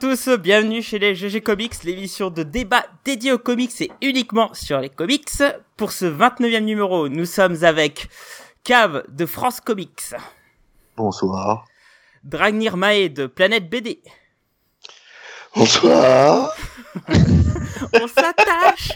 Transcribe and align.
à 0.00 0.08
tous, 0.08 0.28
bienvenue 0.38 0.82
chez 0.82 0.98
les 0.98 1.14
GG 1.14 1.42
Comics, 1.42 1.84
l'émission 1.84 2.30
de 2.30 2.42
débat 2.42 2.86
dédiée 3.04 3.32
aux 3.32 3.38
comics 3.38 3.82
et 3.82 3.90
uniquement 4.00 4.48
sur 4.54 4.80
les 4.80 4.88
comics. 4.88 5.28
Pour 5.76 5.92
ce 5.92 6.06
29e 6.06 6.60
numéro, 6.60 7.10
nous 7.10 7.26
sommes 7.26 7.62
avec 7.64 8.08
Cave 8.64 9.04
de 9.08 9.26
France 9.26 9.60
Comics, 9.60 10.14
Bonsoir. 10.96 11.66
Dragnir 12.24 12.78
Mae 12.78 13.10
de 13.10 13.26
Planète 13.26 13.68
BD. 13.68 14.00
Bonsoir. 15.54 16.54
On 17.92 18.08
s'attache 18.08 18.92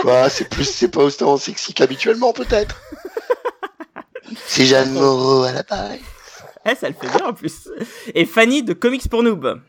Quoi 0.00 0.30
C'est 0.30 0.48
plus, 0.48 0.64
c'est 0.64 0.92
pas 0.92 1.02
autant 1.02 1.36
sexy 1.38 1.74
qu'habituellement 1.74 2.32
peut-être? 2.32 2.80
C'est 4.46 4.64
Jeanne 4.66 4.92
Moreau 4.92 5.42
à 5.42 5.50
l'appareil. 5.50 6.02
Eh, 6.68 6.74
ça 6.74 6.88
le 6.88 6.94
fait 6.94 7.08
bien 7.16 7.26
en 7.28 7.32
plus. 7.32 7.68
Et 8.14 8.24
Fanny 8.24 8.62
de 8.62 8.72
Comics 8.72 9.08
pour 9.08 9.22
Noob. 9.22 9.60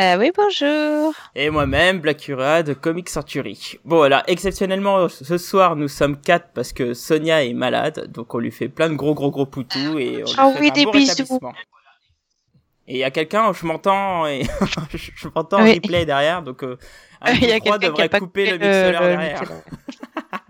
Euh, 0.00 0.16
oui, 0.18 0.32
bonjour. 0.36 1.14
Et 1.36 1.50
moi-même, 1.50 2.00
Blackura 2.00 2.64
de 2.64 2.72
Comics 2.74 3.08
Century. 3.08 3.78
Bon, 3.84 4.02
alors, 4.02 4.22
exceptionnellement, 4.26 5.08
ce 5.08 5.38
soir, 5.38 5.76
nous 5.76 5.86
sommes 5.86 6.20
quatre 6.20 6.48
parce 6.52 6.72
que 6.72 6.94
Sonia 6.94 7.44
est 7.44 7.52
malade, 7.52 8.10
donc 8.12 8.34
on 8.34 8.38
lui 8.38 8.50
fait 8.50 8.68
plein 8.68 8.88
de 8.88 8.94
gros 8.94 9.14
gros 9.14 9.30
gros 9.30 9.46
poutous 9.46 9.98
et 10.00 10.24
on 10.24 10.26
lui 10.26 10.34
Ah 10.36 10.50
fait 10.52 10.60
oui, 10.60 10.68
un 10.70 10.72
des 10.72 10.84
bon 10.86 10.90
bisous. 10.90 11.38
Et 12.88 12.94
il 12.94 12.98
y 12.98 13.04
a 13.04 13.10
quelqu'un, 13.12 13.52
je 13.52 13.64
m'entends 13.66 14.26
et 14.26 14.42
je, 14.92 14.98
je 15.14 15.28
m'entends 15.32 15.60
en 15.60 15.62
Oui. 15.64 15.74
replay 15.74 16.04
derrière, 16.04 16.42
donc 16.42 16.64
euh, 16.64 16.76
un 17.22 17.32
y 17.32 17.52
a 17.52 17.60
qui 17.60 17.70
devrait 17.78 18.08
pas 18.08 18.18
couper 18.18 18.46
le 18.46 18.52
le- 18.52 18.58
le 18.58 18.90
derrière. 18.90 19.42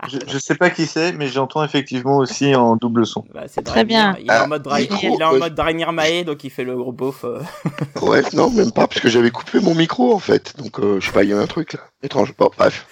Je, 0.09 0.17
je 0.27 0.37
sais 0.37 0.55
pas 0.55 0.69
qui 0.69 0.85
c'est, 0.85 1.11
mais 1.13 1.27
j'entends 1.27 1.63
effectivement 1.63 2.17
aussi 2.17 2.53
en 2.55 2.75
double 2.75 3.05
son. 3.05 3.23
Bah, 3.33 3.43
c'est 3.47 3.63
Très 3.63 3.83
bien. 3.83 4.15
Il 4.19 4.27
est 4.27 4.31
en 4.31 4.43
Ah, 4.43 4.47
mode, 4.47 4.63
Dra- 4.63 4.79
micro, 4.79 4.97
il 5.15 5.21
est 5.21 5.23
en 5.23 5.33
ouais. 5.33 5.39
mode 5.39 5.55
Dragnir 5.55 5.91
Mae, 5.93 6.23
donc 6.23 6.43
il 6.43 6.49
fait 6.49 6.63
le 6.63 6.75
gros 6.75 6.91
beauf. 6.91 7.23
euh. 7.25 7.41
Ouais, 8.01 8.21
non, 8.33 8.49
même 8.49 8.71
pas, 8.71 8.87
parce 8.87 9.01
que 9.01 9.09
j'avais 9.09 9.31
coupé 9.31 9.59
mon 9.59 9.73
micro 9.75 10.13
en 10.13 10.19
fait. 10.19 10.53
Donc, 10.57 10.79
euh, 10.79 10.99
je 10.99 11.05
sais 11.07 11.11
pas, 11.11 11.23
il 11.23 11.29
y 11.29 11.33
a 11.33 11.37
un 11.39 11.47
truc 11.47 11.73
là. 11.73 11.79
Étrange. 12.03 12.33
Bon, 12.37 12.49
bref. 12.57 12.87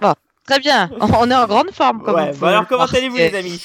Très 0.46 0.58
bien. 0.60 0.90
On 1.00 1.30
est 1.30 1.34
en 1.34 1.46
grande 1.46 1.70
forme, 1.72 2.02
comme 2.02 2.16
Ouais, 2.16 2.32
vous 2.32 2.40
bah 2.40 2.48
alors 2.48 2.60
pouvez 2.66 2.68
comment 2.76 2.84
voir. 2.84 2.94
allez-vous 2.94 3.16
les 3.16 3.34
amis? 3.34 3.62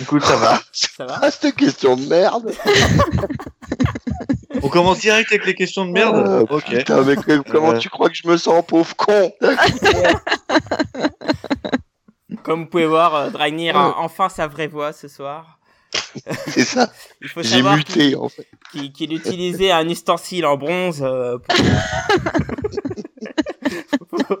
Écoute, 0.00 0.24
ça 0.24 0.34
va. 0.36 0.60
Ça 0.72 1.06
va? 1.06 1.20
Ah, 1.22 1.30
cette 1.30 1.54
question 1.54 1.94
de 1.96 2.04
merde. 2.06 2.52
On 4.62 4.68
commence 4.68 5.00
direct 5.00 5.30
avec 5.32 5.44
les 5.46 5.54
questions 5.54 5.84
de 5.84 5.90
merde. 5.90 6.16
Euh, 6.16 6.44
ok. 6.48 6.64
Putain, 6.64 7.02
mais 7.02 7.16
que- 7.16 7.38
comment 7.50 7.72
Euh. 7.72 7.78
tu 7.78 7.88
crois 7.90 8.08
que 8.08 8.14
je 8.16 8.26
me 8.28 8.36
sens, 8.36 8.64
pauvre 8.66 8.94
con 8.96 9.32
Comme 12.42 12.60
vous 12.60 12.66
pouvez 12.66 12.86
voir, 12.86 13.14
euh, 13.14 13.30
Dragnir 13.30 13.74
Ouais. 13.74 13.80
a 13.80 13.94
enfin 13.98 14.28
sa 14.28 14.46
vraie 14.46 14.66
voix 14.68 14.92
ce 14.92 15.08
soir. 15.08 15.58
C'est 16.48 16.64
ça. 16.64 16.90
Il 17.22 17.28
faut 17.28 17.42
J'ai 17.42 17.56
savoir 17.56 17.76
muté 17.76 18.14
en 18.16 18.28
fait. 18.28 18.46
qu'il 18.72 18.92
qu'il 18.92 19.12
utilisait 19.12 19.70
un 19.70 19.88
ustensile 19.88 20.44
en 20.46 20.56
bronze 20.56 21.02
euh, 21.02 21.38
pour, 24.10 24.18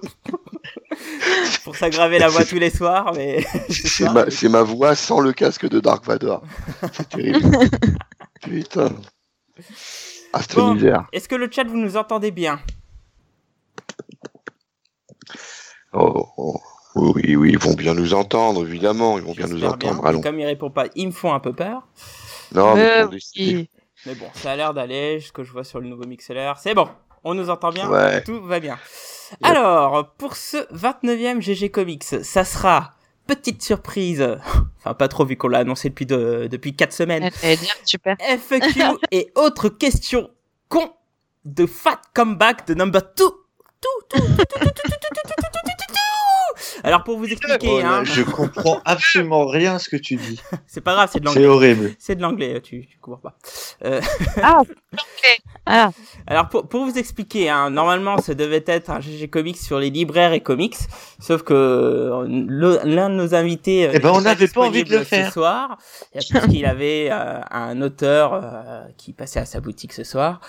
pour 1.64 1.76
s'aggraver 1.76 2.18
la 2.18 2.28
voix 2.28 2.44
tous 2.44 2.58
les 2.58 2.70
soirs, 2.70 3.12
mais 3.14 3.42
ce 3.68 3.72
C'est 3.88 3.88
soir, 4.04 4.12
ma, 4.14 4.30
c'est 4.30 4.48
ma 4.48 4.62
voix 4.62 4.94
sans 4.94 5.20
le 5.20 5.32
casque 5.32 5.68
de 5.68 5.80
Dark 5.80 6.04
Vador. 6.04 6.42
C'est 6.92 7.08
terrible. 7.08 7.58
Putain. 8.42 8.90
Ah, 10.36 10.40
Bon. 10.56 10.74
misère. 10.74 11.06
Est-ce 11.12 11.28
que 11.28 11.34
le 11.36 11.48
chat 11.50 11.64
vous 11.64 11.76
nous 11.76 11.96
entendez 11.96 12.30
bien? 12.30 12.58
Oh, 15.92 16.26
oh. 16.36 16.60
Oui, 16.96 17.34
oui, 17.36 17.50
ils 17.52 17.58
vont 17.58 17.74
bien 17.74 17.94
nous 17.94 18.14
entendre, 18.14 18.64
évidemment. 18.66 19.18
Ils 19.18 19.24
vont 19.24 19.32
bien 19.32 19.46
nous 19.48 19.64
entendre. 19.64 20.06
Allons. 20.06 20.20
Comme 20.20 20.38
il 20.38 20.46
répond 20.46 20.70
pas, 20.70 20.86
ils 20.94 21.06
me 21.08 21.12
font 21.12 21.32
un 21.32 21.40
peu 21.40 21.52
peur. 21.52 21.86
Non, 22.52 22.74
mais 22.76 23.02
Euh, 23.02 23.08
oui. 23.36 23.68
Mais 24.06 24.14
bon, 24.14 24.26
ça 24.34 24.52
a 24.52 24.56
l'air 24.56 24.74
d'aller, 24.74 25.20
ce 25.20 25.32
que 25.32 25.42
je 25.44 25.50
vois 25.52 25.64
sur 25.64 25.80
le 25.80 25.88
nouveau 25.88 26.04
MixLR. 26.06 26.58
C'est 26.58 26.74
bon, 26.74 26.88
on 27.24 27.34
nous 27.34 27.48
entend 27.50 27.70
bien, 27.70 27.88
Ouais. 27.88 28.22
tout 28.22 28.40
va 28.42 28.60
bien. 28.60 28.76
Yep. 29.32 29.38
Alors, 29.42 30.12
pour 30.18 30.36
ce 30.36 30.58
29e 30.72 31.40
GG 31.40 31.70
Comics, 31.70 32.04
ça 32.04 32.44
sera 32.44 32.90
petite 33.26 33.62
surprise, 33.62 34.26
enfin 34.78 34.94
pas 34.94 35.08
trop 35.08 35.24
vu 35.24 35.36
qu'on 35.36 35.48
l'a 35.48 35.58
annoncé 35.58 35.88
depuis 35.88 36.06
depuis 36.06 36.74
quatre 36.74 36.92
semaines. 36.92 37.30
Super. 37.84 38.16
FAQ 38.20 38.98
et 39.10 39.30
autres 39.34 39.68
questions 39.68 40.30
con 40.68 40.92
de 41.44 41.66
fat 41.66 42.00
comeback 42.14 42.66
de 42.66 42.74
number 42.74 43.02
2. 43.16 43.24
Tout, 43.80 43.88
tout, 44.08 44.24
Alors 46.82 47.04
pour 47.04 47.18
vous 47.18 47.26
expliquer, 47.26 47.82
je 48.04 48.22
comprends 48.22 48.80
absolument 48.84 49.46
rien 49.46 49.76
à 49.76 49.78
ce 49.78 49.88
que 49.88 49.96
tu 49.96 50.16
dis. 50.16 50.40
C'est 50.66 50.80
pas 50.80 50.94
grave, 50.94 51.08
c'est 51.12 51.20
de 51.20 51.24
l'anglais. 51.24 51.42
C'est 51.42 51.48
horrible. 51.48 51.94
C'est 51.98 52.14
de 52.14 52.22
l'anglais, 52.22 52.60
tu, 52.60 52.86
tu 52.86 52.98
comprends 52.98 53.30
pas. 53.30 53.38
Euh... 53.84 54.00
Ah, 54.42 54.60
okay. 54.60 55.42
Ah, 55.66 55.90
Alors 56.26 56.48
pour, 56.50 56.68
pour 56.68 56.84
vous 56.84 56.98
expliquer, 56.98 57.48
hein, 57.48 57.70
normalement 57.70 58.18
ça 58.18 58.34
devait 58.34 58.62
être 58.66 58.90
un 58.90 59.00
GG 59.00 59.28
Comics 59.28 59.56
sur 59.56 59.78
les 59.78 59.88
libraires 59.88 60.34
et 60.34 60.40
comics, 60.40 60.76
sauf 61.20 61.42
que 61.42 61.54
euh, 61.54 62.26
l'un 62.84 63.08
de 63.08 63.14
nos 63.14 63.34
invités 63.34 63.86
euh, 63.86 63.92
Eh 63.94 63.98
ben, 63.98 64.10
on 64.14 64.20
n'avait 64.20 64.48
pas 64.48 64.60
envie 64.60 64.84
de 64.84 64.90
le 64.94 65.04
faire. 65.04 65.26
ce 65.28 65.32
soir, 65.32 65.78
et 66.14 66.18
parce 66.32 66.46
qu'il 66.48 66.66
avait 66.66 67.08
euh, 67.10 67.40
un 67.50 67.80
auteur 67.80 68.34
euh, 68.34 68.82
qui 68.98 69.14
passait 69.14 69.40
à 69.40 69.46
sa 69.46 69.60
boutique 69.60 69.94
ce 69.94 70.04
soir. 70.04 70.40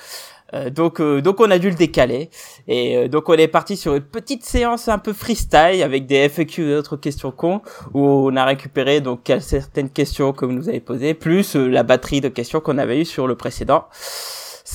Euh, 0.53 0.69
donc 0.69 1.01
euh, 1.01 1.21
donc 1.21 1.39
on 1.39 1.49
a 1.49 1.57
dû 1.57 1.69
le 1.71 1.75
décaler 1.75 2.29
et 2.67 2.97
euh, 2.97 3.07
donc 3.07 3.29
on 3.29 3.33
est 3.33 3.47
parti 3.47 3.75
sur 3.75 3.95
une 3.95 4.03
petite 4.03 4.45
séance 4.45 4.87
un 4.87 4.99
peu 4.99 5.11
freestyle 5.11 5.81
avec 5.81 6.05
des 6.05 6.29
FAQ 6.29 6.61
et 6.69 6.73
d'autres 6.75 6.97
questions 6.97 7.31
cons 7.31 7.61
où 7.95 8.05
on 8.05 8.35
a 8.35 8.45
récupéré 8.45 9.01
donc 9.01 9.31
certaines 9.39 9.89
questions 9.89 10.33
que 10.33 10.45
vous 10.45 10.51
nous 10.51 10.69
avez 10.69 10.81
posées 10.81 11.15
plus 11.15 11.55
euh, 11.55 11.67
la 11.67 11.81
batterie 11.81 12.21
de 12.21 12.29
questions 12.29 12.59
qu'on 12.59 12.77
avait 12.77 13.01
eu 13.01 13.05
sur 13.05 13.25
le 13.25 13.35
précédent. 13.35 13.85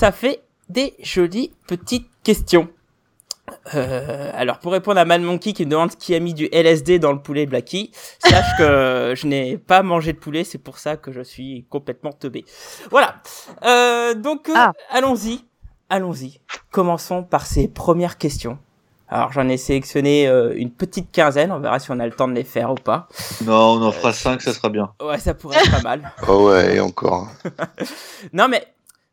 Ça 0.00 0.12
fait 0.12 0.42
des 0.70 0.94
jolies 1.02 1.52
petites 1.66 2.08
questions. 2.24 2.70
Euh, 3.74 4.30
alors 4.34 4.58
pour 4.58 4.72
répondre 4.72 4.98
à 4.98 5.04
Mad 5.04 5.20
Monkey 5.20 5.52
qui 5.52 5.66
me 5.66 5.70
demande 5.72 5.90
qui 5.90 6.14
a 6.14 6.20
mis 6.20 6.32
du 6.32 6.48
LSD 6.52 6.98
dans 6.98 7.12
le 7.12 7.20
poulet 7.20 7.44
Blacky, 7.44 7.90
sache 8.18 8.56
que 8.56 9.12
je 9.14 9.26
n'ai 9.26 9.58
pas 9.58 9.82
mangé 9.82 10.14
de 10.14 10.18
poulet, 10.18 10.42
c'est 10.42 10.56
pour 10.56 10.78
ça 10.78 10.96
que 10.96 11.12
je 11.12 11.20
suis 11.20 11.66
complètement 11.68 12.12
teubé. 12.12 12.46
Voilà. 12.90 13.16
Euh, 13.66 14.14
donc 14.14 14.48
euh, 14.48 14.54
Ah. 14.56 14.72
allons-y, 14.88 15.44
allons-y. 15.90 16.40
Commençons 16.70 17.22
par 17.22 17.44
ces 17.44 17.68
premières 17.68 18.16
questions. 18.16 18.56
Alors 19.06 19.32
j'en 19.32 19.46
ai 19.50 19.58
sélectionné 19.58 20.26
euh, 20.28 20.54
une 20.56 20.70
petite 20.70 21.12
quinzaine, 21.12 21.52
on 21.52 21.58
verra 21.60 21.78
si 21.78 21.90
on 21.90 22.00
a 22.00 22.06
le 22.06 22.12
temps 22.12 22.28
de 22.28 22.32
les 22.32 22.44
faire 22.44 22.70
ou 22.70 22.76
pas. 22.76 23.06
Non, 23.44 23.72
on 23.72 23.82
en 23.82 23.92
fera 23.92 24.14
5, 24.14 24.40
ça 24.40 24.54
sera 24.54 24.70
bien. 24.70 24.94
Ouais, 25.02 25.18
ça 25.18 25.34
pourrait 25.34 25.58
être 25.58 25.70
pas 25.72 25.82
mal. 25.82 26.10
Oh 26.26 26.46
ouais, 26.48 26.76
et 26.76 26.80
encore. 26.80 27.28
Non 28.32 28.48
mais 28.48 28.66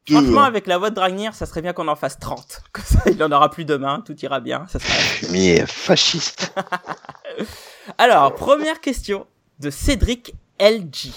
franchement 0.09 0.41
hein. 0.41 0.45
avec 0.45 0.67
la 0.67 0.77
voix 0.77 0.89
de 0.89 0.95
Dragnir, 0.95 1.33
ça 1.35 1.45
serait 1.45 1.61
bien 1.61 1.73
qu'on 1.73 1.87
en 1.87 1.95
fasse 1.95 2.19
30. 2.19 2.61
Comme 2.71 2.83
ça 2.83 3.01
il 3.05 3.21
en 3.23 3.31
aura 3.31 3.49
plus 3.49 3.65
demain, 3.65 4.01
tout 4.05 4.17
ira 4.21 4.39
bien. 4.39 4.65
Ça 4.67 4.79
sera... 4.79 4.93
Mais 5.31 5.65
fasciste. 5.65 6.53
Alors, 7.97 8.35
première 8.35 8.81
question 8.81 9.27
de 9.59 9.69
Cédric 9.69 10.33
LG. 10.59 11.11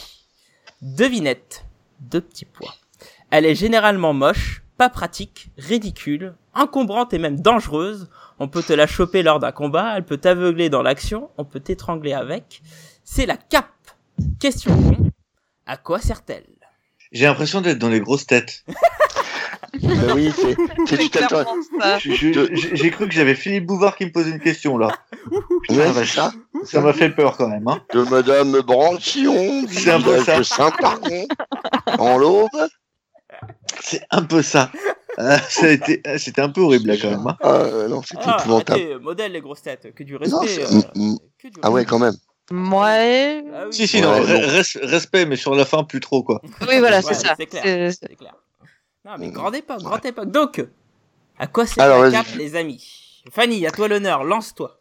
Devinette, 0.83 1.65
deux 2.01 2.21
petits 2.21 2.45
points. 2.45 2.73
Elle 3.31 3.47
est 3.47 3.55
généralement 3.55 4.13
moche, 4.13 4.63
pas 4.77 4.89
pratique, 4.89 5.51
ridicule, 5.59 6.35
encombrante 6.55 7.13
et 7.13 7.19
même 7.19 7.41
dangereuse. 7.41 8.09
On 8.39 8.49
peut 8.49 8.63
te 8.63 8.73
la 8.73 8.87
choper 8.87 9.23
lors 9.23 9.39
d'un 9.39 9.53
combat, 9.53 9.97
elle 9.97 10.05
peut 10.05 10.17
t'aveugler 10.17 10.69
dans 10.69 10.83
l'action, 10.83 11.31
on 11.37 11.45
peut 11.45 11.61
t'étrangler 11.61 12.13
avec. 12.13 12.63
C'est 13.05 13.27
la 13.27 13.37
cape. 13.37 13.67
Question 14.39 14.75
con. 14.75 15.11
À 15.67 15.77
quoi 15.77 16.01
sert-elle? 16.01 16.60
J'ai 17.13 17.27
l'impression 17.27 17.61
d'être 17.61 17.79
dans 17.79 17.89
les 17.89 18.01
grosses 18.01 18.27
têtes. 18.27 18.65
Ben 19.73 20.15
oui, 20.17 20.33
c'est, 20.35 20.57
je- 22.01 22.49
je- 22.55 22.75
J'ai 22.75 22.91
cru 22.91 23.07
que 23.07 23.15
j'avais 23.15 23.37
Philippe 23.37 23.67
Bouvard 23.67 23.95
qui 23.97 24.05
me 24.05 24.11
posait 24.11 24.31
une 24.31 24.41
question 24.41 24.77
là. 24.77 24.89
Ouais, 25.69 25.85
Ah, 25.87 25.93
c'est 25.95 26.07
ça. 26.07 26.33
Ça 26.65 26.81
m'a 26.81 26.93
fait 26.93 27.11
peur 27.11 27.37
quand 27.37 27.47
même. 27.49 27.67
Hein. 27.69 27.81
De 27.95 28.03
Madame 28.03 28.61
Branchillon, 28.63 29.63
du 29.63 29.73
C'est 29.75 29.93
un 29.93 30.01
peu 30.01 30.23
ça. 30.25 30.39
de 30.39 30.43
Saint-Pardon, 30.43 31.27
en 31.99 32.19
l'Aube. 32.19 32.49
C'est 33.81 34.03
un 34.11 34.23
peu 34.25 34.43
ça. 34.43 34.73
Ça 35.17 35.67
a 35.67 35.69
été, 35.69 36.01
ah, 36.05 36.19
c'était 36.19 36.43
un 36.43 36.49
peu 36.49 36.63
horrible 36.63 36.89
là 36.89 36.97
quand 37.01 37.11
même. 37.11 37.27
hein. 37.29 37.37
Ah, 37.41 37.49
euh, 37.61 37.89
non, 37.89 38.03
c'était 38.03 38.23
Ah, 38.27 38.39
épouvantable. 38.41 38.99
modèle 39.01 39.33
les 39.33 39.41
grosses 39.41 39.63
têtes, 39.63 39.95
que 39.95 40.03
du 40.03 40.17
respect. 40.17 40.63
euh, 40.65 40.81
mm, 40.97 41.13
mm. 41.13 41.19
que 41.41 41.49
du 41.49 41.61
Ah 41.63 41.71
ouais, 41.71 41.85
quand 41.85 41.99
même. 42.01 42.15
Moi, 42.53 42.87
Ah 42.89 43.67
oui. 43.67 43.73
Si, 43.73 43.87
si, 43.87 43.97
Ouais, 43.99 44.03
non, 44.03 44.17
non. 44.17 44.23
re- 44.25 44.47
res- 44.61 44.79
respect, 44.85 45.25
mais 45.27 45.37
sur 45.37 45.55
la 45.55 45.65
fin, 45.65 45.85
plus 45.85 46.01
trop 46.01 46.23
quoi. 46.23 46.41
oui, 46.63 46.79
voilà, 46.79 46.97
Ouais, 46.99 47.03
c'est 47.03 47.15
ça. 47.15 47.35
c'est 47.39 47.47
clair. 47.47 48.35
Non, 49.05 49.13
mais 49.19 49.31
grande 49.31 49.55
époque, 49.55 49.83
grande 49.83 50.05
époque. 50.05 50.31
Donc, 50.31 50.65
à 51.39 51.47
quoi 51.47 51.67
sert 51.67 51.83
Alors, 51.83 52.03
la 52.05 52.11
cape, 52.11 52.35
les 52.37 52.57
amis? 52.57 53.23
Fanny, 53.31 53.67
à 53.67 53.71
toi 53.71 53.87
l'honneur, 53.89 54.25
lance-toi. 54.25 54.81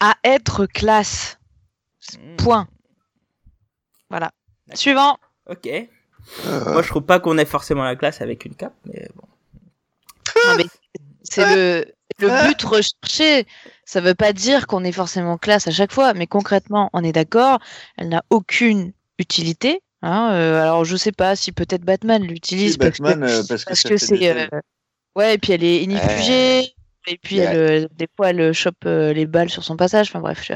À 0.00 0.14
être 0.24 0.66
classe. 0.66 1.38
Hmm, 2.18 2.36
Point. 2.36 2.68
Voilà. 4.10 4.32
Suivant. 4.74 5.18
Ok. 5.48 5.66
Euh, 5.66 6.72
Moi, 6.72 6.82
je 6.82 6.88
trouve 6.88 7.02
pas 7.02 7.20
qu'on 7.20 7.36
ait 7.38 7.44
forcément 7.44 7.84
la 7.84 7.96
classe 7.96 8.20
avec 8.22 8.44
une 8.44 8.54
cape, 8.54 8.74
mais 8.86 9.08
bon. 9.14 9.26
Non, 10.48 10.56
mais 10.56 10.64
c'est 11.22 11.54
le, 11.54 11.84
le 12.18 12.46
but 12.48 12.62
recherché. 12.62 13.46
Ça 13.84 14.00
veut 14.00 14.14
pas 14.14 14.32
dire 14.32 14.66
qu'on 14.66 14.84
est 14.84 14.92
forcément 14.92 15.36
classe 15.38 15.66
à 15.68 15.70
chaque 15.70 15.92
fois, 15.92 16.14
mais 16.14 16.26
concrètement, 16.26 16.90
on 16.92 17.02
est 17.04 17.12
d'accord, 17.12 17.58
elle 17.96 18.08
n'a 18.08 18.22
aucune 18.30 18.92
utilité. 19.18 19.80
Hein, 20.02 20.32
euh, 20.32 20.60
alors 20.62 20.84
je 20.84 20.96
sais 20.96 21.12
pas 21.12 21.34
si 21.34 21.50
peut-être 21.52 21.82
Batman 21.82 22.22
l'utilise 22.22 22.72
Oui, 22.72 22.78
parce 22.78 22.98
que 22.98 23.02
Batman, 23.02 23.28
euh, 23.30 23.42
parce 23.48 23.64
que, 23.64 23.68
parce 23.70 23.82
que 23.84 23.96
c'est 23.96 24.28
euh, 24.36 24.46
ouais 25.16 25.34
et 25.34 25.38
puis 25.38 25.52
elle 25.52 25.64
est 25.64 25.82
inifugée 25.82 26.74
et 27.06 27.18
puis 27.22 27.38
elle, 27.38 27.56
euh, 27.56 27.88
des 27.96 28.06
fois 28.14 28.30
elle 28.30 28.52
chope 28.52 28.76
euh, 28.86 29.12
les 29.14 29.24
balles 29.26 29.48
sur 29.48 29.64
son 29.64 29.76
passage. 29.76 30.08
Enfin 30.10 30.20
bref, 30.20 30.50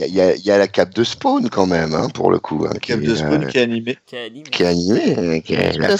Il 0.00 0.06
y, 0.06 0.20
a- 0.20 0.34
y 0.34 0.40
y 0.40 0.46
la 0.46 0.66
cape 0.68 0.94
de 0.94 1.04
Spawn 1.04 1.48
quand 1.48 1.66
même, 1.66 1.94
hein, 1.94 2.08
pour 2.12 2.30
le 2.32 2.38
coup. 2.40 2.66
hein, 2.66 2.72
qui, 2.80 2.92
Cap 2.92 3.00
de 3.00 3.14
Spawn 3.14 3.44
euh, 3.44 3.46
qui 3.46 3.58
est 3.58 3.62
animé. 3.62 3.98
Qui 4.06 4.16
est 4.16 4.24
animé. 4.26 4.50
qui 4.50 4.62
est 4.62 4.66
animée, 4.66 5.42
qui 5.42 5.54
est 5.54 5.78
là, 5.78 5.96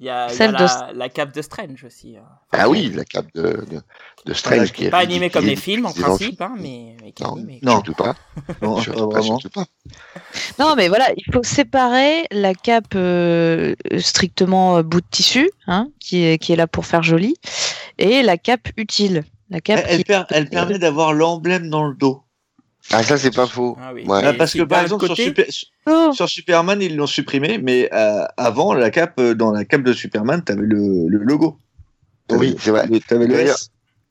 Il 0.00 0.06
y 0.06 0.08
a, 0.08 0.26
il 0.26 0.30
y 0.30 0.32
a 0.32 0.34
Celle 0.34 0.52
de- 0.52 0.56
la, 0.58 0.90
la 0.94 1.08
cape 1.10 1.34
de 1.34 1.42
Strange 1.42 1.84
aussi. 1.84 2.16
hein. 2.16 2.22
Enfin, 2.52 2.64
Ah 2.64 2.68
oui, 2.70 2.90
la 2.94 3.04
cape 3.04 3.26
de, 3.34 3.42
de, 3.70 3.82
de 4.24 4.32
Strange 4.32 4.56
Voilà, 4.56 4.70
qui 4.70 4.84
est 4.86 4.90
Pas 4.90 4.98
animé 4.98 5.28
comme 5.28 5.44
les 5.44 5.56
films 5.56 5.84
en 5.84 5.92
principe, 5.92 6.40
hein, 6.40 6.54
mais, 6.58 6.96
mais 7.02 7.12
qui 7.12 7.22
est 7.22 7.26
Non. 7.26 7.32
animé. 7.34 7.58
Non. 7.62 7.72
Surtout 7.72 7.92
pas. 7.94 8.16
Non, 8.62 8.76
pas 8.76 8.82
Surtout 8.82 9.08
pas, 9.08 9.18
vraiment. 9.20 9.38
surtout 9.38 9.50
pas. 9.60 9.66
Non, 10.58 10.74
mais 10.74 10.88
voilà, 10.88 11.08
il 11.16 11.32
faut 11.32 11.42
séparer 11.42 12.24
la 12.30 12.54
cape 12.54 12.94
euh, 12.94 13.74
strictement 13.98 14.78
euh, 14.78 14.82
bout 14.82 15.02
de 15.02 15.06
tissu, 15.10 15.50
hein, 15.66 15.88
qui, 16.00 16.24
est, 16.24 16.38
qui 16.38 16.52
est 16.54 16.56
là 16.56 16.66
pour 16.66 16.86
faire 16.86 17.02
joli, 17.02 17.36
et 17.98 18.22
la 18.22 18.38
cape 18.38 18.68
utile. 18.78 19.24
La 19.50 19.60
cape 19.60 19.80
Elle, 19.84 19.90
elle 19.90 19.98
qui... 19.98 20.04
per- 20.04 20.22
elle 20.30 20.48
permet 20.48 20.78
d'avoir 20.78 21.12
l'emblème 21.12 21.68
dans 21.68 21.84
le 21.86 21.94
dos. 21.94 22.22
Ah, 22.92 23.02
ça, 23.02 23.16
c'est 23.16 23.34
pas 23.34 23.46
faux. 23.46 23.76
Ah 23.80 23.92
oui. 23.94 24.04
Ouais. 24.06 24.22
Et 24.22 24.26
Ah, 24.26 24.32
parce 24.34 24.52
que 24.52 24.62
par 24.62 24.82
exemple, 24.82 25.04
sur, 25.06 25.14
côté- 25.14 25.24
Super- 25.24 25.46
Oh, 25.86 26.12
sur 26.12 26.28
Superman, 26.28 26.82
ils 26.82 26.96
l'ont 26.96 27.06
supprimé, 27.06 27.58
mais 27.58 27.88
euh, 27.92 28.24
avant, 28.36 28.74
la 28.74 28.90
cape, 28.90 29.18
euh, 29.20 29.34
dans 29.34 29.52
la 29.52 29.64
cape 29.64 29.82
de 29.82 29.92
Superman, 29.92 30.42
t'avais 30.42 30.62
le, 30.62 31.06
le 31.08 31.18
logo. 31.18 31.56
Oui, 32.30 32.56
c'est 32.60 32.70
vrai. 32.70 32.86
le- 32.86 33.00
T'avais 33.00 33.26
le 33.26 33.34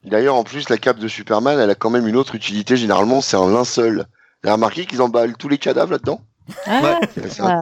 D'ailleurs- 0.05 0.35
en 0.35 0.43
plus, 0.45 0.69
la 0.69 0.77
cape 0.77 0.97
de 0.99 1.07
Superman, 1.09 1.59
elle 1.59 1.69
a 1.69 1.75
quand 1.75 1.89
même 1.89 2.07
une 2.07 2.15
autre 2.15 2.35
utilité. 2.35 2.77
Généralement, 2.77 3.19
c'est 3.21 3.35
un 3.37 3.49
linceul. 3.51 4.05
Avez 4.43 4.53
remarqué 4.53 4.85
qu'ils 4.85 5.01
emballent 5.01 5.35
tous 5.35 5.49
les 5.49 5.57
cadavres 5.57 5.91
là-dedans? 5.91 6.21
Ah, 6.65 6.81
Ouais. 6.81 7.07
C'est. 7.29 7.41
Ah, 7.41 7.61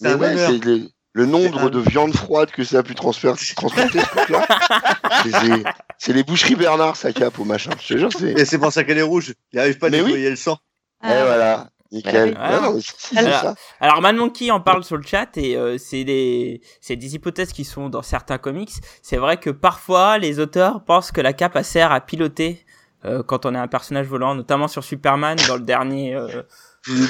le 0.00 0.08
le 0.10 0.16
ouais, 0.16 0.34
les- 0.64 0.88
le 1.14 1.26
nombre 1.26 1.64
un- 1.64 1.70
de 1.70 1.78
viande 1.80 2.14
froide 2.14 2.50
que 2.50 2.62
ça 2.64 2.78
a 2.78 2.82
pu 2.82 2.94
transférer, 2.94 3.34
transporter 3.56 4.00
ce 4.00 4.06
truc-là. 4.06 4.46
C'est- 5.98 6.12
les 6.12 6.22
boucheries 6.22 6.54
Bernard, 6.54 6.96
sa 6.96 7.12
cape 7.12 7.38
au 7.38 7.44
machin. 7.44 7.70
Je 7.80 7.94
te 7.94 7.98
jure, 7.98 8.10
c'est. 8.12 8.32
Et 8.32 8.44
c'est 8.44 8.58
pour 8.58 8.72
ça 8.72 8.84
qu'elle 8.84 8.98
est 8.98 9.02
rouge. 9.02 9.34
Il 9.52 9.56
n'arrive 9.56 9.78
pas 9.78 9.88
à 9.88 9.90
Mais 9.90 10.00
oui. 10.00 10.06
nettoyer 10.06 10.30
le 10.30 10.36
sang. 10.36 10.58
Et 11.02 11.06
Ah, 11.08 11.24
voilà, 11.24 11.70
nickel. 11.92 12.36
Ah 12.40 12.60
non, 12.60 12.78
Alors- 13.16 13.40
ça. 13.40 13.54
Alors 13.80 14.00
Man 14.00 14.16
Monkey 14.16 14.50
en 14.50 14.60
parle 14.60 14.84
sur 14.84 14.96
le 14.96 15.02
chat 15.02 15.36
et 15.36 15.56
euh, 15.56 15.76
c'est 15.78 16.04
des 16.04 16.60
c'est 16.80 16.96
des 16.96 17.14
hypothèses 17.14 17.52
qui 17.52 17.64
sont 17.64 17.88
dans 17.88 18.02
certains 18.02 18.38
comics. 18.38 18.72
C'est 19.02 19.16
vrai 19.16 19.38
que 19.38 19.50
parfois 19.50 20.18
les 20.18 20.38
auteurs 20.40 20.84
pensent 20.84 21.10
que 21.12 21.20
la 21.20 21.32
cape 21.32 21.56
elle 21.56 21.64
sert 21.64 21.90
à 21.92 22.00
piloter 22.00 22.64
euh, 23.04 23.22
quand 23.22 23.46
on 23.46 23.54
est 23.54 23.58
un 23.58 23.68
personnage 23.68 24.06
volant, 24.06 24.34
notamment 24.34 24.66
sur 24.68 24.82
Superman 24.84 25.36
dans 25.46 25.54
le 25.56 25.62
dernier. 25.62 26.14
euh, 26.14 26.42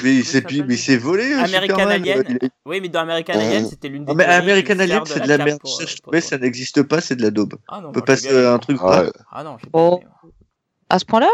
Mais 0.02 0.14
il 0.16 0.24
s'est 0.24 0.40
ça 0.40 0.46
puis- 0.46 0.62
mais 0.62 0.74
il 0.74 0.78
s'est 0.78 0.96
volé. 0.96 1.32
American 1.34 1.74
Superman. 1.74 1.90
Alien. 2.02 2.24
Il 2.42 2.50
Oui, 2.64 2.80
mais 2.80 2.88
dans 2.88 3.00
American 3.00 3.34
Oh. 3.36 3.40
Alien, 3.40 3.68
c'était 3.68 3.88
l'une 3.88 4.04
des 4.04 4.12
Ah, 4.12 4.14
mais 4.14 4.24
American 4.24 4.78
Alien, 4.78 5.02
de 5.02 5.08
c'est 5.08 5.20
de 5.20 5.28
la 5.28 5.38
merde. 5.38 5.60
pour, 5.60 5.70
Ça, 5.76 5.84
je 5.86 5.92
pour- 5.94 6.02
trouvais, 6.02 6.20
ça 6.20 6.38
n'existe 6.38 6.82
pas, 6.82 7.00
c'est 7.00 7.16
de 7.16 7.22
la 7.22 7.30
daube. 7.30 7.54
Ah 7.68 7.80
non, 7.80 7.90
On 7.90 7.92
peut 7.92 8.00
pas 8.02 8.16
bien 8.16 8.52
un 8.52 8.58
truc 8.58 8.78
Ah, 8.80 8.86
pas. 8.86 9.04
ouais. 9.04 9.10
Ah 9.30 9.44
non, 9.44 9.56
j'ai 9.62 9.68
Oh. 9.72 10.00
À 10.88 10.98
ce 10.98 11.04
point-là? 11.04 11.28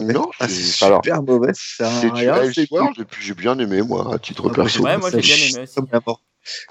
Non, 0.00 0.30
Ah, 0.38 0.48
c'est- 0.48 0.54
c'est 0.54 0.84
alors, 0.84 1.02
super 1.02 1.22
mauvais. 1.22 1.52
C'est 1.54 1.84
du 2.02 2.08
rien, 2.10 2.42
Live 2.42 2.52
c'est 2.54 2.66
Square, 2.66 2.90
et 2.98 3.04
puis 3.04 3.24
j'ai 3.24 3.34
bien 3.34 3.58
aimé, 3.58 3.82
moi, 3.82 4.14
à 4.14 4.18
titre 4.18 4.48
Ah, 4.50 4.54
perso. 4.54 4.82
Ouais, 4.82 4.96
moi, 4.98 5.10
j'ai 5.10 5.16
Ça 5.16 5.22
bien 5.22 5.34
chie 5.34 5.54
aimé 5.54 5.62
aussi. 5.64 6.14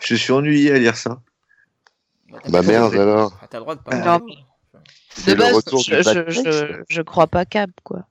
Je 0.01 0.15
suis 0.15 0.31
ennuyé 0.33 0.71
à 0.71 0.77
lire 0.79 0.95
ça. 0.95 1.19
Bah, 2.29 2.39
Bah 2.49 2.61
merde 2.61 2.93
de- 2.93 2.99
alors. 2.99 3.37
Ah, 3.41 3.47
T'as 3.49 3.57
le 3.57 3.63
droit 3.63 3.75
de 3.75 3.81
pas 3.81 3.91
Ah. 4.03 4.19
C'est 5.09 5.31
De 5.31 5.35
le 5.37 5.43
base, 5.43 5.55
retour 5.55 5.79
je, 5.81 5.95
du 6.75 6.83
je 6.89 7.01
crois 7.01 7.25
pas 7.27 7.45
cap, 7.45 7.69
quoi. 7.83 8.05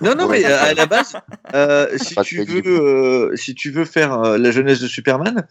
Non, 0.00 0.14
non, 0.14 0.28
mais 0.28 0.44
euh, 0.44 0.62
à 0.62 0.74
la 0.74 0.86
base, 0.86 1.14
euh, 1.54 1.88
si 1.98 2.14
tu 2.24 2.42
veux, 2.44 2.62
euh, 2.66 3.36
si 3.36 3.54
tu 3.54 3.70
veux 3.70 3.84
faire 3.84 4.12
euh, 4.14 4.38
la 4.38 4.50
jeunesse 4.50 4.80
de 4.80 4.86
Superman, 4.86 5.46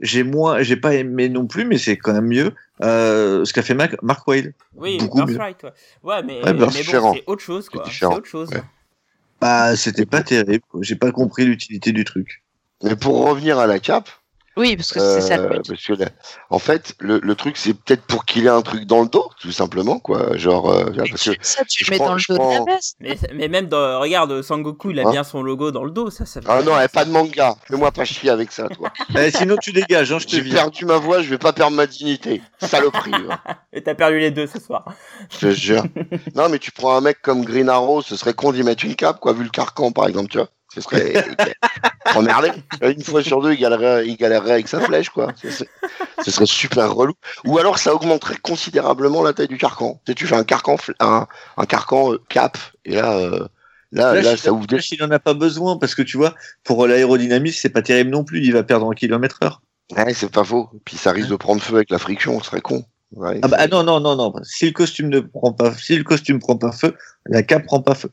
j'ai 0.00 0.22
moins, 0.24 0.62
j'ai 0.62 0.76
pas 0.76 0.94
aimé 0.94 1.28
non 1.28 1.46
plus, 1.46 1.64
mais 1.64 1.78
c'est 1.78 1.96
quand 1.96 2.12
même 2.12 2.26
mieux 2.26 2.52
euh, 2.82 3.44
ce 3.44 3.52
qu'a 3.52 3.62
fait 3.62 3.74
Mac- 3.74 4.02
Mark 4.02 4.26
Wade. 4.26 4.52
Oui, 4.74 4.98
Beaucoup 4.98 5.18
mieux. 5.20 5.26
Birthright, 5.26 5.62
ouais. 5.62 5.70
Ouais, 6.02 6.22
mais, 6.24 6.42
Ouais, 6.44 6.52
mais 6.52 6.58
bon, 6.58 6.66
différent. 6.66 7.12
c'est 7.14 7.24
autre 7.26 7.42
chose, 7.42 7.68
quoi. 7.68 7.82
C'est 7.84 7.90
C'est 7.90 7.94
différent, 7.94 8.16
autre 8.16 8.28
chose. 8.28 8.50
ouais. 8.50 8.62
Bah, 9.40 9.76
c'était 9.76 10.06
pas 10.06 10.22
terrible. 10.22 10.64
J'ai 10.80 10.96
pas 10.96 11.12
compris 11.12 11.44
l'utilité 11.44 11.92
du 11.92 12.04
truc. 12.04 12.42
Mais 12.82 12.96
pour 12.96 13.26
revenir 13.28 13.58
à 13.58 13.66
la 13.66 13.78
cape, 13.78 14.08
Oui, 14.56 14.76
parce 14.76 14.92
que 14.92 15.00
c'est 15.00 15.20
ça 15.20 15.36
le 15.36 15.44
euh, 15.44 15.48
but. 15.48 15.68
parce 15.68 15.82
que 15.84 15.92
la- 15.94 16.08
en 16.50 16.58
fait, 16.58 16.94
le, 17.00 17.18
le 17.18 17.34
truc, 17.34 17.56
c'est 17.56 17.74
peut-être 17.74 18.02
pour 18.02 18.24
qu'il 18.24 18.46
ait 18.46 18.50
un 18.50 18.62
truc 18.62 18.84
dans 18.84 19.02
le 19.02 19.08
dos, 19.08 19.28
tout 19.40 19.50
simplement, 19.50 19.98
quoi. 19.98 20.36
Genre, 20.36 20.70
euh, 20.70 20.84
parce 20.96 21.24
que 21.24 21.32
Ça, 21.40 21.64
tu 21.64 21.84
je 21.84 21.90
mets 21.90 21.96
prends- 21.96 22.06
dans 22.10 22.14
le 22.14 22.22
dos 22.28 22.34
de 22.38 22.66
la 22.68 22.74
veste. 22.74 22.96
Mais, 23.00 23.18
mais 23.34 23.48
même 23.48 23.66
dans, 23.66 23.98
regarde, 24.00 24.42
Sangoku, 24.42 24.90
il 24.92 25.00
a 25.00 25.02
Hein 25.08 25.10
bien 25.10 25.24
son 25.24 25.42
logo 25.42 25.70
dans 25.72 25.82
le 25.84 25.90
dos, 25.90 26.10
ça, 26.10 26.24
ça. 26.24 26.40
ah 26.46 26.62
non, 26.62 26.72
eh, 26.80 26.86
pas 26.88 27.04
de 27.04 27.10
manga. 27.10 27.56
Fais-moi 27.66 27.90
pas 27.90 28.04
chier 28.04 28.30
avec 28.30 28.52
ça, 28.52 28.68
toi. 28.68 28.90
Eh, 29.18 29.30
sinon, 29.32 29.56
tu 29.60 29.72
dégages, 29.72 30.12
hein, 30.12 30.18
je 30.20 30.26
te 30.26 30.36
J'ai 30.36 30.42
perdu 30.50 30.84
ma 30.84 30.98
voix, 30.98 31.20
je 31.22 31.28
vais 31.30 31.38
pas 31.38 31.52
perdre 31.52 31.76
ma 31.76 31.86
dignité. 31.86 32.40
Saloperie. 32.60 33.10
va. 33.26 33.40
Et 33.72 33.82
t'as 33.82 33.94
perdu 33.94 34.18
les 34.20 34.30
deux 34.30 34.46
ce 34.46 34.60
soir. 34.60 34.84
Je 35.32 35.38
te 35.38 35.50
jure. 35.50 35.82
non, 36.36 36.48
mais 36.48 36.58
tu 36.60 36.70
prends 36.70 36.96
un 36.96 37.00
mec 37.00 37.20
comme 37.22 37.44
Green 37.44 37.68
Arrow, 37.68 38.02
ce 38.02 38.14
serait 38.16 38.34
con 38.34 38.52
d'y 38.52 38.62
mettre 38.62 38.84
une 38.84 38.94
cape, 38.94 39.18
quoi, 39.20 39.32
vu 39.32 39.42
le 39.42 39.50
carcan, 39.50 39.90
par 39.90 40.06
exemple, 40.06 40.28
tu 40.28 40.38
vois. 40.38 40.48
Ce 40.74 40.80
serait 40.80 41.14
emmerdé. 42.14 42.50
Une 42.82 43.02
fois 43.02 43.22
sur 43.22 43.40
deux, 43.40 43.52
il 43.52 43.58
galérerait, 43.60 44.06
il 44.06 44.16
galérerait 44.16 44.52
avec 44.52 44.68
sa 44.68 44.80
flèche, 44.80 45.08
quoi. 45.10 45.32
Ce 45.40 46.30
serait, 46.30 46.46
super 46.46 46.92
relou. 46.94 47.14
Ou 47.44 47.58
alors, 47.58 47.78
ça 47.78 47.94
augmenterait 47.94 48.36
considérablement 48.42 49.22
la 49.22 49.32
taille 49.32 49.48
du 49.48 49.58
carcan. 49.58 50.00
Tu 50.04 50.12
sais, 50.12 50.14
tu 50.16 50.26
fais 50.26 50.36
un 50.36 50.44
carcan, 50.44 50.76
fl- 50.76 50.94
un, 51.00 51.26
un 51.56 51.64
carcan 51.66 52.12
euh, 52.12 52.20
cap, 52.28 52.58
et 52.84 52.96
là, 52.96 53.16
euh, 53.16 53.46
là, 53.92 54.14
là, 54.14 54.36
ça 54.36 54.52
ouvre 54.52 54.66
des. 54.66 54.78
Il 54.92 55.02
en 55.02 55.10
a 55.10 55.18
pas 55.18 55.34
besoin 55.34 55.76
parce 55.78 55.94
que 55.94 56.02
tu 56.02 56.16
vois, 56.16 56.34
pour 56.64 56.86
l'aérodynamisme, 56.86 57.58
c'est 57.60 57.68
pas 57.70 57.82
terrible 57.82 58.10
non 58.10 58.24
plus. 58.24 58.42
Il 58.42 58.52
va 58.52 58.62
perdre 58.62 58.86
en 58.86 58.90
kilomètre 58.92 59.38
heure. 59.44 59.62
Ouais, 59.96 60.14
c'est 60.14 60.30
pas 60.32 60.44
faux. 60.44 60.70
Puis 60.84 60.96
ça 60.96 61.12
risque 61.12 61.28
de 61.30 61.36
prendre 61.36 61.62
feu 61.62 61.76
avec 61.76 61.90
la 61.90 61.98
friction, 61.98 62.40
ce 62.40 62.46
serait 62.46 62.60
con. 62.62 62.84
Ouais, 63.12 63.38
Ah 63.42 63.48
bah 63.48 63.58
ah 63.60 63.68
non 63.68 63.84
non 63.84 64.00
non 64.00 64.16
non. 64.16 64.32
Si 64.42 64.66
le 64.66 64.72
costume 64.72 65.08
ne 65.08 65.20
prend 65.20 65.52
pas, 65.52 65.72
si 65.74 65.96
le 65.96 66.02
costume 66.02 66.40
prend 66.40 66.56
pas 66.56 66.72
feu, 66.72 66.96
la 67.26 67.44
cape 67.44 67.64
prend 67.66 67.80
pas 67.80 67.94
feu. 67.94 68.10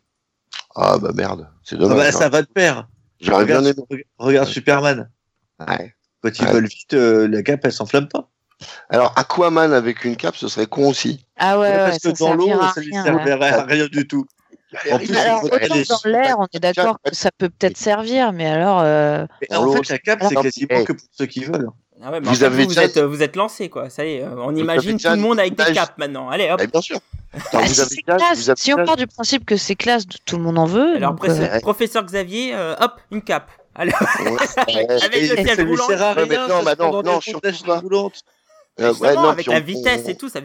Ah 0.75 0.97
bah 0.97 1.11
merde, 1.13 1.47
c'est 1.63 1.75
Ah 1.75 1.79
dommage. 1.79 1.97
bah, 1.97 2.07
hein. 2.07 2.11
ça 2.11 2.29
va 2.29 2.41
de 2.41 2.47
pair. 2.47 2.87
J'aurais 3.19 3.45
bien 3.45 3.59
Regarde, 3.59 3.77
aimé. 3.91 4.05
regarde 4.17 4.47
Superman. 4.47 5.09
Ouais. 5.59 5.93
Quand 6.23 6.29
ils 6.39 6.45
Ouais. 6.45 6.51
volent 6.51 6.67
vite, 6.67 6.93
euh, 6.93 7.27
la 7.27 7.43
cape 7.43 7.61
elle 7.63 7.71
s'enflamme 7.73 8.07
pas. 8.07 8.29
Alors, 8.89 9.11
Aquaman 9.17 9.73
avec 9.73 10.05
une 10.05 10.15
cape, 10.15 10.35
ce 10.35 10.47
serait 10.47 10.67
con 10.67 10.87
aussi. 10.89 11.25
Ah 11.37 11.59
ouais, 11.59 11.67
ouais, 11.69 11.77
parce 11.77 11.99
que 11.99 12.15
ça 12.15 12.25
dans 12.25 12.33
l'eau, 12.35 12.49
ça 12.75 12.79
lui 12.81 12.91
rien, 12.91 13.03
servirait 13.03 13.39
ouais. 13.39 13.45
à 13.49 13.63
rien 13.65 13.87
du 13.87 14.07
tout. 14.07 14.25
En 14.91 14.97
plus, 14.99 15.17
Alors, 15.17 15.43
autant 15.43 15.57
est- 15.57 15.89
dans 15.89 15.99
l'air, 16.09 16.35
on 16.39 16.47
est 16.53 16.59
d'accord 16.59 16.97
que 17.03 17.13
ça 17.13 17.29
peut 17.37 17.49
peut-être 17.49 17.77
servir, 17.77 18.31
mais 18.33 18.45
alors, 18.47 18.79
euh, 18.81 19.25
Mais 19.49 19.55
en 19.57 19.71
fait, 19.73 19.89
la 19.89 19.97
cape, 19.97 20.23
c'est 20.29 20.35
quasiment 20.35 20.83
que 20.85 20.93
pour 20.93 21.07
ceux 21.11 21.25
qui 21.25 21.43
veulent. 21.43 21.67
Ah 22.03 22.11
ouais, 22.11 22.19
mais 22.19 22.25
Vous 22.27 22.31
en 22.31 22.35
fait, 22.35 22.45
avez 22.45 22.55
vous, 22.57 22.61
vous 22.63 22.67
déjà- 22.69 22.83
êtes, 22.83 22.97
vous 22.99 23.21
êtes 23.21 23.35
lancé, 23.35 23.69
quoi. 23.69 23.89
Ça 23.89 24.05
y 24.05 24.15
est, 24.15 24.23
euh, 24.23 24.29
on 24.37 24.55
imagine 24.55 24.97
tout 24.99 25.07
le 25.09 25.15
monde 25.17 25.39
avec 25.39 25.55
des 25.55 25.73
capes 25.73 25.97
maintenant. 25.97 26.29
Allez, 26.29 26.49
hop. 26.49 26.59
Eh 26.63 26.67
bien 26.67 26.81
sûr. 26.81 26.99
Bah, 27.53 27.59
vous 27.61 27.73
si 27.73 27.79
avez 27.81 27.89
déjà- 27.95 28.17
classe, 28.17 28.37
vous 28.39 28.49
avez 28.49 28.59
si 28.59 28.73
on 28.73 28.83
part 28.85 28.97
du 28.97 29.07
principe 29.07 29.45
que 29.45 29.55
c'est 29.55 29.75
classe, 29.75 30.03
tout 30.25 30.35
le 30.35 30.43
monde 30.43 30.57
en 30.59 30.65
veut. 30.65 30.97
Alors, 30.97 31.11
donc, 31.11 31.19
professeur, 31.19 31.53
euh, 31.53 31.59
professeur 31.61 32.03
Xavier, 32.03 32.53
euh, 32.53 32.75
hop, 32.81 32.99
une 33.09 33.21
cape. 33.21 33.49
Allez, 33.73 33.93
Ouais, 34.19 34.31
ouais. 34.31 34.37
avec 35.01 35.15
Et 35.15 35.27
le 35.27 35.35
siège 35.37 35.59
roulant. 35.65 35.87
Ouais, 35.87 35.95
mais 36.27 36.35
rien. 36.35 36.47
non, 36.49 36.61
bah 36.63 36.71
se 36.71 36.75
prend 36.75 36.91
non, 36.91 37.01
dans 37.01 37.13
non, 37.13 37.21
surtout 37.21 37.49
pas. 37.65 37.79
roulantes. 37.79 38.21
Euh, 38.81 38.93
ouais, 38.95 39.15
non, 39.15 39.29
avec 39.29 39.45
puis 39.45 39.53
la 39.53 39.61
on- 39.61 39.63
vitesse 39.63 40.01
on- 40.05 40.09
et 40.09 40.15
tout, 40.17 40.27
ça 40.27 40.39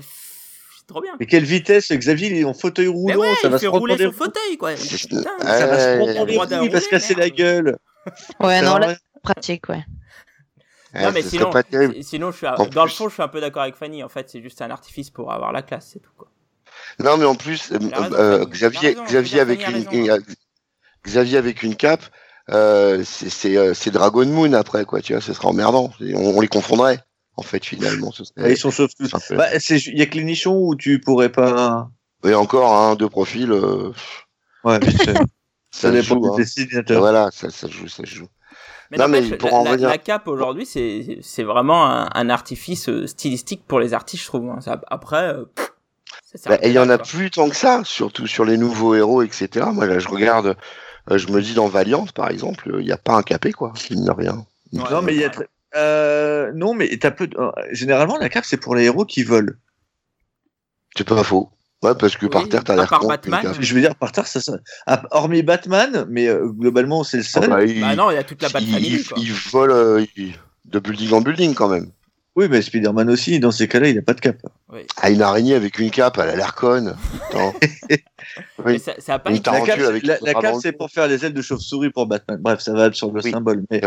trop 0.86 1.00
bien. 1.00 1.10
Mais 1.18 1.26
quelle 1.26 1.42
vitesse, 1.44 1.90
Xavier, 1.90 2.28
il 2.28 2.36
est 2.38 2.44
en 2.44 2.54
fauteuil 2.54 2.86
roulant, 2.86 3.16
ouais, 3.16 3.34
ça 3.42 3.48
va 3.48 3.56
il 3.56 3.60
se 3.60 3.66
rouler 3.66 3.98
son 3.98 4.12
fauteuil, 4.12 4.56
quoi. 4.56 4.74
Putain, 4.74 5.16
Ouais, 5.16 5.24
Ça 5.44 5.66
va 5.66 5.78
se 5.80 5.96
prendre 5.96 6.14
dans 6.14 6.20
ouais, 6.20 6.26
les 6.26 6.34
droit 6.34 6.46
d'un 6.46 6.58
roues, 6.60 6.66
il 6.66 6.70
va 6.70 6.80
se 6.80 6.88
casser 6.88 7.14
la 7.16 7.30
gueule. 7.30 7.76
Ouais, 8.38 8.60
Ça 8.60 8.64
non, 8.64 8.76
là, 8.78 8.94
pratique, 9.24 9.68
ouais. 9.68 9.84
Ouais, 10.96 11.02
non, 11.04 11.12
mais 11.12 11.22
sinon, 11.22 11.50
pas 11.50 11.62
terrible. 11.62 11.94
si- 11.94 12.02
sinon, 12.04 12.30
je 12.30 12.36
suis 12.38 12.46
à- 12.46 12.56
dans 12.56 12.64
le 12.64 12.70
plus- 12.88 12.96
fond, 12.96 13.08
je 13.08 13.14
suis 13.14 13.22
un 13.22 13.28
peu 13.28 13.40
d'accord 13.40 13.62
avec 13.62 13.76
Fanny. 13.76 14.02
En 14.02 14.08
fait, 14.08 14.28
c'est 14.30 14.42
juste 14.42 14.60
un 14.62 14.70
artifice 14.70 15.10
pour 15.10 15.32
avoir 15.32 15.52
la 15.52 15.62
classe, 15.62 15.90
c'est 15.92 16.00
tout, 16.00 16.10
quoi. 16.16 16.28
Non, 16.98 17.16
mais 17.16 17.24
en 17.24 17.34
plus, 17.34 17.72
euh, 17.72 17.78
Il 17.80 17.94
raison, 17.94 18.14
euh. 18.16 18.44
Xavier, 18.46 18.80
Il 18.82 18.88
raison, 18.98 19.04
Xavier 19.04 19.40
avec 19.40 19.62
a 19.64 19.68
une, 19.70 19.74
raison, 19.76 19.90
une- 19.92 20.10
hein. 20.10 20.18
Xavier 21.06 21.38
avec 21.38 21.62
une 21.62 21.76
cape, 21.76 22.02
euh, 22.50 23.02
c'est 23.04 23.28
c'est 23.30 23.56
euh, 23.56 23.74
c'est 23.74 23.90
Dragon 23.90 24.26
Moon 24.26 24.52
après 24.52 24.84
quoi, 24.84 25.00
tu 25.00 25.12
vois, 25.12 25.22
ce 25.22 25.32
serait 25.32 25.46
emmerdant. 25.48 25.92
On, 26.00 26.36
on 26.36 26.40
les 26.40 26.48
confondrait 26.48 26.98
en 27.36 27.42
fait 27.42 27.64
finalement. 27.64 28.10
Ce 28.12 28.24
serait... 28.24 28.52
ils 28.52 28.56
sont 28.56 28.70
sauf 28.70 28.90
tous. 28.98 29.10
peu- 29.28 29.36
Bah, 29.36 29.46
Il 29.70 29.98
y 29.98 30.02
a 30.02 30.06
que 30.06 30.16
les 30.16 30.24
nichons 30.24 30.56
où 30.58 30.74
tu 30.76 31.00
pourrais 31.00 31.30
pas. 31.30 31.88
Et 32.24 32.34
encore 32.34 32.74
un 32.74 32.94
deux 32.96 33.08
profils, 33.08 33.50
euh, 33.52 33.92
Ouais, 34.64 34.78
ça, 35.06 35.12
ça 35.70 35.90
dépend 35.90 36.02
joue. 36.20 36.36
du 36.36 36.42
hein. 36.88 36.98
Voilà, 36.98 37.30
ça, 37.32 37.50
ça 37.50 37.68
joue, 37.68 37.88
ça 37.88 38.02
joue. 38.04 38.26
Mais 38.90 38.98
Non, 38.98 39.08
mais 39.08 39.22
pour 39.36 39.48
la, 39.50 39.54
en 39.56 39.64
la- 39.64 39.70
revenir- 39.72 39.88
la 39.88 39.98
cape 39.98 40.28
aujourd'hui, 40.28 40.64
c'est 40.66 41.18
c'est 41.22 41.42
vraiment 41.42 41.86
un, 41.86 42.08
un 42.14 42.30
artifice 42.30 42.88
euh, 42.88 43.06
stylistique 43.06 43.64
pour 43.66 43.80
les 43.80 43.94
artistes, 43.94 44.22
je 44.22 44.28
trouve. 44.28 44.48
hein. 44.50 44.60
Ça- 44.60 44.80
après, 44.88 45.34
euh, 45.34 45.44
ça 46.34 46.50
Bah, 46.50 46.58
et 46.62 46.68
il 46.68 46.72
y 46.74 46.78
en 46.78 46.82
rien, 46.82 46.90
a 46.90 46.98
plus 46.98 47.30
tant 47.30 47.48
que 47.48 47.56
ça, 47.56 47.82
surtout 47.84 48.26
sur 48.26 48.44
les 48.44 48.56
nouveaux 48.56 48.94
héros, 48.94 49.22
etc. 49.22 49.66
Moi 49.72 49.86
là, 49.86 49.98
je 49.98 50.08
regarde, 50.08 50.56
euh, 51.10 51.18
je 51.18 51.28
me 51.28 51.42
dis 51.42 51.54
dans 51.54 51.66
Valiant 51.68 52.06
par 52.14 52.30
exemple, 52.30 52.70
il 52.78 52.84
n'y 52.84 52.92
a 52.92 52.96
pas 52.98 53.14
un 53.14 53.22
capé 53.22 53.52
quoi, 53.52 53.72
mine 53.90 54.04
de 54.04 54.10
rien. 54.12 54.46
Ouais, 54.72 54.82
non, 54.90 55.02
mais 55.02 55.14
il 55.14 55.20
y 55.20 55.24
a 55.24 55.32
euh, 55.74 56.52
non, 56.54 56.72
mais 56.74 56.96
t'as 56.96 57.10
peu. 57.10 57.26
de- 57.26 57.36
Généralement, 57.72 58.18
la 58.18 58.28
cape 58.28 58.44
c'est 58.44 58.56
pour 58.56 58.74
les 58.76 58.84
héros 58.84 59.04
qui 59.04 59.22
volent. 59.24 59.52
C'est 60.96 61.06
pas 61.06 61.22
faux. 61.24 61.50
Ouais, 61.82 61.94
parce 61.94 62.16
que 62.16 62.26
par 62.26 62.42
Oui, 62.42 62.48
terre, 62.48 62.64
t'as 62.64 62.74
l'air 62.74 62.88
con. 62.88 63.06
Batman. 63.06 63.42
cape. 63.42 63.56
Je 63.60 63.74
veux 63.74 63.80
dire, 63.80 63.94
par 63.96 64.10
terre, 64.10 64.26
ça, 64.26 64.40
ça... 64.40 64.54
ah, 64.86 65.02
hormis 65.10 65.42
Batman, 65.42 66.06
mais 66.08 66.26
euh, 66.26 66.46
globalement, 66.48 67.04
c'est 67.04 67.18
le 67.18 67.22
Ah 67.34 67.40
seul. 67.40 67.50
bah, 67.50 67.64
il, 67.64 67.80
Bah 67.80 67.94
non, 67.94 68.10
il 68.10 68.14
y 68.14 68.18
a 68.18 68.24
toute 68.24 68.40
la 68.42 68.48
Bat 68.48 68.60
il- 68.60 69.04
il- 69.18 69.32
vole 69.52 69.70
euh, 69.70 70.04
il- 70.16 70.34
de 70.64 70.78
building 70.78 71.12
en 71.12 71.20
building 71.20 71.54
quand 71.54 71.68
même. 71.68 71.90
Oui, 72.34 72.48
mais 72.50 72.60
Spider-Man 72.60 73.08
aussi, 73.08 73.40
dans 73.40 73.50
ces 73.50 73.66
cas-là, 73.68 73.88
il 73.88 73.94
n'a 73.96 74.02
pas 74.02 74.12
de 74.14 74.20
cap. 74.20 74.36
Ah, 75.00 75.08
une 75.10 75.22
araignée 75.22 75.54
avec 75.54 75.78
une 75.78 75.90
cape, 75.90 76.18
elle 76.18 76.28
a 76.30 76.36
l'air 76.36 76.54
conne. 76.54 76.96
Oui. 78.64 78.78
ça, 78.80 78.92
ça 78.98 79.14
a 79.14 79.18
pas 79.18 79.30
La 79.30 79.38
cape, 79.38 79.78
avec 79.80 80.04
la, 80.04 80.16
la 80.20 80.34
cape, 80.34 80.56
c'est 80.60 80.72
pour 80.72 80.90
faire 80.90 81.06
les 81.06 81.24
ailes 81.24 81.32
de 81.32 81.40
chauve-souris 81.42 81.90
pour 81.90 82.06
Batman. 82.06 82.38
Bref, 82.40 82.60
ça 82.60 82.72
va 82.72 82.92
sur 82.92 83.12
le 83.12 83.22
Oui. 83.22 83.30
symbole. 83.30 83.64
Mais 83.70 83.80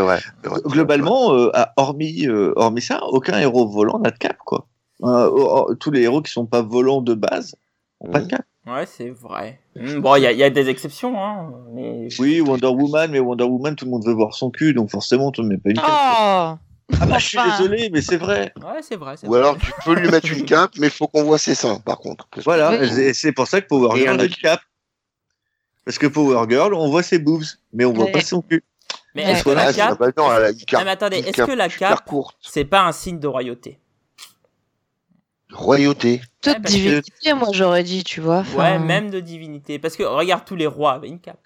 globalement, 0.64 1.34
euh, 1.34 1.50
hormis, 1.76 2.26
euh, 2.26 2.52
hormis 2.56 2.80
ça, 2.82 3.00
aucun 3.04 3.38
héros 3.38 3.68
volant 3.68 3.98
n'a 3.98 4.10
de 4.10 4.18
cap, 4.18 4.36
quoi. 4.44 4.66
Euh, 5.02 5.30
oh, 5.32 5.66
oh, 5.68 5.74
tous 5.74 5.90
les 5.90 6.02
héros 6.02 6.22
qui 6.22 6.32
sont 6.32 6.46
pas 6.46 6.62
volants 6.62 7.02
de 7.02 7.14
base 7.14 7.54
ont 8.00 8.10
pas 8.10 8.18
de 8.20 8.24
Mhm. 8.24 8.30
cap. 8.30 8.44
Ouais, 8.66 8.86
c'est 8.86 9.08
vrai. 9.10 9.60
Hmm, 9.74 10.00
Bon, 10.00 10.16
il 10.16 10.22
y 10.22 10.26
a, 10.26 10.32
il 10.32 10.38
y 10.38 10.44
a 10.44 10.50
des 10.50 10.68
exceptions, 10.68 11.18
hein. 11.22 11.50
Mais... 11.72 12.08
Oui, 12.18 12.40
Wonder 12.40 12.66
Woman, 12.68 13.10
mais 13.10 13.18
Wonder 13.18 13.44
Woman, 13.44 13.74
tout 13.74 13.84
le 13.86 13.90
monde 13.90 14.04
veut 14.04 14.12
voir 14.12 14.34
son 14.34 14.50
cul, 14.50 14.74
donc 14.74 14.90
forcément, 14.90 15.32
tu 15.32 15.40
ne 15.42 15.48
mets 15.48 15.56
pas 15.56 15.70
une 15.70 15.76
cape. 15.76 15.86
Oh 15.88 16.56
ah 17.00 17.06
bah, 17.06 17.18
je 17.18 17.26
suis 17.28 17.38
désolé, 17.50 17.88
mais 17.92 18.02
c'est 18.02 18.16
vrai. 18.16 18.52
Ouais, 18.60 18.80
c'est 18.82 18.96
vrai. 18.96 19.14
Ou 19.24 19.28
vrai. 19.28 19.38
alors 19.38 19.56
tu 19.58 19.72
peux 19.84 19.94
lui 19.94 20.08
mettre 20.10 20.30
une 20.30 20.44
cape, 20.44 20.72
mais 20.78 20.88
il 20.88 20.92
faut 20.92 21.06
qu'on 21.06 21.22
voit 21.24 21.38
ses 21.38 21.54
seins, 21.54 21.78
par 21.78 21.98
contre. 21.98 22.28
Voilà, 22.44 22.70
Oui. 22.80 23.00
et 23.00 23.14
c'est 23.14 23.32
pour 23.32 23.46
ça 23.46 23.60
que 23.60 23.66
Power 23.68 23.96
Girl 23.96 24.20
a 24.20 24.24
une 24.24 24.30
cap. 24.30 24.60
Parce 25.84 25.98
que 25.98 26.06
Power 26.08 26.44
Girl, 26.48 26.74
on 26.74 26.90
voit 26.90 27.02
ses 27.02 27.18
boobs, 27.18 27.44
mais 27.72 27.84
on 27.84 27.92
voit 27.92 28.06
Ouais. 28.06 28.12
pas 28.12 28.20
son 28.20 28.42
cul. 28.42 28.62
Mais 29.14 29.22
est-ce 29.22 29.44
que 29.44 29.50
la 29.50 29.72
cape, 29.72 30.00
non, 30.16 30.32
elle 30.36 30.44
a 30.44 30.50
une 30.50 30.56
cape. 30.64 30.84
Mais 30.84 30.90
attendez, 30.90 31.18
une 31.20 31.24
est-ce 31.26 31.42
que 31.42 31.52
la 31.52 31.68
super 31.68 31.90
cape- 31.90 32.04
courte. 32.04 32.36
c'est 32.42 32.64
pas 32.64 32.82
un 32.86 32.92
signe 32.92 33.18
de 33.18 33.26
royauté? 33.26 33.78
Royauté. 35.52 36.20
Toute 36.42 36.54
Ouais, 36.56 36.60
que- 36.62 36.68
divinité, 36.68 37.34
moi 37.34 37.48
j'aurais 37.52 37.82
dit, 37.82 38.04
tu 38.04 38.20
vois. 38.20 38.44
Ouais, 38.56 38.78
même 38.78 39.10
de 39.10 39.20
divinité. 39.20 39.78
Parce 39.78 39.96
que 39.96 40.02
regarde, 40.04 40.44
tous 40.44 40.56
les 40.56 40.66
rois 40.66 40.92
avaient 40.92 41.08
une 41.08 41.20
cape. 41.20 41.38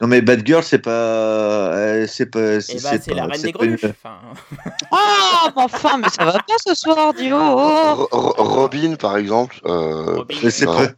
Non 0.00 0.08
mais 0.08 0.20
Bad 0.20 0.44
Girl, 0.44 0.64
c'est 0.64 0.80
pas, 0.80 0.90
euh, 0.90 2.06
c'est 2.08 2.26
pas, 2.26 2.54
Et 2.54 2.56
bah, 2.56 2.90
c'est 2.98 3.06
pas- 3.10 3.14
la 3.14 3.26
reine 3.26 3.40
des 3.42 3.52
greluches. 3.52 3.84
Enfin, 3.84 4.18
Oh, 4.90 5.48
mais 5.56 5.62
enfin, 5.62 5.98
mais 5.98 6.08
ça 6.08 6.24
va 6.24 6.32
pas 6.32 6.54
ce 6.66 6.74
soir, 6.74 7.14
Dio. 7.14 7.36
Oh. 7.40 7.94
Ro- 7.94 8.08
Ro- 8.10 8.34
Robin, 8.38 8.96
par 8.96 9.16
exemple. 9.16 9.60
euh, 9.64 10.16
Robin, 10.16 10.34
Mais 10.42 10.66
pas. 10.66 10.88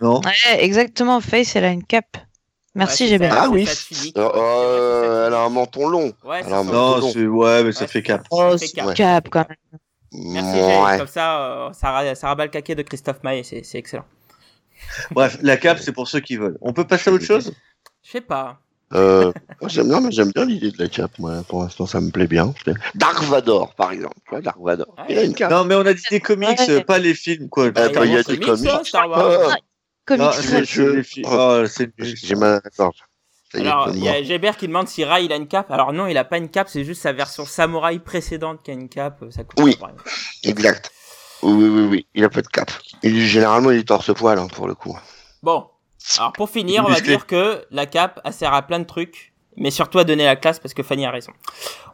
Non. 0.00 0.20
Ouais, 0.24 0.64
exactement, 0.64 1.20
Face, 1.20 1.54
elle 1.56 1.64
a 1.64 1.70
une 1.70 1.84
cape. 1.84 2.16
Merci, 2.74 3.04
Ouais, 3.04 3.08
Gébert. 3.10 3.34
ça, 3.34 3.42
Ah 3.44 3.48
oui. 3.50 3.68
Euh, 4.16 4.22
Ouais, 4.26 4.32
euh, 4.36 5.26
elle 5.28 5.34
a 5.34 5.40
un 5.42 5.48
menton 5.48 5.88
long. 5.88 6.12
Ouais, 6.24 6.40
c'est 6.42 6.46
elle 6.48 6.54
a 6.54 6.58
un 6.58 6.62
menton 6.64 7.00
Non, 7.00 7.12
long. 7.14 7.36
ouais, 7.38 7.64
mais 7.64 7.72
ça 7.72 7.82
Ouais, 7.82 7.86
fait 7.88 8.02
cap. 8.02 8.22
Oh, 8.30 8.54
cap. 8.74 8.94
cap 8.94 9.28
quand 9.30 9.46
même. 9.48 9.80
Merci, 10.12 10.60
Ouais. 10.60 10.98
Comme 10.98 11.06
ça, 11.06 11.40
euh, 11.68 11.72
ça, 11.72 11.90
ra- 11.92 12.14
ça 12.14 12.28
rabat 12.28 12.44
le 12.44 12.50
caquet 12.50 12.74
de 12.74 12.82
Christophe 12.82 13.22
Maé. 13.22 13.42
C'est 13.44 13.78
excellent. 13.78 14.04
Bref, 15.12 15.38
la 15.42 15.56
cape, 15.56 15.78
c'est 15.78 15.92
pour 15.92 16.08
ceux 16.08 16.20
qui 16.20 16.36
veulent. 16.36 16.58
On 16.60 16.72
peut 16.72 16.84
passer 16.86 17.10
à 17.10 17.12
autre 17.12 17.24
chose? 17.24 17.52
Je 18.02 18.10
sais 18.10 18.20
pas. 18.20 18.58
Euh, 18.92 19.30
bien, 19.62 20.00
mais 20.00 20.10
j'aime 20.10 20.32
bien 20.34 20.44
l'idée 20.44 20.72
de 20.72 20.78
la 20.82 20.88
cape. 20.88 21.16
Moi, 21.18 21.44
pour 21.48 21.62
l'instant, 21.62 21.86
ça 21.86 22.00
me 22.00 22.10
plaît 22.10 22.26
bien. 22.26 22.52
Dark 22.96 23.22
Vador, 23.24 23.74
par 23.76 23.92
exemple. 23.92 24.16
Dark 24.42 24.58
Vador. 24.60 24.88
Ouais. 24.98 25.04
Il 25.10 25.18
a 25.18 25.22
une 25.24 25.34
cape. 25.34 25.50
Non, 25.52 25.64
mais 25.64 25.76
on 25.76 25.86
a 25.86 25.94
dit 25.94 26.02
des 26.10 26.18
comics, 26.20 26.58
Ouais. 26.66 26.82
pas 26.82 26.98
les 26.98 27.14
films, 27.14 27.48
quoi. 27.48 27.66
Ah, 27.76 27.88
bah, 27.88 28.04
il 28.04 28.12
y 28.12 28.16
a 28.16 28.22
des 28.24 28.38
comics, 28.38 28.44
comics. 28.46 28.68
ça, 28.70 28.80
Star 28.84 29.08
Wars. 29.08 29.50
Ah, 29.50 29.56
Comics. 30.06 30.22
Non, 30.24 30.32
je- 30.32 30.40
c'est 30.40 30.64
je- 30.64 30.64
c'est 30.64 30.96
les 30.96 31.02
films. 31.04 31.28
Oh, 31.30 31.64
j'ai 31.98 32.34
mal 32.34 32.54
à 32.54 32.60
la 32.64 32.70
gorge. 32.76 32.96
Alors, 33.54 33.90
il 33.90 34.04
y 34.04 34.08
a 34.08 34.22
Gébert 34.22 34.56
qui 34.56 34.68
demande 34.68 34.88
si 34.88 35.04
Rai 35.04 35.24
il 35.24 35.32
a 35.32 35.36
une 35.36 35.48
cape. 35.48 35.70
Alors 35.70 35.92
non, 35.92 36.06
il 36.06 36.16
a 36.16 36.24
pas 36.24 36.38
une 36.38 36.48
cape, 36.48 36.68
c'est 36.68 36.84
juste 36.84 37.02
sa 37.02 37.12
version 37.12 37.44
samouraï 37.44 37.98
précédente 37.98 38.62
qui 38.62 38.70
a 38.70 38.74
une 38.74 38.88
cape. 38.88 39.24
Ça 39.30 39.44
coûte 39.44 39.58
Oui. 39.60 39.76
Exact. 40.44 40.92
Oui, 41.42 41.52
oui, 41.52 41.68
oui, 41.68 41.82
oui. 41.90 42.06
Il 42.14 42.24
a 42.24 42.28
pas 42.28 42.42
de 42.42 42.46
cape. 42.48 42.70
Il, 43.02 43.18
généralement, 43.26 43.70
il 43.70 43.78
est 43.78 43.88
torse-poil, 43.88 44.38
hein, 44.38 44.48
pour 44.54 44.68
le 44.68 44.74
coup. 44.74 44.96
Bon. 45.42 45.66
Alors 46.18 46.32
pour 46.32 46.48
finir, 46.48 46.84
on 46.86 46.90
va 46.90 47.00
dire 47.00 47.26
que 47.26 47.64
la 47.70 47.86
cape, 47.86 48.20
elle 48.24 48.32
sert 48.32 48.52
à 48.54 48.62
plein 48.62 48.78
de 48.78 48.84
trucs. 48.84 49.30
Mais 49.56 49.70
surtout 49.70 49.98
à 49.98 50.04
donner 50.04 50.24
la 50.24 50.36
classe 50.36 50.58
parce 50.60 50.72
que 50.74 50.82
Fanny 50.82 51.04
a 51.04 51.10
raison. 51.10 51.32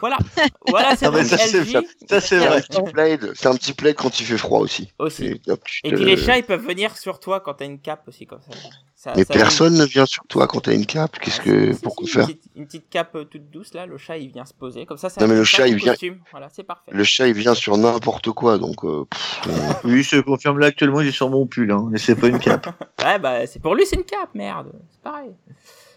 Voilà. 0.01 0.19
Voilà, 0.69 0.95
c'est 0.95 1.07
ça, 1.07 1.39
c'est- 1.39 2.39
vrai. 2.39 3.19
C'est 3.35 3.47
un 3.47 3.57
petit 3.57 3.73
plaid 3.73 3.97
quand 3.97 4.21
il 4.21 4.27
fait 4.27 4.37
froid 4.37 4.61
aussi. 4.61 4.93
aussi. 4.99 5.27
Et, 5.27 5.51
hop, 5.51 5.61
Et 5.83 5.91
les 5.91 6.17
chats, 6.17 6.37
ils 6.37 6.45
peuvent 6.45 6.65
venir 6.65 6.97
sur 6.97 7.19
toi 7.19 7.41
quand 7.41 7.55
t'as 7.55 7.65
une 7.65 7.81
cape 7.81 8.07
aussi 8.09 8.27
comme 8.27 8.41
ça. 8.43 8.57
Ça 8.99 9.13
Mais 9.15 9.25
ça 9.25 9.35
personne 9.35 9.75
ne 9.75 9.85
vient 9.85 10.07
sur 10.07 10.25
toi 10.27 10.47
quand 10.49 10.61
t'as 10.61 10.75
une 10.75 10.87
cape. 10.87 11.19
Qu'est-ce 11.19 11.41
Ah, 11.43 11.45
que, 11.45 11.67
si, 11.73 11.75
si, 11.77 11.83
pourquoi 11.83 12.07
si, 12.07 12.13
faire 12.15 12.23
une 12.23 12.35
petite, 12.35 12.51
une 12.57 12.67
petite 12.67 12.89
cape 12.89 13.15
euh, 13.15 13.25
toute 13.25 13.51
douce 13.51 13.75
là, 13.75 13.85
le 13.85 13.99
chat 13.99 14.17
il 14.17 14.31
vient 14.33 14.47
se 14.47 14.55
poser 14.55 14.87
comme 14.87 14.97
ça. 14.97 15.11
ça 15.11 15.21
Non, 15.21 15.29
mais 15.29 15.35
le 15.35 15.45
chat, 15.45 15.69
il 15.69 15.77
vient-. 15.77 15.95
Voilà, 16.31 16.49
c'est 16.51 16.63
parfait. 16.65 16.91
Le 16.93 17.05
chat, 17.05 17.29
il 17.29 17.35
vient 17.35 17.55
sur 17.55 17.77
n'importe 17.77 18.31
quoi, 18.31 18.57
donc. 18.59 18.85
euh, 18.85 19.05
pff, 19.05 19.41
Oui, 19.85 20.03
je 20.03 20.21
confirme 20.21 20.59
là 20.59 20.69
actuellement, 20.69 21.03
il 21.03 21.09
est 21.09 21.13
sur 21.13 21.29
mon 21.29 21.47
pull, 21.47 21.71
hein, 21.71 21.87
mais 21.91 21.99
c'est 21.99 22.17
pas 22.17 22.29
une 22.29 22.39
cape. 22.39 22.69
Ouais, 23.05 23.19
bah 23.21 23.47
c'est 23.47 23.61
pour 23.61 23.75
lui, 23.77 23.87
c'est 23.87 23.97
une 23.97 24.05
cape, 24.05 24.35
merde. 24.35 24.73
C'est 24.91 25.03
pareil. 25.03 25.31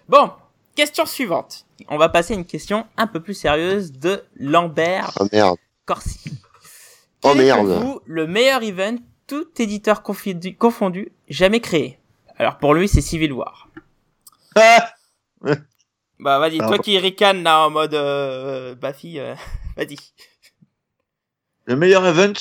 Bon, 0.08 0.30
question 0.76 1.06
suivante. 1.06 1.66
On 1.88 1.98
va 1.98 2.10
passer 2.10 2.34
à 2.34 2.38
une 2.38 2.46
question 2.46 2.86
un 2.98 3.08
peu 3.08 3.20
plus 3.22 3.34
sérieuse 3.34 3.94
de 3.94 4.22
Lambert 4.36 5.12
ah 5.20 5.24
merde. 5.32 5.58
Corsi. 5.86 6.20
Oh, 7.24 7.32
Quel 7.34 7.42
est 7.46 7.52
pour 7.54 7.64
merde. 7.64 7.82
vous 7.84 8.00
le 8.06 8.28
meilleur 8.28 8.62
event, 8.62 8.98
tout 9.28 9.48
éditeur 9.58 10.04
confondu, 10.04 10.56
confondu, 10.56 11.12
jamais 11.30 11.62
créé? 11.62 11.99
Alors 12.40 12.58
pour 12.58 12.74
lui, 12.74 12.88
c'est 12.88 13.02
Civil 13.02 13.34
War. 13.34 13.68
Ah 14.56 14.92
Bah 16.20 16.40
vas-y, 16.40 16.58
toi 16.58 16.80
qui 16.80 16.98
ricane 16.98 17.44
là 17.44 17.66
en 17.66 17.70
mode 17.70 17.94
euh, 17.94 18.76
Bafi, 18.76 19.20
euh, 19.20 19.36
vas-y. 19.78 19.98
Le 21.66 21.76
meilleur 21.76 22.06
event 22.06 22.34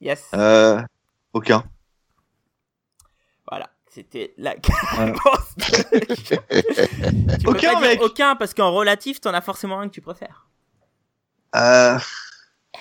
Yes. 0.00 0.28
euh, 0.34 0.80
Aucun. 1.32 1.64
Voilà, 3.48 3.70
c'était 3.90 4.34
la 4.38 4.54
Tu 4.60 4.64
peux 7.44 7.50
Aucun, 7.50 7.78
mec. 7.80 8.00
Aucun 8.02 8.36
parce 8.36 8.54
qu'en 8.54 8.72
relatif, 8.72 9.20
t'en 9.20 9.32
as 9.34 9.40
forcément 9.42 9.78
un 9.80 9.88
que 9.88 9.94
tu 9.94 10.00
préfères. 10.00 10.48
Euh, 11.54 11.98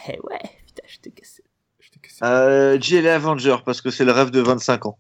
Eh 0.08 0.20
ouais, 0.22 0.40
putain, 0.66 0.84
je 0.88 0.98
t'ai 1.00 1.12
cassé. 1.12 1.44
Je 1.80 1.90
t'ai 1.92 2.00
cassé. 2.00 2.18
euh, 2.24 3.14
Avenger, 3.16 3.58
parce 3.66 3.82
que 3.82 3.90
c'est 3.92 4.06
le 4.06 4.12
rêve 4.14 4.32
de 4.32 4.40
25 4.40 4.86
ans. 4.86 4.98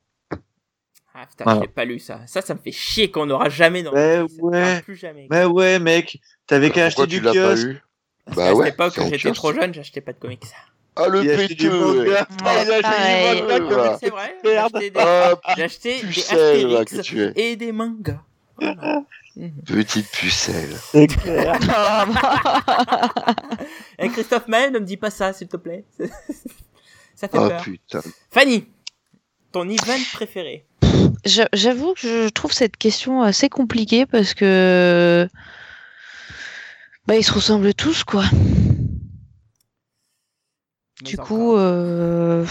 Ah 1.13 1.25
putain, 1.27 1.43
Voilà. 1.43 1.59
je 1.59 1.65
l'ai 1.65 1.71
pas 1.71 1.85
lu 1.85 1.99
ça. 1.99 2.21
Ça, 2.25 2.41
ça 2.41 2.53
me 2.53 2.59
fait 2.59 2.71
chier 2.71 3.11
qu'on 3.11 3.25
n'aura 3.25 3.49
jamais 3.49 3.83
dans 3.83 3.91
Mais 3.93 4.21
ouais. 4.39 4.81
plus 4.81 4.95
jamais. 4.95 5.27
Mais 5.29 5.43
ouais, 5.45 5.79
mec, 5.79 6.19
t'avais 6.47 6.69
qu'à 6.71 6.85
Pourquoi 6.87 7.03
acheter 7.03 7.15
tu 7.15 7.19
du 7.19 7.25
l'as 7.25 7.33
pas 7.33 7.55
kiosque. 7.55 7.67
Parce 8.25 8.37
Bah 8.37 8.47
qu'à 8.47 8.55
ouais, 8.55 8.65
cette 8.65 8.73
époque, 8.75 8.97
en 8.99 9.09
j'étais 9.09 9.31
trop 9.33 9.53
jeune, 9.53 9.73
j'achetais 9.73 10.01
pas 10.01 10.13
de 10.13 10.19
comics. 10.19 10.43
Ah, 10.95 11.07
le 11.07 11.21
péteux 11.21 11.69
manga. 11.69 12.27
Ah, 12.45 12.63
il 12.63 12.71
a 12.71 12.75
acheté 12.75 12.87
Ouais, 12.87 13.39
une 13.39 13.97
c'est 13.99 14.09
vrai. 14.09 14.35
J'ai 14.43 14.49
merde. 14.53 14.75
acheté 14.75 14.89
des, 14.91 14.99
Ah, 14.99 15.35
j'ai 15.55 15.63
acheté 15.63 16.01
des 16.01 16.07
pucelle, 16.85 17.33
et 17.35 17.55
des 17.55 17.71
mangas. 17.71 18.21
Voilà. 18.57 19.03
Mhm. 19.35 19.51
Petite 19.65 20.11
pucelle. 20.11 20.75
C'est 20.91 21.07
clair. 21.07 21.57
Et 23.99 24.09
Christophe 24.09 24.47
Maé, 24.47 24.69
ne 24.71 24.79
me 24.79 24.85
dis 24.85 24.97
pas 24.97 25.09
ça, 25.09 25.33
s'il 25.33 25.47
te 25.47 25.57
plaît. 25.57 25.83
ça 27.15 27.27
fait 27.27 27.37
Ah, 27.37 27.49
peur. 27.49 27.61
putain. 27.63 28.01
Fanny, 28.29 28.67
ton 29.51 29.67
event 29.69 29.99
préféré 30.13 30.65
J'a- 31.25 31.49
J'avoue 31.53 31.93
que 31.93 32.01
je 32.01 32.29
trouve 32.29 32.51
cette 32.53 32.77
question 32.77 33.21
assez 33.21 33.49
compliquée 33.49 34.05
parce 34.05 34.33
que 34.33 35.27
bah 37.07 37.15
ils 37.15 37.23
se 37.23 37.33
ressemblent 37.33 37.73
tous 37.73 38.03
quoi. 38.03 38.23
Du 41.03 41.17
coup, 41.17 41.55
euh... 41.55 42.45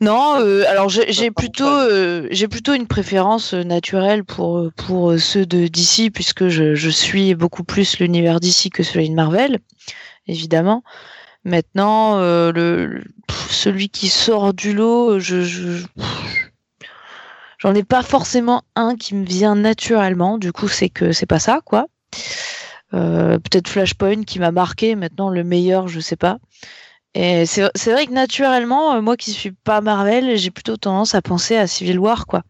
non. 0.00 0.36
euh, 0.40 0.64
alors 0.68 0.88
j'ai 0.88 1.30
plutôt, 1.32 1.66
euh, 1.66 2.28
j'ai 2.30 2.46
plutôt 2.46 2.74
une 2.74 2.86
préférence 2.86 3.54
naturelle 3.54 4.22
pour 4.24 4.70
pour 4.76 5.18
ceux 5.18 5.46
de 5.46 5.66
DC 5.66 6.12
puisque 6.12 6.46
je, 6.48 6.74
je 6.76 6.90
suis 6.90 7.34
beaucoup 7.34 7.64
plus 7.64 7.98
l'univers 7.98 8.38
DC 8.38 8.70
que 8.72 8.84
celui 8.84 9.10
de 9.10 9.14
Marvel, 9.14 9.58
évidemment. 10.28 10.84
Maintenant, 11.46 12.18
euh, 12.18 13.00
celui 13.48 13.88
qui 13.88 14.08
sort 14.08 14.52
du 14.52 14.72
lot, 14.72 15.20
je, 15.20 15.80
j'en 17.58 17.72
ai 17.72 17.84
pas 17.84 18.02
forcément 18.02 18.64
un 18.74 18.96
qui 18.96 19.14
me 19.14 19.24
vient 19.24 19.54
naturellement. 19.54 20.38
Du 20.38 20.52
coup, 20.52 20.66
c'est 20.66 20.88
que 20.88 21.12
c'est 21.12 21.26
pas 21.26 21.38
ça, 21.38 21.60
quoi. 21.64 21.86
Euh, 22.94 23.38
Peut-être 23.38 23.68
Flashpoint 23.68 24.24
qui 24.24 24.40
m'a 24.40 24.50
marqué. 24.50 24.96
Maintenant, 24.96 25.30
le 25.30 25.44
meilleur, 25.44 25.86
je 25.86 26.00
sais 26.00 26.16
pas. 26.16 26.38
Et 27.14 27.46
c'est 27.46 27.70
c'est 27.76 27.92
vrai 27.92 28.06
que 28.06 28.12
naturellement, 28.12 28.94
euh, 28.94 29.00
moi 29.00 29.16
qui 29.16 29.30
suis 29.30 29.52
pas 29.52 29.80
Marvel, 29.80 30.36
j'ai 30.36 30.50
plutôt 30.50 30.76
tendance 30.76 31.14
à 31.14 31.22
penser 31.22 31.56
à 31.56 31.68
Civil 31.68 32.00
War, 32.00 32.26
quoi. 32.26 32.42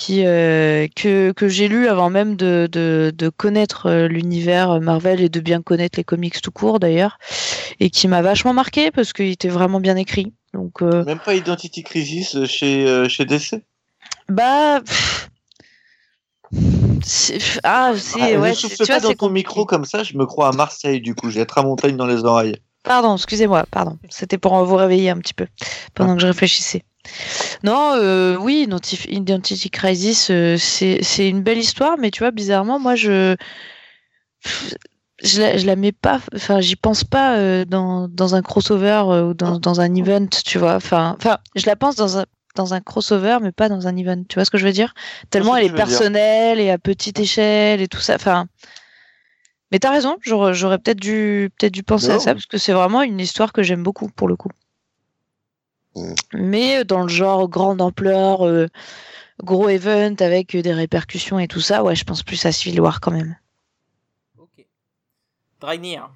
Qui, 0.00 0.24
euh, 0.24 0.88
que, 0.96 1.30
que 1.32 1.46
j'ai 1.46 1.68
lu 1.68 1.86
avant 1.86 2.08
même 2.08 2.34
de, 2.34 2.66
de, 2.72 3.12
de 3.14 3.28
connaître 3.28 3.84
euh, 3.84 4.08
l'univers 4.08 4.80
Marvel 4.80 5.20
et 5.20 5.28
de 5.28 5.40
bien 5.40 5.60
connaître 5.60 5.98
les 5.98 6.04
comics 6.04 6.40
tout 6.40 6.50
court 6.50 6.80
d'ailleurs, 6.80 7.18
et 7.80 7.90
qui 7.90 8.08
m'a 8.08 8.22
vachement 8.22 8.54
marqué 8.54 8.90
parce 8.90 9.12
qu'il 9.12 9.28
était 9.28 9.48
vraiment 9.50 9.78
bien 9.78 9.96
écrit. 9.96 10.32
Donc, 10.54 10.80
euh, 10.80 11.04
Même 11.04 11.18
pas 11.18 11.34
Identity 11.34 11.82
Crisis 11.82 12.46
chez, 12.46 13.06
chez 13.10 13.26
DC. 13.26 13.56
bah. 14.30 14.80
pff, 14.80 15.28
Ah, 17.62 17.92
c'est. 17.96 18.36
Ah, 18.36 18.40
ouais, 18.40 18.54
souffle 18.54 18.76
tu 18.76 18.84
vois, 18.84 18.94
pas 18.96 19.00
dans 19.00 19.08
ton 19.10 19.14
compliqué. 19.16 19.34
micro 19.34 19.66
comme 19.66 19.84
ça, 19.84 20.02
je 20.02 20.16
me 20.16 20.24
crois 20.24 20.48
à 20.48 20.52
Marseille 20.52 21.02
du 21.02 21.14
coup, 21.14 21.28
j'ai 21.28 21.40
la 21.40 21.46
tramontagne 21.46 21.96
dans 21.96 22.06
les 22.06 22.24
oreilles. 22.24 22.56
Pardon, 22.84 23.14
excusez-moi, 23.16 23.66
pardon. 23.70 23.98
C'était 24.08 24.38
pour 24.38 24.64
vous 24.64 24.76
réveiller 24.76 25.10
un 25.10 25.18
petit 25.18 25.34
peu 25.34 25.46
pendant 25.94 26.14
que 26.14 26.22
je 26.22 26.26
réfléchissais. 26.26 26.84
Non, 27.62 27.92
euh, 27.94 28.36
oui, 28.36 28.66
Identity, 29.08 29.70
Crisis, 29.70 30.30
euh, 30.30 30.56
c'est 30.58 31.28
une 31.28 31.42
belle 31.42 31.58
histoire, 31.58 31.96
mais 31.98 32.10
tu 32.10 32.20
vois, 32.20 32.30
bizarrement, 32.30 32.78
moi, 32.78 32.94
je 32.94 33.36
je 35.22 35.40
la, 35.40 35.56
je 35.58 35.66
la 35.66 35.76
mets 35.76 35.92
pas, 35.92 36.20
enfin, 36.34 36.60
j'y 36.60 36.76
pense 36.76 37.04
pas 37.04 37.36
euh, 37.36 37.64
dans, 37.64 38.08
dans 38.08 38.34
un 38.34 38.42
crossover 38.42 39.02
ou 39.06 39.34
dans, 39.34 39.58
dans 39.58 39.80
un 39.80 39.94
event, 39.94 40.28
tu 40.44 40.58
vois. 40.58 40.74
Enfin, 40.76 41.16
enfin, 41.18 41.38
je 41.54 41.66
la 41.66 41.76
pense 41.76 41.96
dans 41.96 42.18
un 42.18 42.24
dans 42.56 42.74
un 42.74 42.80
crossover, 42.80 43.38
mais 43.40 43.52
pas 43.52 43.68
dans 43.68 43.86
un 43.86 43.96
event. 43.96 44.24
Tu 44.28 44.34
vois 44.34 44.44
ce 44.44 44.50
que 44.50 44.58
je 44.58 44.66
veux 44.66 44.72
dire? 44.72 44.92
Tellement 45.30 45.56
elle 45.56 45.66
est 45.66 45.68
dire. 45.68 45.76
personnelle 45.76 46.58
et 46.58 46.70
à 46.70 46.78
petite 46.78 47.20
échelle 47.20 47.80
et 47.80 47.86
tout 47.86 48.00
ça. 48.00 48.16
Enfin, 48.16 48.46
mais 49.70 49.78
t'as 49.78 49.90
raison. 49.90 50.16
J'aurais 50.22 50.78
peut-être 50.78 50.98
dû 51.00 51.50
peut-être 51.58 51.72
dû 51.72 51.82
penser 51.82 52.10
à 52.10 52.14
Non. 52.14 52.20
ça 52.20 52.34
parce 52.34 52.46
que 52.46 52.58
c'est 52.58 52.72
vraiment 52.72 53.02
une 53.02 53.20
histoire 53.20 53.52
que 53.52 53.62
j'aime 53.62 53.82
beaucoup 53.82 54.08
pour 54.08 54.26
le 54.26 54.36
coup. 54.36 54.50
Mais 56.32 56.84
dans 56.84 57.02
le 57.02 57.08
genre 57.08 57.48
grande 57.48 57.80
ampleur, 57.80 58.46
euh, 58.46 58.68
gros 59.42 59.68
event 59.68 60.14
avec 60.20 60.54
euh, 60.54 60.62
des 60.62 60.72
répercussions 60.72 61.38
et 61.38 61.48
tout 61.48 61.60
ça, 61.60 61.82
ouais, 61.82 61.96
je 61.96 62.04
pense 62.04 62.22
plus 62.22 62.44
à 62.46 62.52
Civil 62.52 62.80
War 62.80 63.00
quand 63.00 63.10
même. 63.10 63.36
Ok. 64.38 64.64
Dragnir. 65.60 66.10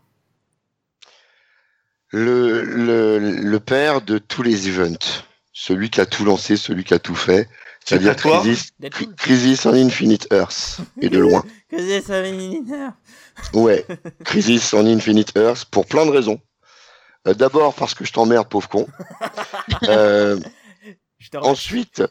Le, 2.10 2.62
le, 2.62 3.18
le 3.18 3.60
père 3.60 4.00
de 4.00 4.18
tous 4.18 4.42
les 4.42 4.68
events. 4.68 5.24
Celui 5.52 5.90
qui 5.90 6.00
a 6.00 6.06
tout 6.06 6.24
lancé, 6.24 6.56
celui 6.56 6.84
qui 6.84 6.94
a 6.94 6.98
tout 6.98 7.14
fait. 7.16 7.48
C'est-à-dire 7.84 8.16
Crisis. 8.16 8.72
Crisis 9.16 9.66
on 9.66 9.74
Infinite 9.74 10.26
Earth. 10.32 10.80
Et 11.00 11.08
de 11.08 11.18
loin. 11.18 11.44
Que 11.68 11.78
c'est 11.78 12.00
ça, 12.00 12.22
Mininer 12.22 12.88
Ouais. 13.52 13.84
Crisis 14.24 14.72
on 14.72 14.86
Infinite 14.86 15.36
Earth 15.36 15.66
pour 15.66 15.86
plein 15.86 16.06
de 16.06 16.10
raisons. 16.10 16.40
Euh, 17.26 17.34
D'abord 17.34 17.74
parce 17.74 17.94
que 17.94 18.04
je 18.04 18.12
t'emmerde, 18.12 18.48
pauvre 18.48 18.68
con. 18.68 18.86
Euh, 19.88 20.38
Je. 21.18 21.28
Ensuite, 21.38 22.02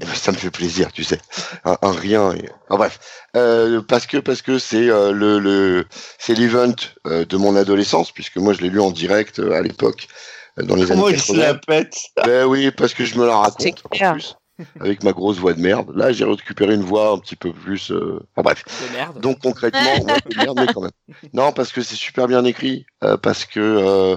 eh 0.00 0.04
ben, 0.04 0.14
ça 0.14 0.30
me 0.32 0.36
fait 0.36 0.50
plaisir, 0.50 0.92
tu 0.92 1.02
sais, 1.02 1.18
un, 1.64 1.76
un 1.82 1.92
rien. 1.92 2.32
et- 2.34 2.48
enfin, 2.68 2.76
bref, 2.78 3.00
Euh, 3.36 3.82
parce 3.82 4.06
que 4.06 4.18
parce 4.18 4.42
que 4.42 4.58
c'est 4.58 4.88
euh, 4.88 5.10
le, 5.12 5.38
le 5.40 5.86
c'est 6.18 6.34
l'event 6.34 6.74
euh, 7.06 7.24
de 7.24 7.36
mon 7.36 7.56
adolescence, 7.56 8.12
puisque 8.12 8.36
moi 8.36 8.52
je 8.52 8.60
l'ai 8.60 8.68
lu 8.70 8.80
en 8.80 8.90
direct 8.92 9.38
euh, 9.40 9.52
à 9.52 9.60
l'époque 9.62 10.06
euh, 10.58 10.62
dans 10.64 10.76
les 10.76 10.86
Comment 10.86 11.06
années 11.06 11.16
il 11.16 11.20
se 11.20 11.32
la 11.32 11.54
80. 11.54 11.60
pète 11.66 11.96
Ben 12.24 12.46
oui, 12.46 12.70
parce 12.70 12.94
que 12.94 13.04
je 13.04 13.18
me 13.18 13.26
la 13.26 13.36
raconte 13.36 13.60
C'est 13.62 13.86
en 13.86 13.88
clair. 13.88 14.12
plus 14.12 14.36
avec 14.78 15.02
ma 15.02 15.12
grosse 15.12 15.38
voix 15.38 15.54
de 15.54 15.60
merde. 15.60 15.90
Là, 15.96 16.12
j'ai 16.12 16.24
récupéré 16.24 16.74
une 16.74 16.82
voix 16.82 17.12
un 17.12 17.18
petit 17.18 17.36
peu 17.36 17.52
plus. 17.52 17.90
euh, 17.90 18.20
Enfin 18.36 18.42
bref. 18.42 18.64
De 18.88 18.96
merde. 18.96 19.20
Donc 19.20 19.40
concrètement, 19.40 20.02
ouais, 20.04 20.20
de 20.30 20.38
merde, 20.38 20.58
mais 20.60 20.68
quand 20.72 20.82
même. 20.82 20.90
Non, 21.32 21.50
parce 21.52 21.72
que 21.72 21.82
c'est 21.82 21.96
super 21.96 22.28
bien 22.28 22.44
écrit, 22.44 22.84
euh, 23.02 23.16
parce 23.16 23.44
que 23.46 23.58
euh, 23.60 24.16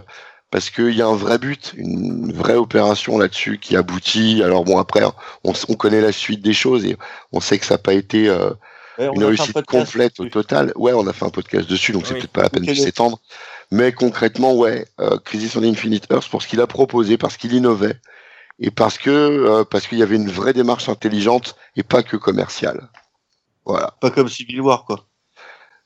parce 0.54 0.70
qu'il 0.70 0.92
y 0.92 1.02
a 1.02 1.08
un 1.08 1.16
vrai 1.16 1.40
but, 1.40 1.74
une 1.76 2.32
vraie 2.32 2.54
opération 2.54 3.18
là-dessus 3.18 3.58
qui 3.58 3.76
aboutit. 3.76 4.44
Alors 4.44 4.64
bon, 4.64 4.78
après, 4.78 5.02
on, 5.44 5.54
connaît 5.74 6.00
la 6.00 6.12
suite 6.12 6.44
des 6.44 6.54
choses 6.54 6.86
et 6.86 6.96
on 7.32 7.40
sait 7.40 7.58
que 7.58 7.66
ça 7.66 7.74
n'a 7.74 7.80
pas 7.80 7.96
été 7.96 8.30
euh, 8.30 8.52
Ouais, 9.00 9.10
une 9.16 9.24
un 9.24 9.28
réussite 9.30 9.66
complète 9.66 10.20
au 10.20 10.30
total. 10.30 10.72
Ouais, 10.76 10.94
on 10.94 11.08
a 11.08 11.14
fait 11.14 11.26
un 11.26 11.32
podcast 11.32 11.68
dessus, 11.68 11.92
donc 11.92 12.06
c'est 12.06 12.14
peut-être 12.14 12.32
pas 12.32 12.44
la 12.44 12.52
peine 12.52 12.66
de 12.66 12.74
s'étendre. 12.76 13.20
Mais 13.72 13.94
concrètement, 13.94 14.54
ouais, 14.54 14.86
euh, 15.00 15.18
Crisis 15.26 15.56
on 15.56 15.64
Infinite 15.64 16.06
Earth 16.12 16.30
pour 16.30 16.44
ce 16.44 16.48
qu'il 16.48 16.62
a 16.62 16.68
proposé, 16.68 17.18
parce 17.18 17.36
qu'il 17.36 17.54
innovait 17.54 18.00
et 18.60 18.70
parce 18.70 19.00
que 19.00 19.10
euh, 19.10 19.64
parce 19.64 19.88
qu'il 19.88 19.98
y 19.98 20.04
avait 20.04 20.18
une 20.18 20.30
vraie 20.30 20.54
démarche 20.54 20.88
intelligente 20.88 21.56
et 21.76 21.82
pas 21.82 22.04
que 22.04 22.16
commerciale. 22.16 22.92
Voilà. 23.66 23.96
Pas 24.02 24.12
comme 24.12 24.30
Civil 24.30 24.62
War, 24.62 24.86
quoi. 24.86 25.08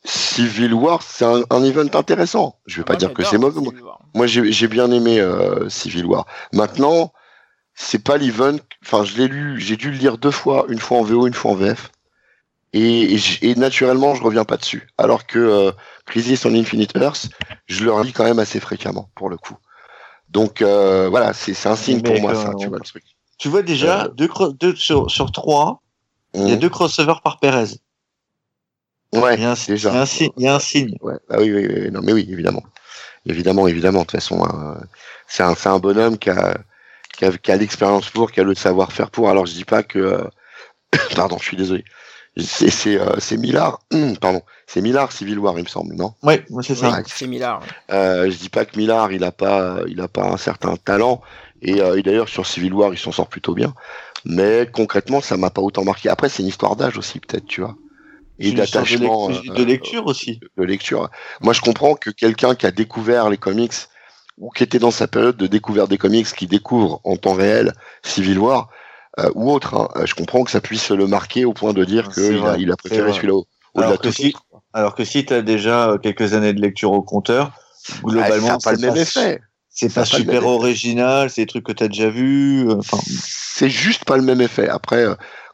Civil 0.08 0.74
War, 0.74 1.02
c'est 1.04 1.26
un, 1.26 1.42
un 1.50 1.64
event 1.64 1.94
intéressant. 1.94 2.60
Je 2.66 2.78
vais 2.78 2.84
Ah, 2.88 2.92
pas 2.94 2.96
dire 2.96 3.14
que 3.14 3.24
c'est 3.24 3.38
mauvais. 3.38 3.60
Moi, 3.60 3.72
Civil 3.72 3.84
War. 3.84 4.00
Moi, 4.14 4.28
j'ai 4.28 4.52
j'ai 4.52 4.68
bien 4.68 4.90
aimé 4.92 5.20
euh, 5.20 5.68
Civil 5.70 6.06
War. 6.06 6.26
Maintenant, 6.54 7.12
c'est 7.76 8.04
pas 8.04 8.18
l'event. 8.18 8.58
Enfin, 8.86 9.04
je 9.04 9.18
l'ai 9.18 9.28
lu, 9.28 9.60
j'ai 9.60 9.76
dû 9.76 9.92
le 9.92 9.98
lire 9.98 10.18
deux 10.18 10.32
fois, 10.32 10.66
une 10.70 10.80
fois 10.80 11.00
en 11.00 11.04
VO, 11.04 11.28
une 11.28 11.34
fois 11.34 11.52
en 11.52 11.56
VF. 11.56 11.92
Et, 12.74 13.16
et, 13.16 13.20
et 13.42 13.56
naturellement, 13.56 14.16
je 14.16 14.24
reviens 14.24 14.44
pas 14.46 14.58
dessus. 14.58 14.88
Alors 14.98 15.26
que 15.28 15.40
euh, 15.40 15.72
Crisis 16.06 16.46
on 16.46 16.54
Infinite 16.54 16.96
Earth, 16.98 17.30
je 17.66 17.84
le 17.84 17.92
relis 17.92 18.14
quand 18.14 18.24
même 18.26 18.40
assez 18.40 18.60
fréquemment, 18.60 19.10
pour 19.16 19.30
le 19.30 19.38
coup. 19.38 19.56
Donc 20.30 20.62
euh, 20.62 21.08
voilà, 21.10 21.34
c'est 21.34 21.54
c'est 21.54 21.70
un 21.70 21.76
signe 21.78 22.02
Mais 22.04 22.12
pour 22.14 22.22
moi, 22.22 22.32
euh, 22.32 22.36
ça, 22.36 22.54
tu 22.56 22.68
vois 22.68 22.78
le 22.78 22.84
truc. 22.84 23.04
Tu 23.38 23.48
vois 23.50 23.62
déjà, 23.62 24.06
Euh. 24.06 24.08
deux, 24.10 24.30
deux 24.60 24.76
sur, 24.76 25.10
sur 25.12 25.32
trois, 25.32 25.82
il 26.34 26.48
y 26.48 26.52
a 26.52 26.56
Mmh. 26.56 26.60
deux 26.60 26.70
crossovers 26.70 27.22
par 27.24 27.40
Perez. 27.40 27.80
Ouais, 29.14 29.36
Il 29.36 29.42
y 29.42 29.46
a 29.46 29.52
un, 29.52 29.56
déjà. 29.68 29.90
il 29.90 29.96
y 29.96 29.98
a 29.98 30.02
un 30.02 30.06
signe. 30.06 30.32
Il 30.38 30.44
y 30.44 30.48
a 30.48 30.56
un 30.56 30.60
signe. 30.60 30.98
Ouais, 31.02 31.16
bah 31.30 31.38
oui, 31.40 31.52
oui, 31.52 31.68
oui, 31.70 31.92
non, 31.92 32.02
mais 32.04 32.14
oui, 32.14 32.28
évidemment. 32.30 32.64
Évidemment, 33.26 33.68
évidemment. 33.68 34.00
De 34.02 34.06
toute 34.06 34.20
façon, 34.20 34.46
c'est 35.28 35.44
un, 35.44 35.80
bonhomme 35.80 36.18
qui 36.18 36.30
a, 36.30 36.58
qui 37.18 37.26
a, 37.26 37.32
qui 37.32 37.52
a 37.52 37.56
l'expérience 37.58 38.10
pour, 38.10 38.32
qui 38.32 38.40
a 38.40 38.44
le 38.44 38.56
savoir-faire 38.56 39.10
pour. 39.10 39.30
Alors, 39.30 39.46
je 39.46 39.54
dis 39.54 39.66
pas 39.66 39.84
que, 39.84 40.00
euh, 40.00 40.24
pardon, 41.16 41.38
je 41.40 41.44
suis 41.44 41.58
désolé. 41.58 41.84
C'est, 42.40 42.70
c'est, 42.70 43.00
euh, 43.00 43.16
c'est 43.18 43.36
Millard, 43.36 43.80
pardon, 44.22 44.44
c'est 44.68 44.82
Millard 44.82 45.12
Civil 45.12 45.40
War, 45.40 45.58
il 45.58 45.64
me 45.64 45.68
semble, 45.68 45.96
non? 45.96 46.14
Ouais, 46.22 46.46
moi, 46.52 46.62
c'est 46.62 46.76
ça. 46.76 46.92
Ouais. 46.92 47.04
C'est 47.08 47.26
Millard. 47.26 47.64
Euh, 47.92 48.30
je 48.30 48.38
dis 48.38 48.50
pas 48.50 48.64
que 48.66 48.78
Millard, 48.78 49.12
il 49.12 49.24
a 49.24 49.32
pas, 49.32 49.80
il 49.88 50.00
a 50.02 50.08
pas 50.08 50.26
un 50.26 50.38
certain 50.38 50.76
talent. 50.76 51.22
Et, 51.64 51.82
euh, 51.82 51.98
et 51.98 52.04
d'ailleurs, 52.04 52.30
sur 52.30 52.46
Civil 52.46 52.74
War, 52.74 52.94
il 52.94 53.00
s'en 53.00 53.12
sort 53.12 53.28
plutôt 53.28 53.56
bien. 53.56 53.74
Mais 54.24 54.70
concrètement, 54.72 55.20
ça 55.20 55.36
m'a 55.36 55.50
pas 55.50 55.62
autant 55.62 55.84
marqué. 55.84 56.10
Après, 56.10 56.30
c'est 56.30 56.44
une 56.44 56.50
histoire 56.50 56.76
d'âge 56.76 56.98
aussi, 56.98 57.20
peut-être, 57.20 57.48
tu 57.48 57.62
vois. 57.62 57.76
Et 58.40 58.52
de 58.52 58.58
d'attachement. 58.58 59.30
euh, 59.32 59.42
de 59.56 59.64
lecture 59.64 60.06
aussi. 60.06 60.40
de 60.58 60.64
lecture. 60.64 61.10
Moi, 61.42 61.54
je 61.54 61.62
comprends 61.62 61.96
que 61.96 62.10
quelqu'un 62.10 62.56
qui 62.56 62.66
a 62.66 62.72
découvert 62.72 63.30
les 63.30 63.38
comics 63.38 63.74
ou 64.38 64.50
qui 64.52 64.64
était 64.64 64.80
dans 64.80 64.92
sa 64.92 65.08
période 65.08 65.38
de 65.38 65.48
découverte 65.48 65.90
des 65.90 65.98
comics, 65.98 66.28
qui 66.28 66.46
découvre 66.46 67.02
en 67.04 67.18
temps 67.18 67.34
réel 67.34 67.74
Civil 68.04 68.38
War 68.38 68.70
euh, 69.20 69.32
ou 69.34 69.52
autre, 69.52 69.74
hein, 69.74 69.90
euh, 69.96 70.06
je 70.06 70.14
comprends 70.14 70.44
que 70.44 70.52
ça 70.52 70.62
puisse 70.62 70.92
le 70.92 71.08
marquer 71.08 71.44
au 71.46 71.54
point 71.54 71.74
de 71.74 71.84
dire 71.84 72.10
qu'il 72.10 72.46
a, 72.46 72.56
il 72.58 72.72
préféré 72.78 73.14
celui-là 73.14 73.34
au- 73.34 73.48
Alors 73.76 74.00
que 74.00 74.12
si-. 74.12 74.36
Alors 74.74 74.94
que 74.94 75.04
si 75.04 75.26
tu 75.26 75.34
as 75.34 75.42
déjà 75.42 75.90
euh, 75.90 75.98
quelques 75.98 76.34
années 76.34 76.54
de 76.54 76.62
lecture 76.62 76.92
au 76.92 77.02
compteur, 77.02 77.52
Ah, 77.90 77.96
globalement, 78.04 78.48
ça 78.48 78.54
n'a 78.54 78.60
pas 78.60 78.74
le 78.74 78.80
même 78.80 78.98
effet. 78.98 79.42
C'est 79.70 79.90
Ça 79.90 80.02
pas 80.02 80.06
super 80.06 80.46
original, 80.46 81.30
c'est 81.32 81.42
des 81.44 81.48
trucs 81.48 81.66
que 81.66 81.72
tu 81.72 81.84
as 81.84 81.88
déjà 81.88 82.10
vus. 82.10 82.68
euh, 82.70 82.76
Enfin, 82.78 82.98
C'est 83.08 83.70
juste 83.70 84.06
pas 84.06 84.18
le 84.18 84.24
même 84.24 84.42
effet. 84.42 84.68
Après, 84.70 85.06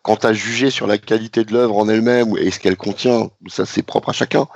quand 0.04 0.18
tu 0.18 0.28
as 0.28 0.34
jugé 0.34 0.70
sur 0.70 0.86
la 0.86 0.98
qualité 0.98 1.44
de 1.46 1.54
l'œuvre 1.54 1.78
en 1.78 1.90
elle-même 1.90 2.38
et 2.38 2.52
ce 2.52 2.60
qu'elle 2.60 2.78
contient, 2.78 3.30
ça 3.48 3.66
c'est 3.66 3.84
propre 3.84 4.10
à 4.10 4.14
chacun. 4.14 4.48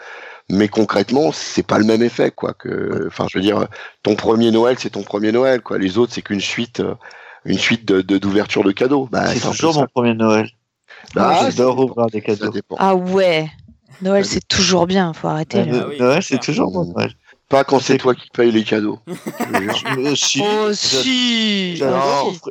Mais 0.49 0.67
concrètement, 0.69 1.31
c'est 1.33 1.63
pas 1.65 1.77
le 1.77 1.83
même 1.83 2.01
effet, 2.01 2.31
quoi. 2.31 2.53
Que, 2.53 3.05
enfin, 3.07 3.25
je 3.29 3.37
veux 3.37 3.41
dire, 3.43 3.67
ton 4.03 4.15
premier 4.15 4.51
Noël, 4.51 4.77
c'est 4.79 4.91
ton 4.91 5.03
premier 5.03 5.31
Noël, 5.33 5.61
quoi. 5.61 5.77
Les 5.77 5.97
autres, 5.97 6.13
c'est 6.13 6.21
qu'une 6.21 6.39
suite, 6.39 6.79
euh, 6.79 6.93
une 7.43 7.57
suite 7.57 7.85
de 7.85 8.01
de- 8.01 8.17
d'ouverture 8.17 8.63
de, 8.63 8.71
cadeaux. 8.71 9.09
Bah, 9.11 9.27
c'est 9.27 9.41
toujours 9.41 9.73
mon 9.75 9.87
premier 9.87 10.13
Noël. 10.13 10.49
Bah, 11.13 11.31
Moi, 11.41 11.49
J'adore 11.51 11.79
ouvrir 11.79 12.07
des 12.07 12.21
cadeaux. 12.21 12.51
Ah 12.77 12.95
ouais. 12.95 13.49
Noël, 14.01 14.25
c'est 14.25 14.47
toujours 14.47 14.85
bien, 14.87 15.11
faut 15.13 15.27
arrêter. 15.27 15.65
Là. 15.65 15.87
Ah 15.89 16.03
Noël, 16.03 16.23
c'est 16.23 16.39
toujours 16.39 16.71
mon 16.71 16.85
Noël. 16.85 17.13
Pas 17.49 17.63
quand 17.63 17.79
c'est 17.79 17.97
toi 17.97 18.13
qui 18.13 18.29
payes 18.29 18.51
les 18.51 18.63
cadeaux. 18.65 18.99
Je 19.07 19.13
te 19.13 19.77
jure. 19.77 19.97
Euh, 19.99 20.15
si, 20.15 20.41
Oh 20.43 20.73
si 20.73 21.81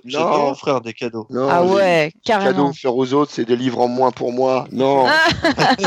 Non, 0.07 0.51
offrir 0.53 0.81
des 0.81 0.95
cadeaux. 0.95 1.27
Non, 1.29 1.49
Ah 1.51 1.63
les 1.63 1.71
ouais, 1.71 2.13
cadeaux 2.25 2.43
carrément. 2.45 2.69
offerts 2.71 2.97
aux 2.97 3.13
autres, 3.13 3.31
c'est 3.35 3.45
des 3.45 3.57
livres 3.57 3.81
en 3.81 3.89
moins 3.89 4.11
pour 4.11 4.33
moi. 4.33 4.67
Non, 4.73 5.07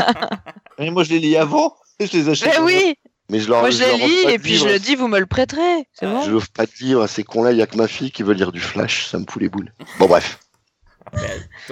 Mais 0.78 0.90
moi, 0.90 1.02
je 1.02 1.10
les 1.10 1.18
lis 1.18 1.36
avant. 1.36 1.74
et 1.98 2.06
Je 2.12 2.16
les 2.16 2.28
achète. 2.28 2.52
Mais 2.54 2.60
oui, 2.60 2.94
mais 3.28 3.40
je 3.40 3.48
leur 3.48 3.60
moi 3.60 3.70
je 3.70 3.82
les 3.82 3.96
lis 3.96 4.32
et 4.32 4.38
puis 4.38 4.56
je 4.56 4.66
le 4.66 4.78
dis, 4.78 4.94
vous 4.94 5.08
me 5.08 5.18
le 5.18 5.26
prêterez. 5.26 5.88
C'est 5.92 6.06
Ah, 6.06 6.12
bon 6.14 6.22
Je 6.22 6.30
l'offre 6.30 6.48
pas 6.54 6.66
de 6.66 6.72
livres 6.80 7.02
à 7.02 7.08
ces 7.08 7.24
cons-là. 7.24 7.50
Il 7.52 7.58
y 7.58 7.62
a 7.62 7.66
que 7.66 7.76
ma 7.76 7.88
fille 7.88 8.12
qui 8.12 8.22
veut 8.22 8.34
lire 8.34 8.52
du 8.52 8.60
Flash. 8.60 9.06
Ça 9.06 9.18
me 9.18 9.24
fout 9.28 9.42
les 9.42 9.48
boules. 9.48 9.72
Bon, 9.98 10.06
bref. 10.06 10.38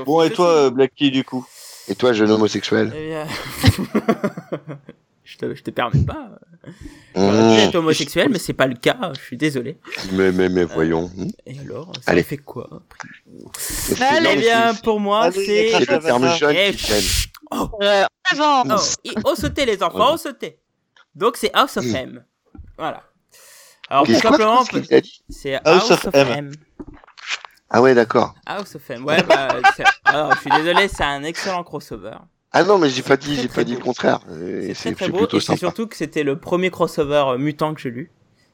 Bon, 0.05 0.23
et 0.23 0.31
toi, 0.31 0.49
aussi. 0.55 0.65
euh, 0.67 0.71
Blacky, 0.71 1.11
du 1.13 1.23
coup? 1.23 1.47
Et 1.87 1.95
toi, 1.95 2.13
jeune 2.13 2.31
homosexuel? 2.33 2.93
Eh 2.97 3.09
bien... 3.11 3.27
je, 5.31 5.37
te, 5.37 5.55
je 5.55 5.63
te 5.63 5.71
permets 5.71 6.05
pas. 6.05 6.31
Mmh. 6.67 6.71
J'aurais 7.17 7.57
pu 7.57 7.61
être 7.63 7.75
homosexuel, 7.75 8.29
mais 8.31 8.39
c'est 8.39 8.53
pas 8.55 8.67
le 8.67 8.77
cas. 8.77 9.13
Je 9.15 9.21
suis 9.21 9.37
désolé. 9.37 9.79
Mais, 10.13 10.33
mais, 10.33 10.49
mais 10.49 10.65
voyons. 10.65 11.11
Et 11.47 11.59
alors, 11.61 11.93
ça 11.97 12.13
Allez. 12.13 12.23
fait 12.23 12.39
quoi 12.39 12.83
Allez, 14.01 14.31
Eh 14.33 14.37
bien, 14.37 14.75
pour 14.75 15.01
moi, 15.01 15.31
c'est. 15.31 15.71
c'est 15.71 15.81
le 15.81 15.99
terme 16.01 16.35
jeune 16.37 16.57
Eh, 16.57 16.73
qui 16.73 16.87
gêne. 16.87 17.03
Oh, 17.51 17.69
Euh, 17.83 18.05
avant. 18.31 18.63
oh, 18.77 18.81
et- 19.05 19.11
oh, 19.25 19.35
sauter 19.35 19.65
les 19.67 19.83
enfants, 19.83 20.11
oh, 20.15 20.17
sauter. 20.17 20.59
Donc 21.15 21.37
c'est 21.37 21.51
House 21.55 21.77
of. 21.77 21.85
M. 21.87 22.25
Voilà. 22.77 23.03
Alors 23.91 24.05
tout 24.07 24.15
simplement, 24.15 24.65
c'est 25.31 25.55
House 25.65 25.91
of 25.91 26.09
M. 26.15 26.29
M. 26.29 26.53
Ah 27.71 27.83
ouais, 27.83 27.95
d'accord. 27.95 28.35
House 28.47 28.75
of 28.77 28.91
M. 28.91 29.05
Ouais, 29.05 29.23
bah, 29.23 29.49
alors, 30.05 30.35
je 30.35 30.41
suis 30.41 30.51
désolé, 30.51 30.89
c'est 30.89 31.05
un 31.05 31.23
excellent 31.23 31.65
crossover. 31.65 32.17
Ah 32.53 32.65
non, 32.65 32.79
mais 32.79 32.89
j'ai 32.89 33.03
pas 33.03 33.17
dit, 33.17 33.35
j'ai 33.37 33.49
pas 33.49 33.65
dit 33.65 33.75
le 33.75 33.81
contraire. 33.81 34.21
C'est 34.29 34.91
Euh, 34.91 34.95
très 34.95 35.09
beau 35.09 35.19
plutôt 35.19 35.37
et 35.37 35.41
c'est 35.41 35.57
surtout 35.57 35.87
que 35.87 35.97
c'était 35.97 36.23
le 36.23 36.39
premier 36.39 36.71
crossover 36.71 37.25
euh, 37.29 37.39
mutant 37.39 37.75
que 37.75 37.81
j'ai 37.81 37.91
lu. 37.91 38.11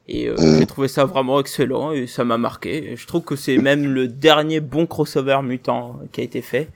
Et 0.07 0.27
euh, 0.27 0.35
Mm. 0.37 0.59
j'ai 0.59 0.65
trouvé 0.67 0.87
ça 0.87 1.05
vraiment 1.05 1.39
excellent 1.39 1.91
et 1.91 2.05
ça 2.05 2.23
m'a 2.25 2.37
marqué. 2.37 2.91
Et 2.91 2.95
je 2.97 3.07
trouve 3.07 3.23
que 3.23 3.35
c'est 3.35 3.57
même 3.57 3.85
le 3.85 4.07
dernier 4.07 4.59
bon 4.59 4.85
crossover 4.85 5.39
mutant 5.43 5.99
qui 6.11 6.21
a 6.21 6.23
été 6.23 6.41
fait. 6.41 6.69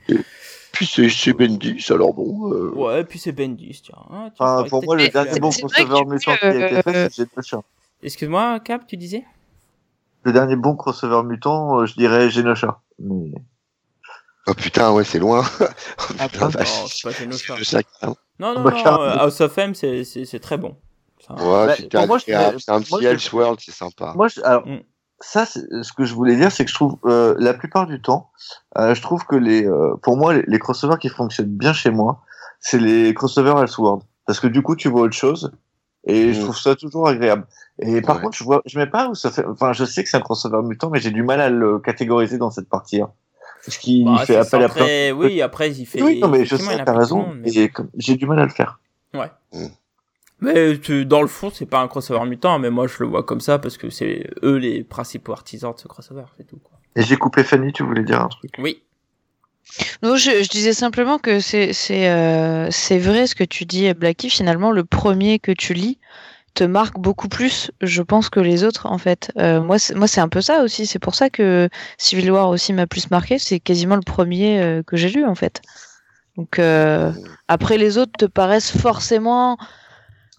Puis 0.72 0.86
c'est 0.86 1.08
c'est 1.10 1.32
Bendis, 1.32 1.84
alors 1.90 2.14
bon. 2.14 2.52
euh, 2.52 2.70
Ouais, 2.74 3.00
et 3.02 3.04
puis 3.04 3.18
c'est 3.18 3.32
Bendis, 3.32 3.82
tiens. 3.84 3.94
Tiens, 4.08 4.30
Enfin, 4.38 4.56
faudrait 4.64 4.68
pour 4.70 4.84
moi, 4.84 4.96
le 4.96 5.08
dernier 5.08 5.38
bon 5.40 5.50
crossover 5.50 6.04
que, 6.04 6.08
mutant 6.08 6.36
qui 6.36 6.44
a 6.46 6.66
été 6.68 6.82
fait, 6.82 6.96
euh, 6.96 7.08
c'est 7.12 7.28
Pusher. 7.28 7.56
Excuse-moi, 8.02 8.60
Cap, 8.60 8.86
tu 8.86 8.96
disais? 8.96 9.24
Le 10.24 10.32
dernier 10.32 10.56
bon 10.56 10.74
crossover 10.74 11.22
mutant, 11.26 11.80
euh, 11.80 11.86
je 11.86 11.94
dirais 11.94 12.30
Genosha. 12.30 12.80
Mais... 12.98 13.32
Oh 14.50 14.54
putain, 14.54 14.90
ouais, 14.92 15.04
c'est 15.04 15.18
loin. 15.18 15.44
oh, 15.60 15.64
Ah, 16.18 16.28
putain, 16.28 16.44
non, 16.46 16.50
vache. 16.50 17.04
Non, 17.04 17.10
pas 17.10 17.12
que- 17.16 17.24
Non, 18.38 18.54
non, 18.54 18.62
Bah, 18.62 18.70
non, 18.84 19.00
euh, 19.02 19.16
House 19.18 19.40
of 19.40 19.56
M, 19.58 19.74
c'est 19.74 20.40
très 20.40 20.56
bon. 20.56 20.76
Ça- 21.26 21.34
Ouais, 21.34 21.66
Bah. 21.66 21.74
C'est 21.78 21.94
un 21.94 22.06
moi, 22.06 22.18
petit 22.18 23.04
Elseworld, 23.06 23.60
c'est 23.62 23.72
sympa. 23.74 24.12
Moi, 24.16 24.28
je- 24.28 24.40
alors, 24.42 24.66
Mm. 24.66 24.80
ça, 25.20 25.46
ce 25.46 25.92
que 25.92 26.04
je 26.04 26.14
voulais 26.14 26.36
dire, 26.36 26.50
c'est 26.50 26.64
que 26.64 26.70
je 26.70 26.74
trouve, 26.74 26.96
euh, 27.04 27.34
la 27.38 27.54
plupart 27.54 27.86
du 27.86 28.00
temps, 28.02 28.30
euh, 28.78 28.94
je 28.94 29.02
trouve 29.02 29.24
que 29.26 29.36
les, 29.36 29.66
euh, 29.66 29.94
pour 30.02 30.16
moi, 30.16 30.34
les, 30.34 30.42
les 30.46 30.58
crossovers 30.58 30.98
qui 30.98 31.08
fonctionnent 31.10 31.46
bien 31.56 31.72
chez 31.72 31.90
moi, 31.90 32.22
c'est 32.58 32.78
les 32.78 33.14
crossovers 33.14 33.58
Elseworld. 33.62 34.02
Parce 34.26 34.40
que 34.40 34.46
du 34.48 34.62
coup, 34.62 34.74
tu 34.76 34.88
vois 34.88 35.02
autre 35.02 35.14
chose. 35.16 35.52
Et 36.06 36.32
je 36.32 36.40
Mm. 36.40 36.44
trouve 36.44 36.58
ça 36.58 36.74
toujours 36.76 37.08
agréable. 37.08 37.46
Et 37.78 38.00
par 38.00 38.16
Ouais. 38.16 38.22
contre, 38.22 38.36
je 38.38 38.44
vois, 38.44 38.62
je 38.64 38.78
mets 38.78 38.86
pas 38.86 39.08
où 39.08 39.14
ça 39.14 39.30
fait, 39.30 39.44
enfin, 39.44 39.72
je 39.74 39.84
sais 39.84 40.02
que 40.02 40.08
c'est 40.08 40.16
un 40.16 40.20
crossover 40.20 40.62
mutant, 40.66 40.88
mais 40.90 40.98
j'ai 40.98 41.10
du 41.10 41.22
mal 41.22 41.40
à 41.42 41.50
le 41.50 41.78
catégoriser 41.78 42.38
dans 42.38 42.50
cette 42.50 42.68
partie. 42.70 43.02
Hein. 43.02 43.10
Parce 43.64 43.78
qu'il 43.78 44.04
Bah, 44.04 44.24
fait 44.26 44.36
appel 44.36 44.62
à 44.64 44.68
plein. 44.68 44.82
centré- 44.84 45.12
Oui, 45.12 45.42
après, 45.42 45.70
il 45.70 45.84
fait. 45.86 46.02
Oui, 46.02 46.18
non, 46.20 46.28
mais 46.28 46.44
je 46.44 46.56
sais, 46.56 46.84
t'as 46.84 46.96
raison. 46.96 47.34
mais- 47.34 47.50
j'ai 47.96 48.16
du 48.16 48.26
mal 48.26 48.38
à 48.38 48.44
le 48.44 48.50
faire. 48.50 48.80
Ouais. 49.14 49.30
Mm. 49.52 49.66
Mais 50.42 50.78
tu- 50.78 51.04
dans 51.04 51.20
le 51.20 51.28
fond, 51.28 51.50
c'est 51.52 51.66
pas 51.66 51.80
un 51.80 51.88
crossover 51.88 52.24
mutant, 52.26 52.58
mais 52.58 52.70
moi 52.70 52.86
je 52.86 52.94
le 53.00 53.06
vois 53.06 53.22
comme 53.22 53.40
ça 53.40 53.58
parce 53.58 53.76
que 53.76 53.90
c'est 53.90 54.26
eux 54.42 54.56
les 54.56 54.82
principaux 54.82 55.32
artisans 55.32 55.74
de 55.74 55.78
ce 55.78 55.86
crossover, 55.86 56.24
c'est 56.38 56.46
tout. 56.46 56.56
Quoi. 56.56 56.78
Et 56.96 57.02
j'ai 57.02 57.16
coupé 57.16 57.44
Fanny, 57.44 57.72
tu 57.74 57.82
voulais 57.82 58.04
dire 58.04 58.22
un 58.22 58.28
truc? 58.28 58.52
Oui. 58.58 58.82
Non, 60.02 60.16
je, 60.16 60.42
je 60.42 60.48
disais 60.48 60.72
simplement 60.72 61.18
que 61.18 61.40
c'est 61.40 61.74
c'est 61.74 62.08
euh, 62.08 62.68
c'est 62.70 62.98
vrai 62.98 63.26
ce 63.26 63.34
que 63.34 63.44
tu 63.44 63.66
dis, 63.66 63.92
Blacky. 63.92 64.30
Finalement, 64.30 64.70
le 64.72 64.84
premier 64.84 65.38
que 65.38 65.52
tu 65.52 65.74
lis 65.74 65.98
te 66.54 66.64
marque 66.64 66.98
beaucoup 66.98 67.28
plus, 67.28 67.70
je 67.80 68.02
pense, 68.02 68.28
que 68.30 68.40
les 68.40 68.64
autres. 68.64 68.86
En 68.86 68.98
fait, 68.98 69.30
Euh, 69.38 69.60
moi, 69.62 69.78
c'est- 69.78 69.94
moi, 69.94 70.06
c'est 70.08 70.20
un 70.20 70.28
peu 70.28 70.40
ça 70.40 70.62
aussi. 70.62 70.86
C'est 70.86 70.98
pour 70.98 71.14
ça 71.14 71.30
que 71.30 71.68
Civil 71.98 72.30
War 72.30 72.48
aussi 72.48 72.72
m'a 72.72 72.86
plus 72.86 73.10
marqué. 73.10 73.38
C'est 73.38 73.60
quasiment 73.60 73.96
le 73.96 74.02
premier 74.02 74.60
euh, 74.60 74.82
que 74.82 74.96
j'ai 74.96 75.08
lu, 75.10 75.24
en 75.24 75.34
fait. 75.34 75.62
Donc 76.36 76.58
euh, 76.58 77.12
après, 77.48 77.78
les 77.78 77.98
autres 77.98 78.12
te 78.18 78.24
paraissent 78.24 78.76
forcément 78.76 79.58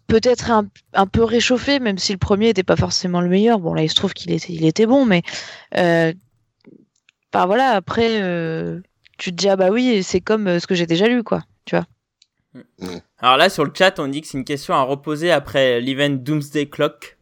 peut-être 0.07 0.51
un, 0.51 0.67
un 0.93 1.07
peu 1.07 1.23
réchauffés, 1.23 1.79
même 1.79 1.97
si 1.97 2.11
le 2.11 2.17
premier 2.17 2.47
n'était 2.47 2.63
pas 2.63 2.75
forcément 2.75 3.21
le 3.21 3.29
meilleur. 3.29 3.59
Bon, 3.59 3.73
là, 3.73 3.83
il 3.83 3.89
se 3.89 3.95
trouve 3.95 4.13
qu'il 4.13 4.31
était, 4.31 4.51
il 4.53 4.65
était 4.65 4.85
bon, 4.85 5.05
mais 5.05 5.21
euh, 5.77 6.13
bah 7.31 7.45
voilà. 7.45 7.71
Après. 7.71 8.21
euh, 8.21 8.81
tu 9.17 9.29
te 9.29 9.35
dis 9.35 9.49
ah 9.49 9.55
bah 9.55 9.69
oui 9.69 10.01
c'est 10.01 10.19
comme 10.19 10.47
euh, 10.47 10.59
ce 10.59 10.65
que 10.65 10.73
j'ai 10.73 10.87
déjà 10.87 11.07
lu 11.07 11.23
quoi 11.23 11.43
tu 11.65 11.75
vois 11.75 11.85
Alors 13.21 13.37
là, 13.37 13.49
sur 13.49 13.63
le 13.65 13.71
chat, 13.77 13.99
on 13.99 14.07
dit 14.07 14.21
que 14.21 14.27
c'est 14.27 14.37
une 14.37 14.43
question 14.45 14.73
à 14.73 14.81
reposer 14.81 15.31
après 15.31 15.79
l'event 15.81 16.09
Doomsday 16.09 16.67
Clock. 16.69 17.17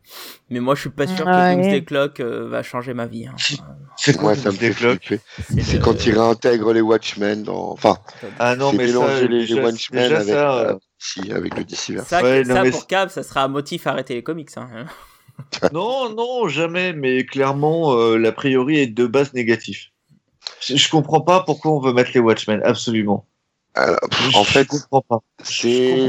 Mais 0.49 0.59
moi, 0.59 0.73
je 0.73 0.81
suis 0.81 0.89
pas 0.89 1.05
sûr 1.05 1.25
Ouais. 1.27 1.31
que 1.33 1.55
Doomsday 1.61 1.83
Clock 1.83 2.19
euh, 2.21 2.47
va 2.49 2.63
changer 2.63 2.93
ma 2.93 3.05
vie. 3.05 3.27
hein. 3.27 3.35
C'est 3.97 4.19
Moi, 4.21 4.33
ça 4.33 4.49
me 4.49 4.55
fait 4.55 4.71
flipper. 4.71 5.19
C'est 5.49 5.73
le- 5.73 5.79
quand 5.79 6.05
il 6.05 6.17
réintègre 6.17 6.71
les 6.71 6.79
Watchmen 6.81 7.43
dans. 7.43 7.71
Enfin, 7.71 7.97
Ah 8.39 8.55
non, 8.55 8.71
c'est 8.71 8.77
mais 8.77 8.87
ça, 8.87 8.93
mélanger 8.99 9.27
les, 9.27 9.39
les 9.41 9.47
déjà- 9.47 9.61
Watchmen 9.61 10.03
déjà 10.03 10.15
avec, 10.21 10.29
ça, 10.33 10.53
euh, 10.57 10.73
euh, 10.73 10.77
si, 10.97 11.31
avec 11.33 11.57
le 11.57 11.63
DC. 11.65 11.99
Ça, 12.05 12.23
Ouais, 12.23 12.45
ça, 12.45 12.63
non, 12.63 12.71
pour 12.71 12.87
Cab, 12.87 13.09
ça 13.09 13.23
sera 13.23 13.43
un 13.43 13.49
motif 13.49 13.85
à 13.87 13.91
arrêter 13.91 14.15
les 14.15 14.23
comics. 14.23 14.49
Hein. 14.57 14.85
Non, 15.73 16.13
non, 16.13 16.47
jamais, 16.49 16.91
mais 16.91 17.25
clairement, 17.25 17.93
euh, 17.93 18.17
l'a 18.17 18.31
priori 18.33 18.77
est 18.79 18.87
de 18.87 19.05
base 19.05 19.33
négatif. 19.33 19.91
Je, 20.61 20.75
je 20.75 20.89
comprends 20.89 21.21
pas 21.21 21.43
pourquoi 21.45 21.71
on 21.71 21.79
veut 21.79 21.93
mettre 21.93 22.11
les 22.13 22.19
Watchmen, 22.19 22.59
absolument. 22.65 23.25
Euh, 23.77 23.95
pff, 24.09 24.35
en 24.35 24.43
Je 24.43 24.51
fait, 24.51 24.65
comprends 24.67 25.01
pas. 25.01 25.19
c'est. 25.43 26.07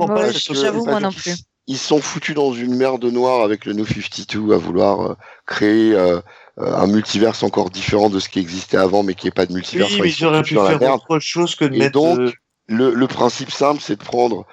J'avoue 0.50 0.84
moi 0.86 1.00
non 1.00 1.12
plus 1.12 1.34
Ils 1.66 1.78
sont 1.78 2.00
foutus 2.00 2.34
dans 2.34 2.52
une 2.52 2.74
merde 2.74 3.04
noire 3.04 3.42
avec 3.42 3.64
le 3.64 3.74
New 3.74 3.86
52 3.86 4.54
à 4.54 4.56
vouloir 4.58 5.00
euh, 5.12 5.16
créer 5.46 5.94
euh, 5.94 6.20
euh, 6.58 6.74
un 6.74 6.86
multiverse 6.86 7.42
encore 7.42 7.70
différent 7.70 8.08
de 8.10 8.18
ce 8.18 8.28
qui 8.28 8.38
existait 8.40 8.76
avant, 8.78 9.02
mais 9.02 9.14
qui 9.14 9.28
est 9.28 9.32
pas 9.32 9.46
de 9.46 9.52
multiverse. 9.52 9.92
Oui, 9.92 10.00
mais 10.02 10.08
j'aurais 10.10 10.42
pu 10.42 10.54
faire 10.54 10.94
autre 10.94 11.18
chose 11.20 11.54
que 11.54 11.64
de 11.66 11.74
Et 11.74 11.78
mettre. 11.78 11.92
donc, 11.92 12.18
euh, 12.18 12.32
le, 12.66 12.94
le 12.94 13.06
principe 13.06 13.50
simple, 13.50 13.80
c'est 13.80 13.96
de 13.96 14.04
prendre 14.04 14.46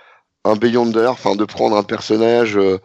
un 0.46 0.56
Beyonder, 0.56 1.08
enfin 1.08 1.36
de 1.36 1.46
prendre 1.46 1.76
un 1.78 1.84
personnage 1.84 2.58
euh, 2.58 2.78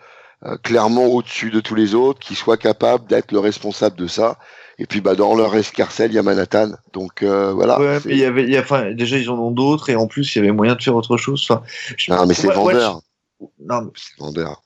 clairement 0.63 1.07
au-dessus 1.07 1.51
de 1.51 1.61
tous 1.61 1.75
les 1.75 1.95
autres, 1.95 2.19
qui 2.21 2.35
soit 2.35 2.57
capable 2.57 3.07
d'être 3.07 3.33
le 3.33 3.39
responsable 3.39 3.97
de 3.97 4.07
ça. 4.07 4.39
Et 4.83 4.87
puis 4.87 5.01
bah 5.01 5.14
dans 5.14 5.37
leur 5.37 5.55
escarcelle, 5.55 6.11
il 6.11 6.14
y 6.14 6.18
a 6.18 6.25
Manhattan. 6.25 6.73
Donc 6.92 7.23
euh, 7.23 7.53
voilà. 7.53 7.79
ouais, 7.79 7.99
mais 8.05 8.16
y 8.16 8.25
avait, 8.25 8.42
il 8.42 8.51
y 8.51 8.57
a, 8.57 8.62
enfin, 8.62 8.90
déjà 8.90 9.16
ils 9.16 9.31
en 9.31 9.38
ont 9.38 9.53
d'autres 9.53 9.90
et 9.90 9.95
en 9.97 10.09
plus 10.09 10.35
il 10.35 10.38
y 10.38 10.42
avait 10.42 10.51
moyen 10.51 10.75
de 10.75 10.83
faire 10.83 10.97
autre 10.97 11.16
chose. 11.16 11.47
Enfin, 11.49 11.62
je- 11.97 12.11
Non 12.11 12.27
mais 12.27 12.35
c'est 12.35 12.49
Ouais, 12.49 12.57
ouais, 12.57 12.73
vendeur. 12.75 13.01
je- 13.40 13.47
Non, 13.64 13.83
mais 13.83 13.90
C'est 13.95 14.18
vendeur. 14.18 14.62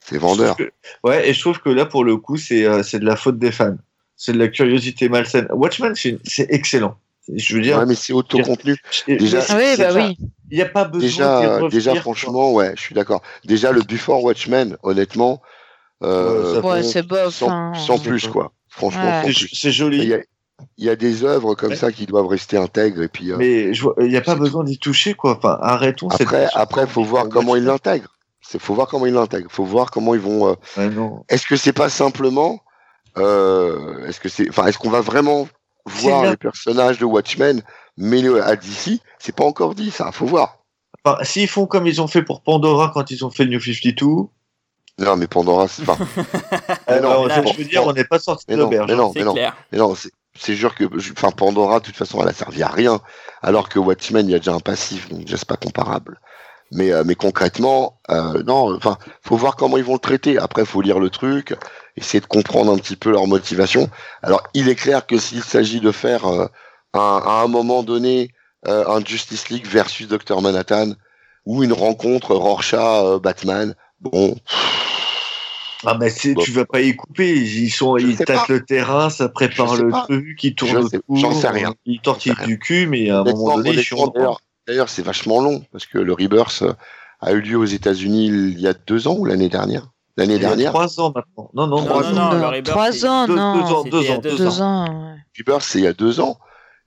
C'est 0.00 0.18
vendeur. 0.18 0.56
que- 0.56 0.72
Ouais, 1.04 1.28
et 1.28 1.32
je 1.32 1.40
trouve 1.40 1.60
que 1.60 1.68
là 1.70 1.86
pour 1.86 2.02
le 2.04 2.16
coup 2.16 2.36
c'est 2.36 2.64
euh, 2.66 2.82
c'est 2.82 2.98
de 2.98 3.04
la 3.06 3.14
faute 3.14 3.38
des 3.38 3.52
fans. 3.52 3.76
C'est 4.16 4.32
de 4.32 4.38
la 4.38 4.48
curiosité 4.48 5.08
malsaine. 5.08 5.46
Watchmen 5.50 5.94
c'est 5.94 6.18
excellent. 6.50 6.96
Je 7.32 7.54
veux 7.54 7.62
dire, 7.62 7.78
Ouais, 7.78 7.86
mais 7.86 7.94
c'est 7.94 8.12
autocontenu. 8.12 8.76
déjà- 9.06 9.40
ah 9.48 9.54
oui 9.56 9.76
bah 9.78 9.86
déjà- 9.92 9.94
oui 10.08 10.16
Il 10.50 10.56
n'y 10.56 10.62
a 10.62 10.66
pas 10.66 10.84
besoin 10.84 11.08
Déjà, 11.08 11.38
revenir, 11.52 11.68
déjà 11.70 11.92
quoi. 11.92 12.00
franchement, 12.02 12.52
ouais, 12.52 12.72
je 12.76 12.80
suis 12.82 12.94
d'accord. 12.94 13.22
Déjà 13.44 13.70
le 13.72 13.80
Before 13.82 14.22
Watchmen, 14.22 14.76
honnêtement, 14.82 15.40
euh, 16.02 16.56
Ouais, 16.56 16.60
bon, 16.60 16.72
ouais 16.72 16.82
c'est 16.82 17.02
bof 17.02 17.32
sans, 17.34 17.48
hein. 17.50 17.72
sans 17.74 17.98
plus 17.98 18.28
quoi. 18.28 18.52
Franchement, 18.76 19.22
Ouais. 19.24 19.32
C'est 19.52 19.68
Il 19.68 19.72
joli. 19.72 20.06
y 20.06 20.14
a, 20.14 20.18
il 20.78 20.84
y 20.84 20.90
a 20.90 20.96
des 20.96 21.24
œuvres 21.24 21.54
comme 21.54 21.70
Ouais. 21.70 21.76
ça 21.76 21.92
qui 21.92 22.06
doivent 22.06 22.26
rester 22.26 22.56
intègres 22.56 23.02
et 23.02 23.08
puis. 23.08 23.30
euh, 23.32 23.36
Mais 23.36 23.72
il 24.00 24.08
n'y 24.08 24.16
a 24.16 24.20
pas 24.20 24.34
besoin 24.34 24.64
d'y 24.64 24.78
toucher, 24.78 25.14
quoi. 25.14 25.36
Enfin, 25.36 25.58
arrêtons 25.60 26.10
cette 26.10 26.22
Après, 26.22 26.42
question. 26.42 26.60
après, 26.60 26.86
faut 26.86 27.04
voir 27.04 27.28
comment 27.28 27.56
ils 27.56 27.64
l'intègrent. 27.64 28.10
C'est 28.40 28.60
faut 28.60 28.74
voir 28.74 28.88
comment 28.88 29.06
ils 29.06 29.14
l'intègrent. 29.14 29.50
Faut 29.50 29.64
voir 29.64 29.90
comment 29.90 30.14
ils 30.14 30.20
vont. 30.20 30.48
euh. 30.78 31.08
Est-ce 31.28 31.46
que 31.46 31.56
c'est 31.56 31.72
pas 31.72 31.88
simplement, 31.88 32.60
euh, 33.16 34.04
est-ce 34.06 34.20
que 34.20 34.28
c'est, 34.28 34.48
enfin, 34.48 34.66
est-ce 34.66 34.78
qu'on 34.78 34.90
va 34.90 35.00
vraiment 35.00 35.48
voir 35.86 36.24
les 36.30 36.36
personnages 36.36 36.98
de 36.98 37.04
Watchmen 37.04 37.62
mêlés 37.96 38.40
à 38.40 38.56
DC 38.56 39.00
C'est 39.18 39.34
pas 39.34 39.44
encore 39.44 39.74
dit, 39.74 39.90
ça. 39.90 40.10
Faut 40.12 40.26
voir. 40.26 40.58
Enfin, 41.04 41.22
s'ils 41.24 41.48
font 41.48 41.66
comme 41.66 41.86
ils 41.86 42.00
ont 42.00 42.06
fait 42.06 42.22
pour 42.22 42.42
Pandora 42.42 42.90
quand 42.94 43.10
ils 43.10 43.24
ont 43.24 43.30
fait 43.30 43.44
le 43.44 43.50
New 43.50 43.60
52, 43.60 44.06
Non, 44.98 45.16
mais 45.16 45.26
Pandora, 45.26 45.66
c'est 45.68 45.84
pas. 45.84 45.96
euh, 46.90 47.00
non, 47.00 47.22
mais 47.24 47.28
là- 47.28 47.42
je 47.44 47.58
veux 47.58 47.64
dire, 47.64 47.84
on 47.84 47.92
n'est 47.92 48.04
pas 48.04 48.18
sorti 48.20 48.46
de 48.48 48.54
non, 48.54 48.64
l'auberge. 48.64 48.88
mais 48.90 48.96
non, 48.96 49.12
C'est 49.12 49.18
mais 49.20 49.24
non, 49.24 49.34
mais 49.72 49.78
non. 49.78 49.94
C'est, 49.94 50.10
c'est 50.38 50.54
sûr 50.56 50.74
que, 50.74 50.84
je- 50.98 51.12
enfin, 51.12 51.30
Pandora, 51.32 51.80
de 51.80 51.84
toute 51.86 51.96
façon, 51.96 52.22
elle 52.22 52.28
a 52.28 52.32
servi 52.32 52.62
à 52.62 52.68
rien. 52.68 53.00
Alors 53.42 53.68
que 53.68 53.78
Watchmen, 53.78 54.26
il 54.28 54.32
y 54.32 54.34
a 54.34 54.38
déjà 54.38 54.52
un 54.54 54.60
passif, 54.60 55.08
donc 55.08 55.24
déjà 55.24 55.36
c'est 55.36 55.48
pas 55.48 55.56
comparable. 55.56 56.20
Mais, 56.70 56.92
euh, 56.92 57.02
mais 57.04 57.14
concrètement, 57.16 58.00
euh, 58.10 58.42
non. 58.44 58.74
Enfin, 58.76 58.96
faut 59.22 59.36
voir 59.36 59.56
comment 59.56 59.76
ils 59.78 59.84
vont 59.84 59.92
le 59.94 59.98
traiter. 59.98 60.38
Après, 60.38 60.64
faut 60.64 60.80
lire 60.80 60.98
le 61.00 61.10
truc, 61.10 61.54
essayer 61.96 62.20
de 62.20 62.26
comprendre 62.26 62.72
un 62.72 62.76
petit 62.78 62.96
peu 62.96 63.10
leur 63.10 63.26
motivation. 63.26 63.90
Alors, 64.22 64.42
il 64.54 64.68
est 64.68 64.74
clair 64.76 65.06
que 65.06 65.18
s'il 65.18 65.42
s'agit 65.42 65.80
de 65.80 65.92
faire 65.92 66.24
euh, 66.26 66.46
un- 66.94 67.20
à 67.24 67.42
un 67.44 67.48
moment 67.48 67.82
donné 67.82 68.30
euh, 68.66 68.84
un 68.88 69.04
Justice 69.04 69.50
League 69.50 69.66
versus 69.66 70.08
Dr 70.08 70.40
Manhattan 70.40 70.92
ou 71.44 71.62
une 71.62 71.72
rencontre 71.74 72.34
Rorschach-Batman, 72.34 73.74
bon, 74.04 74.36
Ah, 75.86 75.94
Bon. 75.98 76.08
tu 76.42 76.50
vas 76.52 76.64
pas 76.64 76.80
y 76.80 76.96
couper. 76.96 77.34
Ils 77.36 77.68
sont, 77.70 77.98
Je 77.98 78.06
ils 78.06 78.16
tâtent 78.16 78.48
le 78.48 78.64
terrain, 78.64 79.10
ça 79.10 79.28
prépare 79.28 79.76
Je 79.76 79.82
le 79.82 79.90
pas. 79.90 80.02
truc, 80.04 80.42
ils 80.42 80.50
Je 80.50 80.54
tournent 80.54 80.76
autour. 80.78 81.00
j'en 81.16 81.32
sais 81.34 81.48
rien. 81.48 81.74
Ils 81.84 82.00
tortillent 82.00 82.32
du 82.46 82.58
cul, 82.58 82.86
mais 82.86 83.10
à 83.10 83.20
un 83.20 83.24
moment 83.24 83.56
donné, 83.56 83.70
honnêtement, 83.70 83.98
sont 83.98 84.12
d'ailleurs, 84.14 84.40
d'ailleurs, 84.66 84.88
c'est 84.88 85.02
vachement 85.02 85.40
long 85.42 85.62
parce 85.72 85.84
que 85.84 85.98
le 85.98 86.12
Rebirth 86.14 86.64
a 87.20 87.32
eu 87.32 87.40
lieu 87.42 87.58
aux 87.58 87.64
États-Unis 87.66 88.26
il 88.28 88.60
y 88.60 88.66
a 88.66 88.72
deux 88.72 89.06
ans 89.08 89.16
ou 89.18 89.26
l'année 89.26 89.50
dernière? 89.50 89.90
L'année 90.16 90.38
dernière. 90.38 90.70
trois 90.70 91.00
ans 91.00 91.12
maintenant. 91.14 91.50
Non, 91.54 91.66
non, 91.66 91.80
Non, 91.80 91.86
trois 91.86 92.02
non, 92.12 92.18
ans. 92.20 92.34
non, 92.34 92.50
Non, 92.52 92.62
trois 92.62 92.92
c'est- 92.92 93.06
ans 93.06 93.26
deux- 93.26 93.34
non 93.36 93.54
deux 93.54 93.72
ans, 93.74 93.84
deux 93.84 94.00
il 94.00 94.04
y 94.04 94.08
a 94.08 94.14
ans, 94.14 94.18
deux 94.22 94.60
ans. 94.62 95.16
Rebirth, 95.38 95.62
c'est 95.64 95.78
il 95.80 95.84
y 95.84 95.88
a 95.88 95.92
deux 95.92 96.20
ans. 96.20 96.38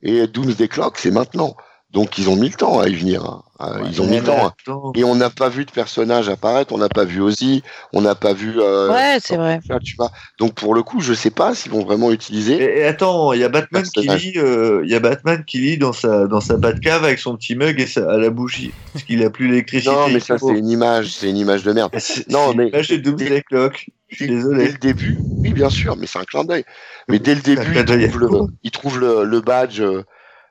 Et 0.01 0.25
Doomsday 0.27 0.67
Clock, 0.69 0.97
c'est 0.97 1.11
maintenant. 1.11 1.55
Donc 1.91 2.17
ils 2.17 2.29
ont 2.29 2.35
mis 2.35 2.49
le 2.49 2.55
temps 2.55 2.79
à 2.79 2.89
y 2.89 2.95
venir. 2.95 3.23
hein. 3.23 3.43
Euh, 3.61 3.81
Ouais. 3.81 3.87
ils 3.89 4.01
ont 4.01 4.05
mis 4.07 4.17
le 4.17 4.23
temps. 4.23 4.47
hein. 4.67 4.91
Et 4.93 5.03
on 5.03 5.15
n'a 5.15 5.29
pas 5.31 5.49
vu 5.49 5.65
de 5.65 5.71
personnage 5.71 6.29
apparaître, 6.29 6.71
on 6.73 6.77
n'a 6.77 6.89
pas 6.89 7.05
vu 7.05 7.21
Ozzy, 7.21 7.63
on 7.93 8.01
n'a 8.01 8.13
pas 8.13 8.33
vu. 8.33 8.53
euh, 8.59 8.91
ouais 8.93 9.17
c'est 9.23 9.37
vrai 9.37 9.59
ça, 9.67 9.79
tu 9.79 9.95
vois. 9.97 10.11
Donc 10.37 10.53
pour 10.53 10.75
le 10.75 10.83
coup, 10.83 10.99
je 10.99 11.13
sais 11.13 11.31
pas 11.31 11.55
s'ils 11.55 11.71
vont 11.71 11.83
vraiment 11.83 12.11
utiliser. 12.11 12.55
Et, 12.61 12.79
et 12.79 12.83
attends, 12.83 13.33
il 13.33 13.39
y 13.39 13.43
a 13.43 13.49
Batman 13.49 13.83
qui 13.83 14.01
lit, 14.07 14.33
euh, 14.35 14.81
il 14.83 14.91
y 14.91 14.95
a 14.95 14.99
Batman 14.99 15.43
qui 15.45 15.59
lit 15.59 15.77
dans 15.77 15.93
sa 15.93 16.27
dans 16.27 16.41
sa 16.41 16.57
Batcave 16.57 17.03
avec 17.05 17.19
son 17.19 17.35
petit 17.37 17.55
mug 17.55 17.79
et 17.79 17.87
sa, 17.87 18.11
à 18.11 18.17
la 18.17 18.29
bougie, 18.29 18.75
parce 18.93 19.05
qu'il 19.05 19.23
a 19.23 19.29
plus 19.29 19.47
l'électricité. 19.47 19.89
Non, 19.91 20.09
mais 20.09 20.19
ça 20.19 20.37
c'est 20.37 20.57
une 20.57 20.69
image, 20.69 21.15
c'est 21.15 21.29
une 21.29 21.37
image 21.37 21.63
de 21.63 21.71
merde. 21.73 21.93
C'est- 21.99 22.29
Non, 22.29 22.53
mais- 22.53 22.65
l'image 22.65 22.89
de 22.89 22.97
Doomsday 22.97 23.41
Clock. 23.43 23.89
Je 24.09 24.15
suis 24.17 24.27
Dès- 24.27 24.35
désolé. 24.35 24.65
Dès 24.65 24.71
le 24.73 24.77
début, 24.77 25.23
oui, 25.43 25.53
bien 25.53 25.69
sûr, 25.69 25.95
mais 25.97 26.05
c'est 26.07 26.19
un 26.19 26.23
clin 26.23 26.43
d'œil. 26.43 26.63
Mais 27.09 27.19
dès 27.19 27.33
le 27.35 27.41
début, 27.41 27.75
il 27.75 27.85
trouve, 27.85 28.19
le, 28.19 28.29
il 28.63 28.71
trouve 28.71 28.99
le, 28.99 29.23
le 29.25 29.41
badge, 29.41 29.81
euh, 29.81 30.03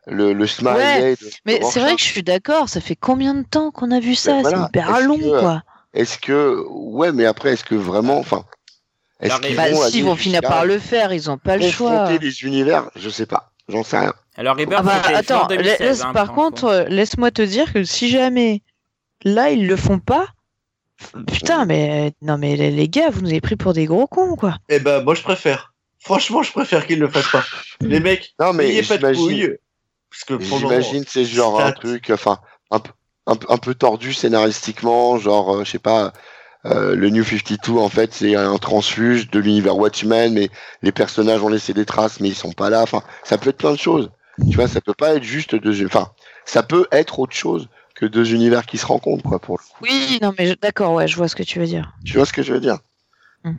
le, 0.07 0.33
le 0.33 0.47
smiley. 0.47 0.75
Ouais, 0.77 1.17
de- 1.17 1.25
de 1.27 1.31
mais 1.45 1.61
c'est 1.63 1.81
vrai 1.81 1.95
que 1.95 2.01
je 2.01 2.07
suis 2.07 2.23
d'accord 2.23 2.69
ça 2.69 2.81
fait 2.81 2.97
combien 2.97 3.35
de 3.35 3.43
temps 3.43 3.71
qu'on 3.71 3.91
a 3.91 4.01
vu 4.01 4.15
ça? 4.15 4.35
Ben 4.35 4.41
voilà. 4.43 4.57
c'est 4.59 4.69
hyper 4.69 5.01
long 5.01 5.19
que- 5.19 5.41
quoi 5.41 5.63
Est-ce 5.95 6.19
que, 6.19 6.65
ouais, 6.69 7.13
mais 7.13 7.25
après, 7.27 7.53
est-ce 7.55 7.65
que 7.65 7.75
vraiment, 7.75 8.19
enfin, 8.19 8.45
est-ce 9.21 9.41
qu'ils 9.41 9.57
bah 9.57 9.71
vont 9.71 9.77
s'ils 9.83 10.01
aller 10.01 10.03
vont 10.03 10.17
finir 10.17 10.41
par 10.43 10.65
le 10.65 10.79
faire 10.79 11.13
ils 11.13 11.31
ont 11.31 11.39
pas 11.39 11.57
le 11.57 11.69
choix 11.71 11.91
confronter 12.01 12.19
les 12.25 12.43
univers 12.45 12.91
Je 12.97 13.09
sais 13.11 13.27
pas, 13.27 13.51
j'en 13.69 13.83
sais 13.83 13.99
rien. 13.99 14.13
Alors 14.37 14.57
Rebirth, 14.57 14.81
Ah 14.81 14.83
bah, 14.83 15.03
attends, 15.15 15.39
juin 15.39 15.47
2016, 15.57 15.81
laisse- 15.81 16.03
hein, 16.03 16.13
par 16.13 16.33
contre, 16.35 16.87
laisse-moi 16.89 17.31
te 17.31 17.41
dire 17.43 17.73
que 17.73 17.83
si 17.85 18.11
jamais 18.11 18.63
là 19.25 19.51
ils 19.51 19.67
le 19.67 19.77
font 19.77 19.99
pas, 19.99 20.27
Putain, 21.27 21.67
mais 21.67 22.13
non, 22.23 22.39
mais 22.39 22.57
les, 22.57 22.89
gars, 22.89 23.11
vous 23.11 23.21
nous 23.21 23.29
avez 23.29 23.43
pris 23.43 23.57
pour 23.57 23.75
des 23.75 23.85
gros 23.85 24.07
cons, 24.07 24.35
quoi. 24.35 24.57
Eh 24.71 24.79
ben, 24.79 25.03
moi, 25.03 25.15
je 25.15 25.21
préfère. 25.21 25.75
Franchement, 25.99 26.43
je 26.43 26.53
préfère 26.53 26.87
qu'ils 26.87 26.99
le 27.01 27.09
fassent 27.11 27.31
pas. 27.31 27.45
Les 27.83 28.01
mecs, 28.01 28.35
Non, 28.41 28.55
mais 28.55 28.65
n'ayez 28.69 28.83
pas 28.83 28.97
de 28.97 29.15
couilles. 29.15 29.57
Parce 30.11 30.25
que 30.25 30.35
pour 30.35 30.59
le 30.59 30.65
moment, 30.65 30.69
J'imagine 30.81 31.05
c'est 31.07 31.25
genre 31.25 31.61
un 31.61 31.73
truc, 31.73 32.11
enfin 32.11 32.39
un, 32.71 32.79
peu- 32.81 32.93
un, 33.27 33.37
peu- 33.37 33.47
un 33.51 33.59
peu 33.59 33.75
tordu 33.75 34.13
scénaristiquement, 34.13 35.19
genre 35.19 35.57
euh, 35.57 35.65
je 35.65 35.71
sais 35.73 35.79
pas. 35.79 36.13
euh, 36.67 36.95
le 36.97 37.11
New 37.11 37.25
52 37.25 37.79
en 37.79 37.89
fait 37.89 38.13
c'est 38.15 38.35
un 38.37 38.59
transfuge 38.59 39.31
de 39.31 39.39
l'univers 39.41 39.77
Watchmen, 39.77 40.33
mais 40.35 40.51
les 40.83 40.93
personnages 40.93 41.43
ont 41.43 41.49
laissé 41.49 41.75
des 41.75 41.87
traces, 41.87 42.21
mais 42.21 42.29
ils 42.29 42.35
sont 42.35 42.53
pas 42.53 42.71
là. 42.71 42.83
Enfin, 42.83 43.03
ça 43.25 43.39
peut 43.39 43.51
être 43.51 43.59
plein 43.59 43.73
de 43.73 43.79
choses. 43.79 44.11
Tu 44.49 44.57
vois, 44.57 44.69
ça 44.69 44.81
peut 44.81 44.95
pas 44.95 45.15
être 45.15 45.23
juste 45.23 45.55
deux. 45.55 45.85
Enfin, 45.87 46.11
ça 46.45 46.63
peut 46.63 46.87
être 46.93 47.19
autre 47.21 47.35
chose 47.35 47.69
que 47.95 48.07
deux 48.07 48.33
univers 48.35 48.67
qui 48.67 48.79
se 48.79 48.87
rencontrent 48.87 49.25
quoi. 49.25 49.39
Pour 49.41 49.59
le 49.59 49.63
coup. 49.65 49.79
Oui, 49.83 50.19
non, 50.23 50.33
mais 50.39 50.47
je- 50.47 50.55
d'accord, 50.55 50.93
ouais, 50.95 51.09
je 51.09 51.17
vois 51.17 51.29
ce 51.29 51.37
que 51.37 51.43
tu 51.43 51.59
veux 51.59 51.67
dire. 51.67 51.93
tu 52.05 52.17
vois 52.17 52.27
ce 52.27 52.33
que 52.33 52.43
je 52.43 52.53
veux 52.53 52.61
dire? 52.61 52.79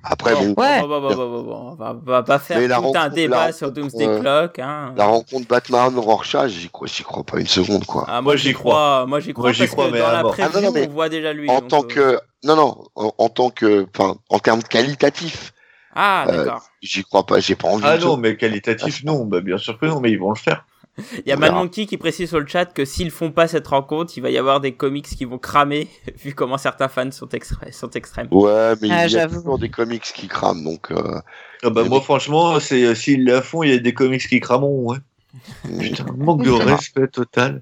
Après, 0.03 0.33
bon, 0.33 0.53
Ouais. 0.57 0.81
Bon, 0.81 0.87
bon, 0.87 1.01
bon, 1.01 1.15
bon, 1.15 1.15
bon, 1.29 1.43
bon, 1.43 1.69
on 1.71 1.75
va, 1.75 1.95
on 2.05 2.09
va 2.09 2.23
pas 2.23 2.39
faire 2.39 2.57
tout 2.57 2.73
un 2.73 2.77
rencontre- 2.77 3.09
débat 3.15 3.51
sur 3.51 3.71
Doomsday 3.71 4.05
euh, 4.07 4.19
Clock. 4.19 4.59
Hein. 4.59 4.93
la 4.97 5.05
rencontre 5.05 5.47
Batman 5.47 5.97
Rorschach, 5.97 6.49
j'y 6.49 6.69
crois, 6.69 6.87
j'y 6.87 7.03
crois 7.03 7.23
pas 7.23 7.39
une 7.39 7.47
seconde 7.47 7.85
quoi. 7.85 8.05
Ah, 8.07 8.21
moi 8.21 8.35
j'y 8.35 8.53
crois. 8.53 9.05
Moi 9.07 9.19
j'y 9.19 9.33
crois 9.33 9.45
Moi, 9.45 9.51
j'y 9.53 9.59
parce 9.59 9.71
crois, 9.71 9.87
que 9.87 9.91
mais 9.93 9.99
dans 9.99 10.07
à 10.07 10.13
la 10.13 10.23
mort. 10.23 10.31
preview 10.33 10.51
Ah, 10.55 10.61
non, 10.61 10.71
non, 10.73 10.81
on 10.87 10.91
voit 10.91 11.09
déjà 11.09 11.33
lui. 11.33 11.49
en 11.49 11.59
donc, 11.61 11.67
tant 11.69 11.83
euh, 11.83 11.87
que 11.87 12.19
non 12.43 12.55
non 12.55 12.83
en, 12.95 13.11
en 13.17 13.29
tant 13.29 13.49
que 13.49 13.87
enfin 13.95 14.17
en 14.29 14.39
termes 14.39 14.61
qualitatifs 14.63 15.53
Ah 15.95 16.25
euh, 16.27 16.43
d'accord. 16.45 16.61
j'y 16.81 17.03
crois 17.03 17.25
pas 17.25 17.39
j'ai 17.39 17.55
pas 17.55 17.67
envie 17.69 17.83
Ah 17.85 17.97
de- 17.97 18.03
non, 18.03 18.17
mais 18.17 18.35
qualitatif, 18.37 19.03
non. 19.03 19.25
Bah, 19.25 19.41
bien 19.41 19.57
sûr 19.57 19.79
que 19.79 19.85
non, 19.85 19.99
mais 20.01 20.11
ils 20.11 20.19
vont 20.19 20.29
le 20.31 20.35
faire. 20.37 20.65
Il 21.25 21.29
y 21.29 21.31
a 21.31 21.35
on 21.35 21.39
Mad 21.39 21.51
verra. 21.51 21.61
Monkey 21.63 21.85
qui 21.85 21.97
précise 21.97 22.29
sur 22.29 22.39
le 22.39 22.47
chat 22.47 22.65
que 22.65 22.85
s'ils 22.85 23.11
font 23.11 23.31
pas 23.31 23.47
cette 23.47 23.67
rencontre, 23.67 24.13
il 24.17 24.21
va 24.21 24.29
y 24.31 24.37
avoir 24.37 24.59
des 24.61 24.73
comics 24.75 25.05
qui 25.05 25.25
vont 25.25 25.37
cramer 25.37 25.87
vu 26.17 26.33
comment 26.33 26.57
certains 26.57 26.87
fans 26.87 27.11
sont, 27.11 27.27
sont 27.71 27.89
extrêmes. 27.91 28.27
ouais 28.31 28.73
mais 28.81 28.89
Ah, 28.89 29.07
il 29.07 29.13
y 29.13 29.19
a 29.19 29.27
j'avoue. 29.27 29.35
toujours 29.37 29.59
des 29.59 29.69
comics 29.69 30.01
qui 30.03 30.27
crament 30.27 30.63
donc 30.63 30.91
euh, 30.91 31.19
Ah 31.63 31.69
bah, 31.69 31.83
moi, 31.83 32.01
franchement, 32.01 32.59
c'est, 32.59 32.83
euh, 32.83 32.95
s'ils 32.95 33.25
la 33.25 33.41
font, 33.41 33.63
il 33.63 33.69
y 33.71 33.73
a 33.73 33.77
des 33.79 33.93
comics 33.93 34.27
qui 34.27 34.39
crameront, 34.39 34.91
ouais. 34.91 34.97
Putain, 35.79 36.05
manque 36.17 36.43
de 36.43 36.51
respect 36.51 37.07
total. 37.07 37.61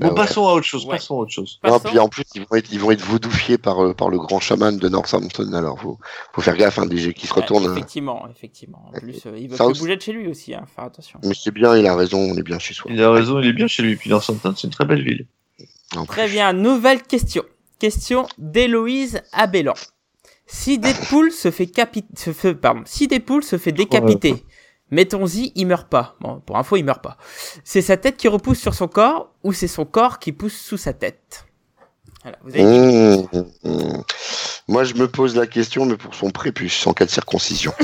Bon, 0.00 0.08
ouais. 0.08 0.14
passons 0.14 0.46
à 0.48 0.52
autre 0.52 0.66
chose, 0.66 0.84
Ouais. 0.86 0.92
passons 0.96 1.14
à 1.14 1.18
autre 1.18 1.30
chose. 1.32 1.60
non, 1.62 1.70
Passons. 1.78 1.88
puis 1.88 1.98
en 2.00 2.08
plus 2.08 2.24
ils 2.34 2.40
vont 2.42 2.56
être 2.56 2.72
ils 2.72 2.80
vont 2.80 2.90
être 2.90 3.02
vaudoufiés 3.04 3.58
par 3.58 3.82
euh, 3.84 3.94
par 3.94 4.08
le 4.10 4.18
grand 4.18 4.40
chaman 4.40 4.76
de 4.76 4.88
Northampton 4.88 5.52
alors 5.52 5.78
faut 5.80 5.98
faut 6.32 6.40
faire 6.40 6.56
gaffe 6.56 6.78
hein, 6.78 6.86
des 6.86 6.96
jets 6.98 7.14
qui 7.14 7.26
se 7.28 7.34
Ouais, 7.34 7.40
retournent 7.42 7.66
hein. 7.66 7.72
effectivement, 7.72 8.26
effectivement. 8.28 8.90
En 8.94 8.98
plus, 8.98 9.24
euh, 9.26 9.38
il 9.38 9.48
plus 9.48 9.60
aussi. 9.62 9.80
bouger 9.80 9.96
de 9.96 10.02
chez 10.02 10.12
lui 10.12 10.26
aussi, 10.26 10.52
hein, 10.54 10.64
faire 10.74 10.84
attention. 10.84 11.20
mais 11.24 11.34
c'est 11.34 11.52
bien 11.52 11.76
il 11.76 11.86
a 11.86 11.94
raison 11.94 12.18
on 12.18 12.36
est 12.36 12.42
bien 12.42 12.58
chez 12.58 12.74
soi 12.74 12.90
Il 12.92 13.00
a 13.02 13.10
raison, 13.12 13.38
il 13.40 13.46
est 13.48 13.52
bien 13.52 13.66
chez 13.68 13.82
lui. 13.84 13.94
Puis 13.96 14.10
dans 14.10 14.20
Southampton, 14.20 14.54
c'est 14.56 14.66
une 14.66 14.72
très 14.72 14.84
belle 14.84 15.02
ville. 15.04 15.26
En 15.96 16.06
Très 16.06 16.24
plus. 16.24 16.32
bien, 16.32 16.52
nouvelle 16.52 17.02
question. 17.02 17.44
Question 17.78 18.26
d'Héloïse 18.38 19.20
Abellan. 19.32 19.74
Si 20.46 20.78
Deadpool 20.78 21.30
se 21.30 21.50
fait 21.50 21.66
capi... 21.66 22.04
se 22.16 22.32
fait, 22.32 22.54
pardon, 22.54 22.82
si 22.84 23.06
Deadpool 23.06 23.44
se 23.44 23.58
fait 23.58 23.72
décapiter, 23.72 24.44
mettons-y, 24.90 25.52
il 25.54 25.66
meurt 25.66 25.88
pas. 25.88 26.16
Bon, 26.20 26.40
pour 26.40 26.56
info, 26.58 26.76
il 26.76 26.84
meurt 26.84 27.02
pas. 27.02 27.16
C'est 27.64 27.82
sa 27.82 27.96
tête 27.96 28.16
qui 28.16 28.28
repousse 28.28 28.58
sur 28.60 28.74
son 28.74 28.88
corps 28.88 29.30
ou 29.42 29.52
c'est 29.52 29.68
son 29.68 29.84
corps 29.84 30.18
qui 30.18 30.32
pousse 30.32 30.56
sous 30.56 30.76
sa 30.76 30.92
tête 30.92 31.46
Voilà, 32.22 32.38
vous 32.42 32.50
avez 32.54 32.62
dit. 32.62 33.28
Mmh, 33.64 33.68
mmh. 33.68 34.02
moi 34.68 34.84
je 34.84 34.94
me 34.94 35.06
pose 35.08 35.36
la 35.36 35.46
question 35.46 35.84
mais 35.84 35.96
pour 35.96 36.14
son 36.14 36.30
prépuce 36.30 36.86
en 36.86 36.94
cas 36.94 37.04
de 37.04 37.10
circoncision 37.10 37.72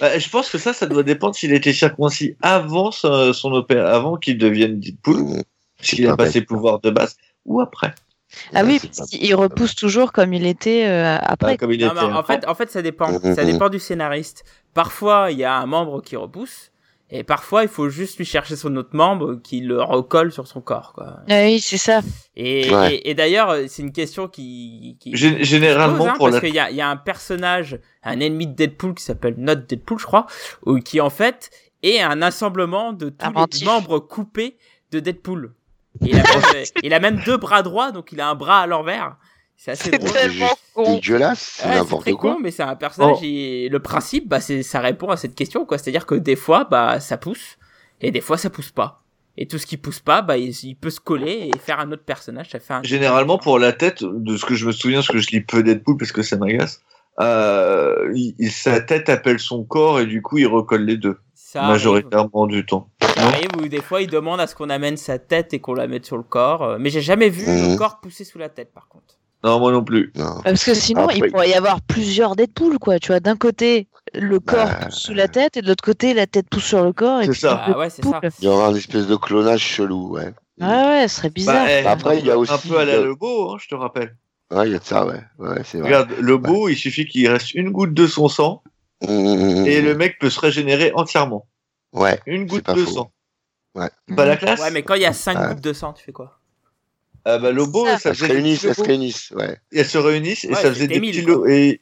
Bah, 0.00 0.18
je 0.18 0.28
pense 0.28 0.50
que 0.50 0.58
ça, 0.58 0.72
ça 0.72 0.86
doit 0.86 1.02
dépendre 1.02 1.34
s'il 1.34 1.52
été 1.54 1.72
circoncis 1.72 2.36
avant 2.42 2.90
son, 2.90 3.32
son 3.32 3.50
opé- 3.52 3.78
avant 3.78 4.16
qu'il 4.16 4.38
devienne 4.38 4.78
Deadpool, 4.80 5.16
Mmh. 5.22 5.42
s'il 5.80 6.06
a 6.08 6.16
pas 6.16 6.30
ses 6.30 6.42
pouvoirs 6.42 6.80
de 6.80 6.90
base, 6.90 7.16
ou 7.44 7.60
après. 7.60 7.94
Ah 8.54 8.62
oui, 8.64 8.78
parce 8.82 8.98
pas- 8.98 9.04
qu'il 9.06 9.34
repousse 9.34 9.74
toujours 9.74 10.12
comme 10.12 10.32
il 10.32 10.46
était 10.46 10.86
euh, 10.86 11.16
après. 11.20 11.52
Ah, 11.52 11.56
comme 11.56 11.72
il 11.72 11.80
Non, 11.80 11.92
était. 11.92 11.94
mais 12.06 12.12
en 12.12 12.16
après. 12.16 12.40
fait, 12.40 12.46
en 12.48 12.54
fait, 12.54 12.70
ça 12.70 12.82
dépend. 12.82 13.10
Mhm. 13.12 13.34
Ça 13.34 13.44
dépend 13.44 13.68
du 13.68 13.78
scénariste. 13.78 14.44
Parfois, 14.74 15.30
il 15.30 15.38
y 15.38 15.44
a 15.44 15.54
un 15.56 15.66
membre 15.66 16.00
qui 16.02 16.16
repousse, 16.16 16.70
et 17.10 17.24
parfois, 17.24 17.62
il 17.62 17.68
faut 17.68 17.90
juste 17.90 18.16
lui 18.16 18.24
chercher 18.24 18.56
son 18.56 18.74
autre 18.76 18.90
membre 18.96 19.34
qui 19.42 19.60
le 19.60 19.82
recolle 19.82 20.32
sur 20.32 20.46
son 20.46 20.62
corps, 20.62 20.92
quoi. 20.94 21.18
Ah 21.28 21.42
oui, 21.42 21.60
c'est 21.60 21.76
ça. 21.76 22.00
Et, 22.36 22.72
Ouais. 22.74 22.94
et, 22.96 23.10
et 23.10 23.14
d'ailleurs, 23.14 23.50
euh, 23.50 23.64
c'est 23.68 23.82
une 23.82 23.92
question 23.92 24.28
qui, 24.28 24.96
qui 24.98 25.12
Gé- 25.12 25.36
qui 25.36 25.44
généralement, 25.44 25.98
pose, 25.98 26.06
hein, 26.08 26.14
pour 26.16 26.26
parce 26.30 26.34
la- 26.36 26.40
qu'il 26.48 26.54
y 26.54 26.58
a, 26.58 26.70
il 26.70 26.76
y 26.76 26.80
a 26.80 26.88
un 26.88 26.96
personnage, 26.96 27.78
un 28.02 28.18
ennemi 28.20 28.46
de 28.46 28.54
Deadpool 28.54 28.94
qui 28.94 29.04
s'appelle 29.04 29.34
Not 29.36 29.56
Deadpool, 29.56 29.98
je 29.98 30.06
crois, 30.06 30.26
ou 30.64 30.78
qui 30.78 31.02
en 31.02 31.10
fait 31.10 31.50
est 31.82 32.00
un 32.00 32.22
assemblement 32.22 32.94
de 32.94 33.10
tous 33.10 33.26
Inventif. 33.26 33.60
les 33.60 33.66
membres 33.66 33.98
coupés 33.98 34.56
de 34.90 35.00
Deadpool. 35.00 35.52
Il, 36.00 36.18
a 36.18 36.22
même, 36.22 36.64
il 36.82 36.94
a 36.94 37.00
même 37.00 37.20
deux 37.24 37.36
bras 37.36 37.62
droits, 37.62 37.92
donc 37.92 38.12
il 38.12 38.20
a 38.20 38.28
un 38.28 38.34
bras 38.34 38.60
à 38.62 38.66
l'envers. 38.66 39.16
C'est 39.56 39.72
assez 39.72 39.90
C'est 39.90 39.98
drôle. 39.98 40.10
tellement 40.12 40.50
con. 40.74 40.94
dégueulasse 40.94 41.38
c'est 41.58 41.66
Ouais, 41.66 41.72
c'est 41.74 41.78
n'importe 41.78 42.12
quoi 42.14 42.32
con, 42.34 42.40
mais 42.40 42.50
c'est 42.50 42.62
un 42.64 42.74
personnage. 42.74 43.16
Oh. 43.18 43.24
et 43.24 43.68
le 43.70 43.78
principe, 43.78 44.28
bah, 44.28 44.40
c'est, 44.40 44.62
ça 44.64 44.80
répond 44.80 45.08
à 45.10 45.16
cette 45.16 45.34
question, 45.36 45.64
quoi. 45.66 45.78
C'est-à-dire 45.78 46.06
que 46.06 46.14
des 46.16 46.34
fois, 46.36 46.64
bah, 46.64 46.98
ça 46.98 47.16
pousse, 47.16 47.58
et 48.00 48.10
des 48.10 48.20
fois, 48.20 48.36
ça 48.38 48.50
pousse 48.50 48.70
pas. 48.72 49.02
Et 49.38 49.46
tout 49.46 49.58
ce 49.58 49.66
qui 49.66 49.76
pousse 49.76 50.00
pas, 50.00 50.20
bah, 50.20 50.36
il, 50.36 50.50
il 50.64 50.74
peut 50.74 50.90
se 50.90 51.00
coller 51.00 51.50
et 51.54 51.58
faire 51.58 51.78
un 51.80 51.90
autre 51.92 52.02
personnage. 52.04 52.50
Ça 52.50 52.58
fait 52.58 52.74
un. 52.74 52.82
Généralement, 52.82 53.38
pour 53.38 53.58
la 53.58 53.72
tête, 53.72 54.02
de 54.02 54.36
ce 54.36 54.44
que 54.44 54.54
je 54.54 54.66
me 54.66 54.72
souviens, 54.72 54.98
parce 54.98 55.08
que 55.08 55.18
je 55.18 55.30
lis 55.30 55.40
peu 55.42 55.62
Deadpool 55.62 55.96
parce 55.96 56.12
que 56.12 56.22
ça 56.22 56.36
m'agace, 56.36 56.82
euh, 57.20 58.10
il- 58.14 58.34
il- 58.38 58.50
sa 58.50 58.80
tête 58.80 59.08
appelle 59.08 59.38
son 59.38 59.64
corps 59.64 60.00
et 60.00 60.06
du 60.06 60.22
coup, 60.22 60.38
il 60.38 60.46
recolle 60.46 60.84
les 60.84 60.96
deux, 60.96 61.18
Ça 61.52 61.60
arrive. 61.60 61.72
majoritairement 61.72 62.46
du 62.46 62.64
temps. 62.64 62.88
Ça 63.02 63.26
arrive 63.26 63.48
où 63.62 63.68
des 63.68 63.82
fois, 63.82 64.00
il 64.00 64.08
demande 64.08 64.40
à 64.40 64.46
ce 64.46 64.54
qu'on 64.54 64.70
amène 64.70 64.96
sa 64.96 65.18
tête 65.18 65.52
et 65.52 65.60
qu'on 65.60 65.74
la 65.74 65.86
mette 65.86 66.06
sur 66.06 66.16
le 66.16 66.22
corps. 66.22 66.62
euh, 66.62 66.76
Mais 66.80 66.88
j'ai 66.90 67.02
jamais 67.02 67.28
vu 67.28 67.44
le 67.44 67.68
Mhm. 67.72 67.76
corps 67.76 68.00
pousser 68.00 68.24
sous 68.24 68.38
la 68.38 68.48
tête, 68.48 68.72
par 68.72 68.88
contre. 68.88 69.18
Non, 69.44 69.58
moi 69.58 69.70
non 69.72 69.82
plus. 69.84 70.12
Non. 70.16 70.40
Parce 70.44 70.64
que 70.64 70.72
sinon, 70.72 71.02
Après- 71.02 71.18
il 71.18 71.30
pourrait 71.30 71.50
y 71.50 71.54
avoir 71.54 71.80
plusieurs 71.82 72.36
Deadpool, 72.36 72.78
quoi. 72.78 72.98
Tu 73.00 73.08
vois, 73.08 73.20
d'un 73.20 73.36
côté, 73.36 73.88
le 74.14 74.38
corps 74.40 74.66
Bah. 74.66 74.86
pousse 74.86 74.94
sous 75.00 75.14
la 75.14 75.28
tête, 75.28 75.56
et 75.56 75.62
de 75.62 75.66
l'autre 75.68 75.84
côté, 75.84 76.14
la 76.14 76.26
tête 76.26 76.46
pousse 76.48 76.64
sur 76.64 76.82
le 76.84 76.92
corps. 76.92 77.20
C'est 77.24 77.34
ça. 77.34 77.62
Ah 77.66 77.76
ouais, 77.78 77.90
c'est 77.90 78.04
ça. 78.04 78.20
Il 78.38 78.44
y 78.44 78.48
aura 78.48 78.68
un 78.68 78.74
espèce 78.74 79.06
de 79.06 79.16
clonage 79.16 79.60
chelou 79.60 80.12
ouais 80.14 80.32
Ah 80.60 80.86
ouais, 81.00 81.08
ce 81.08 81.16
serait 81.16 81.30
bizarre. 81.30 81.66
Bah, 81.66 81.70
eh, 81.82 81.86
Après, 81.86 82.18
il 82.20 82.26
y 82.26 82.30
a 82.30 82.34
un 82.34 82.36
aussi- 82.36 82.68
peu 82.68 82.78
à 82.78 82.84
la 82.84 83.00
Lobo, 83.00 83.50
hein, 83.52 83.56
je 83.60 83.68
te 83.68 83.74
rappelle. 83.74 84.16
ouais 84.52 84.68
il 84.68 84.72
y 84.72 84.76
a 84.76 84.78
de 84.78 84.84
ça 84.84 85.06
ouais 85.06 85.20
ouais 85.38 85.62
c'est 85.64 85.78
vrai 85.78 85.86
Regarde, 85.88 86.10
Lobo, 86.20 86.68
il 86.68 86.76
suffit 86.76 87.06
qu'il 87.06 87.26
reste 87.28 87.54
une 87.54 87.70
goutte 87.70 87.94
de 87.94 88.06
son 88.06 88.28
sang 88.28 88.62
Mmh, 89.02 89.66
et 89.66 89.80
mmh. 89.80 89.84
le 89.84 89.94
mec 89.96 90.18
peut 90.18 90.30
se 90.30 90.38
régénérer 90.40 90.92
entièrement. 90.94 91.46
ouais 91.92 92.20
Une 92.26 92.46
goutte 92.46 92.64
pas 92.64 92.74
de 92.74 92.84
faux. 92.84 92.90
sang. 92.92 93.12
Ouais. 93.74 93.90
Pas 94.16 94.24
la 94.26 94.36
classe 94.36 94.60
Ouais, 94.60 94.70
mais 94.70 94.82
quand 94.82 94.94
il 94.94 95.02
y 95.02 95.06
a 95.06 95.12
5 95.12 95.38
Ouais. 95.38 95.48
gouttes 95.48 95.60
de 95.64 95.72
sang, 95.72 95.92
tu 95.92 96.04
fais 96.04 96.12
quoi? 96.12 96.38
Ah 97.24 97.38
bah 97.38 97.52
Lobo, 97.52 97.86
Ça. 97.86 97.98
ça 97.98 98.10
elles 98.10 98.16
se 98.16 98.24
réunissent 98.24 98.64
elles 98.64 98.74
se 98.74 98.82
réunissent 98.82 99.30
ouais 99.32 99.56
Et 99.70 99.80
elles 99.80 99.86
se 99.86 99.98
réunissent 99.98 100.44
et 100.44 100.48
Ouais, 100.48 100.54
ça 100.56 100.68
faisait 100.72 100.88
des 100.88 100.98
mille, 101.00 101.12
petits 101.14 101.24
lobos. 101.26 101.46
Et... 101.46 101.80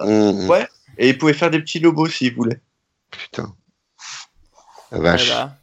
Mmh, 0.00 0.06
mmh. 0.44 0.48
Ouais, 0.48 0.68
et 0.98 1.08
ils 1.10 1.18
pouvaient 1.18 1.32
faire 1.32 1.50
des 1.50 1.60
petits 1.60 1.78
lobos 1.80 2.08
s'ils 2.08 2.34
voulaient. 2.34 2.60
putain 3.10 3.54
la 4.90 4.98
vache 5.00 5.28
bah, 5.30 5.54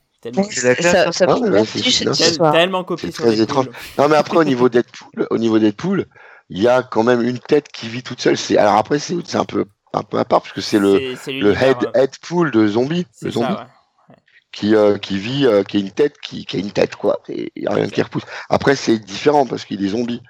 C'est 0.50 0.64
la 0.64 0.76
classe, 0.76 0.92
ça, 0.92 1.08
hein. 1.08 1.12
ça 1.12 1.26
Ah, 1.30 1.40
ouais, 1.40 1.66
c'est- 1.66 2.52
tellement 2.52 2.84
copié 2.84 3.12
très 3.12 3.40
étrange. 3.40 3.70
Non, 3.98 4.08
mais 4.08 4.16
après, 4.16 4.38
au 4.38 4.44
niveau 4.44 4.70
Deadpool, 4.70 5.28
au 5.30 5.38
niveau 5.38 5.60
Deadpool, 5.60 6.06
il 6.50 6.62
y 6.62 6.68
a 6.68 6.82
quand 6.84 7.04
même 7.04 7.22
une 7.22 7.40
tête 7.40 7.68
qui 7.70 7.88
vit 7.90 8.02
toute 8.04 8.22
seule. 8.22 8.38
C'est, 8.38 8.58
alors 8.58 8.76
après, 8.76 8.98
c'est, 9.00 9.16
c'est 9.26 9.38
un 9.38 9.46
peu, 9.46 9.66
un 9.96 10.04
peu 10.04 10.20
à 10.20 10.26
part, 10.26 10.42
parce 10.42 10.54
que 10.54 10.62
c'est 10.62 10.80
le, 10.80 11.16
le 11.28 11.54
head, 11.54 11.78
euh, 11.84 11.92
Headpool 11.94 12.52
de 12.52 12.68
zombie, 12.68 13.06
le 13.22 13.32
ça, 13.32 13.40
zombie, 13.40 13.54
ouais. 13.54 14.16
qui, 14.52 14.76
euh, 14.76 14.98
qui 14.98 15.18
vit, 15.18 15.46
euh, 15.46 15.64
qui 15.64 15.78
a 15.78 15.80
une 15.80 15.92
tête, 15.92 16.20
qui, 16.22 16.46
qui 16.46 16.58
a 16.58 16.60
une 16.60 16.72
tête, 16.72 16.96
quoi. 16.96 17.22
Il 17.30 17.50
y 17.56 17.68
a 17.68 17.74
rien 17.74 17.88
qui 17.88 18.02
repousse. 18.02 18.26
Après, 18.50 18.76
c'est 18.76 19.00
différent 19.00 19.46
parce 19.46 19.66
qu'il 19.66 19.84
est 19.84 19.90
zombie. 19.90 20.22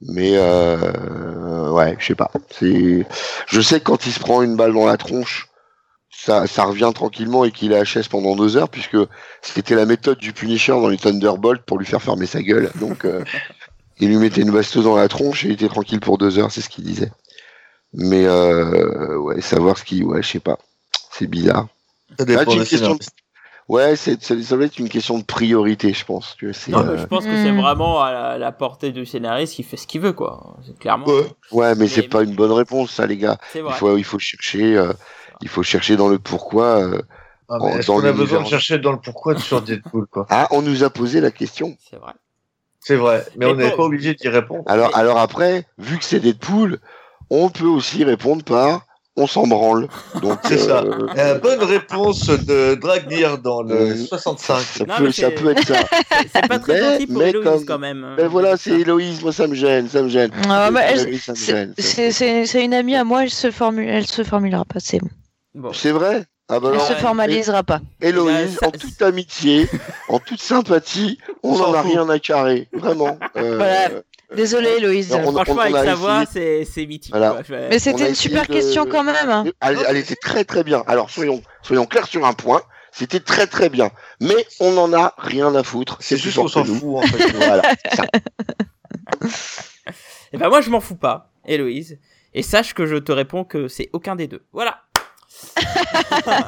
Mais, 0.00 0.32
ouais, 0.32 1.96
je 1.98 2.04
sais 2.04 2.14
pas. 2.14 2.30
C'est, 2.50 3.06
je 3.46 3.60
sais 3.60 3.78
que 3.80 3.84
quand 3.84 4.06
il 4.06 4.12
se 4.12 4.20
prend 4.20 4.42
une 4.42 4.56
balle 4.56 4.74
dans 4.74 4.86
la 4.86 4.98
tronche, 4.98 5.48
ça, 6.10 6.46
ça 6.46 6.64
revient 6.64 6.90
tranquillement 6.94 7.44
et 7.44 7.50
qu'il 7.50 7.72
est 7.72 7.82
HS 7.82 8.08
pendant 8.10 8.36
deux 8.36 8.56
heures, 8.56 8.68
puisque 8.68 8.98
c'était 9.40 9.74
la 9.74 9.86
méthode 9.86 10.18
du 10.18 10.32
Punisher 10.32 10.72
dans 10.72 10.88
les 10.88 10.98
Thunderbolts 10.98 11.62
pour 11.62 11.78
lui 11.78 11.86
faire 11.86 12.02
fermer 12.02 12.26
sa 12.26 12.42
gueule. 12.42 12.70
Donc, 12.80 13.06
il 13.98 14.08
lui 14.08 14.16
mettait 14.16 14.42
une 14.42 14.50
basteuse 14.50 14.84
dans 14.84 14.96
la 14.96 15.08
tronche 15.08 15.44
et 15.44 15.48
il 15.48 15.52
était 15.52 15.68
tranquille 15.68 16.00
pour 16.00 16.18
deux 16.18 16.38
heures, 16.38 16.50
c'est 16.50 16.60
ce 16.60 16.68
qu'il 16.68 16.84
disait. 16.84 17.10
Mais, 17.94 18.24
euh, 18.26 19.16
ouais, 19.18 19.40
savoir 19.40 19.78
ce 19.78 19.84
qui, 19.84 20.02
ouais, 20.02 20.22
je 20.22 20.28
sais 20.28 20.40
pas. 20.40 20.58
C'est 21.10 21.26
bizarre. 21.28 21.68
Ça 22.10 22.16
Ah, 22.20 22.24
dépend 22.24 22.52
tu- 22.52 22.58
des 22.58 22.64
question-. 22.66 22.98
Ouais, 23.66 23.96
c'est, 23.96 24.22
ça, 24.22 24.34
doit 24.34 24.66
être 24.66 24.78
une 24.78 24.90
question 24.90 25.18
de 25.18 25.24
priorité, 25.24 25.92
je 25.94 26.04
pense. 26.04 26.34
Tu 26.36 26.44
vois, 26.46 26.54
c'est, 26.54 26.70
Non, 26.70 26.80
euh, 26.80 26.92
mais 26.92 26.98
je 26.98 27.06
pense 27.06 27.24
que 27.24 27.30
c'est 27.34 27.50
Hmm. 27.52 27.60
vraiment 27.60 28.02
à 28.02 28.12
la, 28.12 28.38
la 28.38 28.52
portée 28.52 28.92
du 28.92 29.06
scénariste 29.06 29.54
qui 29.54 29.62
fait 29.62 29.78
ce 29.78 29.86
qu'il 29.86 30.02
veut, 30.02 30.12
quoi. 30.12 30.56
C'est 30.66 30.78
clairement. 30.78 31.06
Ouais. 31.06 31.24
ouais, 31.52 31.74
mais 31.76 31.86
c'est 31.88 32.02
Mais- 32.02 32.08
pas 32.08 32.22
une 32.24 32.34
bonne 32.34 32.52
réponse, 32.52 32.90
ça, 32.90 33.06
les 33.06 33.16
gars. 33.16 33.38
Il 33.54 33.62
faut, 33.72 33.96
il 33.96 34.04
faut 34.04 34.18
chercher, 34.18 34.76
euh, 34.76 34.92
il 35.40 35.48
faut 35.48 35.62
chercher 35.62 35.96
dans 35.96 36.08
le 36.08 36.18
pourquoi. 36.18 36.80
euh. 36.82 37.00
Ah, 37.48 37.56
mais 37.62 37.78
Est-ce 37.78 37.86
dans 37.86 37.94
qu'on 38.00 38.04
a 38.04 38.12
besoin 38.12 38.42
de 38.42 38.46
chercher 38.48 38.78
dans 38.78 38.92
le 38.92 38.98
pourquoi 39.00 39.38
sur 39.38 39.62
Deadpool, 39.62 40.06
quoi? 40.08 40.26
Ah, 40.30 40.46
on 40.50 40.60
nous 40.60 40.82
a 40.84 40.90
posé 40.90 41.20
la 41.22 41.30
question. 41.30 41.74
C'est 41.90 41.96
vrai. 41.96 42.12
C'est 42.80 42.96
vrai, 42.96 43.24
mais, 43.36 43.46
Mais 43.46 43.52
on 43.52 43.56
n'est 43.56 43.70
pas 43.70 43.82
obligé 43.84 44.12
d'y 44.14 44.28
répondre. 44.28 44.62
Alors, 44.66 44.88
Mais- 44.90 44.96
alors 45.00 45.18
après, 45.18 45.64
vu 45.78 45.96
que 45.98 46.04
c'est 46.04 46.20
Deadpool, 46.20 46.80
on 47.30 47.48
peut 47.50 47.66
aussi 47.66 48.04
répondre 48.04 48.42
par 48.44 48.86
on 49.16 49.28
s'en 49.28 49.46
branle. 49.46 49.86
Donc 50.22 50.40
C'est 50.44 50.58
ça. 50.58 50.82
euh, 50.82 51.06
Euh, 51.16 51.38
bonne 51.38 51.62
réponse 51.62 52.26
de 52.26 52.74
Dragnir 52.74 53.38
dans 53.38 53.62
le 53.62 53.74
Euh, 53.74 53.96
65. 54.06 54.58
ça, 54.58 54.84
Non, 54.84 54.94
peut, 54.96 55.04
mais 55.04 55.12
ça 55.12 55.28
c'est- 55.28 55.30
peut 55.36 55.50
être 55.52 55.64
ça. 55.68 55.74
C'est- 56.34 56.48
pas 56.48 56.58
très 56.58 56.72
Mais- 56.72 56.80
gentil 56.92 57.06
pour 57.06 57.22
Héloïse 57.22 57.44
comme- 57.48 57.64
quand 57.64 57.78
même. 57.78 58.14
Mais 58.18 58.26
voilà, 58.26 58.56
c'est 58.56 58.72
Héloïse, 58.72 59.22
moi 59.22 59.32
ça 59.32 59.46
me 59.46 59.54
gêne, 59.54 59.88
ça 59.88 60.02
me 60.02 60.08
gêne. 60.08 60.32
Ah, 60.48 60.68
bah, 60.72 60.80
C'est 61.78 62.64
une 62.64 62.74
amie 62.74 62.96
à 62.96 63.04
moi, 63.04 63.22
elle 63.22 63.30
se, 63.30 63.50
formule, 63.52 63.88
elle 63.88 64.06
se 64.06 64.24
formulera 64.24 64.64
pas, 64.64 64.80
c'est 64.80 64.98
bon. 64.98 65.08
Bon. 65.54 65.72
C'est 65.72 65.92
vrai? 65.92 66.24
Ah 66.48 66.58
bah 66.60 66.68
Elle 66.70 66.74
alors, 66.74 66.88
se 66.88 66.92
formalisera 66.94 67.62
pas. 67.62 67.80
Héloïse, 68.02 68.58
ça- 68.60 68.66
en 68.66 68.70
toute 68.72 69.00
amitié, 69.00 69.68
en 70.08 70.18
toute 70.18 70.42
sympathie, 70.42 71.18
on 71.42 71.56
n'en 71.56 71.72
a 71.72 71.80
rien 71.82 72.06
à 72.08 72.18
carrer, 72.18 72.68
vraiment. 72.72 73.16
Euh, 73.36 73.56
Voilà. 73.56 73.88
Désolée, 74.36 74.70
Héloïse. 74.78 75.10
Non, 75.10 75.20
on- 75.28 75.32
Franchement, 75.32 75.54
on 75.56 75.60
avec 75.60 75.76
sa 75.76 75.94
voix, 75.94 76.24
c'est 76.26 76.64
mythique. 76.86 77.10
Voilà. 77.12 77.30
quoi. 77.30 77.42
Je- 77.48 77.54
Mais 77.68 77.78
c'était 77.78 78.04
a 78.04 78.08
une 78.08 78.14
super 78.14 78.42
de- 78.46 78.52
question 78.52 78.86
quand 78.86 79.02
même. 79.04 79.28
hein. 79.30 79.44
Elle, 79.60 79.78
elle 79.88 79.96
était 79.96 80.16
très 80.16 80.44
très 80.44 80.64
bien. 80.64 80.82
Alors 80.86 81.10
soyons, 81.10 81.42
soyons 81.62 81.86
clairs 81.86 82.06
sur 82.06 82.24
un 82.26 82.32
point, 82.32 82.62
c'était 82.92 83.20
très 83.20 83.46
très 83.46 83.68
bien. 83.68 83.90
Mais 84.20 84.46
on 84.60 84.72
n'en 84.72 84.92
a 84.92 85.14
rien 85.18 85.54
à 85.54 85.62
foutre. 85.62 85.96
C'est 86.00 86.16
juste 86.16 86.36
qu'on 86.36 86.48
s'en 86.48 86.64
fout, 86.64 86.96
en 86.96 87.02
fait. 87.02 87.32
Voilà. 87.32 87.62
ça. 87.94 88.04
Eh 90.32 90.36
ben 90.36 90.48
moi, 90.48 90.60
je 90.60 90.70
m'en 90.70 90.80
fous 90.80 90.96
pas, 90.96 91.30
Héloïse. 91.46 91.98
Et 92.34 92.42
sache 92.42 92.74
que 92.74 92.86
je 92.86 92.96
te 92.96 93.12
réponds 93.12 93.44
que 93.44 93.68
c'est 93.68 93.90
aucun 93.92 94.16
des 94.16 94.26
deux. 94.26 94.42
Voilà. 94.52 94.80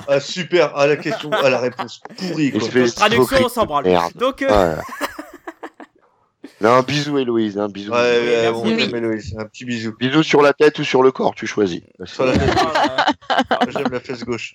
Ah, 0.08 0.18
super. 0.20 0.72
Ah, 0.74 0.86
la 0.88 0.96
question, 0.96 1.30
ah, 1.32 1.48
la 1.50 1.58
réponse 1.60 2.00
pourrie, 2.16 2.50
quoi. 2.50 2.68
Traduction, 2.94 3.38
on 3.44 3.48
s'en 3.48 3.64
branle. 3.66 3.84
Donc, 4.16 4.42
euh, 4.42 4.46
Voilà. 4.48 4.82
Non, 6.60 6.80
bisous 6.82 7.18
Héloïse, 7.18 7.58
hein, 7.58 7.68
bisous. 7.68 7.92
Ouais, 7.92 8.48
on 8.52 8.62
Oui. 8.64 8.76
t'aime, 8.76 8.94
Héloïse. 8.96 9.34
Un 9.38 9.44
petit 9.46 9.64
bisou. 9.64 9.94
Bisous 9.98 10.22
sur 10.22 10.42
la 10.42 10.52
tête 10.52 10.78
ou 10.78 10.84
sur 10.84 11.02
le 11.02 11.10
corps, 11.12 11.34
tu 11.34 11.46
choisis. 11.46 11.80
Sur 12.04 12.26
la 12.26 12.32
tête. 12.38 12.50
euh, 13.30 13.66
J'aime 13.68 13.88
la 13.92 14.00
fesse 14.00 14.24
gauche. 14.24 14.54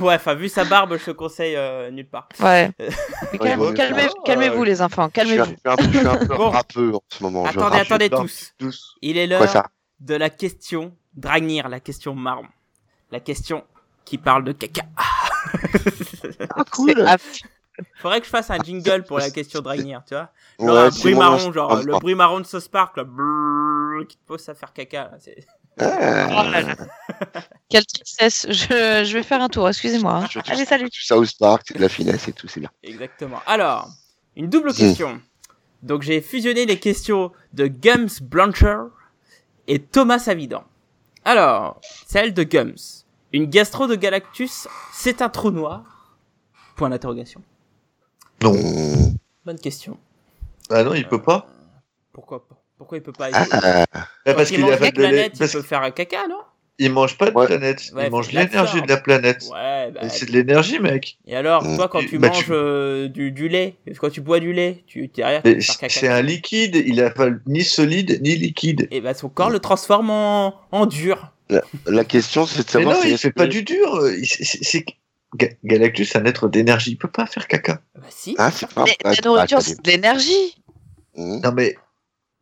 ouais, 0.00 0.14
enfin, 0.14 0.34
vu 0.34 0.48
sa 0.48 0.64
barbe, 0.64 0.96
je 0.98 1.04
te 1.06 1.10
conseille 1.12 1.56
euh, 1.56 1.90
nulle 1.90 2.08
part. 2.08 2.28
Ouais. 2.40 2.70
Calmez- 3.34 4.08
Ah, 4.10 4.22
Calmez-vous, 4.24 4.64
les 4.64 4.82
enfants, 4.82 5.02
un, 5.04 5.10
calmez-vous. 5.10 5.44
je 5.44 5.48
suis 5.50 5.56
un 5.64 5.76
peu, 5.76 5.84
je 5.92 5.98
suis 5.98 6.06
un 6.06 6.16
peu 6.16 6.36
Bon. 6.36 6.50
rappeux 6.50 6.94
en 6.94 7.02
ce 7.08 7.22
moment. 7.22 7.44
Attendez, 7.44 7.76
rappe. 7.78 7.86
attendez 7.86 8.10
tous. 8.10 8.52
Douce. 8.58 8.94
Il 9.02 9.16
est 9.16 9.26
l'heure 9.26 9.68
de 10.00 10.14
la 10.14 10.30
question 10.30 10.94
Dragnir, 11.16 11.68
la 11.68 11.80
question 11.80 12.14
marron. 12.14 12.46
La 13.10 13.18
question 13.20 13.64
qui 14.04 14.18
parle 14.18 14.44
de 14.44 14.52
caca. 14.52 14.82
Ah, 16.54 16.64
cool. 16.70 16.94
Faudrait 17.96 18.20
que 18.20 18.26
je 18.26 18.30
fasse 18.30 18.50
un 18.50 18.58
jingle 18.58 19.04
pour 19.04 19.18
la 19.18 19.30
question 19.30 19.60
Dragnir, 19.60 20.02
tu 20.06 20.14
vois. 20.14 20.30
Genre 20.58 20.68
Ouais, 20.74 20.80
un 20.80 20.88
bruit 20.90 21.14
mon 21.14 21.20
marron, 21.20 21.52
genre 21.52 21.76
le 21.76 21.92
bruit 22.00 22.14
marron 22.14 22.40
de 22.40 22.46
South 22.46 22.68
Park, 22.68 22.96
là, 22.96 23.04
brrr, 23.04 24.06
qui 24.08 24.16
te 24.16 24.24
pose 24.26 24.48
à 24.48 24.54
faire 24.54 24.72
caca. 24.72 25.04
là, 25.12 25.18
c'est- 25.18 25.46
Ah, 25.80 26.44
Quelle 27.68 27.86
tristesse. 27.86 28.46
Je, 28.48 29.04
je 29.04 29.12
vais 29.12 29.22
faire 29.22 29.40
un 29.40 29.48
tour, 29.48 29.68
excusez-moi. 29.68 30.24
je- 30.30 30.40
Allez, 30.48 30.64
salut. 30.64 30.88
South 30.92 31.30
Park, 31.38 31.62
c'est 31.68 31.76
de 31.76 31.80
la 31.82 31.88
finesse 31.88 32.26
et 32.28 32.32
tout, 32.32 32.48
c'est 32.48 32.60
bien. 32.60 32.70
Exactement. 32.82 33.40
Alors, 33.46 33.88
une 34.36 34.48
double 34.48 34.72
question. 34.74 35.20
Donc 35.82 36.02
j'ai 36.02 36.20
fusionné 36.20 36.66
les 36.66 36.80
questions 36.80 37.30
de 37.52 37.68
Gums 37.68 38.20
Blancher 38.22 38.78
et 39.68 39.78
Thomas 39.78 40.24
Avidan. 40.26 40.64
Alors, 41.24 41.80
celle 42.08 42.34
de 42.34 42.42
Gums. 42.42 43.04
Une 43.32 43.46
gastro 43.46 43.86
de 43.86 43.94
Galactus, 43.94 44.66
c'est 44.92 45.22
un 45.22 45.28
trou 45.28 45.50
noir? 45.52 45.84
Point 46.76 46.88
d'interrogation. 46.90 47.42
Non. 48.42 48.54
Bonne 49.44 49.58
question. 49.58 49.96
Ah 50.70 50.84
non, 50.84 50.94
il 50.94 51.06
peut 51.08 51.20
pas. 51.22 51.46
Pourquoi 52.12 52.46
pas? 52.46 52.56
Pourquoi 52.76 52.98
il 52.98 53.00
peut 53.02 53.12
pas 53.12 53.28
Ah, 53.32 53.46
Ah, 53.52 53.86
parce 54.24 54.50
il 54.50 54.56
qu'il 54.56 54.60
mange 54.64 54.74
a 54.74 54.76
pas 54.76 54.90
de 54.90 55.02
la- 55.02 55.08
planètes, 55.08 55.32
il 55.40 55.48
peut 55.48 55.62
faire 55.62 55.82
un 55.82 55.90
caca, 55.90 56.28
non? 56.28 56.36
qu'il 56.78 56.92
mange 56.92 57.18
pas 57.18 57.28
de 57.30 57.34
Ouais. 57.36 57.46
planète. 57.46 57.90
Ouais, 57.92 58.06
il 58.06 58.10
mange 58.12 58.28
de 58.28 58.38
l'énergie 58.38 58.80
de 58.80 58.86
la 58.86 58.98
planète. 58.98 59.42
Ouais, 59.52 59.90
bah, 59.90 60.08
C'est 60.08 60.26
de 60.26 60.32
l'énergie, 60.32 60.78
mec. 60.78 61.18
Et 61.26 61.34
alors, 61.34 61.64
Mm. 61.64 61.74
toi, 61.76 61.88
quand 61.88 61.98
tu 62.06 62.18
Bah, 62.20 62.28
manges 62.28 62.44
tu- 62.44 62.52
euh, 62.52 63.08
du, 63.08 63.32
du 63.32 63.48
lait, 63.48 63.74
quand 63.98 64.10
tu 64.10 64.20
bois 64.20 64.38
du 64.38 64.52
lait, 64.52 64.84
tu 64.86 65.08
derrière, 65.08 65.42
tu 65.42 65.50
Et 65.50 65.54
peux 65.56 65.60
faire 65.60 65.76
caca. 65.78 66.00
C'est 66.00 66.06
un 66.06 66.22
liquide. 66.22 66.76
Il 66.76 67.02
a 67.02 67.10
pas 67.10 67.30
ni 67.46 67.64
solide 67.64 68.20
ni 68.22 68.36
liquide. 68.36 68.86
Et 68.92 69.00
bah 69.00 69.14
son 69.14 69.28
corps 69.28 69.50
le 69.50 69.58
transforme 69.58 70.10
en, 70.10 70.54
en 70.70 70.86
dur. 70.86 71.32
La 71.86 72.04
question, 72.04 72.46
c'est 72.46 72.58
de 72.58 72.62
Mais 72.66 72.70
savoir 72.70 72.94
non, 72.96 73.02
si 73.02 73.10
il 73.10 73.18
fait 73.18 73.32
pas 73.32 73.46
du 73.48 73.64
dur. 73.64 74.08
Il- 74.16 74.24
c'est- 74.26 74.84
Ga- 75.36 75.52
Galactus, 75.64 76.16
un 76.16 76.24
être 76.24 76.48
d'énergie. 76.48 76.92
Il 76.92 76.96
peut 76.96 77.10
pas 77.10 77.26
faire 77.26 77.46
caca. 77.48 77.80
Bah 77.94 78.06
si. 78.10 78.34
Ah, 78.38 78.50
c'est 78.50 78.68
pas. 78.72 78.84
Mais 78.84 78.96
ah, 79.04 79.12
la 79.12 79.16
nourriture, 79.24 79.58
ah, 79.58 79.64
c'est 79.64 79.82
de 79.82 79.90
l'énergie. 79.90 80.62
Mmh. 81.16 81.40
Non, 81.42 81.52
mais 81.52 81.76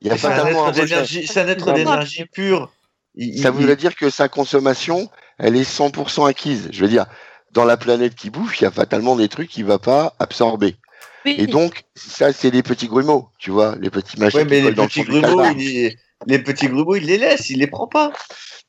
Il 0.01 0.09
y 0.09 0.11
a 0.11 0.16
c'est 0.16 0.27
un 0.27 0.31
fatalement 0.31 0.66
un 0.66 0.68
être 0.70 0.75
rejet. 0.81 0.88
d'énergie. 0.88 1.27
C'est 1.27 1.40
un 1.40 1.49
être 1.49 1.72
d'énergie 1.72 2.25
pure. 2.27 2.72
Il- 3.16 3.40
Ça 3.42 3.49
il- 3.49 3.55
voudrait 3.55 3.77
dire 3.77 3.96
que 3.96 4.11
sa 4.11 4.29
consommation, 4.29 5.09
elle 5.38 5.57
est 5.57 5.64
100% 5.68 6.27
acquise. 6.27 6.68
Je 6.70 6.81
veux 6.81 6.88
dire, 6.88 7.07
dans 7.53 7.64
la 7.64 7.77
planète 7.77 8.14
qui 8.14 8.31
bouffe, 8.31 8.61
il 8.61 8.64
y 8.64 8.66
a 8.66 8.70
fatalement 8.70 9.16
des 9.16 9.29
trucs 9.29 9.49
qu'il 9.51 9.64
va 9.64 9.79
pas 9.79 10.14
absorber. 10.18 10.77
Oui. 11.25 11.35
Et 11.38 11.46
donc, 11.49 11.85
ça, 11.96 12.33
c'est 12.33 12.51
les 12.51 12.62
petits 12.62 12.87
grumeaux, 12.87 13.31
tu 13.38 13.51
vois, 13.51 13.75
les 13.81 13.90
petits 13.90 14.20
machins 14.20 14.38
Ouais, 14.40 14.44
mais 14.44 14.59
les 14.61 14.62
collent 14.66 14.75
dans 14.75 14.83
le 14.85 14.88
petits 14.88 15.03
grumeaux, 15.03 15.44
il 15.57 15.77
est- 15.87 15.99
les 16.26 16.38
petits 16.38 16.68
grumeaux, 16.68 16.96
il 16.96 17.05
les 17.07 17.18
laisse, 17.18 17.50
il 17.50 17.59
les 17.59 17.66
prend 17.66 17.87
pas. 17.87 18.12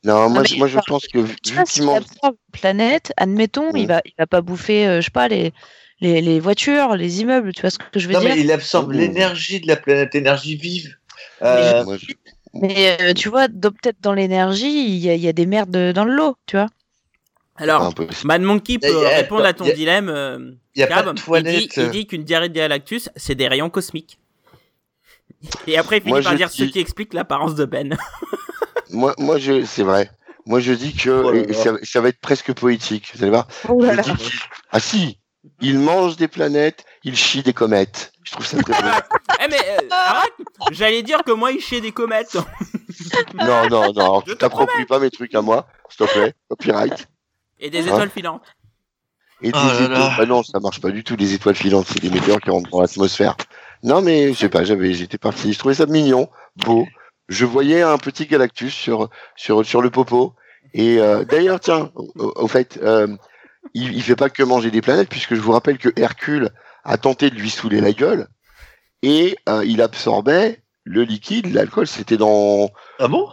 Non, 0.03 0.29
moi, 0.29 0.41
mais- 0.41 0.47
je- 0.47 0.55
moi, 0.57 0.67
je 0.67 0.79
pense 0.87 1.07
que 1.07 1.19
vu 1.19 1.35
qu'il 1.35 1.55
mange... 1.55 1.97
absorbe 1.97 2.35
la 2.53 2.59
planète, 2.59 3.13
admettons, 3.17 3.73
il 3.75 3.87
va, 3.87 4.01
il 4.05 4.13
va 4.17 4.27
pas 4.27 4.41
bouffer, 4.41 4.87
euh, 4.87 5.01
je 5.01 5.05
sais 5.05 5.11
pas, 5.11 5.27
les, 5.27 5.53
les, 6.01 6.21
les 6.21 6.39
voitures, 6.39 6.95
les 6.95 7.21
immeubles, 7.21 7.53
tu 7.53 7.61
vois 7.61 7.69
ce 7.69 7.79
que 7.79 7.99
je 7.99 8.07
veux 8.07 8.13
Non, 8.13 8.19
dire? 8.19 8.29
mais 8.35 8.39
il 8.41 8.51
absorbe 8.51 8.93
Mmh. 8.93 8.97
l'énergie 8.97 9.59
de 9.61 9.67
la 9.67 9.75
planète, 9.77 10.13
énergie 10.15 10.55
vive. 10.55 10.97
Euh, 11.41 11.83
je- 11.97 12.13
Mais 12.53 12.97
euh, 13.01 13.13
tu 13.13 13.29
vois, 13.29 13.47
peut-être 13.47 14.01
dans 14.01 14.13
l'énergie, 14.13 14.85
il 14.87 14.97
y 14.97 15.09
a, 15.09 15.15
il 15.15 15.21
y 15.21 15.27
a 15.27 15.33
des 15.33 15.45
merdes 15.45 15.75
dans 15.93 16.05
le 16.05 16.13
lot, 16.13 16.35
tu 16.45 16.57
vois? 16.57 16.67
Alors. 17.55 17.93
Mad 18.23 18.41
Monkey 18.41 18.77
peut 18.77 18.97
répondre 19.07 19.45
à 19.45 19.53
ton 19.53 19.65
y 19.65 19.71
a- 19.71 19.73
dilemme. 19.73 20.09
euh, 20.09 20.51
Il 20.75 20.79
y 20.81 20.83
a 20.83 20.87
Cab. 20.87 21.05
pas 21.05 21.13
de 21.13 21.19
il, 21.39 21.43
dit, 21.43 21.69
il 21.77 21.89
dit 21.89 22.05
qu'une 22.07 22.23
diarrhée 22.23 22.49
de 22.49 22.53
Galactus, 22.53 23.09
c'est 23.15 23.33
des 23.35 23.47
rayons 23.47 23.69
cosmiques. 23.71 24.19
Et 25.67 25.77
après, 25.77 25.97
il 25.97 26.01
finit 26.01 26.13
Moi, 26.13 26.21
par 26.21 26.35
dire 26.35 26.49
ce 26.49 26.63
qui 26.63 26.79
explique 26.79 27.13
l'apparence 27.13 27.55
de 27.55 27.65
Ben. 27.65 27.97
Moi, 28.89 29.13
moi, 29.17 29.37
je, 29.37 29.65
c'est 29.65 29.83
vrai. 29.83 30.09
Moi, 30.45 30.61
je 30.61 30.71
dis 30.71 30.93
que 30.93 31.09
Oh 31.09 31.31
là 31.31 31.39
et 31.41 31.45
là. 31.47 31.53
ça, 31.53 31.71
ça 31.83 31.99
va 32.01 32.07
être 32.07 32.21
presque 32.21 32.53
poétique. 32.53 33.11
Vous 33.13 33.21
allez 33.21 33.31
voir. 33.31 33.47
Oh 33.67 33.81
là 33.83 33.91
Je 33.91 33.97
là. 33.97 34.03
dis 34.03 34.15
qu'il- 34.15 34.39
ah 34.71 34.79
si, 34.79 35.19
il 35.59 35.77
mange 35.79 36.15
des 36.15 36.29
planètes, 36.29 36.85
il 37.03 37.15
chie 37.17 37.43
des 37.43 37.51
comètes. 37.53 38.13
Je 38.23 38.31
trouve 38.31 38.45
ça 38.45 38.57
très 38.63 38.81
beau. 38.81 38.87
eh 39.43 39.47
mais 39.49 39.57
euh, 39.59 39.87
arrête 39.91 40.31
J'allais 40.71 41.03
dire 41.03 41.23
que 41.25 41.31
moi, 41.31 41.51
il 41.51 41.59
chiait 41.59 41.81
des 41.81 41.91
comètes. 41.91 42.35
non, 43.35 43.67
non, 43.69 43.91
non. 43.93 44.23
Je 44.25 44.31
tu 44.31 44.37
t'appropries 44.37 44.85
pas 44.85 44.99
mes 44.99 45.11
trucs 45.11 45.35
à 45.35 45.41
moi, 45.41 45.67
s'il 45.89 46.07
te 46.07 46.13
plaît. 46.13 46.33
Copyright. 46.49 47.07
Et 47.59 47.69
des 47.69 47.79
Hein 47.81 47.87
étoiles 47.87 48.09
filantes. 48.09 48.43
Et 49.41 49.51
des 49.51 49.57
Oh 49.61 49.67
là 49.67 49.73
étoiles. 49.73 49.91
là. 49.91 50.15
Bah 50.17 50.25
non, 50.25 50.43
ça 50.43 50.59
marche 50.61 50.79
pas 50.79 50.91
du 50.91 51.03
tout. 51.03 51.15
Les 51.17 51.33
étoiles 51.33 51.55
filantes, 51.55 51.87
c'est 51.89 52.01
des 52.01 52.09
météores 52.09 52.39
qui 52.39 52.49
rentrent 52.49 52.69
dans 52.69 52.81
l'atmosphère. 52.81 53.35
Non, 53.83 54.01
mais 54.01 54.33
je 54.33 54.37
sais 54.39 54.49
pas. 54.49 54.63
J'avais, 54.63 54.93
j'étais 54.93 55.17
parti. 55.17 55.53
Je 55.53 55.59
trouvais 55.59 55.75
ça 55.75 55.85
mignon, 55.85 56.29
beau. 56.65 56.87
Je 57.29 57.45
voyais 57.45 57.81
un 57.81 57.97
petit 57.97 58.25
Galactus 58.25 58.73
sur 58.73 59.09
sur 59.35 59.65
sur 59.65 59.81
le 59.81 59.89
popo. 59.89 60.33
Et 60.73 60.99
euh, 60.99 61.23
d'ailleurs, 61.23 61.59
tiens, 61.59 61.91
au, 61.95 62.33
au 62.35 62.47
fait, 62.47 62.79
euh, 62.83 63.07
il, 63.73 63.93
il 63.95 64.01
fait 64.03 64.15
pas 64.15 64.29
que 64.29 64.43
manger 64.43 64.71
des 64.71 64.81
planètes, 64.81 65.09
puisque 65.09 65.35
je 65.35 65.39
vous 65.41 65.51
rappelle 65.51 65.77
que 65.77 65.89
Hercule 65.95 66.49
a 66.83 66.97
tenté 66.97 67.29
de 67.29 67.35
lui 67.35 67.49
saouler 67.49 67.81
la 67.81 67.91
gueule 67.91 68.27
et 69.03 69.37
euh, 69.49 69.63
il 69.65 69.81
absorbait 69.81 70.61
le 70.83 71.03
liquide, 71.03 71.53
l'alcool. 71.53 71.87
C'était 71.87 72.17
dans 72.17 72.69
Ah 72.99 73.07
bon? 73.07 73.29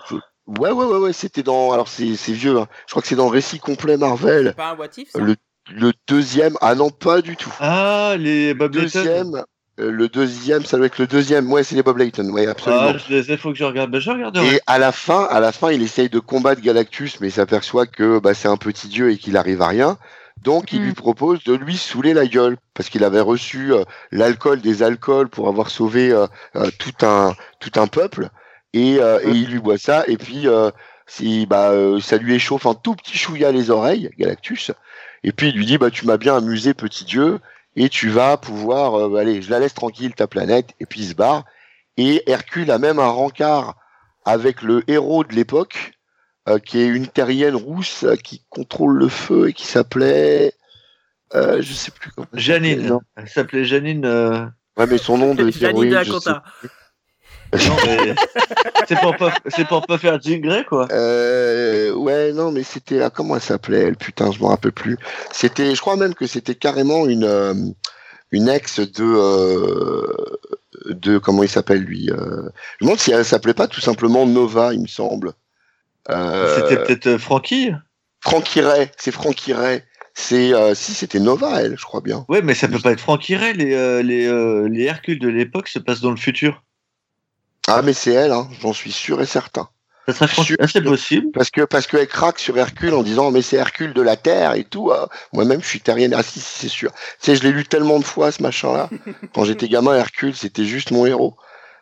Ouais 0.46 0.70
ouais 0.72 0.84
ouais 0.84 0.98
ouais, 0.98 1.12
c'était 1.12 1.42
dans 1.42 1.72
alors 1.72 1.88
c'est 1.88 2.16
c'est 2.16 2.32
vieux. 2.32 2.58
hein. 2.58 2.68
Je 2.86 2.92
crois 2.92 3.00
que 3.02 3.08
c'est 3.08 3.14
dans 3.16 3.26
le 3.26 3.30
récit 3.30 3.58
complet 3.60 3.96
Marvel. 3.96 4.48
C'est 4.48 4.56
pas 4.56 4.70
un 4.70 4.76
what 4.76 4.88
if, 4.98 5.10
ça? 5.10 5.18
Le, 5.18 5.36
le 5.72 5.92
deuxième, 6.06 6.56
ah 6.60 6.74
non, 6.74 6.90
pas 6.90 7.22
du 7.22 7.36
tout. 7.36 7.52
Ah, 7.60 8.16
les 8.18 8.52
Bob. 8.54 8.72
Deuxième, 8.72 9.42
le 9.76 10.08
deuxième, 10.08 10.64
ça 10.64 10.76
doit 10.76 10.86
être 10.86 10.98
le 10.98 11.06
deuxième. 11.06 11.50
Ouais, 11.50 11.64
c'est 11.64 11.74
les 11.74 11.82
Bob 11.82 11.98
Layton, 11.98 12.28
ouais, 12.30 12.46
absolument. 12.46 12.92
Ah, 12.94 12.96
je 12.98 13.12
les 13.12 13.32
ai, 13.32 13.36
faut 13.36 13.50
que 13.50 13.58
je 13.58 13.64
regarde. 13.64 13.90
Ben, 13.90 14.00
je 14.00 14.10
regarderai. 14.10 14.56
Et 14.56 14.60
à 14.66 14.78
la 14.78 14.92
fin, 14.92 15.24
à 15.24 15.40
la 15.40 15.52
fin, 15.52 15.72
il 15.72 15.82
essaye 15.82 16.08
de 16.08 16.18
combattre 16.20 16.60
Galactus, 16.60 17.20
mais 17.20 17.28
il 17.28 17.32
s'aperçoit 17.32 17.86
que 17.86 18.18
bah, 18.18 18.34
c'est 18.34 18.48
un 18.48 18.56
petit 18.56 18.88
dieu 18.88 19.10
et 19.10 19.18
qu'il 19.18 19.36
arrive 19.36 19.62
à 19.62 19.68
rien. 19.68 19.98
Donc, 20.42 20.72
il 20.72 20.80
Mm. 20.80 20.84
lui 20.84 20.92
propose 20.92 21.42
de 21.44 21.54
lui 21.54 21.76
saouler 21.76 22.12
la 22.12 22.26
gueule 22.26 22.56
parce 22.74 22.88
qu'il 22.88 23.04
avait 23.04 23.20
reçu 23.20 23.72
euh, 23.72 23.84
l'alcool 24.12 24.60
des 24.60 24.82
alcools 24.82 25.28
pour 25.28 25.48
avoir 25.48 25.70
sauvé 25.70 26.10
euh, 26.12 26.26
euh, 26.56 26.70
tout 26.78 27.06
un 27.06 27.34
tout 27.60 27.70
un 27.76 27.86
peuple 27.86 28.28
et, 28.74 28.98
euh, 29.00 29.20
et 29.24 29.30
il 29.30 29.48
lui 29.50 29.60
boit 29.60 29.78
ça 29.78 30.04
et 30.08 30.16
puis 30.18 30.46
euh, 30.48 30.70
si 31.06 31.46
bah 31.46 31.70
euh, 31.70 32.00
ça 32.00 32.16
lui 32.18 32.34
échauffe 32.34 32.66
un 32.66 32.74
tout 32.74 32.94
petit 32.96 33.16
chouïa 33.16 33.52
les 33.52 33.70
oreilles 33.70 34.10
Galactus 34.18 34.72
et 35.22 35.32
puis 35.32 35.48
il 35.48 35.54
lui 35.56 35.64
dit 35.66 35.78
bah 35.78 35.90
tu 35.90 36.04
m'as 36.04 36.16
bien 36.18 36.36
amusé 36.36 36.74
petit 36.74 37.04
dieu 37.04 37.38
et 37.76 37.88
tu 37.88 38.08
vas 38.08 38.36
pouvoir 38.36 38.94
euh, 38.94 39.16
allez 39.16 39.42
je 39.42 39.50
la 39.50 39.58
laisse 39.58 39.74
tranquille 39.74 40.14
ta 40.14 40.26
planète 40.26 40.70
et 40.80 40.86
puis 40.86 41.00
il 41.00 41.08
se 41.08 41.14
barre 41.14 41.44
et 41.96 42.22
Hercule 42.30 42.70
a 42.70 42.78
même 42.78 42.98
un 42.98 43.08
rencard 43.08 43.76
avec 44.24 44.62
le 44.62 44.82
héros 44.88 45.24
de 45.24 45.34
l'époque 45.34 45.92
euh, 46.48 46.58
qui 46.58 46.78
est 46.78 46.86
une 46.86 47.06
terrienne 47.08 47.54
rousse 47.56 48.04
euh, 48.04 48.16
qui 48.16 48.42
contrôle 48.48 48.96
le 48.98 49.08
feu 49.08 49.48
et 49.48 49.52
qui 49.52 49.66
s'appelait 49.66 50.52
euh, 51.34 51.60
je 51.62 51.72
sais 51.72 51.90
plus 51.90 52.10
comment 52.12 52.28
Janine. 52.32 52.86
non. 52.86 53.00
Elle 53.16 53.28
s'appelait 53.28 53.64
Janine. 53.64 54.04
euh, 54.04 54.44
ouais 54.76 54.86
mais 54.86 54.98
son 54.98 55.18
nom 55.18 55.34
de 55.34 55.50
Janine 55.50 55.90
de 55.90 56.30
c'est 58.88 58.98
pour 59.00 59.16
pas, 59.16 59.34
c'est 59.48 59.66
pour 59.66 59.86
pas 59.86 59.98
faire 59.98 60.20
Jean 60.20 60.40
Grey, 60.40 60.64
quoi. 60.64 60.88
Euh, 60.90 61.92
ouais, 61.92 62.32
non, 62.32 62.52
mais 62.52 62.62
c'était 62.62 63.02
ah, 63.02 63.10
comment 63.10 63.36
elle 63.36 63.42
s'appelait 63.42 63.80
elle 63.80 63.96
Putain, 63.96 64.30
je 64.32 64.40
me 64.40 64.46
rappelle 64.46 64.72
plus. 64.72 64.98
C'était, 65.32 65.74
je 65.74 65.80
crois 65.80 65.96
même 65.96 66.14
que 66.14 66.26
c'était 66.26 66.54
carrément 66.54 67.06
une 67.06 67.24
euh, 67.24 67.54
une 68.32 68.48
ex 68.48 68.80
de 68.80 69.04
euh, 69.04 70.06
de 70.90 71.18
comment 71.18 71.42
il 71.42 71.48
s'appelle 71.48 71.82
lui. 71.82 72.08
Je 72.08 72.14
me 72.14 72.50
demande 72.80 72.98
si 72.98 73.12
elle 73.12 73.24
s'appelait 73.24 73.54
pas 73.54 73.68
tout 73.68 73.80
simplement 73.80 74.26
Nova, 74.26 74.74
il 74.74 74.82
me 74.82 74.88
semble. 74.88 75.32
C'était 76.08 76.82
peut-être 76.82 77.18
Frankie. 77.18 77.72
Frankie 78.20 78.60
Ray, 78.62 78.90
c'est 78.96 79.12
Frankie 79.12 79.52
Ray. 79.52 79.82
C'est 80.14 80.54
euh, 80.54 80.74
si 80.74 80.94
c'était 80.94 81.18
Nova, 81.18 81.60
elle, 81.60 81.76
je 81.76 81.84
crois 81.84 82.00
bien. 82.00 82.24
Ouais, 82.28 82.40
mais 82.40 82.54
ça 82.54 82.68
peut 82.68 82.78
pas 82.78 82.92
être 82.92 83.00
Frankie 83.00 83.34
Ray. 83.36 83.52
Les 83.52 83.74
euh, 83.74 84.00
les 84.02 84.26
euh, 84.26 84.68
les 84.68 84.84
Hercules 84.84 85.18
de 85.18 85.28
l'époque 85.28 85.68
se 85.68 85.80
passent 85.80 86.00
dans 86.00 86.12
le 86.12 86.16
futur. 86.16 86.62
Ah, 87.68 87.82
mais 87.82 87.92
c'est 87.92 88.12
elle, 88.12 88.32
hein, 88.32 88.48
j'en 88.60 88.72
suis 88.72 88.92
sûr 88.92 89.20
et 89.20 89.26
certain. 89.26 89.68
Ça 90.08 90.26
serait. 90.26 90.56
Ah, 90.60 90.66
c'est 90.68 90.82
possible. 90.82 91.30
Parce 91.32 91.50
que 91.50 91.62
parce 91.62 91.86
qu'elle 91.86 92.06
craque 92.06 92.38
sur 92.38 92.58
Hercule 92.58 92.92
en 92.92 93.02
disant 93.02 93.30
mais 93.30 93.40
c'est 93.40 93.56
Hercule 93.56 93.94
de 93.94 94.02
la 94.02 94.16
Terre 94.16 94.54
et 94.54 94.64
tout. 94.64 94.90
ah. 94.92 95.08
Moi-même, 95.32 95.62
je 95.62 95.66
suis 95.66 95.80
terrien. 95.80 96.10
Ah 96.14 96.22
si, 96.22 96.40
si, 96.40 96.58
c'est 96.60 96.68
sûr. 96.68 96.92
Tu 96.92 96.98
sais, 97.20 97.36
je 97.36 97.42
l'ai 97.42 97.52
lu 97.52 97.64
tellement 97.64 97.98
de 97.98 98.04
fois 98.04 98.30
ce 98.30 98.42
machin-là. 98.42 98.90
Quand 99.34 99.44
j'étais 99.44 99.68
gamin, 99.68 99.94
Hercule, 99.94 100.36
c'était 100.36 100.64
juste 100.64 100.90
mon 100.90 101.06
héros. 101.06 101.36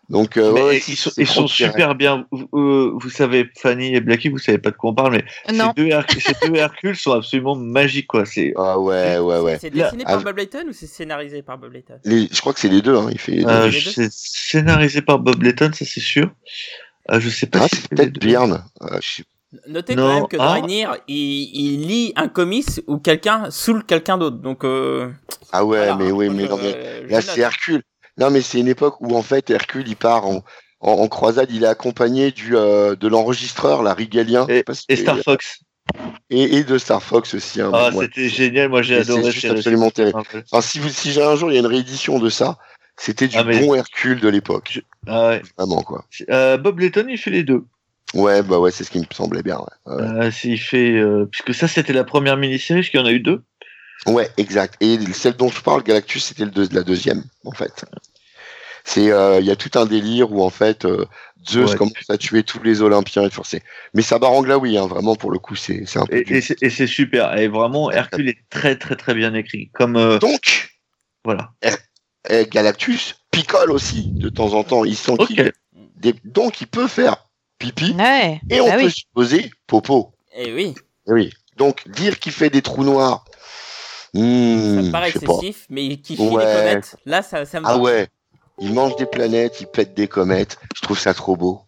Donc 0.09 0.37
euh, 0.37 0.53
Mais 0.53 0.63
ouais, 0.63 0.83
ils 0.89 0.97
sont, 0.97 1.11
ils 1.17 1.27
super 1.49 1.95
bien. 1.95 2.27
Vous, 2.31 2.49
euh, 2.55 2.93
vous 3.01 3.09
savez, 3.09 3.49
Fanny 3.57 3.95
et 3.95 4.01
Blacky, 4.01 4.29
vous 4.29 4.39
savez 4.39 4.59
pas 4.59 4.71
de 4.71 4.77
quoi 4.77 4.91
on 4.91 4.95
parle, 4.95 5.13
mais 5.13 5.55
Non. 5.55 5.73
ces 5.77 5.83
deux, 5.85 5.89
Herc- 5.91 6.21
ces 6.21 6.49
deux 6.49 6.57
Hercules 6.57 6.97
sont 6.97 7.13
absolument 7.13 7.55
magiques, 7.55 8.09
quoi. 8.09 8.27
C'est 8.27 8.53
Ah 8.57 8.79
ouais, 8.79 9.19
ouais, 9.19 9.39
ouais. 9.39 9.59
C'est 9.61 9.75
Là, 9.75 9.85
dessiné 9.85 10.05
par 10.05 10.19
ah, 10.19 10.23
Bob 10.23 10.37
Layton 10.37 10.65
ou 10.69 10.73
c'est 10.73 10.87
scénarisé 10.89 11.43
par 11.43 11.57
Bob 11.57 11.73
Layton 11.73 11.99
Les, 12.05 12.29
je 12.31 12.41
crois 12.41 12.53
que 12.53 12.61
c'est 12.61 12.69
les 12.69 12.83
deux. 12.83 12.97
Hein, 12.97 13.09
il 13.11 13.19
fait 13.19 13.33
les 13.33 13.45
deux. 13.45 13.51
euh, 13.51 13.71
c'est 13.71 14.13
scénarisé 14.13 15.03
par 15.03 15.19
Bob 15.19 15.43
Letton, 15.43 15.71
ça 15.73 15.85
c'est 15.85 16.01
sûr. 16.01 16.31
Euh, 17.11 17.21
je 17.21 17.29
sais 17.31 17.47
pas 17.47 17.61
ah, 17.63 17.69
si 17.69 17.77
c'est 17.77 17.89
peut-être. 17.89 18.19
Byrne. 18.19 18.65
Euh, 18.83 18.99
je 19.01 19.23
Notez 19.69 19.95
Non, 19.97 20.07
quand 20.07 20.15
même 20.15 20.29
que 20.29 20.37
ah. 20.39 20.97
Il, 21.09 21.15
il 21.55 21.87
lit 21.87 22.13
un 22.17 22.29
comics 22.29 22.81
où 22.87 22.99
quelqu'un 22.99 23.51
saoule 23.51 23.85
quelqu'un 23.85 24.17
d'autre. 24.19 24.39
Donc, 24.39 24.65
euh, 24.65 25.11
Ah 25.53 25.65
ouais, 25.65 25.79
voilà, 25.79 25.97
mais 25.97 26.11
oui, 26.11 26.29
mais 26.31 26.45
je- 26.45 26.49
non, 26.49 26.57
mais 26.57 27.03
je 27.07 27.13
Là, 27.13 27.21
c'est 27.21 27.41
Hercule. 27.41 27.83
Non, 28.19 28.31
mais 28.31 28.41
c'est 28.43 28.59
une 28.61 28.69
époque 28.69 29.01
où, 29.01 29.17
en 29.17 29.23
fait, 29.23 29.51
Hercule, 29.51 29.89
il 29.89 29.97
part 29.97 30.27
en, 30.27 30.43
en, 30.81 30.91
en 30.93 31.09
croisade. 31.09 31.51
Il 31.51 31.65
est 31.65 31.69
accompagné 31.69 32.31
du, 32.31 32.57
euh, 32.57 32.95
de 32.97 33.09
l'enregistreur, 33.09 33.83
la 33.83 33.95
Rigalien. 33.95 34.47
Et 34.89 34.97
Star 34.97 35.19
Fox. 35.21 35.61
et, 36.31 36.57
et 36.57 36.65
de 36.65 36.79
Star 36.79 37.03
Fox 37.03 37.35
aussi. 37.35 37.61
hein, 37.61 37.71
Ah, 37.75 37.91
c'était 37.93 38.29
génial. 38.29 38.69
Moi, 38.69 38.83
j'ai 38.83 38.99
Et 38.99 39.05
c'est 39.05 39.13
adoré. 39.13 39.31
juste 39.31 39.45
absolument 39.47 39.91
terrible. 39.91 40.21
Enfin, 40.51 40.61
si, 40.61 40.79
vous, 40.79 40.89
si 40.89 41.13
j'ai 41.13 41.23
un 41.23 41.37
jour, 41.37 41.51
il 41.51 41.55
y 41.55 41.57
a 41.57 41.61
une 41.61 41.67
réédition 41.67 42.19
de 42.19 42.29
ça, 42.29 42.59
c'était 42.97 43.29
du 43.29 43.37
Ah, 43.39 43.45
mais- 43.45 43.61
bon 43.61 43.75
Hercule 43.75 44.21
de 44.21 44.29
l'époque. 44.29 44.81
Ah 45.07 45.29
ouais. 45.31 45.43
Vraiment, 45.59 45.83
quoi. 45.83 46.05
Euh, 46.31 46.59
Bob 46.59 46.79
Letton, 46.79 47.07
il 47.09 47.19
fait 47.19 47.31
les 47.31 47.43
deux. 47.43 47.65
Ouais, 48.15 48.43
bah 48.43 48.59
ouais, 48.59 48.71
c'est 48.71 48.85
ce 48.85 48.91
qui 48.91 48.99
me 48.99 49.05
semblait 49.11 49.43
bien. 49.43 49.57
Ouais. 49.87 49.95
Euh, 49.95 50.31
fait, 50.31 51.03
puisque 51.31 51.55
ça, 51.55 51.67
c'était 51.67 51.95
la 51.95 52.05
première 52.05 52.37
mini-série, 52.37 52.83
qu'il 52.91 53.01
y 53.01 53.03
en 53.03 53.07
a 53.07 53.13
eu 53.13 53.21
deux. 53.21 53.43
Ouais, 54.07 54.29
exact. 54.37 54.75
Et 54.81 54.99
celle 55.13 55.35
dont 55.35 55.49
je 55.49 55.61
parle, 55.61 55.83
Galactus, 55.83 56.25
c'était 56.25 56.47
deux- 56.47 56.69
la 56.73 56.83
deuxième, 56.83 57.23
en 57.45 57.53
fait. 57.53 57.85
C'est, 58.85 59.13
euh, 59.13 59.39
il 59.41 59.47
y 59.47 59.51
a 59.51 59.57
tout 59.57 59.79
un 59.79 59.87
délire 59.87 60.33
où 60.33 60.43
en 60.43 60.51
fait 60.51 60.85
euh, 60.85 61.05
Zeus 61.49 61.71
Ouais. 61.71 61.77
commence 61.77 61.93
à 62.11 62.19
tuer 62.19 62.43
tous 62.43 62.61
les 62.65 62.83
Olympiens 62.83 63.23
et 63.25 63.31
forcé. 63.31 63.63
Mais 63.95 64.03
ça 64.03 64.19
barre 64.19 64.33
en 64.33 64.43
glaoui, 64.43 64.77
hein, 64.77 64.87
vraiment 64.89 65.15
pour 65.15 65.31
le 65.31 65.39
coup, 65.39 65.55
c'est, 65.55 65.85
c'est 65.87 66.01
un 66.01 66.07
peu. 66.07 66.17
Et, 66.17 66.25
et 66.29 66.41
c'est 66.41 66.61
et 66.61 66.87
super. 66.89 67.37
Et 67.39 67.47
vraiment, 67.47 67.93
Hercule 67.93 68.29
est 68.29 68.39
très, 68.51 68.77
très, 68.77 68.97
très 68.97 69.15
bien 69.15 69.35
écrit. 69.35 69.71
Comme, 69.73 69.97
euh, 69.97 70.19
Donc, 70.19 70.73
voilà. 71.25 71.53
eh, 72.29 72.47
Galactus 72.47 73.15
picole 73.31 73.71
aussi 73.71 74.13
de 74.21 74.29
temps 74.29 74.53
en 74.55 74.65
temps. 74.65 74.85
Il 74.85 74.97
sent 74.97 75.13
Ok. 75.19 75.29
qu'il 75.29 75.53
des- 75.97 76.15
donc 76.25 76.61
il 76.61 76.67
peut 76.67 76.89
faire 76.89 77.29
pipi 77.59 77.93
Ouais. 77.97 78.41
et 78.51 78.61
on 78.61 78.67
Ah 78.69 78.77
peut 78.79 78.87
oui. 78.87 78.91
supposer 78.91 79.51
popo. 79.69 80.13
Eh 80.37 80.53
oui, 80.53 80.75
Eh 81.07 81.13
Oui. 81.13 81.31
Donc 81.57 81.89
dire 81.89 82.19
qu'il 82.19 82.33
fait 82.33 82.51
des 82.51 82.63
trous 82.63 82.83
noirs. 82.85 83.25
Ça 84.15 84.21
hmm, 84.21 84.83
me 84.87 84.91
paraît 84.93 85.11
sais 85.13 85.21
pas. 85.21 85.33
excessif, 85.33 85.67
mais 85.71 85.97
qui 85.97 86.17
chie 86.17 86.23
Ouais. 86.29 86.45
les 86.45 86.59
comètes, 86.59 86.97
là, 87.07 87.23
ça, 87.23 87.45
ça 87.45 87.61
me 87.61 87.67
Ah 87.67 87.79
ouais. 87.79 88.09
Il 88.59 88.75
mange 88.75 88.95
des 88.97 89.07
planètes, 89.07 89.61
il 89.61 89.67
pète 89.67 89.95
des 89.95 90.09
comètes. 90.09 90.59
Je 90.77 90.83
trouve 90.83 90.99
ça 90.99 91.15
trop 91.15 91.37
beau. 91.37 91.63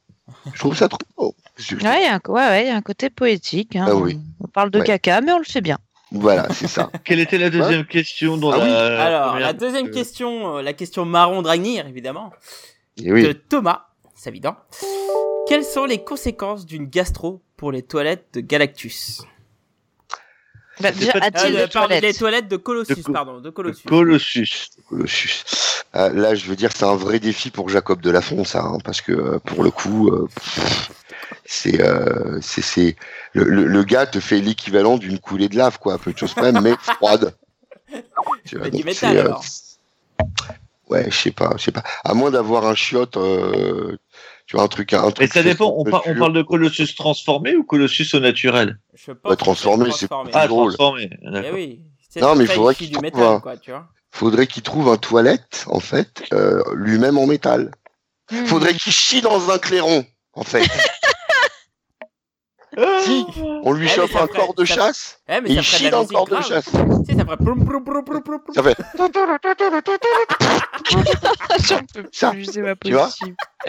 Je 0.53 0.59
trouve 0.59 0.77
ça 0.77 0.89
trop 0.89 0.99
beau. 1.17 1.35
Je- 1.57 1.77
Ouais, 1.77 2.01
il 2.01 2.05
y 2.05 2.07
a 2.07 2.15
un, 2.15 2.21
ouais, 2.31 2.41
ouais, 2.49 2.65
il 2.65 2.69
y 2.69 2.71
a 2.71 2.77
un 2.77 2.83
côté 2.83 3.09
poétique. 3.11 3.77
hein. 3.77 3.87
Ah 3.89 3.95
oui. 3.97 4.19
On 4.41 4.49
parle 4.49 4.71
de 4.71 4.79
Ouais. 4.81 4.85
caca, 4.85 5.21
mais 5.23 5.33
on 5.33 5.39
le 5.39 5.45
fait 5.45 5.61
bien. 5.63 5.79
Voilà, 6.13 6.47
c'est 6.53 6.69
ça. 6.69 6.91
Quelle 7.05 7.19
était 7.21 7.39
la 7.39 7.51
deuxième 7.51 7.87
question 7.87 8.37
dans 8.37 8.51
Ah 8.53 8.59
la 8.59 8.65
oui. 8.65 8.71
Alors, 8.73 9.29
première 9.31 9.47
la 9.47 9.53
deuxième 9.55 9.87
Euh, 9.87 9.91
question, 9.91 10.59
euh, 10.59 10.63
la 10.63 10.73
question 10.75 11.05
marron 11.07 11.41
Dragnir, 11.43 11.87
évidemment, 11.87 12.31
Et 13.03 13.11
oui. 13.11 13.23
de 13.23 13.33
Thomas, 13.33 13.87
c'est 14.15 14.31
évident. 14.31 14.55
Quelles 15.49 15.65
sont 15.65 15.85
les 15.87 16.05
conséquences 16.05 16.67
d'une 16.67 16.87
gastro 16.87 17.43
pour 17.57 17.73
les 17.73 17.83
toilettes 17.83 18.27
de 18.35 18.41
Galactus? 18.41 19.23
Bah, 20.81 20.91
déjà, 20.91 21.13
pas- 21.13 21.19
a-t-il 21.27 21.57
Ah, 21.57 21.67
des 21.67 21.69
toilettes 21.69 22.03
Les 22.03 22.15
toilettes 22.15 22.49
de 22.49 22.57
Colossus, 22.57 22.95
De 22.97 23.03
Co- 23.03 23.13
pardon, 23.13 23.41
de 23.41 23.51
Colossus. 23.51 23.89
Colossus. 23.89 24.71
Colossus. 24.89 25.45
Euh, 25.95 26.09
là, 26.13 26.35
je 26.35 26.47
veux 26.47 26.57
dire, 26.57 26.71
c'est 26.75 26.85
un 26.85 26.97
vrai 26.97 27.21
défi 27.21 27.51
pour 27.51 27.69
Jacob 27.69 28.01
Delafont, 28.01 28.45
ça, 28.45 28.63
hein, 28.65 28.79
parce 28.85 29.01
que 29.01 29.13
euh, 29.13 29.39
pour 29.39 29.63
le 29.63 29.71
coup, 29.71 30.09
euh, 30.09 30.27
c'est, 31.45 31.81
euh, 31.81 32.39
c'est, 32.43 32.63
c'est 32.63 32.97
le, 33.33 33.45
le, 33.45 33.67
le 33.67 33.85
gars 33.85 34.07
te 34.07 34.19
fait 34.19 34.41
l'équivalent 34.41 34.97
d'une 34.99 35.19
coulée 35.21 35.49
de 35.49 35.57
lave, 35.57 35.79
quoi, 35.79 35.99
peu 35.99 36.13
de 36.13 36.19
choses 36.19 36.35
près, 36.35 36.51
mais 36.53 36.75
froide. 36.81 37.35
Tu 38.45 38.57
vois, 38.57 38.65
Mais 38.67 38.71
du 38.73 38.85
métal, 38.85 39.19
alors. 39.19 39.45
Ouais, 40.89 41.07
je 41.11 41.17
sais 41.17 41.31
pas, 41.31 41.53
je 41.57 41.63
sais 41.65 41.73
pas. 41.73 41.83
À 42.05 42.15
moins 42.15 42.31
d'avoir 42.31 42.67
un 42.67 42.75
chiotte, 42.75 43.17
euh, 43.17 43.97
tu 44.47 44.57
vois, 44.57 44.65
un 44.65 44.69
truc, 44.69 44.93
un 44.93 45.09
Et 45.09 45.13
truc. 45.13 45.33
ça 45.33 45.43
fait 45.43 45.51
dépend, 45.51 45.73
on, 45.77 45.85
par- 45.85 46.03
on 46.07 46.15
parle 46.19 46.33
de 46.35 46.43
Colossus 46.43 46.95
transformé 46.97 47.57
ou 47.57 47.65
Colossus 47.65 48.15
au 48.15 48.21
naturel 48.21 48.79
Je 48.95 49.13
pense 49.13 49.31
Ouais, 49.31 49.37
que 49.37 49.43
transformé, 49.43 49.91
c'est 49.93 50.07
plus 50.09 50.17
Ah, 50.33 50.47
drôle. 50.49 50.75
transformé. 50.75 51.11
Eh 51.23 51.51
oui. 51.53 51.83
C'est 52.11 52.21
Non, 52.21 52.35
mais 52.37 52.45
il 52.45 52.51
faudrait 52.51 52.75
qu'il 52.75 52.87
du 52.89 52.93
trouve 52.93 53.03
métal, 53.03 53.23
un- 53.23 53.41
quoi, 53.41 53.57
tu 53.57 53.71
vois. 53.73 53.89
Faudrait 54.13 54.47
qu'il 54.47 54.63
trouve 54.63 54.89
un 54.89 54.97
toilette, 54.97 55.65
en 55.67 55.81
fait, 55.81 56.23
euh, 56.33 56.63
lui-même 56.75 57.19
en 57.19 57.27
métal. 57.27 57.73
Hmm. 58.31 58.45
Faudrait 58.47 58.75
qu'il 58.75 58.93
chie 58.93 59.21
dans 59.23 59.51
un 59.51 59.59
clairon, 59.59 60.05
en 60.35 60.45
fait. 60.45 60.61
Si. 63.05 63.25
On 63.63 63.73
lui 63.73 63.87
Eh, 63.87 63.89
chope 63.89 64.15
un 64.17 64.27
ferait- 64.27 64.29
corps 64.39 64.55
de 64.55 64.65
ça- 64.65 64.75
chasse 64.75 65.19
Eh, 65.29 65.35
et 65.35 65.41
il 65.53 65.63
chie 65.63 65.91
dans 65.91 66.01
le 66.03 66.07
corps 66.07 66.27
de 66.29 66.41
chasse. 66.41 66.65
Ça 68.55 68.63
ferait. 68.63 68.75
Ça 70.09 70.19
fait. 70.19 70.37
Ça, 72.13 72.33
tu 72.85 72.93
vois. 72.93 73.11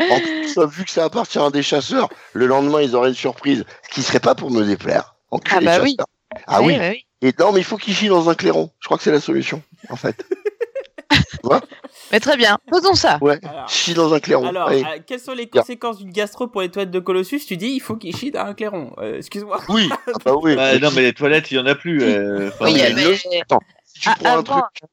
En 0.10 0.20
plus, 0.20 0.58
vu 0.68 0.84
que 0.86 0.92
ça 0.92 1.06
appartient 1.06 1.40
à 1.40 1.50
des 1.50 1.64
chasseurs, 1.64 2.10
le 2.34 2.48
lendemain 2.48 2.82
ils 2.82 2.96
auraient 2.96 3.10
une 3.10 3.16
surprise, 3.16 3.64
ce 3.84 3.94
qui 3.94 4.02
serait 4.02 4.20
pas 4.20 4.36
pour 4.36 4.52
me 4.52 4.64
déplaire. 4.64 5.16
Enculé 5.32 5.56
Ah 5.58 5.78
bah 5.78 5.84
oui. 5.84 5.98
Ah 6.48 6.62
oui. 6.62 6.78
bah 6.78 6.90
oui. 6.92 7.06
Et 7.22 7.34
non, 7.40 7.52
mais 7.52 7.62
il 7.62 7.64
faut 7.64 7.78
qu'il 7.78 7.96
chie 7.96 8.08
dans 8.10 8.30
un 8.30 8.36
clairon. 8.36 8.70
Je 8.80 8.86
crois 8.88 8.98
que 8.98 9.04
c'est 9.04 9.12
la 9.12 9.22
solution, 9.22 9.62
en 9.90 9.96
fait. 9.96 10.26
Mais 12.12 12.20
très 12.20 12.38
bien, 12.38 12.58
faisons 12.74 12.94
ça. 12.96 13.18
Ouais. 13.22 13.40
Alors, 13.44 13.68
Chie 13.70 13.94
dans 13.94 14.14
un 14.14 14.20
clairon. 14.20 14.48
alors 14.48 14.70
Allez. 14.70 14.84
euh, 14.84 15.00
quelles 15.06 15.20
sont 15.20 15.34
les 15.34 15.48
conséquences 15.50 15.98
d'une 15.98 16.12
gastro 16.12 16.48
pour 16.48 16.62
les 16.62 16.70
toilettes 16.70 16.92
de 16.92 17.00
Colossus? 17.00 17.46
Tu 17.46 17.58
dis, 17.58 17.70
il 17.70 17.80
faut 17.80 17.96
qu'il 17.96 18.16
chie 18.16 18.32
dans 18.32 18.42
un 18.46 18.54
clairon. 18.54 18.94
Euh, 19.00 19.18
Excuse-moi. 19.18 19.60
Oui. 19.70 19.90
Ah 20.08 20.12
bah 20.26 20.34
oui. 20.42 20.56
Bah, 20.56 20.78
non, 20.80 20.90
mais 20.96 21.02
les 21.02 21.14
toilettes, 21.14 21.52
il 21.52 21.56
y 21.56 21.60
en 21.60 21.66
a 21.66 21.76
plus. 21.76 22.02
euh, 22.04 22.50
Oui, 22.62 22.72
il 22.72 22.78
y 22.78 22.82
a. 22.82 23.42
Attends, 23.42 23.60
si 23.86 24.00
tu 24.02 24.10
Ah, 24.10 24.16
prends 24.20 24.28
un 24.30 24.32
avant, 24.34 24.44
truc. 24.44 24.90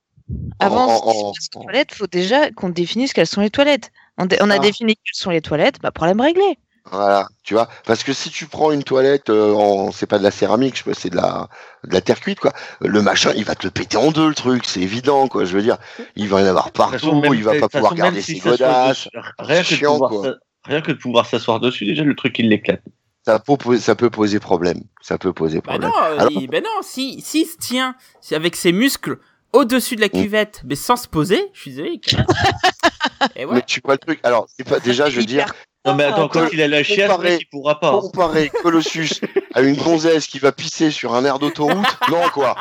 avant 0.59 0.87
tu 0.87 0.93
en- 0.93 1.33
passes 1.33 1.49
aux 1.57 1.63
toilettes, 1.63 1.95
faut 1.95 2.07
déjà 2.07 2.51
qu'on 2.51 2.69
définisse 2.71 3.13
quelles 3.13 3.27
sont 3.27 3.41
les 3.41 3.51
toilettes. 3.51 3.91
On 4.19 4.25
a 4.29 4.55
Ah. 4.55 4.59
défini 4.59 4.95
quelles 4.97 5.15
sont 5.15 5.31
les 5.31 5.41
toilettes, 5.41 5.77
bah 5.83 5.91
problème 5.91 6.21
réglé. 6.21 6.59
Voilà, 6.91 7.29
tu 7.45 7.55
vois, 7.55 7.69
parce 7.87 8.03
que 8.03 8.13
si 8.13 8.29
tu 8.29 8.47
prends 8.47 8.73
une 8.73 8.83
toilette 8.83 9.31
euh, 9.31 9.55
en, 9.55 9.93
c'est 9.93 10.07
pas 10.07 10.19
de 10.19 10.25
la 10.25 10.31
céramique, 10.33 10.75
je 10.77 10.83
sais 10.83 10.91
pas, 10.91 10.99
c'est 10.99 11.11
de 11.11 11.17
la, 11.17 11.49
de 11.85 11.95
la 11.95 12.01
terre 12.01 12.21
cuite, 12.21 12.41
quoi. 12.41 12.53
Le 12.81 13.01
machin, 13.01 13.33
il 13.37 13.45
va 13.45 13.55
te 13.55 13.65
le 13.65 13.71
péter 13.71 13.97
en 13.97 14.11
deux, 14.11 14.29
le 14.29 14.35
truc, 14.35 14.65
c'est 14.67 14.81
évident, 14.81 15.29
quoi. 15.29 15.45
Je 15.45 15.55
veux 15.57 15.63
dire, 15.63 15.79
il 16.17 16.29
va 16.29 16.41
y 16.41 16.45
en 16.45 16.49
avoir 16.49 16.67
toute 16.73 16.77
façon, 16.85 16.91
partout, 17.13 17.21
même- 17.21 17.35
il 17.35 17.45
va 17.45 17.53
pas 17.53 17.69
pouvoir 17.69 17.93
façon, 17.93 17.95
garder 18.03 18.21
ses 18.21 18.39
godasses. 18.41 19.09
Rien 19.39 19.63
que, 19.63 19.71
de 19.71 19.75
chiant, 19.77 19.93
pouvoir 19.93 20.11
quoi. 20.11 20.23
s'a- 20.25 20.35
rien 20.65 20.81
que 20.83 20.93
de 20.93 20.97
pouvoir 20.99 21.27
s'asseoir 21.27 21.61
dessus, 21.61 21.87
déjà, 21.87 22.03
le 22.03 22.17
truc, 22.17 22.39
il 22.41 22.49
l'éclate. 22.49 22.83
Ça 23.25 23.39
peut, 23.39 23.57
poser, 23.57 23.81
ça 23.81 23.95
peut 23.95 24.11
poser 24.11 24.41
problème. 24.41 24.81
Ça 25.01 25.17
peut 25.17 25.33
poser 25.33 25.59
Bah 25.59 25.75
problème. 25.79 25.91
non, 25.91 25.97
euh, 26.05 26.19
Alors- 26.19 26.33
il- 26.33 26.49
bah 26.49 26.61
non, 26.61 26.83
si, 26.83 27.21
si 27.21 27.45
se 27.47 27.57
tient 27.57 27.95
c'est 28.21 28.35
avec 28.35 28.57
ses 28.57 28.73
muscles 28.73 29.19
au-dessus 29.53 29.97
de 29.97 30.01
la 30.01 30.07
Mm. 30.09 30.11
cuvette, 30.23 30.63
mais 30.65 30.75
sans 30.77 30.97
se 30.97 31.09
poser, 31.09 31.41
je 31.53 31.61
suis 31.61 31.71
désolé. 31.73 32.01
Et 33.37 33.45
ouais. 33.45 33.55
Mais 33.57 33.63
tu 33.63 33.81
vois 33.85 33.95
le 33.95 33.99
truc. 33.99 34.21
Alors, 34.23 34.47
c'est 34.57 34.69
pas 34.69 34.81
déjà, 34.81 35.09
je 35.11 35.21
veux 35.21 35.27
dire, 35.27 35.47
Non, 35.85 35.95
mais 35.95 36.05
attends, 36.05 36.29
quand 36.29 36.49
il 36.53 36.61
a 36.63 36.69
la 36.69 36.83
chiasse, 36.83 37.11
comparé- 37.11 37.39
il 37.41 37.47
pourra 37.47 37.79
pas. 37.81 37.91
hein. 37.91 38.01
comparer 38.01 38.51
Colossus 38.63 39.21
à 39.55 39.61
une 39.63 39.77
gonzesse 39.77 40.27
qui 40.27 40.39
va 40.39 40.53
pisser 40.53 40.91
sur 40.91 41.15
un 41.15 41.25
air 41.25 41.39
d'autoroute, 41.39 41.87
non, 42.11 42.23
quoi. 42.33 42.57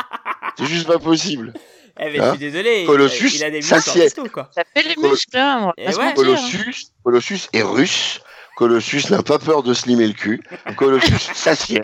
C'est 0.58 0.66
juste 0.66 0.88
pas 0.88 1.00
possible. 1.00 1.54
Eh, 2.00 2.06
mais 2.06 2.16
je 2.18 2.22
Hein 2.22 2.30
suis 2.32 2.39
désolé. 2.39 2.86
Colossus, 2.86 3.36
il 3.36 3.44
a 3.44 3.50
des 3.52 3.62
ça 3.62 3.76
muscles 3.78 4.12
tout, 4.16 4.28
quoi. 4.30 4.50
Ça 4.56 4.64
fait 4.76 4.84
les 4.84 4.96
muscles, 4.96 5.38
hein, 5.38 5.60
on 5.62 5.66
va 5.68 5.74
Et 5.78 5.86
pas 5.86 5.92
se 5.92 5.98
ouais. 5.98 6.06
mentir, 6.06 6.22
hein. 6.22 6.36
Colossus, 6.36 6.76
Colossus 7.04 7.39
est 7.54 7.62
russe. 7.64 8.22
Colossus 8.58 9.10
n'a 9.10 9.24
pas 9.24 9.39
peur 9.39 9.64
de 9.64 9.74
slimer 9.74 10.08
le 10.08 10.14
cul. 10.14 10.42
Colossus 10.78 11.18
s'assied. 11.34 11.82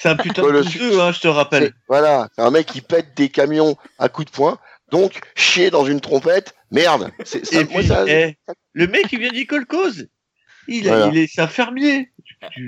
C'est 0.00 0.08
un 0.10 0.16
putain 0.16 0.42
de 0.42 0.62
bouseux, 0.62 1.00
hein, 1.00 1.12
je 1.12 1.20
te 1.20 1.28
rappelle. 1.28 1.72
Voilà, 1.88 2.28
c'est 2.34 2.42
un 2.42 2.50
mec 2.50 2.66
qui 2.66 2.80
pète 2.80 3.14
des 3.16 3.28
camions 3.28 3.76
à 3.98 4.08
coups 4.08 4.26
de 4.30 4.36
poing. 4.36 4.58
Donc, 4.90 5.20
chier 5.34 5.70
dans 5.70 5.84
une 5.84 6.00
trompette, 6.00 6.54
merde. 6.70 7.10
C'est, 7.24 7.44
ça, 7.44 7.62
moi, 7.70 7.82
ça- 7.82 8.04
eh, 8.06 8.36
le 8.72 8.86
mec, 8.86 9.06
il 9.12 9.18
vient 9.18 9.32
d'Icole 9.32 9.66
Cause. 9.66 10.08
Il, 10.70 10.86
Voilà. 10.86 11.06
il 11.06 11.18
est 11.18 11.26
c'est 11.26 11.40
un 11.40 11.48
fermier. 11.48 12.10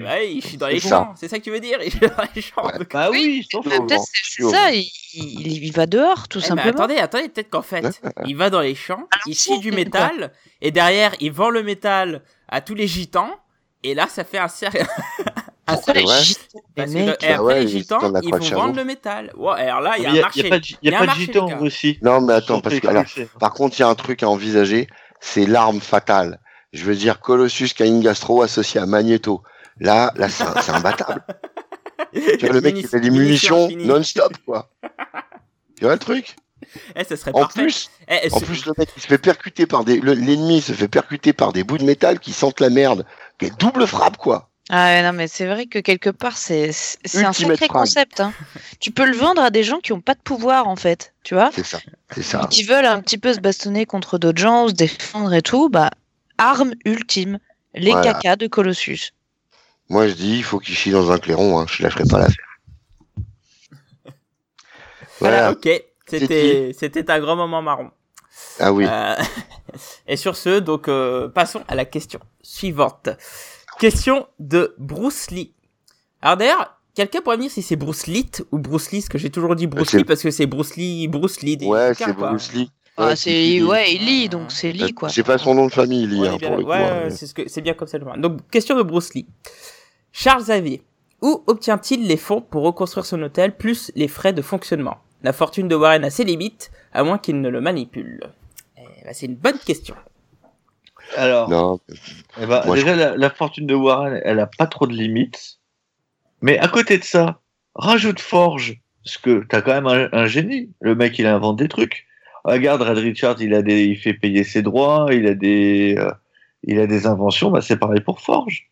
Ouais, 0.01 0.33
il 0.33 0.43
chie 0.43 0.57
dans 0.57 0.66
les 0.66 0.81
champs, 0.81 1.14
c'est 1.16 1.28
ça 1.28 1.39
que 1.39 1.45
tu 1.45 1.51
veux 1.51 1.61
dire? 1.61 1.78
Il 1.85 1.93
chie 1.93 1.99
dans 2.01 2.24
les 2.35 2.43
champs. 2.43 2.66
Ouais. 2.66 2.78
donc- 2.78 2.93
Bah 2.93 3.09
oui, 3.11 3.47
c'est 3.53 4.43
ça, 4.43 4.72
il, 4.72 4.91
il, 5.14 5.64
il 5.64 5.72
va 5.72 5.87
dehors, 5.87 6.26
tout 6.26 6.39
Eh, 6.39 6.43
mais 6.43 6.49
simplement. 6.49 6.70
attendez, 6.70 6.97
attendez, 6.97 7.28
peut-être 7.28 7.51
qu'en 7.51 7.62
fait, 7.62 8.01
il 8.26 8.37
va 8.37 8.51
dans 8.51 8.61
les 8.62 8.74
champs, 8.74 9.07
il 9.26 9.35
chie 9.37 9.61
du 9.61 9.70
métal, 9.70 10.33
et 10.61 10.72
derrière, 10.72 11.14
il 11.20 11.31
vend 11.31 11.51
le 11.51 11.62
métal 11.62 12.22
à 12.49 12.61
tous 12.62 12.74
les 12.74 12.89
gitans, 12.89 13.31
et 13.85 13.95
là, 13.95 14.09
ça 14.09 14.24
fait 14.24 14.39
un 14.39 14.49
Parce 15.77 16.91
que, 16.91 16.99
mecs 16.99 17.23
et 17.23 17.27
après, 17.29 17.39
ouais, 17.39 17.55
les 17.61 17.61
les 17.64 17.68
gitans, 17.81 17.99
ils 18.23 18.31
vont 18.35 18.39
vendre 18.57 18.77
le 18.77 18.85
métal. 18.85 19.33
Ouais, 19.37 19.61
alors 19.62 19.81
là, 19.81 19.95
il 19.99 20.03
y 20.03 20.07
a 20.07 20.09
Il 20.09 20.12
un 20.12 20.14
y 20.16 20.18
a, 20.18 20.23
marché. 20.23 20.49
pas 20.49 20.59
de, 20.59 20.66
Il 20.83 20.95
a 20.95 20.99
pas 20.99 21.14
gitans 21.14 21.51
en. 21.51 21.59
Russie. 21.59 21.99
Non, 22.03 22.21
mais 22.21 22.33
attends, 22.35 22.61
parce 22.61 22.79
que, 22.81 22.89
alors, 22.89 23.05
par 23.39 23.53
contre, 23.53 23.79
il 23.79 23.81
y 23.81 23.85
a 23.85 23.89
un 23.89 23.95
truc 23.95 24.23
à 24.23 24.29
envisager, 24.29 24.89
c'est 25.21 25.47
l'arme 25.47 25.81
fatale. 25.81 26.41
Je 26.73 26.85
veux 26.85 26.95
dire, 26.95 27.21
Colossus 27.21 27.71
une 27.81 28.01
gastro 28.01 28.43
associée 28.43 28.81
à 28.81 28.87
Magneto. 28.87 29.43
Là, 29.81 30.12
là, 30.16 30.29
c'est 30.29 30.71
imbattable. 30.71 31.23
Tu 32.12 32.39
vois, 32.47 32.55
le 32.55 32.61
mec, 32.62 32.75
il 32.79 32.87
fait 32.87 32.99
des 33.01 33.11
munitions 33.11 33.68
non-stop, 33.77 34.33
quoi. 34.47 34.71
Tu 35.77 35.85
vois 35.85 35.93
le 35.95 35.99
truc? 35.99 36.37
Eh, 36.95 37.05
ça 37.05 37.16
serait 37.16 37.31
En 37.35 37.41
parfait. 37.41 37.62
plus, 37.62 37.91
Eh, 38.09 38.29
en 38.33 38.39
ce- 38.39 38.45
plus, 38.45 38.66
le 38.66 38.73
mec, 38.77 38.89
il 38.97 39.03
se 39.03 39.07
fait 39.07 39.18
percuter 39.18 39.66
par 39.66 39.85
des, 39.85 39.99
le- 40.01 40.12
l'ennemi 40.14 40.61
se 40.61 40.73
fait 40.73 40.89
percuter 40.89 41.33
par 41.33 41.53
des 41.53 41.64
bouts 41.64 41.79
de 41.79 41.85
métal 41.85 42.18
qui 42.21 42.33
sentent 42.33 42.61
la 42.61 42.68
merde. 42.71 43.07
Quelle 43.39 43.55
double 43.57 43.87
frappe, 43.87 44.16
quoi. 44.18 44.49
Ah 44.73 44.85
ouais, 44.85 45.03
non, 45.03 45.12
mais 45.12 45.27
c'est 45.27 45.47
vrai 45.47 45.66
que 45.66 45.81
quelque 45.81 46.11
part, 46.11 46.37
c'est 46.37 46.71
un 47.14 47.33
sacré 47.33 47.66
concept. 47.66 48.21
Hein. 48.21 48.33
tu 48.79 48.93
peux 48.93 49.05
le 49.05 49.16
vendre 49.16 49.43
à 49.43 49.51
des 49.51 49.64
gens 49.64 49.81
qui 49.81 49.93
n'ont 49.93 50.01
pas 50.01 50.14
de 50.14 50.21
pouvoir, 50.21 50.68
en 50.68 50.77
fait. 50.77 51.12
Tu 51.25 51.35
vois 51.35 51.51
C'est 51.53 51.64
ça. 51.66 51.81
C'est 52.14 52.23
ça. 52.23 52.47
Qui 52.49 52.62
veulent 52.62 52.87
un 52.87 53.01
petit 53.01 53.18
peu 53.18 53.35
se 53.35 53.41
bastonner 53.41 53.85
contre 53.85 54.16
d'autres 54.18 54.41
gens, 54.41 54.66
ou 54.66 54.68
se 54.68 54.75
défendre 54.75 55.35
et 55.35 55.43
tout. 55.43 55.68
Bah, 55.71 55.91
arme 56.39 56.75
ultime. 56.85 57.39
Les 57.75 57.91
Voilà. 57.91 58.12
cacas 58.14 58.37
de 58.37 58.47
Colossus. 58.47 59.12
Moi, 59.89 60.07
je 60.07 60.14
dis, 60.14 60.37
il 60.39 60.45
faut 60.45 60.61
qu'il 60.61 60.77
chie 60.77 60.93
dans 60.93 61.11
un 61.11 61.18
clairon, 61.18 61.59
hein. 61.59 61.66
Je 61.68 61.83
lâcherai 61.83 62.05
pas 62.05 62.18
l'affaire. 62.21 62.47
Voilà, 65.18 65.37
Voilà. 65.37 65.51
ok. 65.53 65.68
C'était, 66.07 66.73
c'était 66.79 67.11
un 67.11 67.21
grand 67.21 67.37
moment 67.37 67.61
marron. 67.62 67.91
Ah 68.59 68.73
oui. 68.73 68.85
Euh, 68.89 69.16
et 70.09 70.16
sur 70.16 70.37
ce, 70.37 70.59
donc, 70.61 70.89
euh, 70.89 71.29
passons 71.29 71.62
à 71.68 71.75
la 71.75 71.85
question 71.85 72.21
suivante. 72.43 73.11
Question 73.81 74.26
de 74.39 74.74
Bruce 74.78 75.31
Lee. 75.31 75.55
Alors 76.20 76.37
d'ailleurs, 76.37 76.76
quelqu'un 76.95 77.22
pourrait 77.22 77.39
me 77.39 77.43
dire 77.45 77.51
si 77.51 77.62
c'est 77.62 77.76
Bruce 77.76 78.07
Lee 78.07 78.31
ou 78.53 78.59
Bruce 78.59 78.91
Lee, 78.93 78.99
parce 79.01 79.09
que 79.09 79.16
j'ai 79.16 79.31
toujours 79.31 79.57
dit 79.57 79.66
Bruce 79.66 79.95
Lee 79.95 80.05
parce 80.05 80.22
que 80.22 80.31
c'est 80.31 80.45
Bruce 80.45 80.76
Lee, 80.76 81.09
Bruce 81.09 81.41
Lee. 81.41 81.57
des 81.57 81.64
Ouais, 81.66 81.95
c'est. 81.95 82.12
Bruce 82.12 82.53
Lee. 82.53 82.70
Ah, 82.99 83.07
Ouais, 83.09 83.16
c'est 83.16 83.62
ouais, 83.62 83.95
il 83.95 84.05
lit, 84.05 84.24
Ah. 84.26 84.28
donc 84.28 84.53
c'est 84.53 84.72
lit, 84.72 84.93
quoi. 84.93 85.09
C'est 85.09 85.22
pas 85.22 85.39
son 85.39 85.55
nom 85.55 85.66
de 85.66 85.72
famille, 85.72 86.07
Lee, 86.07 86.20
Ouais, 86.20 86.28
hein, 86.28 86.37
bien- 86.37 86.49
pour 86.49 86.59
le 86.59 86.64
coup. 86.64 86.70
ouais, 86.70 86.76
hein. 86.76 87.09
c'est 87.11 87.26
ce 87.26 87.33
que 87.33 87.49
c'est 87.49 87.62
bien 87.62 87.72
comme 87.72 87.89
ça. 87.89 87.97
le 87.97 88.05
voir. 88.05 88.18
Donc 88.18 88.47
question 88.51 88.76
de 88.76 88.83
Bruce 88.83 89.14
Lee. 89.14 89.26
Charles 90.12 90.43
Xavier, 90.43 90.83
où 91.22 91.43
obtient-il 91.47 92.07
les 92.07 92.18
fonds 92.18 92.43
pour 92.43 92.62
reconstruire 92.64 93.07
son 93.07 93.22
hôtel 93.22 93.57
plus 93.57 93.91
les 93.95 94.09
frais 94.09 94.35
de 94.35 94.43
fonctionnement? 94.43 94.99
La 95.22 95.33
fortune 95.33 95.68
de 95.68 95.74
Warren 95.74 96.05
a 96.05 96.11
ses 96.11 96.24
limites, 96.24 96.70
à 96.93 97.03
moins 97.03 97.16
qu'il 97.16 97.41
ne 97.41 97.49
le 97.49 97.62
manipule. 97.62 98.20
Eh 98.76 99.05
ben, 99.05 99.14
c'est 99.14 99.24
une 99.26 99.37
bonne 99.37 99.59
question. 99.59 99.95
Alors, 101.17 101.49
Non, 101.49 101.81
eh 102.41 102.47
ben, 102.47 102.63
Moi, 102.67 102.77
je- 102.77 102.83
déjà, 102.83 102.95
la, 102.97 103.17
la 103.17 103.31
fortune 103.31 103.67
de 103.67 103.75
Warren, 103.75 104.21
elle 104.25 104.41
a 104.41 104.47
pas 104.47 104.67
trop 104.67 104.87
de 104.87 104.93
limites. 104.95 105.59
Mais 106.43 106.59
à 106.59 106.69
côté 106.69 106.99
de 106.99 107.05
ça, 107.05 107.41
rajoute 107.75 108.21
Forge, 108.21 108.81
parce 109.05 109.19
que 109.19 109.45
t'as 109.49 109.61
quand 109.63 109.73
même 109.75 109.87
un, 109.87 110.09
un 110.13 110.27
génie. 110.27 110.71
Le 110.81 110.95
mec, 110.95 111.19
il 111.19 111.27
invente 111.27 111.57
des 111.59 111.69
trucs. 111.69 112.07
Regarde, 112.45 112.81
Red 112.83 112.99
Richard, 112.99 113.37
il 113.43 113.53
a 113.55 113.61
des, 113.63 113.85
il 113.85 113.97
fait 113.99 114.15
payer 114.15 114.45
ses 114.45 114.63
droits, 114.63 115.09
il 115.13 115.27
a 115.27 115.35
des, 115.35 115.97
euh, 115.99 116.11
il 116.65 116.79
a 116.79 116.87
des 116.87 117.07
inventions. 117.07 117.51
Bah, 117.51 117.61
c'est 117.61 117.77
pareil 117.77 118.01
pour 118.01 118.21
Forge. 118.21 118.71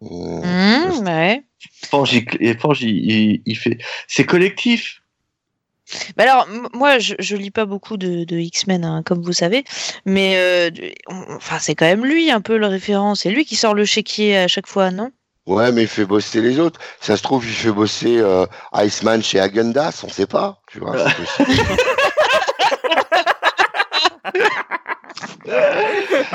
Mmh. 0.00 0.08
Mmh, 0.08 1.06
ouais. 1.06 1.42
Forge, 1.84 2.12
il, 2.14 2.24
et 2.40 2.54
Forge, 2.56 2.82
il, 2.82 3.10
il- 3.10 3.42
il 3.46 3.56
fait, 3.56 3.78
c'est 4.08 4.24
collectif. 4.26 5.01
Bah 6.16 6.24
alors, 6.24 6.48
moi, 6.72 6.98
je, 6.98 7.14
je 7.18 7.36
lis 7.36 7.50
pas 7.50 7.64
beaucoup 7.66 7.96
de, 7.96 8.24
de 8.24 8.36
X-Men, 8.36 8.84
hein, 8.84 9.02
comme 9.04 9.22
vous 9.22 9.32
savez, 9.32 9.64
mais 10.06 10.34
euh, 10.36 10.70
on- 11.08 11.34
enfin, 11.36 11.58
c'est 11.60 11.74
quand 11.74 11.86
même 11.86 12.04
lui 12.04 12.30
un 12.30 12.40
peu 12.40 12.56
le 12.56 12.66
référent. 12.66 13.14
C'est 13.14 13.30
lui 13.30 13.44
qui 13.44 13.56
sort 13.56 13.74
le 13.74 13.84
chéquier 13.84 14.36
à 14.38 14.48
chaque 14.48 14.66
fois, 14.66 14.90
non? 14.90 15.10
Ouais, 15.46 15.72
mais 15.72 15.82
il 15.82 15.88
fait 15.88 16.04
bosser 16.04 16.40
les 16.40 16.58
autres. 16.60 16.78
Ça 17.00 17.16
se 17.16 17.22
trouve, 17.22 17.44
il 17.44 17.52
fait 17.52 17.72
bosser 17.72 18.18
euh, 18.18 18.46
Iceman 18.74 19.22
chez 19.22 19.40
Agendas, 19.40 20.02
on 20.04 20.08
sait 20.08 20.26
pas. 20.26 20.60
Tu 20.70 20.78
vois, 20.78 20.96
c'est 21.08 21.44
possible. 21.44 21.66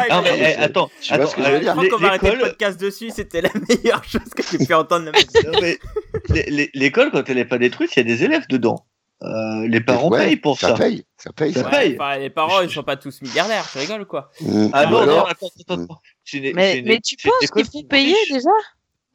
Ah, 0.10 0.22
mais, 0.24 0.38
mais 0.38 0.56
eh, 0.58 0.62
attends, 0.64 0.90
tu 1.02 1.14
vois 1.14 1.24
attends, 1.24 1.32
ce 1.32 1.36
que 1.36 1.44
je 1.44 1.50
veux 1.50 1.56
euh, 1.56 1.60
dire. 1.60 1.70
Je 1.70 1.72
crois 1.74 1.84
l'é- 1.84 1.90
qu'on 1.90 1.98
va 1.98 2.08
arrêter 2.10 2.26
le 2.28 2.32
l'école- 2.34 2.50
podcast 2.50 2.80
dessus, 2.80 3.10
c'était 3.14 3.42
la 3.42 3.50
meilleure 3.70 4.04
chose 4.04 4.30
que 4.36 4.44
j'ai 4.50 4.66
pu 4.66 4.74
entendre. 4.74 5.12
Non, 5.12 5.60
L'école, 6.74 7.12
quand 7.12 7.24
elle 7.30 7.36
n'est 7.38 7.46
pas 7.46 7.58
détruite, 7.58 7.92
il 7.96 8.00
y 8.00 8.02
a 8.02 8.04
des 8.16 8.24
élèves 8.24 8.46
dedans. 8.50 8.86
Euh, 9.24 9.68
les 9.68 9.82
parents 9.82 10.10
Ouais, 10.10 10.26
payent 10.28 10.36
pour 10.38 10.60
ça. 10.60 10.74
paye, 10.74 11.04
ça 11.18 11.34
paye. 11.34 11.52
Ça 11.54 11.64
Ça 11.64 11.70
paye. 11.70 11.96
Enfin, 12.00 12.18
les 12.20 12.30
parents, 12.30 12.62
ils 12.62 12.70
sont 12.70 12.84
pas 12.84 12.98
tous 12.98 13.20
milliardaires, 13.24 13.68
tu 13.72 13.80
rigoles 13.80 14.06
quoi 14.06 14.30
Mmh. 14.42 14.68
Ah 14.74 14.86
non, 14.86 15.06
non, 15.08 15.26
attends, 15.26 15.48
attends, 15.60 15.74
attends. 15.84 16.00
Une- 16.34 16.44
c'est 16.44 16.54
Mais, 16.54 16.78
une- 16.80 16.86
mais 16.88 17.00
tu 17.00 17.16
penses 17.18 17.50
qu'il 17.52 17.66
faut 17.66 17.84
payer 17.88 18.14
riches. 18.14 18.32
déjà? 18.34 18.50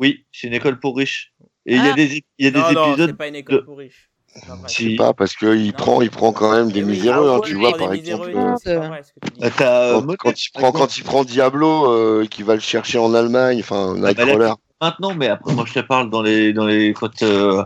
Oui, 0.00 0.26
c'est 0.32 0.48
une 0.48 0.54
école 0.54 0.80
pour 0.80 0.96
riches. 0.96 1.32
Et 1.66 1.76
il 1.76 1.84
y 1.84 1.88
a 1.88 1.92
Ah. 1.92 1.94
des, 1.94 2.24
il 2.38 2.44
y 2.44 2.48
a 2.48 2.50
des 2.50 2.58
Non, 2.58 2.72
non, 2.72 2.84
c'est 2.84 2.90
épisodes. 2.90 3.16
pas 3.16 3.28
une 3.28 3.36
école 3.36 3.56
de- 3.56 3.60
pour 3.60 3.78
riches. 3.78 4.08
C'est 4.34 4.46
pas 4.46 4.54
vrai. 4.56 4.68
je 4.68 4.74
sais 4.74 4.82
Si. 4.82 4.96
pas, 4.96 5.12
parce 5.12 5.36
qu'il 5.36 5.72
prend, 5.74 6.02
il 6.02 6.10
prend 6.10 6.32
quand 6.32 6.50
même 6.50 6.72
des 6.72 6.82
oui, 6.82 6.90
miséreux, 6.92 7.28
ah 7.30 7.36
hein, 7.36 7.40
tu 7.44 7.50
il 7.52 7.58
vois, 7.58 7.68
prend 7.74 7.78
par 7.86 7.92
exemple. 7.92 8.30
euh, 8.34 8.54
vrai 8.54 8.56
que 8.56 8.62
tu. 8.64 8.70
Euh, 8.70 9.50
euh, 9.60 10.16
Quand, 10.18 10.30
il 10.32 10.50
prend, 10.52 10.68
exemple. 10.68 10.78
quand 10.78 10.98
il 10.98 11.04
prend 11.04 11.24
Diablo, 11.24 11.90
euh, 11.92 12.26
qui 12.28 12.42
va 12.42 12.54
le 12.54 12.60
chercher 12.60 12.98
en 12.98 13.14
Allemagne, 13.14 13.60
enfin, 13.60 13.94
Ah, 13.96 14.00
bah, 14.00 14.08
Nightcrawler. 14.08 14.38
là, 14.46 14.56
Maintenant, 14.80 15.14
mais 15.14 15.28
après, 15.28 15.54
moi, 15.54 15.64
je 15.64 15.74
te 15.74 15.80
parle 15.80 16.10
dans 16.10 16.22
les, 16.22 16.52
dans 16.52 16.66
les, 16.66 16.92
quand, 16.92 17.22
euh, 17.22 17.62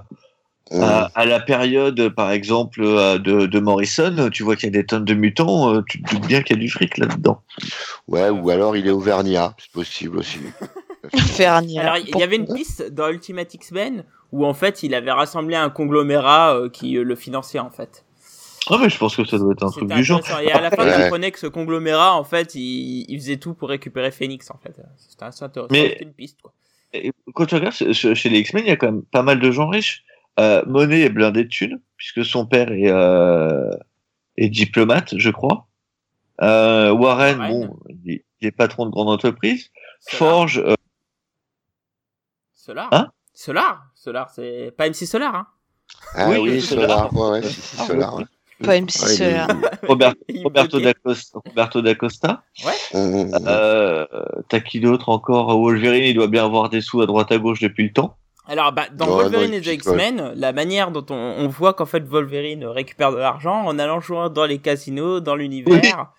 Mmh. 0.72 0.82
à, 0.82 1.10
à 1.14 1.24
la 1.26 1.38
période, 1.38 2.08
par 2.08 2.32
exemple, 2.32 2.80
euh, 2.82 3.18
de, 3.18 3.46
de 3.46 3.60
Morrison, 3.60 4.30
tu 4.32 4.42
vois 4.42 4.56
qu'il 4.56 4.64
y 4.64 4.76
a 4.76 4.80
des 4.80 4.84
tonnes 4.84 5.04
de 5.04 5.14
mutants, 5.14 5.72
euh, 5.74 5.82
tu 5.88 6.02
te 6.02 6.10
doutes 6.12 6.26
bien 6.26 6.42
qu'il 6.42 6.56
y 6.56 6.58
a 6.58 6.62
du 6.62 6.68
fric 6.68 6.98
là-dedans. 6.98 7.40
Ouais, 8.08 8.30
ou 8.30 8.50
alors 8.50 8.76
il 8.76 8.84
est 8.86 8.90
Auvergnat, 8.90 9.54
c'est 9.58 9.70
possible 9.70 10.18
aussi. 10.18 10.40
Fernier. 11.16 11.78
Alors, 11.78 11.98
il 11.98 12.16
y 12.18 12.22
avait 12.22 12.34
une 12.34 12.52
piste 12.52 12.90
dans 12.92 13.08
Ultimate 13.08 13.54
X-Men 13.54 14.04
où 14.32 14.44
en 14.44 14.54
fait 14.54 14.82
il 14.82 14.92
avait 14.94 15.12
rassemblé 15.12 15.54
un 15.54 15.70
conglomérat 15.70 16.56
euh, 16.56 16.68
qui 16.68 16.96
euh, 16.96 17.04
le 17.04 17.14
finançait 17.14 17.60
en 17.60 17.70
fait. 17.70 18.04
Ah, 18.68 18.78
mais 18.80 18.90
je 18.90 18.98
pense 18.98 19.14
que 19.14 19.24
ça 19.24 19.38
doit 19.38 19.52
être 19.52 19.62
un 19.62 19.70
truc 19.70 19.88
du 19.88 20.02
genre. 20.02 20.20
Et 20.42 20.50
à 20.50 20.60
la 20.60 20.72
fin, 20.72 20.82
Ouais. 20.84 20.96
tu 20.96 21.02
comprenais 21.02 21.30
que 21.30 21.38
ce 21.38 21.46
conglomérat 21.46 22.14
en 22.16 22.24
fait 22.24 22.56
il, 22.56 23.04
il 23.08 23.20
faisait 23.20 23.36
tout 23.36 23.54
pour 23.54 23.68
récupérer 23.68 24.10
Phoenix 24.10 24.50
en 24.50 24.58
fait. 24.60 24.74
C'était 24.96 25.24
assez 25.26 25.44
intéressant. 25.44 25.68
Mais- 25.70 25.90
C'était 25.90 26.04
une 26.04 26.12
piste 26.12 26.38
quoi. 26.42 26.52
Et 26.92 27.12
quand 27.34 27.46
tu 27.46 27.54
regardes 27.56 27.74
chez 27.74 28.28
les 28.30 28.38
X-Men, 28.40 28.64
il 28.64 28.68
y 28.68 28.72
a 28.72 28.76
quand 28.76 28.86
même 28.90 29.02
pas 29.02 29.22
mal 29.22 29.38
de 29.38 29.50
gens 29.50 29.68
riches. 29.68 30.02
Euh, 30.38 30.62
Monet 30.66 31.00
est 31.02 31.08
blindé 31.10 31.44
de 31.44 31.48
thunes, 31.48 31.80
puisque 31.96 32.24
son 32.24 32.46
père 32.46 32.70
est, 32.72 32.90
euh, 32.90 33.70
est 34.36 34.48
diplomate, 34.48 35.16
je 35.16 35.30
crois. 35.30 35.66
Euh, 36.42 36.90
Warren, 36.92 37.38
Warren. 37.38 37.66
bon, 37.68 37.78
il 38.04 38.20
il 38.42 38.48
est 38.48 38.52
patron 38.52 38.84
de 38.84 38.90
grande 38.90 39.08
entreprise. 39.08 39.70
Solar. 40.00 40.18
Forge, 40.18 40.58
euh, 40.58 40.74
Solar. 42.54 42.88
Hein 42.92 43.10
Solar. 43.32 43.86
Solar, 43.94 44.30
c'est 44.30 44.74
pas 44.76 44.88
MC 44.88 45.06
Solar 45.06 45.34
hein. 45.34 45.46
Ah 46.14 46.28
Oui, 46.28 46.36
oui, 46.38 46.50
oui, 46.50 46.60
Solar, 46.60 47.14
ouais, 47.14 47.30
ouais, 47.30 47.40
Ah, 47.44 47.86
Solar. 47.86 48.14
ouais. 48.16 48.24
ouais. 48.60 48.66
Pas 48.66 48.80
MC 48.80 49.02
Ouais, 49.02 49.08
Solar. 49.08 49.48
Roberto 50.44 50.80
d'Acosta. 50.80 51.38
Roberto 51.44 51.80
d'Acosta. 51.82 52.42
Mmh, 52.94 52.98
mmh. 52.98 53.30
Euh, 53.46 54.06
T'as 54.48 54.60
qui 54.60 54.80
d'autre 54.80 55.08
encore? 55.08 55.58
Wolverine, 55.58 56.04
il 56.04 56.14
doit 56.14 56.28
bien 56.28 56.44
avoir 56.44 56.68
des 56.68 56.80
sous 56.80 57.00
à 57.00 57.06
droite 57.06 57.32
à 57.32 57.38
gauche 57.38 57.60
depuis 57.60 57.84
le 57.84 57.92
temps. 57.92 58.16
Alors, 58.48 58.72
bah, 58.72 58.86
dans 58.92 59.06
Wolverine 59.06 59.50
non, 59.50 59.56
et 59.56 59.60
The 59.60 59.66
il- 59.66 59.72
X-Men, 59.74 60.32
la 60.36 60.52
manière 60.52 60.90
dont 60.92 61.04
on, 61.10 61.14
on 61.14 61.48
voit 61.48 61.74
qu'en 61.74 61.86
fait 61.86 62.04
Wolverine 62.04 62.64
récupère 62.64 63.10
de 63.12 63.16
l'argent 63.16 63.64
en 63.64 63.78
allant 63.78 64.00
jouer 64.00 64.28
dans 64.32 64.46
les 64.46 64.58
casinos, 64.58 65.20
dans 65.20 65.34
l'univers. 65.36 66.12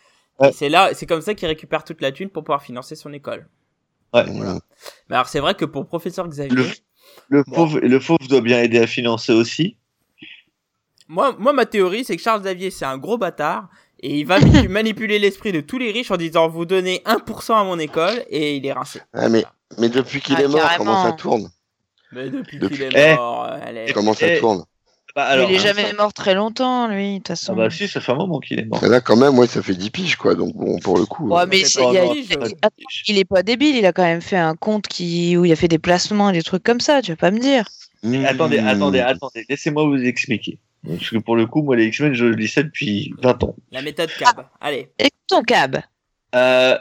C'est 0.54 0.70
là, 0.70 0.90
c'est 0.94 1.06
comme 1.06 1.22
ça 1.22 1.34
qu'il 1.34 1.48
récupère 1.48 1.84
toute 1.84 2.02
la 2.02 2.12
thune 2.12 2.30
pour 2.30 2.44
pouvoir 2.44 2.62
financer 2.62 2.96
son 2.96 3.12
école. 3.14 3.48
Ouais. 4.14 4.26
Mmh. 4.26 4.60
Mais 5.10 5.16
alors, 5.16 5.28
c'est 5.28 5.40
vrai 5.40 5.56
que 5.56 5.66
pour 5.66 5.88
Professeur 5.88 6.28
Xavier, 6.28 6.56
Le, 6.56 6.66
le, 7.30 7.44
Bon. 7.48 7.56
fauve, 7.56 7.80
le 7.80 8.00
fauve 8.00 8.28
doit 8.30 8.42
bien 8.42 8.62
aider 8.62 8.78
à 8.80 8.88
financer 8.88 9.32
aussi. 9.34 9.78
moi, 11.08 11.36
moi, 11.40 11.54
ma 11.54 11.66
théorie, 11.66 12.04
c'est 12.04 12.16
que 12.18 12.22
Charles 12.22 12.42
Xavier, 12.42 12.70
c'est 12.72 12.86
un 12.86 12.98
gros 12.98 13.18
bâtard. 13.18 13.70
Et 14.00 14.20
il 14.20 14.26
va 14.26 14.40
mani- 14.40 14.68
manipuler 14.68 15.18
l'esprit 15.18 15.52
de 15.52 15.62
tous 15.62 15.78
les 15.80 15.92
riches 15.92 16.12
en 16.12 16.18
disant 16.18 16.48
vous 16.50 16.66
donnez 16.66 17.02
1% 17.06 17.54
à 17.56 17.64
mon 17.64 17.80
école 17.80 18.24
et 18.30 18.58
il 18.58 18.66
est 18.66 18.74
rincé. 18.74 19.02
Ah, 19.14 19.28
mais, 19.30 19.44
mais 19.80 19.90
depuis 19.90 20.22
qu'il 20.22 20.36
Ah, 20.38 20.42
est 20.44 20.48
mort, 20.48 20.60
carrément. 20.62 20.78
comment 20.86 21.04
ça 21.04 21.14
tourne? 21.14 21.50
Mais 22.12 22.30
depuis, 22.30 22.60
Depuis- 22.60 22.78
qu'il 22.78 22.90
Eh. 22.96 23.00
est 23.00 23.16
mort, 23.16 23.46
euh, 23.52 23.58
elle 23.66 23.78
est... 23.78 23.94
Comment 23.94 24.14
ça 24.14 24.28
Eh, 24.34 24.40
tourne 24.40 24.64
Bah, 25.16 25.26
alors, 25.26 25.50
il 25.50 25.56
est 25.56 25.58
hein, 25.60 25.62
jamais 25.62 25.86
ça- 25.88 25.94
mort 25.94 26.14
très 26.14 26.36
longtemps, 26.36 26.88
lui, 26.88 27.14
de 27.14 27.18
toute 27.18 27.28
façon. 27.30 27.54
Ah 27.54 27.56
bah 27.56 27.70
si, 27.70 27.88
ça 27.88 28.00
fait 28.00 28.12
un 28.12 28.16
moment 28.16 28.40
qu'il 28.40 28.60
est 28.60 28.66
mort. 28.66 28.86
Là, 28.86 29.02
quand 29.02 29.16
même, 29.18 29.38
ouais, 29.40 29.48
ça 29.48 29.62
fait 29.64 29.74
10 29.74 29.90
piges, 29.90 30.16
quoi. 30.16 30.36
Donc, 30.36 30.54
bon, 30.56 30.78
pour 30.80 30.98
le 30.98 31.06
coup. 31.06 31.28
Ouais, 31.30 31.42
euh, 31.42 31.46
mais 31.50 31.60
il, 31.62 31.80
a- 31.80 31.88
attends, 31.90 32.14
il 33.08 33.18
est 33.18 33.26
pas 33.26 33.42
débile, 33.44 33.76
il 33.76 33.86
a 33.86 33.92
quand 33.94 34.04
même 34.04 34.22
fait 34.22 34.38
un 34.38 34.56
compte 34.56 34.88
qui, 34.88 35.36
où 35.36 35.44
il 35.46 35.52
a 35.52 35.56
fait 35.56 35.68
des 35.68 35.80
placements 35.80 36.30
et 36.30 36.34
des 36.34 36.44
trucs 36.44 36.64
comme 36.64 36.80
ça, 36.80 37.02
tu 37.02 37.12
vas 37.12 37.18
pas 37.18 37.32
me 37.32 37.40
dire. 37.40 37.66
mmh. 38.04 38.26
Attendez, 38.26 38.60
attendez, 38.60 39.00
attendez, 39.00 39.46
laissez-moi 39.50 39.84
vous 39.86 40.02
expliquer. 40.04 40.60
Parce 40.88 41.10
que 41.10 41.18
pour 41.18 41.36
le 41.36 41.48
coup, 41.48 41.64
moi, 41.64 41.76
les 41.76 41.88
X-Men, 41.88 42.14
je 42.14 42.26
lis 42.26 42.48
ça 42.48 42.62
depuis 42.64 43.14
20 43.22 43.44
ans. 43.44 43.56
La 43.72 43.82
méthode 43.82 44.10
Cab. 44.18 44.46
Allez. 44.62 44.90
Écoute 45.00 45.12
ton 45.28 45.42
cab. 45.42 45.82
Euh, 46.36 46.78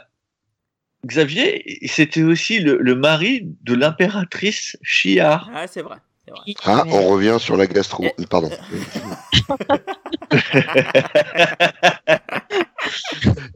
Xavier, 1.05 1.79
c'était 1.87 2.23
aussi 2.23 2.59
le, 2.59 2.77
le 2.79 2.95
mari 2.95 3.47
de 3.63 3.73
l'impératrice 3.75 4.77
Chiar. 4.83 5.49
Ah, 5.53 5.67
c'est 5.67 5.81
vrai. 5.81 5.97
Ah, 6.65 6.83
Mais- 6.85 6.91
on 6.93 7.07
revient 7.09 7.37
sur 7.39 7.55
la 7.55 7.67
gastro. 7.67 8.03
Pardon. 8.29 8.49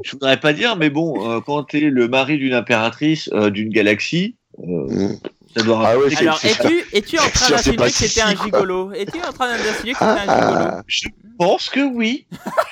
Je 0.03 0.11
voudrais 0.11 0.39
pas 0.39 0.53
dire, 0.53 0.75
mais 0.77 0.89
bon, 0.89 1.29
euh, 1.29 1.41
quand 1.41 1.63
t'es 1.63 1.81
le 1.81 2.07
mari 2.07 2.37
d'une 2.37 2.53
impératrice 2.53 3.29
euh, 3.33 3.49
d'une 3.49 3.69
galaxie, 3.69 4.35
euh, 4.59 4.87
Mm. 4.87 5.15
Ça 5.55 5.63
doit 5.63 5.83
Ah 5.85 5.97
ouais, 5.97 6.15
Alors, 6.17 6.39
es-tu 6.43 6.85
es-tu 6.93 7.19
en 7.19 7.23
train 7.29 7.49
d'insinuer 7.51 7.77
que 7.77 7.89
c'était 7.89 8.21
un 8.21 8.35
gigolo 8.35 8.91
Es-tu 8.93 9.17
en 9.21 9.31
train 9.33 9.47
d'insinuer 9.57 9.93
que 9.93 9.99
c'était 9.99 10.11
un 10.11 10.21
gigolo 10.21 10.65
Ah, 10.69 10.81
Je 10.87 11.07
pense 11.37 11.69
que 11.69 11.79
oui. 11.93 12.25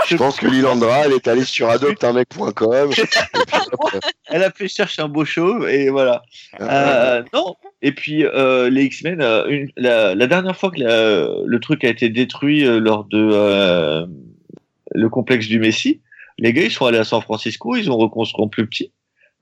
je 0.08 0.16
pense 0.18 0.38
que 0.38 0.48
Lilandra, 0.48 1.06
elle 1.06 1.14
est 1.14 1.28
allée 1.28 1.44
sur 1.46 1.70
adopteunmec.com. 1.70 2.92
Elle 4.32 4.44
a 4.44 4.52
fait 4.52 4.68
chercher 4.68 5.02
un 5.02 5.08
beau 5.08 5.26
chauve 5.26 5.68
et 5.68 5.90
voilà. 5.90 6.22
Euh, 6.62 7.24
non. 7.34 7.56
Et 7.82 7.92
puis 7.92 8.24
euh, 8.26 8.70
les 8.70 8.84
X-Men, 8.86 9.22
euh, 9.22 9.66
la, 9.76 10.14
la 10.14 10.28
dernière 10.28 10.56
fois 10.56 10.70
que 10.70 10.80
la- 10.80 11.28
le 11.46 11.60
truc 11.60 11.84
a 11.84 11.90
été 11.90 12.10
détruit 12.10 12.64
euh, 12.66 12.80
lors 12.80 13.06
de 13.06 13.18
euh, 13.32 14.06
le 14.94 15.10
complexe 15.10 15.48
du 15.48 15.60
Messie, 15.60 16.02
les 16.38 16.54
gars 16.54 16.64
ils 16.64 16.72
sont 16.72 16.86
allés 16.86 17.00
à 17.00 17.04
San 17.04 17.22
Francisco, 17.22 17.76
ils 17.76 17.90
ont 17.90 17.98
reconstruit 17.98 18.44
en 18.46 18.50
plus 18.50 18.68
petit. 18.68 18.92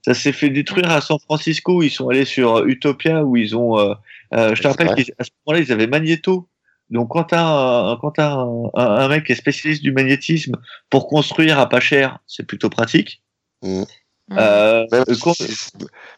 Ça 0.08 0.14
s'est 0.14 0.32
fait 0.32 0.50
détruire 0.50 0.90
à 0.90 1.02
San 1.02 1.20
Francisco. 1.20 1.84
Ils 1.84 1.90
sont 1.90 2.08
allés 2.08 2.24
sur 2.24 2.66
Utopia 2.66 3.26
où 3.26 3.36
ils 3.36 3.58
ont. 3.58 3.78
euh, 3.78 3.94
euh, 4.34 4.56
je 4.56 4.62
te 4.64 4.68
rappelle 4.70 4.88
qu'à 4.96 5.04
ce 5.24 5.30
moment-là 5.46 5.60
ils 5.66 5.72
avaient 5.74 5.86
Magneto. 5.88 6.48
Donc 6.90 7.10
quand 7.10 7.26
t'as 7.26 7.44
un, 7.44 7.98
quand 7.98 8.12
t'as 8.12 8.32
un, 8.32 8.64
un, 8.74 8.86
un 9.04 9.08
mec 9.10 9.26
qui 9.26 9.34
est 9.34 9.36
spécialiste 9.36 9.84
du 9.84 9.92
magnétisme 9.92 10.54
pour 10.90 11.08
construire 11.10 11.60
à 11.60 11.68
pas 11.68 11.82
cher, 11.82 12.20
c'est 12.26 12.46
plutôt 12.48 12.70
pratique. 12.70 13.22
Mm. 13.62 13.84
Euh, 14.38 14.86
Même, 14.92 15.04
euh, 15.10 15.16
quand- 15.22 15.34
c'est- 15.34 15.74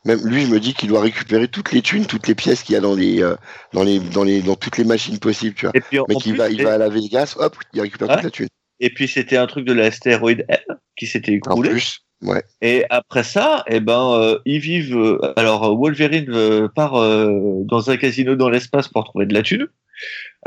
même 0.06 0.20
lui, 0.24 0.46
je 0.46 0.52
me 0.52 0.60
dis 0.60 0.74
qu'il 0.76 0.90
doit 0.90 1.02
récupérer 1.02 1.48
toutes 1.48 1.72
les 1.72 1.82
thunes, 1.82 2.06
toutes 2.06 2.28
les 2.28 2.36
pièces 2.36 2.62
qu'il 2.64 2.74
y 2.74 2.78
a 2.78 2.82
dans 2.82 2.96
les, 2.96 3.22
euh, 3.24 3.36
dans 3.74 3.84
les, 3.84 4.00
dans 4.00 4.24
les, 4.24 4.42
dans 4.44 4.56
toutes 4.56 4.78
les 4.78 4.84
machines 4.84 5.18
possibles, 5.20 5.56
tu 5.56 5.66
vois. 5.66 5.72
et 5.76 5.82
puis 5.82 5.98
en 6.00 6.06
Mais 6.10 6.16
en 6.16 6.20
il 6.20 6.32
plus, 6.32 6.38
va, 6.38 6.50
il 6.50 6.64
va 6.64 6.74
à 6.74 6.78
la 6.78 6.90
Vegas, 6.90 7.36
hop, 7.40 7.56
il 7.74 7.82
récupère 7.82 8.08
Ouais. 8.10 8.16
toute 8.16 8.24
la 8.26 8.30
thune. 8.32 8.48
Et 8.80 8.92
puis 8.94 9.08
c'était 9.08 9.38
un 9.38 9.46
truc 9.48 9.66
de 9.66 9.74
l'astéroïde 9.74 10.46
M 10.48 10.58
qui 10.96 11.06
s'était 11.08 11.40
En 11.48 11.54
écoulé. 11.54 11.70
plus, 11.72 12.02
ouais. 12.24 12.44
Et 12.62 12.86
après 12.90 13.24
ça, 13.24 13.64
eh 13.68 13.80
ben, 13.80 14.14
euh, 14.14 14.40
ils 14.46 14.60
vivent. 14.60 14.98
euh, 14.98 15.34
alors 15.36 15.76
Wolverine 15.78 16.26
euh, 16.30 16.68
part 16.68 16.96
euh, 16.96 17.30
dans 17.64 17.90
un 17.90 17.98
casino 17.98 18.36
dans 18.36 18.50
l'espace 18.50 18.88
pour 18.88 19.04
trouver 19.06 19.26
de 19.26 19.34
la 19.34 19.42
thune, 19.42 19.68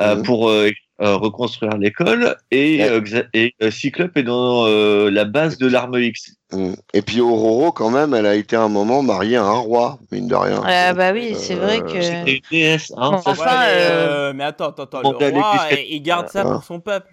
euh, 0.01 0.17
Mhm. 0.17 0.23
pour 0.23 0.49
euh, 0.51 0.71
euh, 1.01 1.17
reconstruire 1.17 1.77
l'école. 1.79 2.37
Et, 2.53 2.79
Ouais. 2.79 2.89
euh, 2.91 3.01
Xa- 3.01 3.27
et 3.35 3.55
euh, 3.63 3.71
Cyclope 3.73 4.17
est 4.17 4.23
dans 4.23 4.67
euh, 4.67 5.11
la 5.11 5.25
base 5.25 5.59
de 5.59 5.67
l'arme 5.67 5.99
X. 5.99 6.37
Mm. 6.53 6.75
Et 6.95 7.03
puis 7.03 7.21
Aurora, 7.21 7.73
quand 7.73 7.91
même, 7.91 8.15
elle 8.15 8.27
a 8.27 8.37
été 8.37 8.55
un 8.57 8.69
moment 8.69 9.03
mariée 9.03 9.37
à 9.37 9.43
un 9.45 9.59
roi, 9.59 9.99
mine 10.13 10.29
de 10.29 10.35
rien. 10.37 10.63
Ah 10.65 10.93
bah 10.93 11.13
oui, 11.13 11.35
c'est 11.35 11.55
vrai 11.57 11.81
que. 11.81 12.01
C'était 12.01 12.35
une 12.37 12.41
déesse. 12.51 12.93
Hein, 12.97 13.13
Bon, 13.13 13.19
ça, 13.19 13.31
enfin, 13.33 13.45
Ouais, 13.45 14.29
mais, 14.29 14.33
mais 14.35 14.45
attends, 14.45 14.69
attends, 14.69 14.83
attends. 14.85 15.01
Le 15.11 15.29
roi, 15.31 15.67
il 15.89 16.01
garde 16.03 16.29
ça 16.29 16.43
Ah. 16.47 16.53
pour 16.53 16.63
son 16.63 16.79
peuple. 16.79 17.09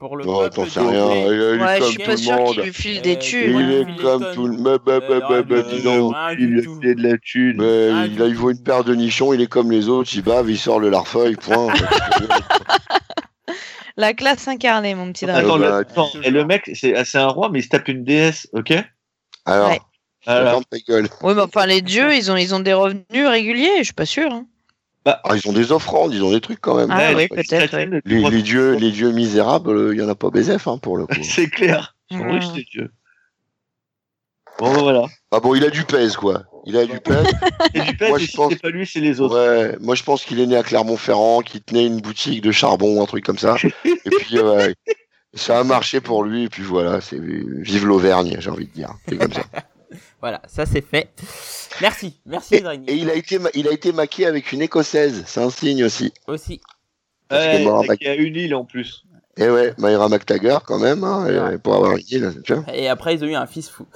Pour 0.00 0.16
le 0.16 0.24
Oh, 0.26 0.48
peuple. 0.48 0.68
sais 0.70 0.80
rien. 0.80 1.10
Il 1.12 1.40
est 1.40 1.62
Ouais, 1.62 1.78
je 1.80 1.84
suis 1.84 1.98
pas 1.98 2.16
sûr 2.16 2.42
qu'il 2.44 2.62
lui 2.62 2.72
file 2.72 2.98
Euh, 2.98 3.02
des 3.02 3.12
il 3.12 3.18
thunes. 3.18 3.54
Ouais, 3.54 3.62
Il 3.62 3.70
est 3.72 3.96
comme 4.02 4.26
tout 4.34 4.46
le 4.46 4.56
monde. 4.56 4.62
Bah, 4.84 4.98
bah, 4.98 5.06
Euh, 5.10 5.42
bah. 5.42 5.56
Rien 5.62 6.36
il 6.38 6.58
a 6.58 6.62
filé 6.62 6.94
de 6.94 7.02
la 7.06 7.18
thune. 7.18 7.56
Mais 7.58 7.90
Ah, 7.92 8.06
il, 8.06 8.18
il 8.28 8.34
vaut 8.34 8.50
une 8.50 8.62
paire 8.62 8.82
de 8.82 8.94
nichons, 8.94 9.32
il 9.34 9.42
est 9.42 9.46
comme 9.46 9.70
les 9.70 9.88
autres, 9.90 10.10
il 10.14 10.22
bave, 10.22 10.50
il 10.50 10.58
sort 10.58 10.80
le 10.80 10.88
larfeuille, 10.88 11.36
point. 11.36 11.68
La 13.96 14.14
classe 14.14 14.48
incarnée, 14.48 14.94
mon 14.94 15.12
petit 15.12 15.26
dragon. 15.26 15.46
Attends, 15.46 15.56
le, 15.58 15.68
bah, 15.68 15.76
attends, 15.78 16.08
et 16.22 16.30
le 16.30 16.44
mec, 16.46 16.70
c'est 16.74 17.04
c'est 17.04 17.18
un 17.18 17.26
roi, 17.28 17.50
mais 17.52 17.58
il 17.58 17.62
se 17.62 17.68
tape 17.68 17.88
une 17.88 18.02
déesse, 18.04 18.48
ok? 18.54 18.72
Alors, 19.44 19.68
Ouais. 19.68 19.80
Gueule. 20.88 21.08
Oui, 21.22 21.34
mais 21.34 21.42
enfin, 21.42 21.66
les 21.66 21.82
dieux, 21.82 22.14
ils 22.14 22.30
ont, 22.30 22.36
ils 22.36 22.54
ont 22.54 22.60
des 22.60 22.72
revenus 22.72 23.04
réguliers, 23.26 23.78
je 23.78 23.84
suis 23.84 23.92
pas 23.92 24.06
sûr. 24.06 24.30
hein. 24.32 24.46
Ah, 25.06 25.22
ils 25.34 25.48
ont 25.48 25.52
des 25.54 25.72
offrandes, 25.72 26.12
ils 26.12 26.22
ont 26.22 26.30
des 26.30 26.40
trucs 26.42 26.60
quand 26.60 26.74
même. 26.76 26.90
Ah 26.90 26.98
Ouais, 26.98 27.14
oui, 27.14 27.20
les 27.22 27.28
peut-être, 27.28 27.72
ouais. 27.74 28.02
les 28.04 28.30
Les, 28.30 28.42
dieux, 28.42 28.74
les 28.74 28.90
dieux 28.90 29.12
misérables, 29.12 29.70
euh, 29.74 29.94
il 29.94 30.00
y 30.00 30.04
en 30.04 30.08
a 30.08 30.14
pas 30.14 30.28
BZF 30.30 30.68
hein, 30.68 30.76
pour 30.78 30.96
le 30.98 31.06
coup. 31.06 31.14
C'est 31.22 31.48
clair. 31.48 31.96
Ils 32.10 32.18
sont 32.18 32.30
riches, 32.30 32.52
les 32.54 32.64
dieux. 32.64 32.90
Bon, 34.58 34.72
voilà. 34.74 35.06
Ah 35.30 35.40
bon, 35.40 35.54
il 35.54 35.64
a 35.64 35.70
du 35.70 35.84
pèse 35.84 36.16
quoi. 36.16 36.42
Il 36.66 36.76
a 36.76 36.84
du 36.84 37.00
pèse. 37.00 37.26
Et 37.74 37.80
du 37.80 37.96
pèse, 37.96 38.08
Moi, 38.10 38.18
je 38.18 38.26
si 38.26 38.36
pense- 38.36 38.52
c'est 38.52 38.60
pas 38.60 38.68
lui, 38.68 38.86
c'est 38.86 39.00
les 39.00 39.20
autres. 39.20 39.34
Ouais, 39.38 39.76
moi 39.80 39.94
je 39.94 40.02
pense 40.02 40.24
qu'il 40.24 40.38
est 40.38 40.46
né 40.46 40.56
à 40.56 40.62
Clermont-Ferrand, 40.62 41.40
qu'il 41.40 41.62
tenait 41.62 41.86
une 41.86 42.00
boutique 42.02 42.42
de 42.42 42.52
charbon 42.52 43.02
un 43.02 43.06
truc 43.06 43.24
comme 43.24 43.38
ça. 43.38 43.56
Et 43.84 44.10
puis 44.10 44.38
ouais, 44.38 44.74
ça 45.32 45.60
a 45.60 45.64
marché 45.64 46.02
pour 46.02 46.24
lui. 46.24 46.44
Et 46.44 46.48
puis 46.50 46.62
voilà, 46.62 47.00
c'est 47.00 47.18
vive 47.18 47.86
l'Auvergne, 47.86 48.36
j'ai 48.38 48.50
envie 48.50 48.66
de 48.66 48.72
dire. 48.72 48.90
C'est 49.08 49.16
comme 49.16 49.32
ça. 49.32 49.44
Voilà, 50.20 50.42
ça 50.46 50.66
c'est 50.66 50.82
fait. 50.82 51.08
Merci, 51.80 52.20
merci. 52.26 52.56
Et 52.86 52.94
il 52.94 53.08
a 53.10 53.14
été, 53.14 53.38
ma- 53.38 53.48
il 53.54 53.66
a 53.68 53.72
été 53.72 53.92
maquillé 53.92 54.26
avec 54.26 54.52
une 54.52 54.60
écossaise. 54.62 55.22
C'est 55.26 55.40
un 55.40 55.50
signe 55.50 55.84
aussi. 55.84 56.12
Aussi. 56.26 56.60
Ouais, 57.30 57.64
et 57.64 57.96
qui 57.96 58.06
a 58.08 58.14
une 58.14 58.36
île 58.36 58.54
en 58.54 58.64
plus. 58.64 59.04
Et 59.36 59.48
ouais, 59.48 59.72
Myra 59.78 60.08
McTaggart 60.08 60.62
quand 60.64 60.78
même, 60.78 61.04
hein, 61.04 61.24
Ouais. 61.50 61.58
pour 61.58 61.74
avoir 61.76 61.92
une 61.92 62.04
île, 62.10 62.42
tu 62.44 62.54
vois. 62.54 62.64
Et 62.74 62.88
après, 62.88 63.14
ils 63.14 63.24
ont 63.24 63.28
eu 63.28 63.34
un 63.34 63.46
fils 63.46 63.70
fou. 63.70 63.86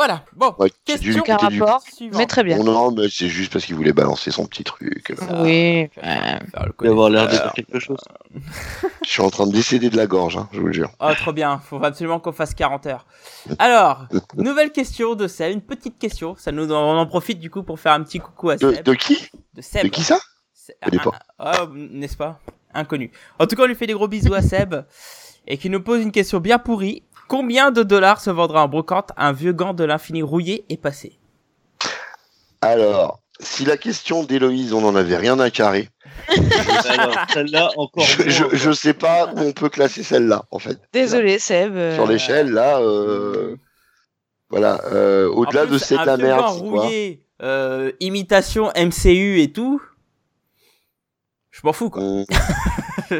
Voilà, 0.00 0.24
bon, 0.34 0.54
Ouais, 0.58 0.70
c'est 0.86 0.98
du- 0.98 1.12
question 1.12 1.22
du- 1.24 1.30
rapport, 1.60 1.82
suivante. 1.82 2.16
mais 2.18 2.24
très 2.26 2.42
bien. 2.42 2.56
Bon, 2.56 2.64
non, 2.64 2.90
mais 2.90 3.08
c'est 3.10 3.28
juste 3.28 3.52
parce 3.52 3.66
qu'il 3.66 3.74
voulait 3.74 3.92
balancer 3.92 4.30
son 4.30 4.46
petit 4.46 4.64
truc. 4.64 5.12
Ah, 5.20 5.42
Oui. 5.42 5.88
faire- 5.92 6.40
faire 6.50 6.66
le 6.66 6.72
Il 6.80 6.88
avoir 6.88 7.10
l'air 7.10 7.26
de 7.26 7.32
dire 7.32 7.52
quelque 7.54 7.78
chose. 7.78 7.98
Je 9.04 9.10
suis 9.10 9.20
en 9.20 9.28
train 9.28 9.46
de 9.46 9.52
décéder 9.52 9.90
de 9.90 9.98
la 9.98 10.06
gorge, 10.06 10.38
hein, 10.38 10.48
je 10.52 10.60
vous 10.60 10.68
le 10.68 10.72
jure. 10.72 10.90
Oh, 11.00 11.10
trop 11.18 11.34
bien. 11.34 11.58
Faut 11.58 11.84
absolument 11.84 12.18
qu'on 12.18 12.32
fasse 12.32 12.54
40 12.54 12.86
heures. 12.86 13.04
Alors, 13.58 14.06
nouvelle 14.36 14.72
question 14.72 15.14
de 15.16 15.28
Seb. 15.28 15.52
Une 15.52 15.60
petite 15.60 15.98
question. 15.98 16.34
Ça 16.38 16.50
nous, 16.50 16.72
on 16.72 16.96
en 16.96 17.06
profite 17.06 17.38
du 17.38 17.50
coup 17.50 17.62
pour 17.62 17.78
faire 17.78 17.92
un 17.92 18.02
petit 18.02 18.20
coucou 18.20 18.48
à 18.48 18.56
Seb. 18.56 18.82
de 18.82 18.94
qui? 18.94 19.28
De 19.52 19.60
Seb. 19.60 19.82
De 19.84 19.88
qui 19.88 20.02
ça? 20.02 20.18
Oh, 21.38 21.66
n'est-ce 21.76 22.16
pas? 22.16 22.40
Inconnu. 22.72 23.10
En 23.38 23.46
tout 23.46 23.54
cas, 23.54 23.64
on 23.64 23.66
lui 23.66 23.74
fait 23.74 23.86
des 23.86 23.92
gros 23.92 24.08
bisous 24.08 24.32
à 24.32 24.40
Seb. 24.40 24.76
Et 25.46 25.58
qui 25.58 25.68
nous 25.68 25.82
pose 25.82 26.00
une 26.02 26.12
question 26.12 26.38
bien 26.38 26.58
pourrie. 26.58 27.02
Combien 27.30 27.70
de 27.70 27.84
dollars 27.84 28.20
se 28.20 28.28
vendra 28.30 28.64
en 28.64 28.68
brocante 28.68 29.12
un 29.16 29.30
vieux 29.30 29.52
gant 29.52 29.72
de 29.72 29.84
l'infini 29.84 30.20
rouillé 30.20 30.64
et 30.68 30.76
passé 30.76 31.16
Alors, 32.60 33.20
si 33.38 33.64
la 33.64 33.76
question 33.76 34.24
d'Héloïse, 34.24 34.72
on 34.72 34.80
n'en 34.80 34.96
avait 34.96 35.16
rien 35.16 35.38
à 35.38 35.48
carrer, 35.48 35.88
celle-là, 37.32 37.70
encore. 37.76 38.02
je, 38.04 38.44
je 38.52 38.72
sais 38.72 38.94
pas 38.94 39.32
où 39.32 39.38
on 39.38 39.52
peut 39.52 39.68
classer 39.68 40.02
celle-là, 40.02 40.44
en 40.50 40.58
fait. 40.58 40.80
Désolé, 40.92 41.38
Seb. 41.38 41.76
euh, 41.76 41.94
Sur 41.94 42.08
l'échelle, 42.08 42.50
là, 42.50 42.80
euh, 42.80 43.54
voilà, 44.48 44.80
euh, 44.92 45.28
au-delà 45.28 45.66
de 45.66 45.78
c'est 45.78 45.94
de 45.94 46.00
un 46.00 46.04
la 46.06 46.16
vieux 46.16 46.26
merde, 46.26 46.40
gant 46.40 46.52
c'est 46.52 46.68
quoi 46.68 46.80
rouillé, 46.82 47.24
euh, 47.42 47.92
imitation 48.00 48.72
MCU 48.74 49.40
et 49.40 49.52
tout. 49.52 49.80
Je 51.52 51.60
m'en 51.62 51.72
fous, 51.72 51.90
quoi. 51.90 52.02
On- 52.02 52.26
Je 53.08 53.16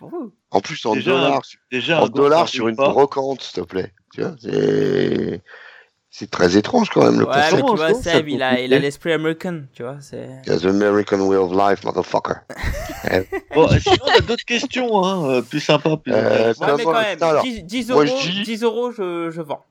m'en 0.00 0.10
fous. 0.10 0.32
En 0.52 0.60
plus, 0.60 0.84
en 0.86 0.94
Déjà, 0.94 1.10
dollars, 1.10 1.42
Déjà, 1.70 2.02
en 2.02 2.08
dollars 2.08 2.48
sur 2.48 2.68
une 2.68 2.76
brocante, 2.76 3.42
s'il 3.42 3.62
te 3.62 3.66
plaît. 3.66 3.92
Tu 4.14 4.20
vois, 4.20 4.34
c'est 4.40 5.40
c'est 6.14 6.30
très 6.30 6.58
étrange 6.58 6.90
quand 6.90 7.04
même 7.04 7.18
le 7.20 7.26
Ouais, 7.26 7.32
concept. 7.32 7.64
tu 7.70 7.76
vois, 7.76 7.94
Seb, 7.94 8.28
il 8.28 8.42
a, 8.42 8.52
il 8.60 8.64
a 8.64 8.76
coûter 8.76 8.78
l'esprit 8.80 9.12
américain, 9.14 9.62
tu 9.72 9.82
vois, 9.82 9.96
c'est... 10.02 10.28
The 10.44 10.66
American 10.66 11.20
way 11.20 11.38
of 11.38 11.52
life, 11.52 11.82
motherfucker. 11.84 12.34
Bon, 13.54 13.66
sinon, 13.80 13.96
on 14.06 14.18
a 14.18 14.20
d'autres 14.20 14.44
questions, 14.44 15.02
hein, 15.04 15.24
euh, 15.30 15.42
plus 15.42 15.60
sympas, 15.60 15.96
plus 15.96 16.12
Euh, 16.12 16.50
intéressantes. 16.50 16.60
Ouais, 16.60 16.66
Comment- 16.66 16.76
mais 16.76 16.84
quand 16.84 16.92
même, 17.08 17.18
Non, 17.18 17.26
alors, 17.28 17.42
10, 17.44 17.62
10 17.64 17.88
moi, 17.90 18.04
euros, 18.04 18.16
je 18.22 18.30
dis- 18.30 18.42
10 18.42 18.62
euros, 18.62 18.92
je, 18.92 19.30
je 19.30 19.40
vends. 19.40 19.64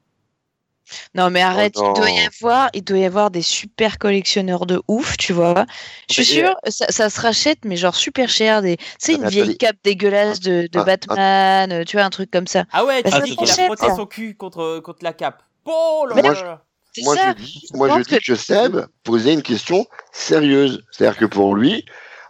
Non, 1.15 1.29
mais 1.29 1.41
arrête, 1.41 1.73
Oh 1.77 1.93
il 1.95 1.99
doit 1.99 2.09
y 2.09 2.19
avoir, 2.19 2.69
il 2.73 2.83
doit 2.83 2.97
y 2.97 3.05
avoir 3.05 3.31
des 3.31 3.41
super 3.41 3.97
collectionneurs 3.97 4.65
de 4.65 4.81
ouf, 4.87 5.17
tu 5.17 5.33
vois. 5.33 5.65
Je 6.09 6.15
suis 6.15 6.25
sûre, 6.25 6.55
ça, 6.67 6.85
ça 6.89 7.09
se 7.09 7.19
rachète, 7.21 7.59
mais 7.65 7.77
genre 7.77 7.95
super 7.95 8.29
cher. 8.29 8.61
Des... 8.61 8.77
Tu 8.77 8.83
sais, 8.99 9.13
Ah, 9.15 9.23
une 9.23 9.29
vieille 9.29 9.57
cape 9.57 9.77
dégueulasse 9.83 10.39
de, 10.39 10.67
de 10.71 10.79
Ah, 10.79 10.83
Batman, 10.83 11.71
euh, 11.71 11.83
tu 11.83 11.97
vois, 11.97 12.05
un 12.05 12.09
truc 12.09 12.31
comme 12.31 12.47
ça. 12.47 12.65
Ah 12.71 12.85
ouais, 12.85 13.03
tu 13.03 13.11
dis 13.23 13.35
qu'il 13.35 13.49
a 13.49 13.53
frotté 13.65 13.87
son 13.95 14.05
cul 14.05 14.35
contre, 14.35 14.79
contre 14.79 15.03
la 15.03 15.13
cape. 15.13 15.43
Oh 15.65 16.05
là 16.09 16.21
là 16.21 16.61
Moi, 17.03 17.15
ça. 17.15 17.29
je 17.37 17.43
dis, 17.43 17.67
moi, 17.73 17.87
je 17.89 18.03
dis 18.03 18.19
que 18.19 18.35
Seb 18.35 18.77
posait 19.03 19.33
une 19.33 19.43
question 19.43 19.85
sérieuse. 20.11 20.83
C'est-à-dire 20.91 21.17
que 21.17 21.25
pour 21.25 21.55
lui, 21.55 21.85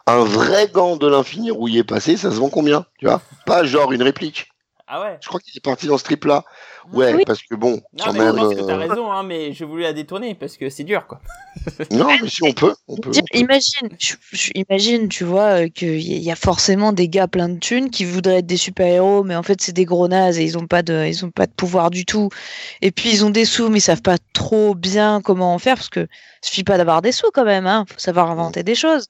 un 0.07 0.24
vrai 0.24 0.68
gant 0.68 0.97
de 0.97 1.07
l'infini 1.07 1.51
rouillé 1.51 1.84
passé, 1.84 2.18
ça 2.18 2.32
se 2.32 2.36
vend 2.36 2.49
combien? 2.49 2.86
Tu 2.99 3.05
vois? 3.05 3.22
Pas 3.45 3.64
genre 3.64 3.91
une 3.91 4.03
réplique. 4.03 4.51
Ah 4.94 5.00
ouais 5.00 5.18
Je 5.22 5.28
crois 5.30 5.39
qu'il 5.39 5.56
est 5.56 5.64
parti 5.64 5.88
dans 5.88 5.98
ce 5.98 6.04
trip-là. 6.04 6.44
Ouais, 6.92 7.14
Oui. 7.14 7.24
parce 7.26 7.42
que 7.44 7.56
bon, 7.56 7.76
Non, 7.98 8.06
quand 8.06 8.12
mais 8.14 8.20
même. 8.20 8.36
je 8.36 8.42
pense 8.42 8.54
que 8.56 8.60
t'as 8.68 8.74
euh, 8.74 8.78
raison, 8.78 9.10
hein, 9.10 9.24
mais 9.24 9.54
j'ai 9.54 9.64
voulu 9.64 9.84
la 9.84 9.94
détourner 9.94 10.36
parce 10.36 10.58
que 10.58 10.70
c'est 10.70 10.84
dur, 10.84 11.08
quoi. 11.08 11.22
Non, 11.92 12.08
mais 12.22 12.28
si 12.28 12.44
on 12.44 12.52
peut, 12.52 12.76
on 12.89 12.98
peut. 12.98 13.12
Tiens, 13.12 13.22
on 13.32 13.34
peut. 13.34 13.39
imagine, 13.39 13.88
je- 13.98 14.16
je- 14.34 14.52
imagine, 14.54 15.08
tu 15.08 15.24
vois, 15.24 15.64
euh, 15.64 15.68
qu'il 15.70 16.02
y, 16.02 16.30
a 16.30 16.36
forcément 16.36 16.92
des 16.92 17.08
gars 17.08 17.30
plein 17.30 17.48
de 17.48 17.58
thunes 17.60 17.89
qui 17.89 18.04
voudraient 18.04 18.39
être 18.39 18.46
des 18.46 18.58
super-héros, 18.58 19.24
mais 19.24 19.36
en 19.38 19.44
fait 19.44 19.62
c'est 19.62 19.72
des 19.72 19.86
gros 19.86 20.10
nazes 20.10 20.38
et 20.39 20.44
ils 20.44 20.58
ont 20.58 20.68
pas 20.68 20.82
de, 20.84 21.06
ils 21.08 21.24
ont 21.24 21.32
pas 21.32 21.46
de 21.46 21.54
pouvoir 21.54 21.89
du 21.89 22.04
tout. 22.06 22.28
Et 22.82 22.92
puis 22.92 23.12
ils 23.12 23.24
ont 23.24 23.30
des 23.30 23.46
sous, 23.46 23.70
mais 23.70 23.78
ils 23.78 23.82
savent 23.82 24.02
pas 24.02 24.18
trop 24.34 24.76
bien 24.76 25.22
comment 25.22 25.54
en 25.54 25.60
faire 25.60 25.76
parce 25.76 25.89
que 25.89 26.06
suffit 26.42 26.66
pas 26.66 26.78
d'avoir 26.78 27.02
des 27.02 27.14
sous 27.14 27.32
quand 27.34 27.46
même, 27.46 27.66
hein. 27.66 27.86
Faut 27.88 27.98
savoir 28.00 28.30
inventer 28.30 28.64
des 28.64 28.76
choses. 28.76 29.08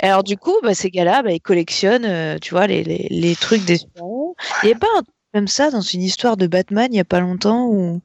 Alors 0.00 0.24
du 0.24 0.36
coup, 0.36 0.54
bah, 0.62 0.74
ces 0.74 0.90
gars-là, 0.90 1.22
bah, 1.22 1.30
ils 1.32 1.40
collectionnent, 1.40 2.04
euh, 2.04 2.36
tu 2.40 2.50
vois, 2.52 2.66
les, 2.66 2.82
les, 2.82 3.06
les 3.10 3.36
trucs 3.36 3.64
des 3.64 3.76
super-héros. 3.76 4.13
Il 4.62 4.68
y 4.68 4.72
a 4.72 4.76
pas 4.78 4.86
un 4.96 5.02
truc 5.02 5.14
comme 5.32 5.48
ça 5.48 5.70
dans 5.70 5.80
une 5.80 6.02
histoire 6.02 6.36
de 6.36 6.46
Batman 6.46 6.88
il 6.92 6.96
y 6.96 7.00
a 7.00 7.04
pas 7.04 7.20
longtemps 7.20 7.66
où 7.66 8.00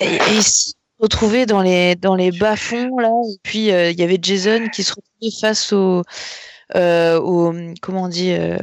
et, 0.00 0.16
et 0.16 0.40
si 0.42 0.74
retrouvés 0.98 1.46
dans 1.46 1.62
les 1.62 1.96
dans 1.96 2.14
les 2.14 2.30
bas 2.30 2.56
fonds 2.56 2.98
là. 2.98 3.10
Et 3.32 3.38
puis 3.42 3.72
euh, 3.72 3.90
il 3.90 3.98
y 3.98 4.02
avait 4.02 4.18
Jason 4.20 4.68
qui 4.72 4.82
se 4.82 4.92
retrouvait 4.94 5.36
face 5.40 5.72
au 5.72 6.02
euh, 6.76 7.18
au 7.20 7.52
comment 7.80 8.04
on 8.04 8.08
dit 8.08 8.32
euh, 8.32 8.58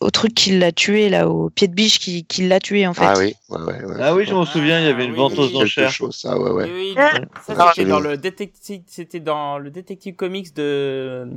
au 0.00 0.10
truc 0.10 0.34
qui 0.34 0.58
l'a 0.58 0.70
tué 0.70 1.08
là, 1.08 1.28
au 1.28 1.48
pied 1.50 1.66
de 1.66 1.72
biche 1.72 1.98
qui, 1.98 2.24
qui 2.24 2.46
l'a 2.46 2.60
tué 2.60 2.86
en 2.86 2.92
fait. 2.94 3.04
Ah 3.06 3.14
oui, 3.16 3.34
ouais, 3.48 3.60
ouais, 3.62 3.84
ouais. 3.84 3.96
Ah 4.00 4.14
oui, 4.14 4.26
je 4.26 4.34
m'en 4.34 4.44
souviens, 4.44 4.78
il 4.80 4.86
y 4.86 4.88
avait 4.90 5.06
une 5.06 5.14
Quelque 5.14 5.52
d'enchères. 5.52 5.90
chose, 5.90 6.14
ça, 6.14 6.38
ouais, 6.38 6.50
ouais. 6.50 6.64
Oui, 6.64 6.94
oui, 6.96 7.02
ça 7.46 7.72
c'était 7.74 7.88
dans 7.88 8.00
le 8.00 8.18
détective, 8.18 8.82
c'était 8.86 9.20
dans 9.20 9.58
le 9.58 9.70
détective 9.70 10.14
comics 10.14 10.54
de 10.54 11.28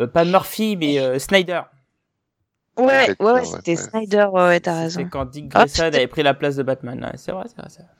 euh, 0.00 0.06
pas 0.06 0.24
Murphy 0.24 0.76
mais 0.76 0.98
euh, 0.98 1.18
Snyder. 1.18 1.62
Ouais, 2.78 3.14
ouais, 3.20 3.44
c'était 3.44 3.72
ouais. 3.72 3.76
Snyder, 3.76 4.26
ouais, 4.32 4.42
ouais, 4.42 4.60
t'as 4.60 4.88
C'est 4.88 4.98
raison. 4.98 5.08
quand 5.10 5.26
Dick 5.26 5.50
Ah, 5.54 5.60
Grayson 5.66 5.82
avait 5.84 6.06
pris 6.06 6.22
la 6.22 6.34
place 6.34 6.56
de 6.56 6.62
Batman. 6.62 7.02
Ouais, 7.04 7.12
c'est 7.16 7.32
vrai, 7.32 7.44
c'est 7.48 7.56
vrai, 7.56 7.68
c'est 7.68 7.82
vrai. 7.82 7.90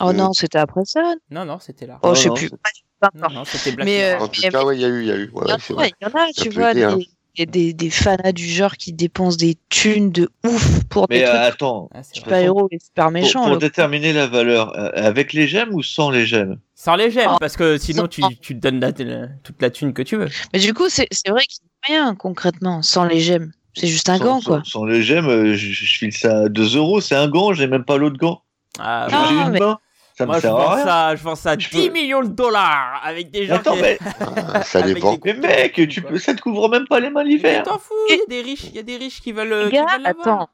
Oh 0.00 0.08
Euh, 0.08 0.12
non, 0.12 0.32
c'était 0.32 0.58
après 0.58 0.84
ça. 0.84 1.14
Non, 1.30 1.44
non, 1.44 1.58
c'était 1.58 1.86
là. 1.86 1.98
Oh, 2.02 2.08
Non, 2.08 2.14
je 2.14 2.20
sais 2.22 2.28
non, 2.28 2.34
plus. 2.34 2.48
c'est- 2.48 3.14
Non, 3.14 3.28
non, 3.30 3.44
c'était 3.44 3.72
Black 3.72 3.86
Mais, 3.86 4.04
euh, 4.04 4.18
En 4.20 4.28
tout 4.28 4.40
mais- 4.42 4.48
cas, 4.50 4.64
ouais, 4.64 4.76
il 4.76 4.80
y 4.80 4.84
a 4.84 4.88
eu, 4.88 5.00
il 5.02 5.06
y 5.08 5.12
a 5.12 5.16
eu. 5.16 5.30
Ouais, 5.32 5.44
Il 5.46 5.50
y, 5.50 5.52
en 5.52 5.54
ouais, 5.56 5.60
c'est 5.60 5.72
a, 5.72 5.76
vrai. 5.76 5.92
il 6.00 6.04
y 6.04 6.10
en 6.10 6.14
a, 6.14 6.26
Ça 6.32 6.42
tu 6.42 6.48
vois, 6.50 6.70
aider, 6.72 6.82
hein. 6.84 6.98
des, 7.36 7.46
des, 7.46 7.72
des 7.72 7.90
fanas 7.90 8.32
du 8.32 8.44
genre 8.44 8.76
qui 8.76 8.92
dépensent 8.92 9.36
des 9.36 9.56
thunes 9.68 10.10
de 10.10 10.28
ouf 10.44 10.84
pour 10.88 11.06
Mais 11.10 11.18
des 11.20 11.24
euh, 11.24 11.28
trucs 11.28 11.40
attends, 11.54 11.90
Ah, 11.94 12.02
c'est 12.02 12.14
vrai. 12.14 12.24
super 12.24 12.38
héros 12.38 12.68
et 12.72 12.78
super 12.78 13.10
méchants. 13.10 13.46
pour 13.46 13.58
déterminer 13.58 14.12
la 14.12 14.26
valeur, 14.26 14.76
euh, 14.76 14.90
avec 14.94 15.32
les 15.32 15.46
gemmes 15.46 15.72
ou 15.74 15.82
sans 15.82 16.10
les 16.10 16.26
gemmes? 16.26 16.58
Sans 16.74 16.96
les 16.96 17.10
gemmes, 17.10 17.32
Oh. 17.34 17.36
parce 17.38 17.56
que 17.56 17.76
sinon 17.78 18.08
tu, 18.08 18.22
tu 18.40 18.54
te 18.56 18.60
donnes 18.60 18.80
la- 18.80 18.90
la- 18.90 19.28
toute 19.44 19.60
la 19.62 19.70
thune 19.70 19.92
que 19.92 20.02
tu 20.02 20.16
veux. 20.16 20.28
Mais 20.52 20.58
du 20.60 20.72
coup, 20.74 20.88
c'est 20.88 21.06
c'est 21.12 21.30
vrai 21.30 21.42
qu'il 21.44 21.64
n'y 21.88 21.96
a 21.96 22.04
rien 22.04 22.14
concrètement 22.14 22.82
sans 22.82 23.04
les 23.04 23.20
gemmes. 23.20 23.52
C'est 23.78 23.86
juste 23.86 24.08
un 24.08 24.18
sans, 24.18 24.24
gant, 24.24 24.40
sans- 24.40 24.50
quoi. 24.50 24.62
sans 24.64 24.84
les 24.84 25.02
gemmes, 25.02 25.28
euh, 25.28 25.54
je, 25.54 25.72
je 25.72 25.98
file 25.98 26.12
ça 26.12 26.40
à 26.44 26.48
2 26.48 26.76
euros, 26.76 27.00
c'est 27.00 27.14
un 27.14 27.28
gant, 27.28 27.52
j'ai 27.52 27.66
même 27.66 27.84
pas 27.84 27.96
l'autre 27.96 28.16
gant. 28.18 28.42
Ah, 28.78 29.06
Non, 29.10 29.18
j'ai 29.28 29.34
une 29.34 29.50
mais- 29.50 29.60
main, 29.60 29.78
ça 30.16 30.24
me 30.24 30.28
moi, 30.28 30.36
je 30.36 30.40
sert 30.42 30.56
à 30.56 30.74
rien. 30.74 30.84
ça, 30.84 31.16
je 31.16 31.22
vends 31.22 31.34
ça 31.36 31.52
Je 31.58 31.68
10 31.68 31.88
peux- 31.88 31.92
millions 31.92 32.22
de 32.22 32.28
dollars 32.28 33.00
avec 33.04 33.30
des 33.30 33.46
gens 33.46 33.54
Attends, 33.56 33.74
qui... 33.76 33.82
mais, 33.82 33.98
Ah, 34.54 34.62
ça 34.62 34.82
dépend. 34.82 35.14
des- 35.14 35.20
mais 35.32 35.34
mec, 35.48 35.88
tu 35.88 36.02
peux, 36.02 36.18
ça 36.18 36.34
te 36.34 36.40
couvre 36.40 36.68
même 36.68 36.86
pas 36.86 37.00
les 37.00 37.10
mains 37.10 37.22
Mais 37.24 37.30
l'hiver. 37.30 37.62
t'en 37.62 37.78
fous, 37.78 37.94
il 38.10 38.16
y 38.16 38.20
a 38.20 38.26
des 38.28 38.42
riches, 38.42 38.64
il 38.64 38.74
y 38.76 38.78
a 38.78 38.82
des 38.82 38.96
riches 38.96 39.20
qui 39.20 39.32
veulent, 39.32 39.54
Les 39.64 39.70
qui 39.70 39.76
gars, 39.76 39.86
veulent 39.96 40.06
attends. 40.06 40.48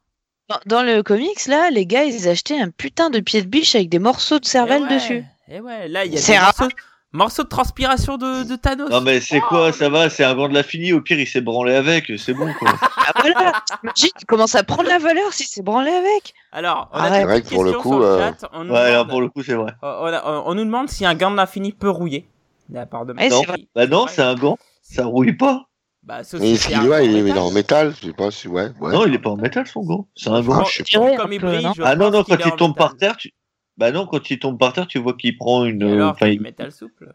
Dans, 0.50 0.58
dans 0.66 0.82
le 0.82 1.02
comics, 1.02 1.46
là, 1.46 1.70
les 1.70 1.86
gars, 1.86 2.04
ils 2.04 2.28
achetaient 2.28 2.60
un 2.60 2.68
putain 2.68 3.08
de 3.08 3.20
pied 3.20 3.40
de 3.40 3.46
biche 3.48 3.74
avec 3.74 3.88
des 3.88 3.98
morceaux 3.98 4.38
de 4.38 4.44
cervelle 4.44 4.82
ouais, 4.82 4.94
dessus. 4.94 5.24
Et 5.48 5.60
ouais, 5.60 5.88
là 5.88 6.04
il 6.04 6.12
y 6.12 6.16
a 6.16 6.20
C'est 6.20 6.32
des 6.32 6.38
rare. 6.38 6.52
morceaux, 6.58 6.74
morceaux 7.14 7.44
de 7.44 7.48
transpiration 7.48 8.18
de, 8.18 8.42
de 8.44 8.56
Thanos. 8.56 8.90
Non 8.90 9.00
mais 9.00 9.20
c'est 9.20 9.40
quoi, 9.40 9.72
ça 9.72 9.88
va, 9.88 10.10
c'est 10.10 10.24
un 10.24 10.34
gant 10.34 10.48
de 10.48 10.54
la 10.54 10.62
finie, 10.62 10.92
au 10.92 11.00
pire 11.00 11.18
il 11.18 11.26
s'est 11.26 11.40
branlé 11.40 11.74
avec, 11.74 12.12
c'est 12.18 12.34
bon 12.34 12.52
quoi. 12.58 12.72
Ah 13.06 13.12
voilà 13.20 13.52
Imagine, 13.82 14.08
il 14.20 14.26
commence 14.26 14.54
à 14.54 14.62
prendre 14.64 14.88
la 14.88 14.98
valeur 14.98 15.32
si 15.32 15.44
c'est 15.46 15.62
branlé 15.62 15.90
avec. 15.90 16.32
Alors, 16.52 16.88
on 16.92 16.98
a 16.98 17.24
vrai 17.24 17.42
pour 17.42 17.64
le 17.64 17.72
coup, 17.74 18.00
euh, 18.02 18.18
chat. 18.18 18.48
On 18.52 18.64
nous, 18.64 18.72
Ouais, 18.72 18.78
alors 18.80 19.06
pour 19.06 19.20
le 19.20 19.28
coup 19.28 19.42
c'est 19.42 19.54
vrai. 19.54 19.72
on, 19.82 19.86
a- 20.06 20.42
on 20.46 20.54
nous 20.54 20.64
demande 20.64 20.88
si 20.88 21.04
un 21.06 21.14
gant 21.14 21.30
de 21.30 21.36
l'infini 21.36 21.72
peut 21.72 21.90
rouiller. 21.90 22.26
De 22.68 22.76
la 22.76 22.86
part 22.86 23.04
de 23.04 23.12
Ouais, 23.12 23.28
Non, 23.28 23.42
bah 23.74 23.86
non, 23.86 24.06
c'est 24.08 24.22
un 24.22 24.34
gant, 24.34 24.56
ça 24.82 25.04
rouille 25.04 25.34
pas. 25.36 25.66
Bah, 26.02 26.22
sauf 26.24 26.40
Mais 26.40 26.52
ouais, 26.52 26.78
gant 26.86 26.98
il 27.00 27.28
est 27.28 27.38
en 27.38 27.50
métal 27.50 27.94
Je 28.00 28.08
sais 28.08 28.12
pas 28.12 28.30
si, 28.30 28.48
ouais. 28.48 28.70
ouais. 28.80 28.92
Non, 28.92 29.06
il 29.06 29.14
est 29.14 29.18
pas 29.18 29.30
en 29.30 29.36
métal 29.36 29.66
son 29.66 29.82
gant, 29.82 30.06
c'est 30.14 30.28
un 30.30 30.42
gant. 30.42 30.60
Ah, 30.60 30.64
je 30.70 30.78
sais 30.78 30.82
dirais 30.84 31.16
Comme 31.16 31.32
il 31.32 31.40
brille, 31.40 31.68
Ah 31.82 31.96
non, 31.96 32.10
non, 32.10 32.24
quand 32.24 32.36
est 32.36 32.46
il 32.46 32.52
tombe 32.56 32.74
par 32.76 32.96
terre, 32.96 33.16
tu... 33.16 33.32
Bah 33.76 33.90
non, 33.90 34.06
quand 34.06 34.30
il 34.30 34.38
tombe 34.38 34.58
par 34.58 34.72
terre, 34.72 34.86
tu 34.86 34.98
vois 34.98 35.14
qu'il 35.14 35.36
prend 35.36 35.64
une... 35.64 35.82
Et 35.82 35.92
alors, 35.92 36.12
enfin, 36.12 36.26
du 36.26 36.34
il- 36.34 36.40
métal 36.40 36.70
souple. 36.72 37.12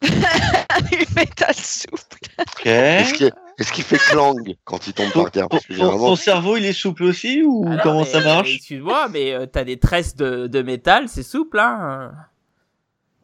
du 0.02 1.06
métal 1.14 1.54
souple. 1.54 2.18
Ok. 2.38 2.66
Est-ce 2.66 3.72
qu'il 3.72 3.84
fait 3.84 3.98
clang 3.98 4.36
quand 4.64 4.86
il 4.86 4.92
tombe 4.92 5.10
Ton, 5.12 5.22
par 5.22 5.30
terre? 5.30 5.48
Parce 5.48 5.64
que 5.64 5.72
ton- 5.72 5.78
généralement, 5.78 6.08
ton 6.08 6.16
cerveau, 6.16 6.56
il 6.56 6.64
est 6.64 6.72
souple 6.74 7.04
aussi 7.04 7.42
ou 7.42 7.64
Ah 7.70 7.78
comment 7.82 8.00
mais, 8.00 8.06
ça 8.06 8.20
marche? 8.20 8.54
Excuse-moi, 8.56 9.08
mais 9.08 9.32
euh, 9.32 9.46
t'as 9.46 9.64
des 9.64 9.78
tresses 9.78 10.14
de, 10.16 10.46
de 10.46 10.62
métal, 10.62 11.08
c'est 11.08 11.22
souple, 11.22 11.58
hein. 11.58 12.12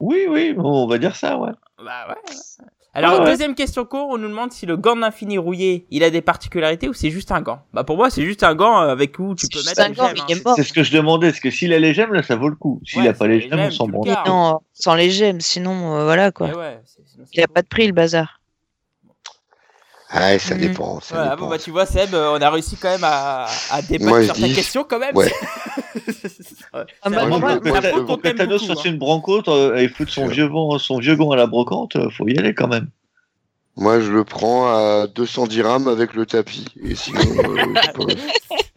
Oui, 0.00 0.26
oui, 0.28 0.52
bon, 0.54 0.84
on 0.84 0.86
va 0.86 0.98
dire 0.98 1.14
ça, 1.16 1.38
ouais. 1.38 1.52
Bah 1.78 2.08
ouais. 2.08 2.34
Alors, 2.94 3.14
Ah 3.14 3.18
ouais. 3.24 3.30
deuxième 3.30 3.54
question 3.54 3.86
court, 3.86 4.08
on 4.10 4.18
nous 4.18 4.28
demande 4.28 4.52
si 4.52 4.66
le 4.66 4.76
gant 4.76 4.94
de 4.94 5.00
l'infini 5.00 5.38
rouillé, 5.38 5.86
il 5.90 6.04
a 6.04 6.10
des 6.10 6.20
particularités 6.20 6.88
ou 6.90 6.92
c'est 6.92 7.10
juste 7.10 7.32
un 7.32 7.40
gant. 7.40 7.62
Bah 7.72 7.84
pour 7.84 7.96
moi, 7.96 8.10
c'est 8.10 8.22
juste 8.22 8.42
un 8.42 8.54
gant 8.54 8.76
avec 8.76 9.18
où 9.18 9.34
tu 9.34 9.48
peux 9.48 9.62
mettre 9.64 9.80
un 9.80 9.88
les 9.88 9.94
gant, 9.94 10.08
gemmes, 10.08 10.24
mais 10.28 10.42
hein. 10.44 10.52
C'est 10.56 10.62
ce 10.62 10.74
que 10.74 10.82
je 10.82 10.92
demandais, 10.92 11.28
parce 11.30 11.40
que 11.40 11.50
s'il 11.50 11.72
a 11.72 11.78
les 11.78 11.94
gemmes, 11.94 12.12
là, 12.12 12.22
ça 12.22 12.36
vaut 12.36 12.50
le 12.50 12.54
coup. 12.56 12.82
S'il 12.86 13.00
Ouais, 13.00 13.08
a 13.08 13.14
pas 13.14 13.26
les 13.26 13.40
les 13.40 13.48
gemmes, 13.48 13.60
on 13.60 13.70
s'en 13.70 13.88
branle. 13.88 14.14
Non, 14.26 14.60
sans 14.74 14.94
les 14.94 15.10
gemmes, 15.10 15.40
sinon, 15.40 15.96
euh, 15.96 16.04
voilà 16.04 16.32
quoi. 16.32 16.48
Ouais, 16.48 16.80
Il 17.32 17.42
a 17.42 17.48
pas 17.48 17.62
de 17.62 17.66
prix 17.66 17.86
le 17.86 17.94
bazar. 17.94 18.40
ouais, 20.14 20.38
ça 20.38 20.54
Mhm. 20.54 20.60
dépend. 20.60 21.00
Ça 21.00 21.14
Voilà, 21.14 21.30
dépend. 21.30 21.44
bon 21.44 21.50
bah 21.50 21.58
tu 21.58 21.70
vois 21.70 21.86
Seb, 21.86 22.12
euh, 22.14 22.36
on 22.38 22.42
a 22.42 22.50
réussi 22.50 22.76
quand 22.76 22.90
même 22.90 23.04
à, 23.04 23.46
à 23.70 23.80
débattre 23.80 24.10
Moi, 24.10 24.24
sur 24.24 24.34
ta 24.34 24.46
dis- 24.46 24.52
question 24.54 24.84
quand 24.84 24.98
même. 24.98 25.16
Ouais. 25.16 25.32
Ouais. 26.74 26.84
Ah, 27.02 27.10
bah, 27.10 28.34
Thanos 28.34 28.66
fasse 28.66 28.78
hein. 28.78 28.90
une 28.90 28.98
brancote 28.98 29.48
euh, 29.48 29.76
et 29.76 29.88
foute 29.88 30.08
son 30.08 30.26
vieux, 30.26 30.46
vent, 30.46 30.78
son 30.78 30.98
vieux 30.98 31.16
gant 31.16 31.30
à 31.30 31.36
la 31.36 31.46
brocante, 31.46 31.96
euh, 31.96 32.08
faut 32.10 32.26
y 32.28 32.38
aller 32.38 32.54
quand 32.54 32.68
même. 32.68 32.88
Moi, 33.76 34.00
je 34.00 34.10
le 34.10 34.24
prends 34.24 34.68
à 34.68 35.06
200 35.06 35.46
dirhams 35.46 35.88
avec 35.88 36.14
le 36.14 36.26
tapis. 36.26 36.66
Et 36.82 36.94
sinon, 36.94 37.20
euh, 37.20 38.06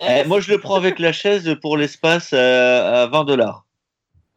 Eh, 0.08 0.24
moi, 0.26 0.40
je 0.40 0.52
le 0.52 0.60
prends 0.60 0.76
avec 0.76 1.00
la 1.00 1.12
chaise 1.12 1.56
pour 1.62 1.78
l'espace 1.78 2.32
euh, 2.34 3.04
à 3.04 3.08
20 3.08 3.24
dollars. 3.26 3.66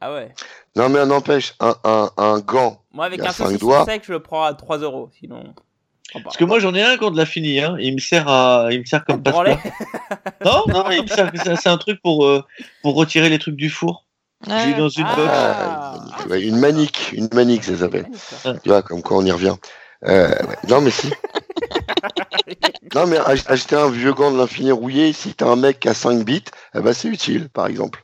Ah 0.01 0.13
ouais. 0.13 0.33
non, 0.77 0.89
mais 0.89 1.05
n'empêche, 1.05 1.55
un, 1.61 1.75
un, 1.85 2.11
un 2.17 2.39
gant. 2.39 2.83
Moi 2.93 3.05
avec 3.05 3.21
un 3.21 3.33
sec, 3.33 4.03
je 4.05 4.13
le 4.13 4.21
prends 4.21 4.45
à 4.45 4.55
3 4.55 4.79
euros. 4.79 5.11
Sinon. 5.19 5.55
Prends 6.09 6.21
pas. 6.21 6.25
Parce 6.25 6.37
que 6.37 6.45
moi, 6.45 6.59
j'en 6.61 6.75
ai 6.75 6.83
un 6.83 6.97
gant 6.97 7.11
de 7.11 7.17
la 7.17 7.27
finie, 7.27 7.61
hein. 7.61 7.77
Il 7.79 7.95
me 7.95 7.99
sert 8.01 8.29
à, 8.29 8.69
il 8.71 8.81
me 8.81 8.85
sert 8.85 9.05
comme 9.05 9.23
passe-plat. 9.23 9.59
Non, 10.45 10.65
non, 10.69 10.91
il 10.91 11.03
me 11.03 11.07
sert, 11.09 11.31
c'est 11.61 11.69
un 11.69 11.77
truc 11.79 12.01
pour, 12.03 12.25
euh, 12.27 12.45
pour 12.83 12.95
retirer 12.95 13.29
les 13.29 13.39
trucs 13.39 13.57
du 13.57 13.69
four. 13.71 14.05
J'ai 14.47 14.75
dans 14.75 14.89
une 14.89 15.05
Ah. 15.09 15.17
box. 15.17 15.31
Ah, 15.33 16.29
ouais, 16.31 16.43
une 16.43 16.57
manique, 16.59 17.11
une 17.13 17.29
manique, 17.33 17.65
ça 17.65 17.77
s'appelle. 17.77 18.07
Tu 18.63 18.69
vois, 18.69 18.83
comme 18.83 19.03
quoi 19.03 19.17
on 19.17 19.25
y 19.25 19.33
revient. 19.33 19.57
Euh, 20.07 20.29
ouais. 20.29 20.57
Non, 20.69 20.81
mais 20.81 20.91
si. 20.91 21.11
Non, 22.95 23.07
mais 23.07 23.19
ach- 23.19 23.45
acheter 23.49 23.77
un 23.77 23.91
vieux 23.91 24.13
gant 24.15 24.31
de 24.31 24.39
l'infini 24.39 24.73
rouillé, 24.73 25.13
si 25.13 25.35
t'as 25.35 25.47
un 25.47 25.57
mec 25.57 25.81
qui 25.81 25.89
a 25.89 25.95
5 25.95 26.25
bits, 26.25 26.43
eh 26.75 26.81
ben, 26.81 26.95
c'est 26.95 27.09
utile, 27.09 27.49
par 27.51 27.67
exemple. 27.67 28.03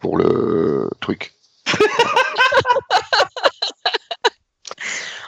Pour 0.00 0.16
le 0.18 0.88
truc. 1.00 1.32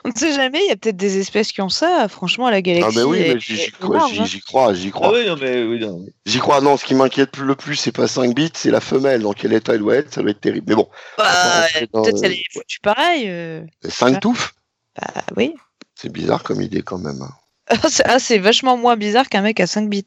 On 0.04 0.08
ne 0.08 0.14
sait 0.14 0.32
jamais, 0.32 0.60
il 0.64 0.68
y 0.68 0.70
a 0.70 0.76
peut-être 0.76 0.96
des 0.96 1.18
espèces 1.18 1.52
qui 1.52 1.60
ont 1.60 1.68
ça. 1.68 2.08
Franchement, 2.08 2.48
la 2.48 2.56
Ah, 2.56 2.62
galaxie. 2.62 2.96
mais 2.96 3.02
oui, 3.04 3.18
est- 3.18 3.34
mais 3.34 3.40
j'y 3.40 3.70
crois, 3.70 4.08
j'y- 4.08 4.24
j'y 4.26 4.40
crois, 4.40 4.72
j'y 4.74 4.88
Ah 4.88 4.90
crois. 4.92 5.12
oui, 5.12 5.26
non, 5.26 5.36
mais 5.40 5.62
oui, 5.64 5.78
non. 5.78 6.06
J'y 6.26 6.38
crois, 6.38 6.60
non, 6.60 6.76
ce 6.76 6.84
qui 6.84 6.94
m'inquiète 6.94 7.36
le 7.36 7.54
plus, 7.54 7.76
c'est 7.76 7.92
pas 7.92 8.08
5 8.08 8.34
bits, 8.34 8.50
c'est 8.54 8.70
la 8.70 8.80
femelle. 8.80 9.22
Dans 9.22 9.32
quel 9.34 9.52
état 9.52 9.74
elle 9.74 9.80
doit 9.80 9.96
être, 9.96 10.12
ça 10.14 10.22
doit 10.22 10.30
être 10.30 10.40
terrible. 10.40 10.66
Mais 10.68 10.74
bon, 10.74 10.88
Bah, 11.18 11.66
peut-être 11.74 11.94
euh, 12.16 12.20
qu'elle 12.20 12.32
est 12.32 12.44
foutue 12.52 12.80
pareil. 12.80 13.24
euh. 13.28 13.62
5 13.88 14.20
touffes, 14.20 14.54
Bah 15.00 15.22
oui. 15.36 15.54
c'est 15.94 16.10
bizarre 16.10 16.42
comme 16.42 16.62
idée 16.62 16.82
quand 16.82 16.98
même. 16.98 17.20
Ah, 17.72 17.88
c'est- 17.88 18.02
ah, 18.06 18.18
c'est 18.18 18.38
vachement 18.38 18.76
moins 18.76 18.96
bizarre 18.96 19.28
qu'un 19.28 19.42
mec 19.42 19.60
à 19.60 19.66
5 19.68 19.88
bits. 19.88 20.04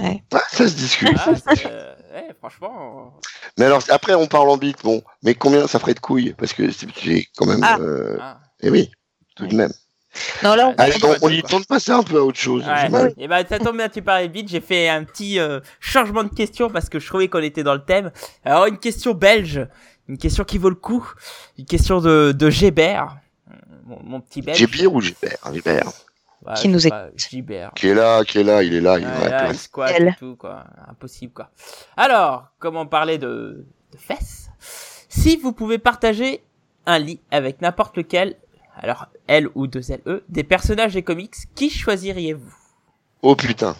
Ah, 0.00 0.12
ça 0.52 0.68
se 0.68 0.74
discute. 0.74 1.08
Ah, 1.18 1.30
euh, 1.66 1.94
ouais, 2.14 2.28
franchement. 2.38 3.18
Mais 3.58 3.64
alors, 3.64 3.82
après, 3.88 4.14
on 4.14 4.28
parle 4.28 4.48
en 4.50 4.56
bits, 4.56 4.76
bon, 4.84 5.02
mais 5.24 5.34
combien 5.34 5.66
ça 5.66 5.80
ferait 5.80 5.94
de 5.94 5.98
couilles? 5.98 6.34
Parce 6.38 6.52
que 6.52 6.70
c'est 6.70 6.86
j'ai 7.02 7.26
quand 7.36 7.46
même. 7.46 7.60
Ah. 7.64 7.78
euh, 7.80 8.16
ah. 8.60 8.66
Eh 8.66 8.70
oui, 8.70 8.90
tout 9.36 9.46
de 9.46 9.54
même. 9.54 9.72
Non, 10.42 10.54
là, 10.54 10.68
on 10.68 10.74
Allez, 10.78 10.94
on, 11.04 11.26
on 11.26 11.28
y 11.28 11.40
quoi. 11.40 11.50
tourne 11.50 11.64
passer 11.64 11.92
un 11.92 12.02
peu 12.02 12.18
à 12.18 12.22
autre 12.22 12.38
chose. 12.38 12.64
Ouais. 12.66 12.88
mal. 12.88 13.14
Et 13.18 13.28
bah 13.28 13.44
ça 13.46 13.58
tombe 13.58 13.76
bien, 13.76 13.88
tu 13.88 14.02
parlais 14.02 14.28
vite. 14.28 14.48
J'ai 14.48 14.60
fait 14.60 14.88
un 14.88 15.04
petit 15.04 15.38
euh, 15.38 15.60
changement 15.80 16.24
de 16.24 16.28
question 16.34 16.70
parce 16.70 16.88
que 16.88 16.98
je 16.98 17.06
trouvais 17.06 17.28
qu'on 17.28 17.42
était 17.42 17.62
dans 17.62 17.74
le 17.74 17.84
thème. 17.84 18.10
Alors 18.44 18.66
une 18.66 18.78
question 18.78 19.12
belge, 19.14 19.66
une 20.08 20.18
question 20.18 20.44
qui 20.44 20.58
vaut 20.58 20.70
le 20.70 20.74
coup, 20.74 21.08
une 21.58 21.66
question 21.66 22.00
de 22.00 22.32
de 22.32 22.50
Gébert, 22.50 23.18
mon, 23.84 24.02
mon 24.02 24.20
petit 24.20 24.42
belge. 24.42 24.58
Gébir 24.58 24.92
ou 24.92 25.00
Gébert 25.00 25.38
Gébert. 25.52 25.92
Ouais, 26.46 26.54
Qui 26.54 26.68
nous 26.68 26.80
pas, 26.88 27.08
Gébert. 27.16 27.72
Qui 27.74 27.88
est 27.88 27.94
là, 27.94 28.24
qui 28.24 28.38
est 28.38 28.44
là, 28.44 28.62
il 28.62 28.72
est 28.72 28.80
là, 28.80 28.98
il 28.98 29.04
est 29.04 29.28
là, 29.30 29.52
il 29.52 30.06
et 30.06 30.14
tout 30.18 30.36
quoi, 30.36 30.64
impossible 30.88 31.32
quoi. 31.32 31.50
Alors, 31.96 32.46
comme 32.60 32.76
on 32.76 32.86
parlait 32.86 33.18
de, 33.18 33.66
de 33.92 33.98
fesses, 33.98 34.48
si 35.08 35.36
vous 35.36 35.52
pouvez 35.52 35.78
partager 35.78 36.42
un 36.86 36.98
lit 37.00 37.20
avec 37.32 37.60
n'importe 37.60 37.96
lequel, 37.96 38.36
alors 38.80 39.06
L 39.26 39.48
ou 39.54 39.66
deux 39.66 39.90
L 39.90 40.00
E, 40.06 40.24
des 40.28 40.44
personnages 40.44 40.94
des 40.94 41.02
comics, 41.02 41.34
qui 41.54 41.70
choisiriez-vous? 41.70 42.54
Oh 43.22 43.34
putain. 43.36 43.76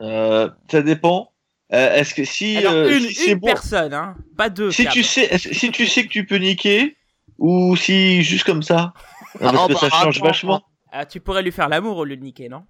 Euh, 0.00 0.48
ça 0.70 0.82
dépend. 0.82 1.32
Euh, 1.72 1.94
Est-ce 1.96 2.14
que 2.14 2.24
si, 2.24 2.56
Alors 2.56 2.72
euh, 2.72 2.88
une, 2.90 3.08
si 3.08 3.14
c'est 3.14 3.34
bon, 3.34 3.48
personne, 3.48 3.92
hein, 3.92 4.16
pas 4.36 4.48
deux. 4.48 4.70
si 4.70 4.86
tu 4.88 5.02
sais, 5.02 5.36
si 5.38 5.70
tu 5.70 5.86
sais 5.86 6.04
que 6.04 6.08
tu 6.08 6.24
peux 6.24 6.36
niquer 6.36 6.96
ou 7.38 7.76
si 7.76 8.22
juste 8.22 8.44
comme 8.44 8.62
ça, 8.62 8.94
Ah, 9.40 9.52
parce 9.52 9.66
que 9.68 9.72
bah, 9.74 9.78
ça 9.80 9.90
change 9.90 10.16
attends, 10.18 10.26
vachement. 10.26 10.62
Ah, 10.90 11.04
tu 11.04 11.20
pourrais 11.20 11.42
lui 11.42 11.52
faire 11.52 11.68
l'amour 11.68 11.98
au 11.98 12.04
lieu 12.04 12.16
de 12.16 12.22
niquer, 12.22 12.48
non? 12.48 12.64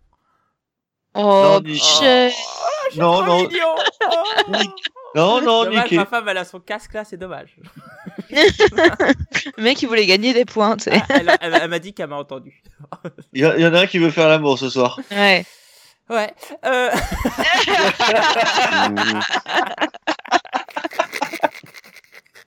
Oh, 1.14 1.20
Non, 1.54 1.62
pichette. 1.62 2.32
Non, 2.96 3.18
Oh, 3.20 3.24
non, 3.24 3.48
Oh. 3.48 4.52
non, 5.14 5.40
non, 5.42 5.64
Dommage, 5.64 5.84
niquer. 5.84 5.96
ma 5.96 6.06
femme, 6.06 6.28
elle 6.28 6.38
a 6.38 6.44
son 6.44 6.58
casque 6.60 6.94
là, 6.94 7.04
c'est 7.04 7.16
dommage. 7.16 7.56
Le 9.56 9.62
mec, 9.62 9.80
il 9.82 9.86
voulait 9.88 10.06
gagner 10.06 10.32
des 10.34 10.44
points. 10.44 10.76
Ah, 10.90 11.00
elle 11.10 11.36
elle- 11.40 11.58
elle 11.62 11.70
m'a 11.70 11.78
dit 11.78 11.92
qu'elle 11.94 12.08
m'a 12.08 12.16
entendu. 12.16 12.62
Il 13.32 13.40
y, 13.42 13.46
en 13.66 13.74
a 13.74 13.80
un 13.80 13.86
qui 13.86 13.98
veut 13.98 14.10
faire 14.10 14.28
l'amour 14.28 14.58
ce 14.58 14.68
soir. 14.70 14.98
Ouais. 15.10 15.44
Ouais. 16.10 16.32
Euh... 16.64 16.90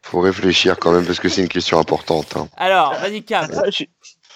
Faut 0.03 0.19
réfléchir 0.19 0.77
quand 0.77 0.91
même 0.91 1.05
parce 1.05 1.19
que 1.19 1.29
c'est 1.29 1.41
une 1.41 1.47
question 1.47 1.79
importante. 1.79 2.35
hein. 2.35 2.49
Alors, 2.57 2.93
vas-y, 2.95 3.23
Cam. 3.23 3.49
Ah, 3.55 3.69
je- 3.69 3.85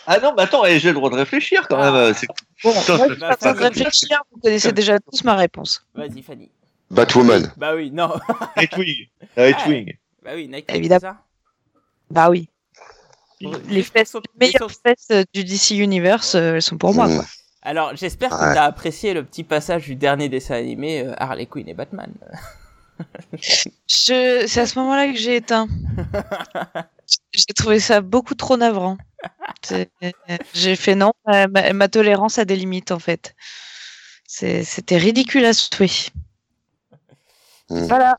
ah 0.07 0.19
non, 0.19 0.33
mais 0.37 0.43
attends, 0.43 0.63
eh, 0.65 0.79
j'ai 0.79 0.89
le 0.89 0.93
droit 0.93 1.09
de 1.09 1.15
réfléchir 1.15 1.67
quand 1.67 1.77
même. 1.77 1.93
Ah. 1.93 1.97
euh, 1.97 2.13
c'est- 2.13 2.27
Bon, 2.63 2.71
Putain, 2.73 2.97
moi, 2.97 3.07
je 3.41 3.49
de 3.49 3.63
réfléchir. 3.63 4.21
Vous 4.31 4.39
connaissez 4.39 4.71
déjà 4.71 4.99
tous 4.99 5.23
ma 5.23 5.35
réponse. 5.35 5.85
Vas-y, 5.93 6.21
Fanny. 6.21 6.49
Batwoman. 6.91 7.51
Bah 7.57 7.75
oui, 7.75 7.91
non. 7.91 8.13
Nightwing. 8.55 9.07
Nightwing. 9.35 9.93
Bah 10.23 10.31
oui, 10.35 10.47
Nike, 10.47 10.65
Évidemment. 10.69 10.99
ça? 11.01 11.17
Bah 12.15 12.29
oui. 12.29 12.49
Les 13.41 13.83
fesses, 13.83 14.11
pour- 14.13 14.21
les 14.39 14.47
meilleures 14.47 14.71
sauf- 14.71 14.79
fesses 14.81 15.07
euh, 15.11 15.23
du 15.33 15.43
DC 15.43 15.71
Universe, 15.71 16.35
euh, 16.35 16.55
elles 16.55 16.61
sont 16.61 16.77
pour 16.77 16.93
moi. 16.93 17.07
Mmh. 17.07 17.15
Quoi. 17.17 17.25
Alors, 17.61 17.95
j'espère 17.95 18.29
que 18.29 18.35
Ouais. 18.35 18.53
t'as 18.53 18.63
apprécié 18.63 19.13
le 19.13 19.25
petit 19.25 19.43
passage 19.43 19.83
du 19.83 19.95
dernier 19.95 20.29
dessin 20.29 20.55
animé 20.55 21.01
euh, 21.01 21.13
Harley 21.17 21.45
Quinn 21.45 21.67
et 21.67 21.73
Batman. 21.73 22.11
Je... 23.37 24.45
C'est 24.47 24.61
à 24.61 24.65
ce 24.65 24.79
moment-là 24.79 25.11
que 25.11 25.17
j'ai 25.17 25.35
éteint. 25.35 25.67
j'ai 27.33 27.53
trouvé 27.53 27.79
ça 27.81 27.99
beaucoup 27.99 28.35
trop 28.35 28.55
navrant. 28.55 28.97
J'ai 30.53 30.75
fait 30.77 30.95
non, 30.95 31.11
ma, 31.25 31.87
tolérance 31.89 32.37
a 32.39 32.45
des 32.45 32.55
limites 32.55 32.91
en 32.91 32.99
fait. 32.99 33.35
C'était 34.27 34.97
ridicule 34.97 35.43
à 35.43 35.51
souhait. 35.53 35.89
Mm. 37.69 37.85
Voilà. 37.87 38.17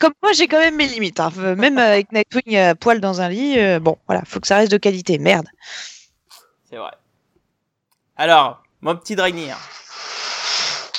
Comme 0.00 0.12
moi, 0.22 0.32
j'ai 0.32 0.48
quand 0.48 0.58
même 0.58 0.76
mes 0.76 0.88
limites. 0.88 1.20
hein. 1.20 1.30
Même 1.56 1.78
avec 1.78 2.10
Nightwing 2.12 2.56
à 2.56 2.74
poil 2.74 3.00
dans 3.00 3.20
un 3.20 3.28
lit, 3.28 3.58
euh, 3.58 3.78
bon, 3.78 3.96
voilà, 4.08 4.22
faut 4.26 4.40
que 4.40 4.46
ça 4.46 4.56
reste 4.56 4.72
de 4.72 4.76
qualité. 4.76 5.18
Merde. 5.18 5.46
C'est 6.68 6.76
vrai. 6.76 6.90
Alors, 8.16 8.62
mon 8.80 8.96
petit 8.96 9.14
Dragnir. 9.14 9.56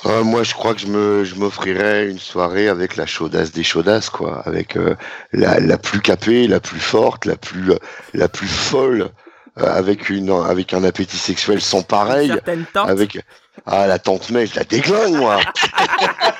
Euh, 0.06 0.24
moi, 0.24 0.44
je 0.44 0.54
crois 0.54 0.74
que 0.74 0.80
je 0.80 0.88
me, 0.88 1.24
je 1.24 1.36
m'offrirais 1.36 2.10
une 2.10 2.20
soirée 2.20 2.70
avec 2.70 2.96
la 2.96 3.06
chaudasse 3.06 3.52
des 3.52 3.64
chaudasses, 3.64 4.10
quoi, 4.10 4.42
avec 4.46 4.78
euh, 4.78 4.96
la, 5.34 5.60
la 5.60 5.78
plus 5.78 6.00
capée, 6.02 6.48
la 6.48 6.60
plus 6.60 6.80
forte, 6.80 7.26
la 7.26 7.36
plus, 7.36 7.72
euh, 7.72 7.78
la 8.14 8.30
plus 8.30 8.48
folle, 8.48 9.10
euh, 9.58 9.66
avec 9.66 10.10
une, 10.10 10.30
avec 10.30 10.74
un 10.74 10.84
appétit 10.84 11.18
sexuel 11.18 11.60
sans 11.62 11.82
pareil, 11.82 12.32
avec 12.76 13.20
ah 13.66 13.88
la 13.88 13.98
tante 13.98 14.30
May, 14.30 14.46
je 14.46 14.56
la 14.56 14.64
déglingue 14.64 15.16
moi. 15.16 15.40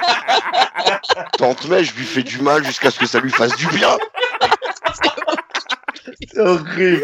tante 1.38 1.66
May, 1.68 1.84
je 1.84 1.94
lui 1.94 2.06
fais 2.06 2.24
du 2.24 2.40
mal 2.42 2.64
jusqu'à 2.66 2.92
ce 2.92 3.00
que 3.00 3.06
ça 3.06 3.20
lui 3.20 3.32
fasse 3.32 3.56
du 3.56 3.68
bien. 3.68 3.98
C'est 6.32 6.40
horrible. 6.40 7.04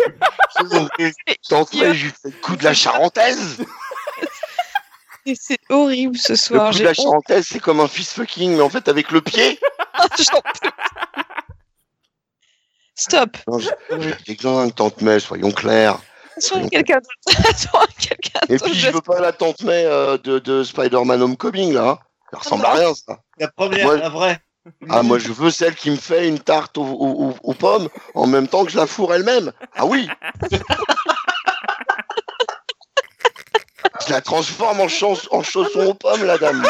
C'est 0.55 0.75
horrible. 0.75 1.15
Tante 1.49 1.73
May, 1.73 1.93
je 1.93 2.05
lui 2.05 2.11
fais 2.11 2.29
le 2.29 2.41
coup 2.41 2.55
de 2.55 2.63
la 2.63 2.73
charentaise. 2.73 3.57
C'est 5.35 5.59
horrible 5.69 6.17
ce 6.17 6.33
Le 6.33 6.37
soir. 6.37 6.65
coup 6.67 6.73
de 6.73 6.77
j'ai 6.79 6.83
la 6.83 6.93
charentaise, 6.93 7.47
c'est 7.49 7.59
comme 7.59 7.79
un 7.79 7.87
fist 7.87 8.11
fucking, 8.13 8.55
mais 8.55 8.61
en 8.61 8.69
fait 8.69 8.87
avec 8.89 9.11
le 9.11 9.21
pied. 9.21 9.57
J'en 10.17 10.41
peux. 10.41 10.69
Stop. 12.95 13.37
Non, 13.47 13.57
je, 13.59 13.69
je 13.89 14.09
la 14.09 14.15
déglingue, 14.27 14.75
tante 14.75 15.01
May, 15.01 15.19
soyons 15.19 15.51
clairs. 15.51 15.99
Sois 16.39 16.67
quelqu'un 16.69 16.99
d'autre. 16.99 17.57
Sois 17.57 17.87
quelqu'un 17.99 18.39
Et 18.49 18.57
puis 18.57 18.73
je 18.73 18.89
veux 18.89 19.01
pas 19.01 19.19
la 19.21 19.31
tante 19.31 19.61
May 19.63 19.85
euh, 19.85 20.17
de, 20.17 20.39
de 20.39 20.63
Spider-Man 20.63 21.21
Homecoming 21.21 21.73
là. 21.73 21.99
Ça 22.33 22.39
ressemble 22.39 22.65
à 22.65 22.73
rien 22.73 22.93
ça. 22.95 23.19
La 23.39 23.47
première, 23.47 23.85
Moi- 23.85 23.97
la 23.97 24.09
vraie. 24.09 24.39
Ah 24.89 25.03
moi 25.03 25.19
je 25.19 25.31
veux 25.33 25.51
celle 25.51 25.75
qui 25.75 25.91
me 25.91 25.97
fait 25.97 26.27
une 26.27 26.39
tarte 26.39 26.77
aux, 26.77 26.83
aux- 26.85 27.29
aux- 27.31 27.35
aux 27.43 27.53
pommes 27.53 27.89
en 28.15 28.27
même 28.27 28.47
temps 28.47 28.63
que 28.65 28.71
je 28.71 28.77
la 28.77 28.87
fourre 28.87 29.13
elle-même. 29.13 29.51
Ah 29.75 29.85
oui. 29.85 30.09
Je 34.07 34.11
la 34.11 34.21
transforme 34.21 34.81
en, 34.81 34.87
chans- 34.87 35.27
en 35.31 35.43
chausson 35.43 35.81
aux 35.87 35.93
pommes 35.93 36.23
la 36.25 36.37
dame. 36.37 36.65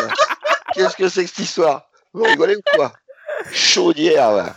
Qu'est-ce 0.74 0.96
que 0.96 1.08
c'est 1.10 1.24
que 1.24 1.30
cette 1.30 1.40
histoire? 1.46 1.88
Vous 2.14 2.24
rigolez 2.24 2.56
ou 2.56 2.62
quoi? 2.76 2.94
Chaudière 3.52 4.32
ouais. 4.34 4.52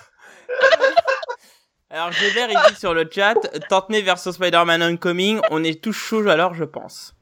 Alors, 1.90 2.12
Gébert, 2.12 2.48
il 2.50 2.58
dit 2.72 2.78
sur 2.78 2.92
le 2.94 3.08
chat, 3.10 3.34
Tante 3.68 3.88
May 3.88 4.02
versus 4.02 4.34
Spider-Man 4.34 4.82
Homecoming, 4.82 5.40
on 5.50 5.62
est 5.64 5.82
tous 5.82 5.92
chauds 5.94 6.28
alors, 6.28 6.54
je 6.54 6.64
pense. 6.64 7.14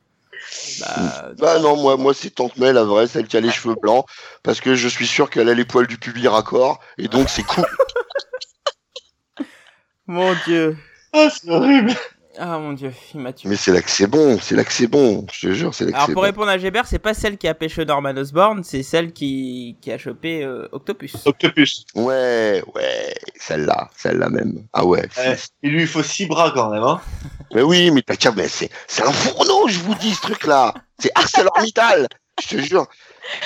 Bah, 0.81 1.31
Bah 1.39 1.59
non 1.61 1.77
moi 1.77 1.97
moi 1.97 2.15
c'est 2.15 2.31
tante 2.31 2.57
May 2.57 2.73
la 2.73 2.85
vraie 2.85 3.07
celle 3.07 3.27
qui 3.27 3.37
a 3.37 3.41
les 3.41 3.51
cheveux 3.51 3.77
blancs 3.81 4.07
parce 4.43 4.61
que 4.61 4.75
je 4.75 4.89
suis 4.89 5.07
sûr 5.07 5.31
qu'elle 5.31 5.49
a 5.49 5.55
les 5.55 5.65
poils 5.65 5.87
du 5.87 5.99
pubis 5.99 6.29
raccord 6.29 6.81
et 6.99 7.09
donc 7.09 7.29
c'est 7.29 7.45
cool. 7.45 7.67
mon 10.07 10.35
dieu. 10.47 10.77
Ah, 11.13 11.29
c'est 11.31 11.51
horrible. 11.51 11.95
Ah 12.39 12.59
mon 12.59 12.73
dieu, 12.73 12.93
il 13.15 13.21
m'a 13.21 13.33
tué. 13.33 13.49
Mais 13.49 13.57
c'est 13.57 13.73
là 13.73 13.81
que 13.81 13.91
c'est 13.91 14.07
bon, 14.07 14.39
c'est 14.41 14.57
là 14.57 14.65
que 14.65 14.73
c'est 14.73 14.87
bon, 14.87 15.25
je 15.33 15.49
te 15.49 15.53
jure, 15.53 15.75
c'est 15.75 15.85
là 15.85 15.93
que 15.93 15.97
Alors 15.97 16.07
pour 16.07 16.15
bon. 16.17 16.21
répondre 16.23 16.49
à 16.49 16.59
Gébert, 16.59 16.87
c'est 16.87 16.99
pas 16.99 17.15
celle 17.15 17.39
qui 17.39 17.47
a 17.47 17.55
pêché 17.55 17.85
Norman 17.85 18.17
Osborn, 18.17 18.65
c'est 18.65 18.83
celle 18.83 19.13
qui, 19.13 19.77
qui 19.81 19.93
a 19.93 19.99
chopé 19.99 20.43
euh, 20.43 20.69
Octopus. 20.73 21.15
Octopus. 21.25 21.85
Ouais, 21.95 22.63
ouais, 22.75 23.15
celle-là, 23.37 23.89
celle-là 23.97 24.29
même. 24.31 24.67
Ah 24.73 24.85
ouais. 24.85 25.09
Ouais. 25.17 25.37
Il 25.63 25.73
lui 25.73 25.87
faut 25.87 26.03
six 26.03 26.27
bras 26.27 26.51
quand 26.53 26.71
même. 26.71 26.83
Hein. 26.83 27.01
Mais 27.55 27.63
oui, 27.63 27.91
mais 27.93 28.03
t'as 28.03 28.17
mais 28.33 28.49
c'est, 28.49 28.69
c'est 28.89 29.05
un 29.05 29.13
fourneau, 29.13 29.69
je 29.69 29.79
vous 29.79 29.95
dis, 29.95 30.13
ce 30.13 30.23
truc-là. 30.23 30.75
C'est 30.99 31.11
ArcelorMittal, 31.15 32.09
je 32.43 32.57
te 32.57 32.61
jure. 32.61 32.89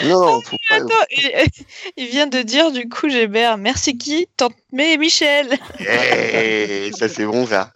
Non, 0.04 0.20
non, 0.20 0.40
faut 0.40 0.56
pas. 0.68 0.76
Attends, 0.76 0.86
il, 1.96 2.06
vient 2.06 2.26
de 2.26 2.40
dire 2.40 2.72
du 2.72 2.88
coup, 2.88 3.08
Gébert, 3.10 3.58
merci 3.58 3.98
qui? 3.98 4.28
Tante 4.36 4.54
et 4.78 4.96
Michel. 4.96 5.58
Eh, 5.78 6.90
ça 6.96 7.08
c'est 7.08 7.26
bon, 7.26 7.46
ça. 7.46 7.72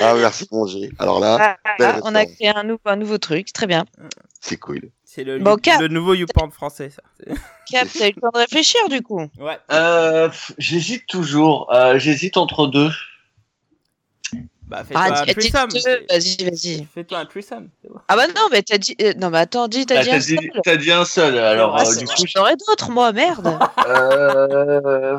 Ah, 0.00 0.14
merci, 0.14 0.46
mon 0.52 0.66
G. 0.66 0.90
Alors 0.98 1.20
là, 1.20 1.56
Ah, 1.80 2.00
on 2.04 2.14
a 2.14 2.24
créé 2.26 2.48
un, 2.48 2.62
nouveau 2.64 2.80
un 2.86 2.96
nouveau 2.96 3.18
truc, 3.18 3.52
très 3.52 3.66
bien. 3.66 3.84
c'est 4.40 4.56
cool. 4.56 4.90
C'est 5.04 5.24
le, 5.24 5.38
Bon, 5.38 5.52
you- 5.52 5.56
Cap. 5.58 5.80
le 5.80 5.88
nouveau 5.88 6.14
YouPorn 6.14 6.50
français, 6.52 6.90
ça. 6.90 7.02
Cap, 7.70 7.88
t'as 7.98 8.08
eu 8.08 8.12
le 8.14 8.20
temps 8.20 8.30
de 8.32 8.38
réfléchir 8.38 8.80
du 8.90 9.00
coup 9.02 9.26
Ouais. 9.38 9.58
Euh, 9.72 10.28
j'hésite 10.58 11.06
toujours. 11.06 11.72
Euh, 11.74 11.98
j'hésite 11.98 12.36
entre 12.36 12.66
deux. 12.66 12.90
Bah 14.66 14.84
fais-toi 14.84 15.02
Ah, 15.06 15.22
un 15.22 15.24
threesome. 15.24 15.70
Vas-y, 16.10 16.44
vas-y. 16.44 16.86
Fais-toi 16.94 17.18
un 17.20 17.24
threesome. 17.24 17.70
Ah 18.06 18.16
bah 18.16 18.26
non, 18.26 18.48
mais 18.52 18.62
t'as 18.62 18.76
dit. 18.76 18.94
euh, 19.00 19.14
non, 19.16 19.30
mais 19.30 19.38
attends, 19.38 19.66
dis, 19.66 19.86
t'as 19.86 20.00
Ah, 20.00 20.02
dit 20.02 20.10
T'as 20.10 20.16
un 20.16 20.18
dit, 20.18 20.24
seul. 20.36 20.50
t'as 20.62 20.76
dit 20.76 20.92
un 20.92 21.04
seul. 21.06 21.38
Alors, 21.38 21.74
Ah, 21.74 21.84
euh, 21.88 21.96
du 21.96 22.04
coup, 22.04 22.12
J'en 22.26 22.42
aurais 22.42 22.56
d'autres, 22.68 22.90
moi, 22.90 23.10
merde. 23.12 23.58
euh, 23.88 25.18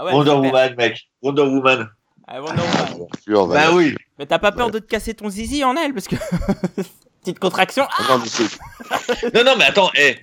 Ah 0.00 0.04
ouais, 0.06 0.12
Wonder. 0.14 0.30
Woman, 0.30 0.74
mec. 0.76 1.08
Wonder 1.20 1.42
Woman. 1.42 1.90
Ah, 2.26 2.40
Wonder 2.40 2.62
Woman. 2.62 3.08
Sûr, 3.22 3.46
Bah 3.48 3.72
oui. 3.72 3.94
Mais 4.18 4.24
t'as 4.24 4.38
pas 4.38 4.50
peur 4.52 4.70
de 4.70 4.78
te 4.78 4.86
casser 4.86 5.12
ton 5.12 5.28
zizi 5.28 5.62
en 5.62 5.76
elle 5.76 5.92
parce 5.92 6.08
que 6.08 6.16
petite 7.22 7.38
contraction. 7.38 7.84
Ah, 7.90 7.96
Ah, 7.98 8.04
non, 8.16 8.18
mais 8.20 8.28
c'est- 8.28 9.34
Non, 9.34 9.44
non, 9.44 9.56
mais 9.58 9.64
attends. 9.64 9.90
Eh, 9.94 10.16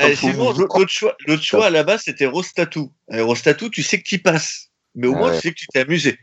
eh, 0.00 0.16
sinon, 0.16 0.52
vous- 0.52 0.60
l'autre 0.60 0.86
choix, 0.88 1.14
l'autre 1.28 1.42
choix 1.44 1.66
à 1.66 1.70
la 1.70 1.84
base, 1.84 2.02
c'était 2.04 2.26
Rose 2.26 2.52
Tattoo. 2.52 2.90
Et 3.12 3.20
Rose 3.20 3.42
Tattoo, 3.42 3.68
tu 3.68 3.82
sais 3.84 3.98
que 3.98 4.04
tu 4.08 4.18
passes. 4.18 4.70
Mais 4.96 5.06
au 5.06 5.14
Ah 5.14 5.18
moins, 5.18 5.28
ouais. 5.30 5.36
tu 5.36 5.42
sais 5.42 5.50
que 5.52 5.58
tu 5.58 5.66
t'es 5.68 5.80
amusé. 5.80 6.18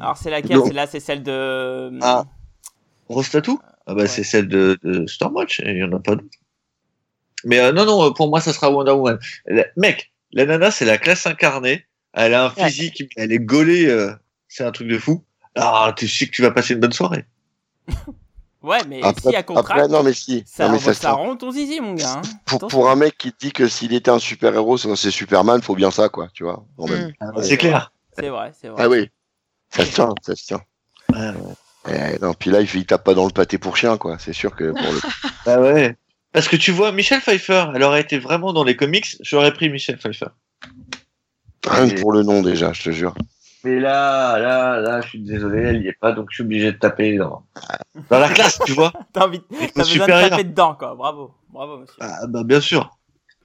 Alors 0.00 0.16
c'est 0.18 0.30
laquelle? 0.30 0.58
Non. 0.58 0.66
C'est 0.66 0.72
là, 0.72 0.86
c'est 0.86 1.00
celle 1.00 1.22
de. 1.24 1.98
Ah. 2.02 2.24
Rose 3.08 3.28
Tattoo 3.30 3.58
Ah 3.86 3.94
bah 3.94 4.02
Ouais. 4.02 4.06
c'est 4.08 4.22
celle 4.24 4.46
de, 4.48 4.78
de 4.84 5.06
Stormwatch, 5.06 5.60
il 5.64 5.76
y 5.78 5.82
en 5.82 5.92
a 5.92 5.98
pas 5.98 6.14
d'autres. 6.16 6.28
Mais 7.44 7.60
euh, 7.60 7.72
non, 7.72 7.84
non, 7.86 8.12
pour 8.12 8.28
moi, 8.28 8.40
ça 8.40 8.52
sera 8.52 8.70
Wonder 8.70 8.90
Woman. 8.92 9.18
Mec, 9.76 10.12
la 10.32 10.46
nana, 10.46 10.70
c'est 10.70 10.84
la 10.84 10.98
classe 10.98 11.26
incarnée. 11.26 11.84
Elle 12.12 12.34
a 12.34 12.46
un 12.46 12.48
Ouais. 12.54 12.68
physique, 12.68 13.04
elle 13.16 13.32
est 13.32 13.38
gaulée, 13.38 13.86
euh, 13.86 14.12
c'est 14.48 14.64
un 14.64 14.72
truc 14.72 14.88
de 14.88 14.98
fou. 14.98 15.24
Ah, 15.54 15.92
tu 15.96 16.08
sais 16.08 16.26
que 16.26 16.30
tu 16.32 16.42
vas 16.42 16.50
passer 16.50 16.74
une 16.74 16.80
bonne 16.80 16.92
soirée. 16.92 17.24
Ouais, 18.62 18.78
mais 18.88 19.00
Après, 19.04 19.30
si 19.30 19.36
à 19.36 19.44
contrat, 19.44 19.74
après, 19.74 19.86
non, 19.86 20.02
mais 20.02 20.12
si. 20.12 20.42
ça, 20.44 20.66
non, 20.66 20.72
mais 20.72 20.78
ça, 20.80 20.92
ça 20.92 21.12
rend 21.12 21.36
ton 21.36 21.52
zizi, 21.52 21.80
mon 21.80 21.94
gars. 21.94 22.14
hein. 22.16 22.22
pour, 22.46 22.66
pour 22.66 22.90
un 22.90 22.96
mec 22.96 23.16
qui 23.16 23.30
te 23.30 23.38
dit 23.38 23.52
que 23.52 23.68
s'il 23.68 23.94
était 23.94 24.10
un 24.10 24.18
super-héros, 24.18 24.76
c'est 24.76 25.10
Superman, 25.12 25.62
faut 25.62 25.76
bien 25.76 25.92
ça, 25.92 26.08
quoi, 26.08 26.28
tu 26.34 26.42
vois. 26.42 26.66
Hmm. 26.76 27.12
c'est 27.42 27.58
clair. 27.58 27.92
C'est 28.18 28.28
vrai, 28.28 28.52
c'est 28.60 28.66
vrai. 28.68 28.82
Ah 28.82 28.88
oui. 28.88 29.08
Ça 29.70 29.84
se 29.84 29.92
tient, 29.92 30.12
ça 30.20 30.34
se 30.34 30.44
tient. 30.46 30.60
Ouais, 31.14 31.32
Eh, 31.90 32.18
non, 32.20 32.34
puis 32.34 32.50
là, 32.50 32.60
il, 32.60 32.66
fait- 32.66 32.78
il 32.78 32.86
tape 32.86 33.04
pas 33.04 33.14
dans 33.14 33.26
le 33.26 33.30
pâté 33.32 33.56
pour 33.58 33.76
chien, 33.76 33.98
quoi. 33.98 34.16
C'est 34.18 34.32
sûr 34.32 34.56
que 34.56 34.72
pour 34.72 34.92
le 34.92 35.00
Bah 35.44 35.60
ouais. 35.60 35.96
Parce 36.36 36.48
que 36.48 36.56
tu 36.56 36.70
vois, 36.70 36.92
Michelle 36.92 37.22
Pfeiffer, 37.22 37.64
elle 37.74 37.82
aurait 37.82 38.02
été 38.02 38.18
vraiment 38.18 38.52
dans 38.52 38.62
les 38.62 38.76
comics, 38.76 39.16
j'aurais 39.22 39.54
pris 39.54 39.70
Michelle 39.70 39.96
Pfeiffer. 39.96 40.26
rien 41.66 41.88
que 41.88 41.98
pour 41.98 42.12
le 42.12 42.24
nom 42.24 42.42
déjà, 42.42 42.74
je 42.74 42.82
te 42.82 42.90
jure. 42.90 43.14
Mais 43.64 43.80
là, 43.80 44.38
là, 44.38 44.78
là, 44.78 45.00
je 45.00 45.08
suis 45.08 45.20
désolé, 45.20 45.62
elle 45.62 45.82
y 45.82 45.88
est 45.88 45.98
pas, 45.98 46.12
donc 46.12 46.26
je 46.28 46.34
suis 46.34 46.42
obligé 46.44 46.72
de 46.72 46.76
taper 46.76 47.16
dans, 47.16 47.46
dans 48.10 48.18
la 48.18 48.28
classe, 48.28 48.58
tu 48.66 48.72
vois. 48.72 48.92
T'as 49.14 49.24
envie, 49.24 49.40
Niveau 49.50 49.66
t'as 49.74 49.82
besoin 49.82 50.06
de 50.06 50.28
taper 50.28 50.44
dedans, 50.44 50.74
quoi. 50.74 50.94
Bravo, 50.94 51.34
bravo, 51.48 51.78
monsieur. 51.78 51.96
Ah, 52.00 52.26
bah, 52.28 52.42
bien 52.44 52.60
sûr. 52.60 52.94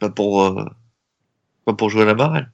Pas 0.01 0.09
pour, 0.09 0.43
euh, 0.43 0.65
pas 1.65 1.73
pour 1.73 1.89
jouer 1.89 2.03
à 2.03 2.05
la 2.05 2.15
marelle. 2.15 2.49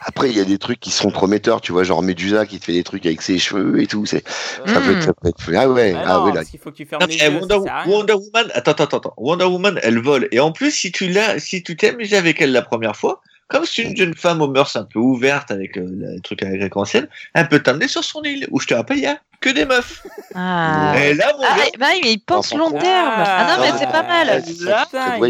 Après, 0.00 0.30
il 0.30 0.36
y 0.36 0.40
a 0.40 0.44
des 0.44 0.58
trucs 0.58 0.80
qui 0.80 0.90
sont 0.90 1.10
prometteurs, 1.10 1.60
tu 1.60 1.72
vois, 1.72 1.84
genre 1.84 2.02
Medusa 2.02 2.46
qui 2.46 2.58
te 2.58 2.64
fait 2.64 2.72
des 2.72 2.84
trucs 2.84 3.04
avec 3.04 3.20
ses 3.22 3.38
cheveux 3.38 3.80
et 3.80 3.86
tout. 3.86 4.06
C'est, 4.06 4.26
ça 4.28 4.80
peut 4.80 4.92
être, 4.96 5.02
ça 5.02 5.12
peut 5.12 5.28
être- 5.28 5.52
Ah 5.56 5.68
ouais, 5.68 5.94
Ah 5.96 6.02
ah, 6.06 6.12
non, 6.14 6.24
ouais, 6.24 6.28
là. 6.30 6.34
parce 6.36 6.48
qu'il 6.48 6.60
faut 6.60 6.70
que 6.70 6.76
tu 6.76 6.86
fermes 6.86 7.02
Non, 7.02 7.08
les 7.08 7.16
mais, 7.16 7.22
eh, 7.26 7.30
yeux. 7.32 7.40
Wonder. 7.40 7.58
Wonder 7.86 8.12
Woman, 8.14 8.50
attends, 8.54 8.72
attends, 8.72 8.96
attends. 8.98 9.14
Wonder 9.18 9.44
Woman, 9.44 9.78
elle 9.82 9.98
vole. 10.00 10.28
Et 10.32 10.40
en 10.40 10.52
plus, 10.52 10.70
si 10.70 10.90
tu 10.92 11.08
l'as, 11.08 11.38
si 11.38 11.62
tu 11.62 11.76
t'es 11.76 11.90
amusé 11.90 12.16
avec 12.16 12.40
elle 12.40 12.52
la 12.52 12.62
première 12.62 12.96
fois, 12.96 13.20
comme 13.48 13.64
c'est 13.64 13.82
une 13.82 13.96
jeune 13.96 14.14
femme 14.14 14.40
aux 14.40 14.48
mœurs 14.48 14.74
un 14.76 14.84
peu 14.84 14.98
ouvertes 14.98 15.50
avec 15.50 15.76
euh, 15.78 15.86
le 15.86 16.20
truc 16.20 16.42
avec 16.42 16.60
la 16.60 16.68
ancienne, 16.80 17.08
elle 17.34 17.48
peut 17.48 17.60
t'amener 17.60 17.86
sur 17.88 18.02
son 18.04 18.22
île, 18.22 18.46
où 18.50 18.58
je 18.60 18.66
te 18.66 18.74
rappelle, 18.74 18.96
il 18.98 19.04
y 19.04 19.06
a 19.06 19.18
que 19.40 19.50
des 19.50 19.64
meufs. 19.66 20.02
Ah. 20.34 20.94
Et 20.98 21.14
là, 21.14 21.32
mon 21.36 21.44
Ah, 21.48 21.56
gars, 21.58 21.64
bah 21.78 21.86
oui, 21.92 22.00
mais 22.02 22.12
il 22.12 22.18
pense 22.18 22.50
Ah, 22.52 22.56
long 22.56 22.70
terme. 22.72 22.82
Ah 23.18 23.54
non, 23.56 23.62
mais 23.62 23.70
Ah, 23.72 23.76
c'est 23.78 23.86
pas 23.92 24.02
mal. 24.02 24.42
il 24.46 24.50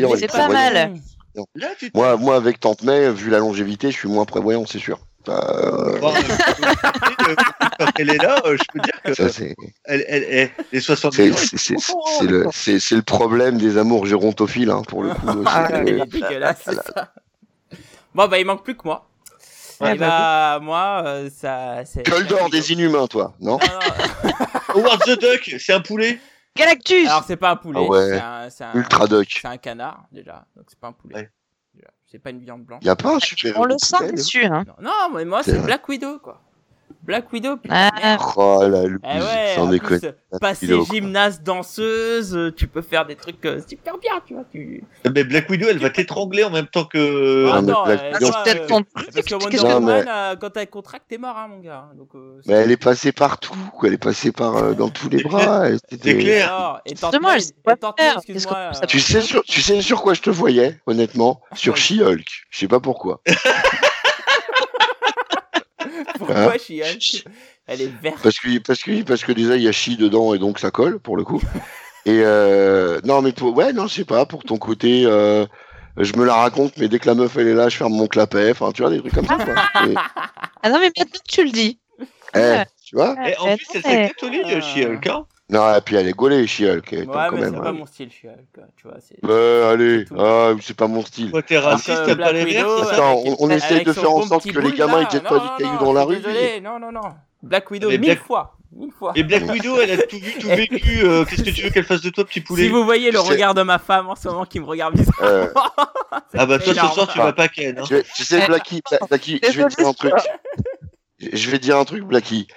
est 0.04 0.16
c'est 0.16 0.26
pas 0.28 0.36
pas 0.36 0.48
mal. 0.48 0.94
Là, 1.54 1.68
tu 1.78 1.90
Moi, 1.94 2.16
moi, 2.16 2.36
avec 2.36 2.60
Tante 2.60 2.82
May, 2.82 3.10
vu 3.12 3.30
la 3.30 3.38
longévité, 3.38 3.90
je 3.90 3.96
suis 3.96 4.08
moins 4.08 4.24
prévoyant, 4.24 4.64
c'est 4.66 4.78
sûr. 4.78 4.98
Euh, 5.28 5.32
euh, 6.00 7.34
quand 7.78 7.86
elle 7.98 8.10
est 8.10 8.22
là, 8.22 8.40
euh, 8.46 8.56
je 8.56 8.62
peux 8.72 8.78
dire 8.80 9.02
que 9.02 9.12
ça, 9.14 9.28
c'est 9.28 9.56
elle, 9.84 10.04
elle, 10.06 10.22
elle- 10.22 10.50
les 10.72 10.80
70 10.80 11.32
c'est- 11.34 11.56
c'est- 11.58 12.24
le, 12.24 12.38
d'accord. 12.38 12.52
c'est- 12.54 12.78
c'est 12.78 12.94
le 12.94 13.02
problème 13.02 13.58
des 13.58 13.76
amours 13.76 14.06
gérontophiles, 14.06 14.70
hein, 14.70 14.82
pour 14.86 15.02
le 15.02 15.10
coup. 15.14 15.26
Ah, 15.46 15.82
est 15.84 16.06
dégueulasse, 16.06 16.58
c'est 16.64 16.74
ça. 16.94 17.12
Bon, 18.14 18.28
bah, 18.28 18.38
il 18.38 18.46
manque 18.46 18.62
plus 18.62 18.76
que 18.76 18.82
moi. 18.84 19.08
Ouais, 19.80 19.94
Et 19.94 19.98
bah, 19.98 20.58
bah, 20.58 20.58
moi, 20.62 21.02
euh, 21.04 21.28
ça, 21.36 21.84
c'est. 21.84 22.06
Gueule 22.06 22.26
d'or 22.26 22.48
des 22.48 22.72
inhumains, 22.72 23.06
toi, 23.08 23.34
non? 23.40 23.58
Non, 23.58 24.30
non. 24.78 24.84
Howard 24.84 25.02
the 25.04 25.20
Duck, 25.20 25.56
c'est 25.58 25.72
un 25.72 25.80
poulet 25.80 26.18
Galactus 26.56 27.08
Alors, 27.08 27.24
c'est 27.24 27.36
pas 27.36 27.50
un 27.50 27.56
poulet. 27.56 27.80
Ah 27.82 27.88
ouais. 27.88 28.08
C'est 28.08 28.20
un, 28.20 28.50
c'est 28.50 28.64
un, 28.64 28.74
Ultra 28.74 29.06
Duck. 29.06 29.38
c'est 29.40 29.48
un 29.48 29.56
canard, 29.56 30.06
déjà. 30.10 30.46
Donc, 30.56 30.66
c'est 30.68 30.78
pas 30.78 30.88
un 30.88 30.92
poulet. 30.92 31.14
Ouais. 31.14 31.30
C'est 32.06 32.18
pas 32.20 32.30
une 32.30 32.40
viande 32.40 32.64
blanche. 32.64 32.84
Y 32.84 32.88
a 32.88 32.96
pas 32.96 33.16
un 33.16 33.18
super 33.18 33.58
On 33.58 33.64
le 33.64 33.76
sent 33.78 34.12
dessus, 34.12 34.44
hein. 34.44 34.64
Non, 34.80 34.90
non, 34.90 35.14
mais 35.14 35.24
moi, 35.24 35.42
C'est. 35.42 35.58
Black 35.58 35.88
Widow, 35.88 36.18
quoi. 36.20 36.40
Black 37.02 37.32
Widow, 37.32 37.56
putain, 37.56 37.88
Ah. 38.02 38.16
Oh 38.36 38.64
la 38.66 38.82
Eh 38.84 39.20
ouais, 39.20 39.52
sans 39.54 39.66
déconner. 39.68 40.00
passer 40.40 40.66
gymnaste, 40.92 41.42
danseuse, 41.44 42.34
euh, 42.36 42.52
tu 42.52 42.66
peux 42.66 42.82
faire 42.82 43.06
des 43.06 43.14
trucs 43.14 43.44
euh, 43.46 43.60
super 43.66 43.96
bien, 43.98 44.14
tu 44.26 44.34
vois. 44.34 44.42
Tu... 44.50 44.82
Mais 45.14 45.22
Black 45.22 45.48
Widow, 45.48 45.68
elle 45.70 45.78
va 45.78 45.90
t'étrangler 45.90 46.42
en 46.42 46.50
même 46.50 46.66
temps 46.66 46.84
que. 46.84 47.48
Ah, 47.52 47.62
non, 47.62 47.84
Black 47.84 48.00
euh, 48.02 48.12
Widow- 48.18 48.32
euh, 48.48 48.66
ton 48.66 48.82
Parce 48.92 49.06
que. 49.06 49.34
Wonder 49.34 49.46
qu'est-ce 49.50 49.62
Non, 49.62 49.68
que- 49.68 49.74
Woman, 49.74 50.02
mais- 50.04 50.10
euh, 50.10 50.34
quand 50.40 50.50
t'as 50.50 50.60
le 50.62 50.66
contract, 50.66 51.04
t'es 51.08 51.18
mort, 51.18 51.36
hein, 51.36 51.46
mon 51.48 51.60
gars. 51.60 51.84
Donc, 51.96 52.08
euh, 52.16 52.40
Mais 52.46 52.54
elle 52.54 52.72
est 52.72 52.76
passée 52.76 53.12
partout, 53.12 53.54
quoi. 53.72 53.86
Elle 53.88 53.94
est 53.94 53.98
passée 54.02 54.32
par 54.32 54.56
euh, 54.56 54.72
dans 54.74 54.88
tous 54.88 55.08
les 55.08 55.22
bras. 55.22 55.66
c'était- 55.88 56.18
clair. 56.18 56.80
Justement, 56.86 57.28
Tu 58.88 58.98
sais 59.00 59.20
sur, 59.20 59.42
tu 59.44 59.60
sais 59.62 59.80
sur 59.80 60.02
quoi 60.02 60.14
je 60.14 60.22
te 60.22 60.30
voyais, 60.30 60.80
honnêtement? 60.86 61.40
Sur 61.54 61.76
She-Hulk. 61.76 62.26
Je 62.50 62.58
sais 62.58 62.68
pas 62.68 62.80
pourquoi. 62.80 63.20
Pourquoi 66.26 66.52
Hein 66.54 66.58
She-Hulk 66.58 67.24
Elle 67.66 67.82
est 67.82 67.92
verte. 68.02 68.18
Parce 68.22 68.38
que 68.38 68.58
parce 68.58 68.82
que 68.82 69.02
parce 69.02 69.24
que 69.24 69.32
déjà 69.32 69.56
il 69.56 69.62
y 69.62 69.68
a 69.68 69.72
She 69.72 69.96
dedans 69.96 70.34
et 70.34 70.38
donc 70.38 70.58
ça 70.58 70.70
colle 70.70 70.98
pour 70.98 71.16
le 71.16 71.24
coup. 71.24 71.40
Et 72.06 72.20
euh, 72.22 73.00
non 73.04 73.20
mais 73.20 73.32
pour 73.32 73.56
ouais 73.56 73.72
non 73.72 73.88
je 73.88 73.94
sais 73.94 74.04
pas 74.04 74.26
pour 74.26 74.44
ton 74.44 74.58
côté. 74.58 75.02
euh, 75.06 75.44
je 75.98 76.12
me 76.16 76.24
la 76.26 76.34
raconte, 76.34 76.76
mais 76.76 76.88
dès 76.88 76.98
que 76.98 77.06
la 77.08 77.14
meuf 77.14 77.36
elle 77.36 77.48
est 77.48 77.54
là, 77.54 77.68
je 77.70 77.76
ferme 77.78 77.94
mon 77.94 78.06
clapet. 78.06 78.50
Enfin, 78.50 78.70
tu 78.70 78.82
vois, 78.82 78.90
des 78.90 78.98
trucs 79.00 79.14
comme 79.14 79.26
ça. 79.26 79.36
Quoi. 79.36 79.54
Et, 79.88 79.94
Ah 80.62 80.68
non, 80.68 80.78
mais 80.78 80.90
maintenant 80.96 81.20
que 81.26 81.32
tu 81.32 81.42
le 81.42 81.50
dis. 81.50 81.78
eh, 82.34 82.62
tu 82.84 82.96
vois 82.96 83.16
Et 83.26 83.34
en 83.38 83.46
Ouais, 83.46 83.56
plus, 83.56 83.66
elle 83.74 83.82
s'est 83.82 84.08
catholique, 84.08 84.60
She-Hulk. 84.62 85.06
Hein 85.06 85.24
Non, 85.48 85.72
et 85.76 85.80
puis 85.80 85.94
elle 85.94 86.08
est 86.08 86.12
gaulée, 86.12 86.44
She-Hulk. 86.46 86.90
Ouais, 86.90 87.06
mais 87.32 87.44
c'est 87.44 87.52
pas 87.52 87.68
hein. 87.68 87.72
mon 87.72 87.86
style, 87.86 88.10
She-Hulk. 88.10 88.66
Tu 88.76 88.88
vois, 88.88 88.96
c'est. 89.00 89.24
Ouais, 89.24 89.62
allez, 89.72 90.04
ah, 90.18 90.52
c'est 90.60 90.76
pas 90.76 90.88
mon 90.88 91.02
style. 91.02 91.30
Toi, 91.30 91.42
t'es 91.42 91.58
raciste, 91.58 92.02
Black 92.04 92.18
pas 92.18 92.32
les 92.32 92.44
verts. 92.46 92.66
Attends, 92.90 93.20
avec- 93.20 93.32
on- 93.40 93.46
on 93.46 93.50
essaie 93.50 93.74
avec 93.74 93.86
de 93.86 93.92
faire 93.92 94.10
en 94.10 94.22
sorte 94.22 94.50
que 94.50 94.58
les 94.58 94.72
gamins, 94.72 95.02
ils 95.02 95.10
jettent 95.10 95.22
Non, 95.30 95.38
pas 95.38 95.54
cailloux 95.56 95.72
non, 95.74 95.80
dans 95.80 95.92
la 95.92 96.02
rue. 96.04 96.16
Désolé, 96.16 96.60
non, 96.60 96.80
non, 96.80 96.90
non. 96.90 97.00
Black 97.44 97.70
Widow, 97.70 97.88
Mais 97.90 97.98
mille 97.98 98.10
Black- 98.10 98.24
fois. 98.26 98.56
Mille 98.72 98.90
fois. 98.90 99.12
Et 99.14 99.22
Black 99.22 99.48
Widow, 99.48 99.78
elle 99.80 99.92
a 99.92 99.98
tout 100.02 100.18
vu, 100.18 100.32
tout 100.40 100.48
vécu. 100.48 101.00
euh, 101.04 101.24
Qu'est-ce 101.24 101.44
que 101.44 101.50
tu 101.50 101.62
veux 101.62 101.70
qu'elle 101.70 101.84
fasse 101.84 102.02
de 102.02 102.10
toi, 102.10 102.24
petit 102.24 102.40
poulet? 102.40 102.64
Si 102.64 102.68
vous 102.68 102.84
voyez 102.84 103.12
le 103.12 103.20
regard 103.20 103.54
de 103.54 103.62
ma 103.62 103.78
femme 103.78 104.08
en 104.08 104.16
ce 104.16 104.26
moment 104.28 104.44
qui 104.46 104.58
me 104.58 104.64
regarde 104.66 104.96
bizarrement. 104.96 105.26
Euh, 105.28 105.46
Ah 106.34 106.44
bah 106.46 106.58
toi, 106.58 106.74
ce 106.74 106.80
soir, 106.94 107.08
tu 107.12 107.18
vas 107.18 107.32
pas 107.32 107.46
Ken. 107.48 107.78
Hein. 107.78 107.82
je 107.88 107.94
vais- 107.96 108.04
tu 108.16 108.24
sais, 108.24 108.44
Blacky, 108.46 108.82
Bla- 108.90 108.98
Blacky, 109.08 109.40
je 109.48 109.62
vais 109.62 109.68
te 109.68 109.76
dire 109.76 109.86
un 109.88 109.92
truc. 109.92 110.12
Je 111.20 111.50
vais 111.50 111.58
te 111.58 111.62
dire 111.62 111.76
un 111.78 111.84
truc, 111.84 112.02
Blacky. 112.04 112.48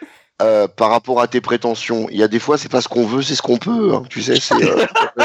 Euh, 0.41 0.67
par 0.69 0.89
rapport 0.89 1.19
à 1.21 1.27
tes 1.27 1.41
prétentions, 1.41 2.07
il 2.09 2.17
y 2.17 2.23
a 2.23 2.27
des 2.29 2.39
fois, 2.39 2.57
c'est 2.57 2.69
pas 2.71 2.79
ce 2.81 2.87
qu'on 2.87 3.05
veut, 3.05 3.21
c'est 3.21 3.35
ce 3.35 3.41
qu'on 3.41 3.57
peut. 3.57 3.93
hein. 3.93 4.03
Tu 4.09 4.21
sais, 4.21 4.39
c'est. 4.39 4.55
euh, 4.63 4.85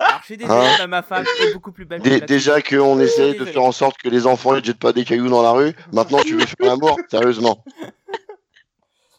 Alors, 0.00 0.20
je 0.20 0.24
suis 0.26 0.36
désolé, 0.38 0.66
Hein 0.80 0.86
ma 0.86 1.02
femme 1.02 1.24
est 1.42 1.52
beaucoup 1.52 1.72
plus 1.72 1.84
belle. 1.84 2.00
que 2.00 2.04
dé- 2.08 2.16
Black 2.18 2.28
déjà 2.28 2.62
qu'on 2.62 2.98
essaie 3.00 3.34
de 3.34 3.44
faire 3.44 3.62
en 3.64 3.72
sorte 3.72 3.98
que 3.98 4.08
les 4.08 4.26
enfants 4.26 4.54
ne 4.54 4.62
jettent 4.62 4.78
pas 4.78 4.92
des 4.92 5.04
cailloux 5.04 5.28
dans 5.28 5.42
la 5.42 5.50
rue. 5.50 5.74
Maintenant, 5.92 6.18
tu 6.24 6.34
veux 6.36 6.46
faire 6.46 6.56
l'amour 6.60 6.96
Sérieusement. 7.10 7.62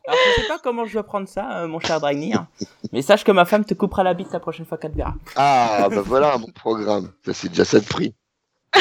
Alors, 0.08 0.20
je 0.36 0.42
sais 0.42 0.48
pas 0.48 0.58
comment 0.58 0.86
je 0.86 0.94
dois 0.94 1.04
prendre 1.04 1.28
ça, 1.28 1.60
euh, 1.60 1.68
mon 1.68 1.80
cher 1.80 2.00
Dragnir. 2.00 2.46
mais 2.92 3.02
sache 3.04 3.24
que 3.24 3.32
ma 3.32 3.46
femme 3.46 3.66
te 3.66 3.74
coupera 3.76 4.04
la 4.04 4.16
bite 4.16 4.32
la 4.34 4.40
prochaine 4.40 4.66
fois 4.66 4.78
qu'elle 4.80 4.92
te 4.92 4.98
verra. 4.98 5.14
Ah, 5.36 5.88
bah 5.92 6.02
voilà 6.04 6.34
un 6.34 6.40
bon 6.40 6.52
programme. 6.52 7.12
Ça, 7.26 7.34
c'est 7.36 7.50
déjà 7.50 7.66
ça 7.66 7.80
de 7.80 7.86
prix. 7.86 8.16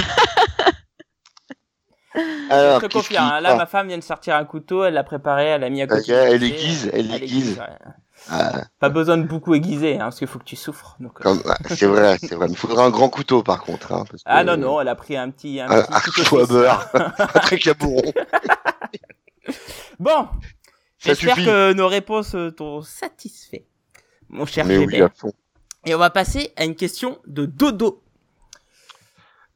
Alors, 2.51 2.81
je 2.81 2.87
te 2.87 2.99
qui- 2.99 3.17
hein, 3.17 3.41
là, 3.41 3.51
ah, 3.53 3.57
ma 3.57 3.67
femme 3.67 3.89
vient 3.89 3.99
de 3.99 4.03
sortir 4.03 4.35
un 4.37 4.45
couteau, 4.45 4.85
elle 4.85 4.95
l'a 4.95 5.05
préparé, 5.05 5.45
elle 5.47 5.61
l'a 5.63 5.71
mis 5.71 5.83
à 5.83 5.87
côté. 5.87 6.13
elle 6.13 6.43
aiguise, 6.43 6.91
elle 6.93 7.15
aiguise. 7.15 7.59
ouais. 7.59 7.65
ah, 8.31 8.63
Pas 8.81 8.89
besoin 8.89 9.17
de 9.19 9.23
beaucoup 9.25 9.55
aiguiser, 9.55 9.95
hein, 9.97 10.05
parce 10.05 10.19
qu'il 10.19 10.27
faut 10.29 10.39
que 10.39 10.45
tu 10.45 10.57
souffres. 10.57 10.97
Euh. 11.03 11.09
ah, 11.47 11.57
c'est 11.69 11.87
vrai, 11.87 12.17
c'est 12.21 12.35
vrai. 12.35 12.47
Il 12.51 12.57
faudra 12.57 12.85
un 12.85 12.91
grand 12.91 13.09
couteau, 13.09 13.43
par 13.43 13.63
contre. 13.63 13.93
Hein, 13.93 14.05
parce 14.11 14.23
Ah 14.27 14.43
que- 14.43 14.47
non, 14.51 14.57
non, 14.57 14.81
elle 14.81 14.89
a 14.89 14.95
pris 14.95 15.17
un 15.17 15.31
petit, 15.31 15.61
un 15.61 15.71
Un, 15.71 15.83
petit 15.83 15.93
un 15.95 16.01
couteau 16.01 16.39
à 16.41 16.47
beurre. 16.47 16.89
un 17.35 17.39
truc 17.41 17.67
à 17.67 17.75
bourron. 17.75 18.13
Bon, 19.99 20.29
j'espère 20.99 21.37
que 21.37 21.73
nos 21.73 21.89
réponses 21.89 22.35
euh, 22.35 22.51
t'ont 22.51 22.83
satisfait, 22.83 23.67
mon 24.29 24.47
cher 24.47 24.65
Mais 24.65 24.79
oui, 24.79 24.85
Gébert. 24.91 25.07
à 25.07 25.11
fond. 25.11 25.33
Et 25.87 25.95
on 25.95 25.99
va 25.99 26.11
passer 26.11 26.53
à 26.57 26.65
une 26.65 26.75
question 26.77 27.19
de 27.27 27.47
Dodo. 27.47 28.03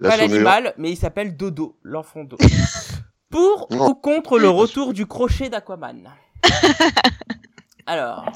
La 0.01 0.11
Pas 0.11 0.17
l'animal, 0.17 0.75
mais 0.79 0.91
il 0.91 0.97
s'appelle 0.97 1.37
Dodo, 1.37 1.79
l'enfant 1.83 2.25
Dodo. 2.25 2.45
Pour 3.31 3.67
Non. 3.71 3.89
ou 3.91 3.95
contre 3.95 4.39
le 4.39 4.49
retour 4.49 4.93
du 4.93 5.07
crochet 5.07 5.49
d'Aquaman? 5.49 6.11
Alors, 7.87 8.31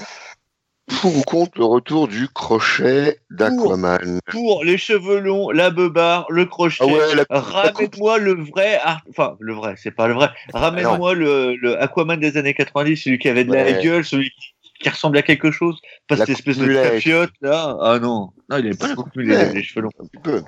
Pour 1.00 1.16
ou 1.16 1.22
contre 1.22 1.58
le 1.58 1.64
retour 1.64 2.08
du 2.08 2.28
crochet 2.28 3.20
d'Aquaman? 3.30 4.20
Pour 4.30 4.64
les 4.64 4.78
cheveux 4.78 5.20
longs, 5.20 5.50
la 5.50 5.70
beubare, 5.70 6.26
le 6.30 6.46
crochet. 6.46 6.76
Ah 6.80 6.86
ouais, 6.86 7.14
la, 7.14 7.24
Ramène-moi 7.28 8.18
le 8.18 8.34
vrai, 8.42 8.78
ar- 8.82 9.02
enfin 9.10 9.36
le 9.40 9.54
vrai, 9.54 9.74
c'est 9.76 9.90
pas 9.90 10.08
le 10.08 10.14
vrai. 10.14 10.30
Ramène-moi 10.54 11.14
le, 11.14 11.56
le 11.56 11.80
Aquaman 11.82 12.18
des 12.18 12.36
années 12.36 12.54
90, 12.54 12.96
celui 12.96 13.18
qui 13.18 13.28
avait 13.28 13.44
de 13.44 13.52
la 13.52 13.72
gueule, 13.82 14.04
celui 14.04 14.30
qui, 14.30 14.54
qui 14.80 14.88
ressemblait 14.88 15.20
à 15.20 15.24
quelque 15.24 15.50
chose, 15.50 15.78
pas 16.08 16.16
cette 16.16 16.30
espèce 16.30 16.58
de 16.58 16.72
papiote 16.72 17.32
là. 17.42 17.76
Ah 17.82 17.98
non, 17.98 18.30
non, 18.48 18.56
il 18.58 18.66
avait 18.66 18.76
pas 18.76 18.88
la 18.88 18.94
coupe 18.94 19.10
il 19.16 19.22
les 19.28 19.62
cheveux 19.62 19.82
longs. 19.82 19.90
un 20.00 20.06
petit 20.06 20.22
peu. 20.22 20.42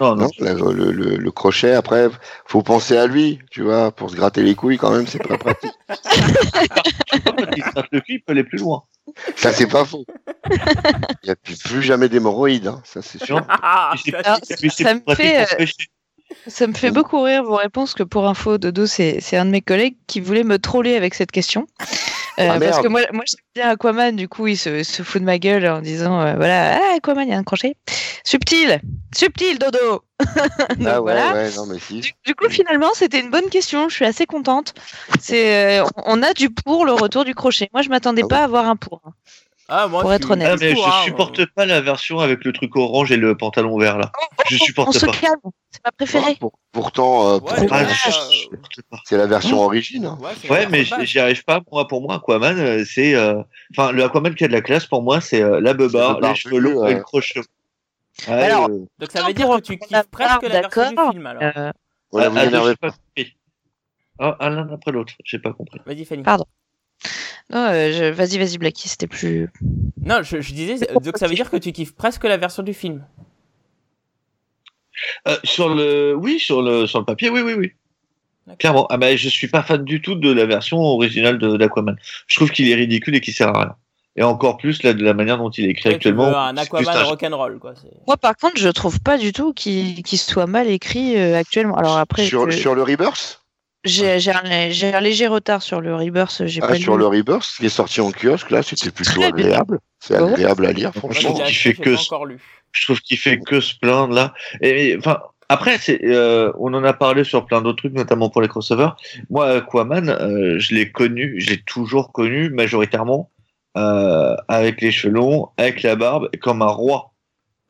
Non, 0.00 0.16
non. 0.16 0.28
Le, 0.40 0.90
le- 0.92 1.16
le 1.16 1.30
crochet, 1.30 1.72
après, 1.74 2.08
faut 2.46 2.62
penser 2.62 2.96
à 2.96 3.06
lui, 3.06 3.38
tu 3.50 3.62
vois, 3.62 3.92
pour 3.92 4.10
se 4.10 4.16
gratter 4.16 4.42
les 4.42 4.54
couilles 4.54 4.78
quand 4.78 4.90
même, 4.90 5.06
c'est 5.06 5.22
pas 5.22 5.38
pratique. 5.38 5.72
Quand 5.88 7.46
il 7.56 7.62
se 7.62 7.70
gratte 7.70 7.86
le 7.92 8.00
cul, 8.00 8.14
il 8.14 8.20
peut 8.22 8.32
aller 8.32 8.44
plus 8.44 8.58
loin. 8.58 8.82
Ça, 9.36 9.52
c'est 9.52 9.66
pas 9.66 9.84
faux. 9.84 10.04
Il 10.50 11.26
n'y 11.26 11.30
a 11.30 11.36
plus, 11.36 11.58
plus 11.58 11.82
jamais 11.82 12.08
d'hémorroïdes, 12.08 12.66
hein, 12.66 12.80
ça 12.84 13.02
c'est 13.02 13.22
sûr. 13.22 13.40
Ah, 13.48 13.94
Alors, 14.24 14.38
c'est 14.42 14.68
ça 14.70 14.94
me 14.94 15.14
fait, 15.14 15.46
pêcher. 15.56 15.74
Ça 16.46 16.66
me 16.66 16.72
fait 16.72 16.90
beaucoup 16.90 17.22
rire 17.22 17.44
vos 17.44 17.56
réponses 17.56 17.94
que 17.94 18.02
pour 18.02 18.26
info, 18.26 18.58
Dodo, 18.58 18.86
c'est 18.86 19.36
un 19.36 19.44
de 19.44 19.50
mes 19.50 19.60
collègues 19.62 19.96
qui 20.06 20.20
voulait 20.20 20.42
me 20.42 20.58
troller 20.58 20.96
avec 20.96 21.14
cette 21.14 21.30
question. 21.30 21.66
Euh, 22.38 22.48
Ah, 22.50 22.58
parce 22.58 22.60
merde. 22.60 22.82
que 22.82 22.88
moi, 22.88 23.00
moi 23.12 23.24
j'aime 23.26 23.40
bien 23.54 23.70
Aquaman, 23.70 24.16
du 24.16 24.28
coup, 24.28 24.46
il 24.48 24.56
se, 24.56 24.82
se 24.82 25.02
fout 25.02 25.20
de 25.20 25.26
ma 25.26 25.38
gueule 25.38 25.66
en 25.66 25.80
disant 25.80 26.20
euh, 26.20 26.34
voilà, 26.34 26.76
ah, 26.78 26.94
Aquaman, 26.96 27.26
il 27.28 27.30
y 27.30 27.34
a 27.34 27.38
un 27.38 27.44
crochet. 27.44 27.76
Subtil 28.24 28.80
Subtil, 29.14 29.58
Dodo 29.58 30.02
Donc, 30.20 30.88
ah 30.88 31.00
ouais, 31.00 31.00
voilà. 31.00 31.32
ouais, 31.34 31.50
non 31.56 31.66
mais 31.66 31.78
si. 31.78 32.00
Du, 32.00 32.12
du 32.24 32.34
coup, 32.34 32.48
finalement, 32.48 32.90
c'était 32.94 33.20
une 33.20 33.30
bonne 33.30 33.48
question. 33.50 33.88
Je 33.88 33.94
suis 33.94 34.04
assez 34.04 34.26
contente. 34.26 34.74
C'est, 35.20 35.80
euh, 35.80 35.84
on 36.06 36.22
a 36.22 36.32
du 36.32 36.50
pour 36.50 36.84
le 36.86 36.92
retour 36.92 37.24
du 37.24 37.34
crochet. 37.34 37.68
Moi, 37.72 37.82
je 37.82 37.88
m'attendais 37.88 38.22
Ah 38.24 38.28
pas 38.28 38.38
à 38.40 38.44
avoir 38.44 38.68
un 38.68 38.76
pour. 38.76 39.00
Ah, 39.68 39.88
moi, 39.88 40.02
Pour 40.02 40.10
je 40.10 40.16
être 40.16 40.30
honnête. 40.30 40.48
Ah, 40.52 40.56
mais 40.60 40.74
je 40.74 40.80
hein, 40.82 41.02
supporte 41.04 41.46
pas 41.46 41.64
la 41.66 41.80
version 41.80 42.18
avec 42.18 42.44
le 42.44 42.52
truc 42.52 42.74
orange 42.76 43.10
et 43.12 43.16
le 43.16 43.36
pantalon 43.36 43.78
vert 43.78 43.98
là. 43.98 44.12
Je 44.48 44.56
On 44.56 44.64
supporte 44.64 44.92
se 44.98 45.06
pas. 45.06 45.12
calme. 45.12 45.40
C'est 45.70 45.84
ma 45.84 45.92
préférée. 45.92 46.36
Pour- 46.36 46.52
pourtant, 46.72 47.28
euh, 47.28 47.32
Ouais, 47.34 47.40
pourtant, 47.40 47.66
Ah, 47.70 47.82
Ouais, 47.82 47.88
je 47.88 48.08
euh, 48.08 48.30
supporte 48.30 48.82
pas. 48.90 48.98
c'est 49.04 49.16
la 49.16 49.26
version 49.26 49.60
origine. 49.62 50.04
hein. 50.06 50.18
Ouais, 50.20 50.50
Ouais, 50.50 50.66
mais 50.68 50.84
j'y 50.84 51.18
arrive 51.18 51.44
pas. 51.44 51.60
Moi, 51.72 51.88
pour 51.88 52.02
moi, 52.02 52.16
Aquaman, 52.16 52.58
euh, 52.58 52.84
c'est, 52.84 53.14
euh, 53.14 53.42
enfin, 53.76 53.92
le 53.92 54.04
Aquaman 54.04 54.34
qui 54.34 54.44
a 54.44 54.48
de 54.48 54.52
la 54.52 54.60
classe 54.60 54.86
pour 54.86 55.02
moi, 55.02 55.20
c'est 55.20 55.42
euh, 55.42 55.60
la 55.60 55.72
le 55.72 55.86
les 56.20 56.34
cheveux 56.34 56.58
longs 56.58 56.86
et 56.86 56.94
le 56.94 57.00
crochet. 57.00 57.40
Ouais, 58.28 58.34
Alors, 58.34 58.68
euh, 58.68 58.86
Donc 58.98 59.10
ça 59.10 59.22
veut 59.24 59.32
dire 59.32 59.48
que 59.48 59.60
tu 59.60 59.78
kiffes 59.78 60.02
presque 60.10 60.42
la 60.42 60.60
version 60.60 60.88
du 60.90 60.94
d'accord. 60.94 61.12
film 61.12 61.26
alors. 61.26 61.42
Euh, 61.42 61.72
Voilà, 62.12 62.26
ah, 62.26 62.60
vous 62.60 62.68
ah, 62.68 62.76
pas 62.76 62.90
compris. 62.90 63.36
Ah, 64.20 64.36
ah, 64.38 64.50
l'un 64.50 64.72
après 64.72 64.92
l'autre, 64.92 65.14
j'ai 65.24 65.40
pas 65.40 65.52
compris. 65.52 65.80
Vas-y 65.84 66.04
Fanny. 66.04 66.22
Pardon. 66.22 66.44
Non, 67.50 67.58
euh, 67.66 67.92
je- 67.92 68.04
vas-y, 68.12 68.38
vas-y, 68.38 68.58
Blacky, 68.58 68.88
c'était 68.88 69.06
plus. 69.06 69.48
Non, 70.02 70.22
je, 70.22 70.40
je 70.40 70.52
disais, 70.52 70.76
donc 71.02 71.16
ça 71.18 71.26
veut 71.28 71.34
dire 71.34 71.50
que 71.50 71.56
tu 71.56 71.72
kiffes 71.72 71.94
presque 71.94 72.24
la 72.24 72.36
version 72.36 72.62
du 72.62 72.74
film. 72.74 73.04
Euh, 75.26 75.36
sur 75.44 75.74
le, 75.74 76.14
oui, 76.14 76.38
sur 76.38 76.62
le, 76.62 76.86
sur 76.86 76.98
le 77.00 77.04
papier, 77.04 77.28
oui, 77.30 77.40
oui, 77.42 77.54
oui. 77.54 77.72
Clairement. 78.58 78.86
Ah, 78.90 78.96
bah, 78.98 79.16
je 79.16 79.28
suis 79.28 79.48
pas 79.48 79.62
fan 79.62 79.84
du 79.84 80.02
tout 80.02 80.14
de 80.14 80.30
la 80.30 80.44
version 80.46 80.78
originale 80.78 81.38
d'Aquaman. 81.38 81.96
Je 82.26 82.36
trouve 82.36 82.50
qu'il 82.50 82.68
est 82.70 82.74
ridicule 82.74 83.14
et 83.16 83.20
qu'il 83.20 83.32
sert 83.34 83.48
à 83.48 83.60
rien. 83.62 83.76
Et 84.16 84.22
encore 84.22 84.58
plus, 84.58 84.82
là, 84.84 84.92
de 84.92 85.02
la 85.02 85.14
manière 85.14 85.38
dont 85.38 85.50
il 85.50 85.64
est 85.64 85.70
écrit 85.70 85.88
Ouais, 85.88 85.94
tu 85.94 86.08
actuellement. 86.08 86.28
veux 86.30 86.36
un 86.36 86.56
Aquaman 86.56 86.96
un- 86.96 87.02
rock'n'roll 87.02 87.58
quoi. 87.58 87.74
Moi, 88.06 88.16
par 88.16 88.36
contre, 88.36 88.58
je 88.58 88.68
trouve 88.68 89.00
pas 89.00 89.18
du 89.18 89.32
tout 89.32 89.52
qu'il 89.54 90.02
qu'il 90.04 90.18
soit 90.18 90.46
mal 90.46 90.68
écrit 90.68 91.16
euh, 91.16 91.36
actuellement. 91.36 91.74
Alors 91.76 91.96
après, 91.98 92.24
Sur, 92.26 92.44
que- 92.46 92.52
sur 92.52 92.74
le 92.76 92.82
Rebirth? 92.84 93.42
J'ai 93.84 94.18
j'ai 94.18 94.30
un, 94.32 94.70
j'ai 94.70 94.94
un 94.94 95.00
léger 95.00 95.26
retard 95.26 95.62
sur 95.62 95.80
le 95.80 95.94
Rebirth. 95.94 96.46
J'ai 96.46 96.60
Ah, 96.62 96.68
pas 96.68 96.74
sur 96.76 96.94
lu. 96.96 97.00
le 97.00 97.06
Rebirth, 97.06 97.46
qui 97.58 97.66
est 97.66 97.68
sorti 97.68 98.00
en 98.00 98.10
kiosque, 98.12 98.50
là, 98.50 98.62
c'était 98.62 98.90
plutôt 98.90 99.22
agréable. 99.22 99.78
C'est 100.00 100.18
Ouais. 100.20 100.32
agréable 100.32 100.66
à 100.66 100.72
lire, 100.72 100.92
franchement. 100.94 101.34
trouve 101.34 101.44
j'ai 101.46 101.72
qu'il 101.72 101.72
acheté, 101.72 101.74
fait 101.74 101.84
j'ai 101.84 101.96
que. 101.96 102.02
Je 102.72 102.84
trouve 102.86 103.00
qu'il 103.00 103.18
fait 103.18 103.38
que 103.38 103.60
se 103.60 103.74
plaindre 103.80 104.14
là. 104.14 104.32
Et 104.60 104.88
et, 104.90 104.98
enfin, 104.98 105.18
après, 105.48 105.76
c'est, 105.78 106.00
euh, 106.04 106.50
on 106.58 106.72
en 106.74 106.82
a 106.82 106.92
parlé 106.94 107.22
sur 107.24 107.44
plein 107.46 107.60
d'autres 107.62 107.78
trucs, 107.78 107.92
notamment 107.94 108.30
pour 108.30 108.40
les 108.42 108.48
crossovers. 108.48 108.96
Moi, 109.30 109.48
Aquaman, 109.58 110.08
euh, 110.08 110.58
je 110.58 110.74
l'ai 110.74 110.90
connu, 110.90 111.34
je 111.38 111.50
l'ai 111.50 111.60
toujours 111.62 112.10
connu 112.12 112.48
majoritairement 112.50 113.30
euh, 113.76 114.34
avec 114.48 114.80
les 114.80 114.90
cheveux 114.92 115.12
longs, 115.14 115.48
avec 115.58 115.82
la 115.82 115.94
barbe, 115.96 116.30
comme 116.40 116.62
un 116.62 116.66
roi. 116.66 117.12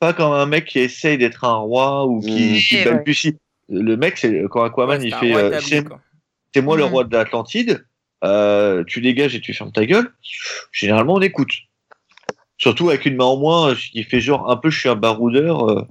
Pas 0.00 0.12
comme 0.12 0.32
un 0.32 0.46
mec 0.46 0.66
qui 0.66 0.78
essaye 0.78 1.18
d'être 1.18 1.44
un 1.44 1.56
roi 1.56 2.06
ou 2.06 2.20
qui, 2.20 2.52
Mmh. 2.54 2.58
qui 2.58 2.76
Ouais. 2.76 2.84
Le 3.68 3.96
mec, 3.96 4.18
c'est 4.18 4.44
quand 4.50 4.62
Aquaman, 4.62 5.00
Ouais, 5.00 5.06
il 5.08 5.14
fait, 5.14 5.34
euh, 5.34 5.60
c'est 6.54 6.60
moi 6.62 6.76
le 6.76 6.84
Mhm. 6.84 6.90
roi 6.90 7.04
de 7.04 7.16
l'Atlantide. 7.16 7.86
Euh, 8.22 8.84
tu 8.86 9.00
dégages 9.00 9.34
et 9.34 9.40
tu 9.40 9.52
fermes 9.52 9.72
ta 9.72 9.84
gueule. 9.84 10.12
Généralement, 10.72 11.14
on 11.14 11.20
écoute. 11.20 11.52
Surtout 12.56 12.88
avec 12.88 13.04
une 13.04 13.16
main 13.16 13.24
en 13.24 13.36
moins, 13.36 13.74
qui 13.74 14.02
fait 14.04 14.20
genre 14.20 14.50
un 14.50 14.56
peu, 14.56 14.70
je 14.70 14.78
suis 14.80 14.88
un 14.88 14.94
baroudeur. 14.96 15.68
euh, 15.70 15.82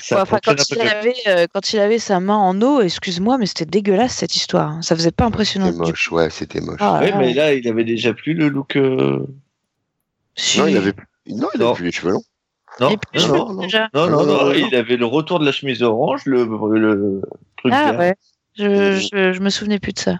ça 0.00 0.16
Ouais, 0.16 0.22
enfin, 0.22 0.38
fonctionne 0.44 0.56
quand, 0.78 0.84
il 0.84 0.88
avait, 0.88 1.14
euh, 1.26 1.46
quand 1.52 1.72
il 1.72 1.80
avait 1.80 1.98
sa 1.98 2.18
main 2.20 2.36
en 2.36 2.60
eau, 2.62 2.80
excuse-moi, 2.80 3.36
mais 3.38 3.46
c'était 3.46 3.66
dégueulasse 3.66 4.14
cette 4.14 4.34
histoire. 4.36 4.70
hein. 4.70 4.82
Ça 4.82 4.94
faisait 4.96 5.10
pas 5.10 5.24
impressionnant. 5.26 5.66
C'était 5.66 5.78
moche, 5.78 6.10
ouais, 6.12 6.30
c'était 6.30 6.60
moche. 6.60 6.78
Ah, 6.80 7.00
Ouais, 7.00 7.12
ouais. 7.12 7.18
mais 7.18 7.34
là, 7.34 7.52
il 7.54 7.66
avait 7.68 7.84
déjà 7.84 8.14
plus 8.14 8.32
le 8.34 8.48
look. 8.48 8.76
euh, 8.76 9.26
Si. 10.36 10.58
Non, 10.58 10.66
il 10.66 10.76
avait, 10.76 10.92
non, 11.28 11.48
il 11.54 11.60
Non. 11.60 11.66
avait 11.68 11.74
plus 11.76 11.84
les 11.86 11.92
cheveux 11.92 12.12
longs. 12.12 12.22
Non, 12.80 12.90
non, 12.90 12.96
non, 13.14 13.46
veux 13.48 13.54
non. 13.54 13.60
déjà. 13.62 13.88
non, 13.94 14.06
non, 14.10 14.10
Non, 14.10 14.26
non, 14.26 14.44
non, 14.46 14.52
il 14.52 14.74
avait 14.74 14.96
le 14.96 15.06
retour 15.06 15.38
de 15.38 15.44
la 15.46 15.52
chemise 15.52 15.82
orange, 15.82 16.22
le, 16.26 16.44
le 16.44 17.22
truc 17.56 17.72
Ah 17.74 17.92
vert. 17.92 17.98
ouais. 17.98 18.14
Je, 18.58 18.98
je, 19.12 19.32
je 19.32 19.40
me 19.40 19.50
souvenais 19.50 19.78
plus 19.78 19.92
de 19.92 19.98
ça. 19.98 20.18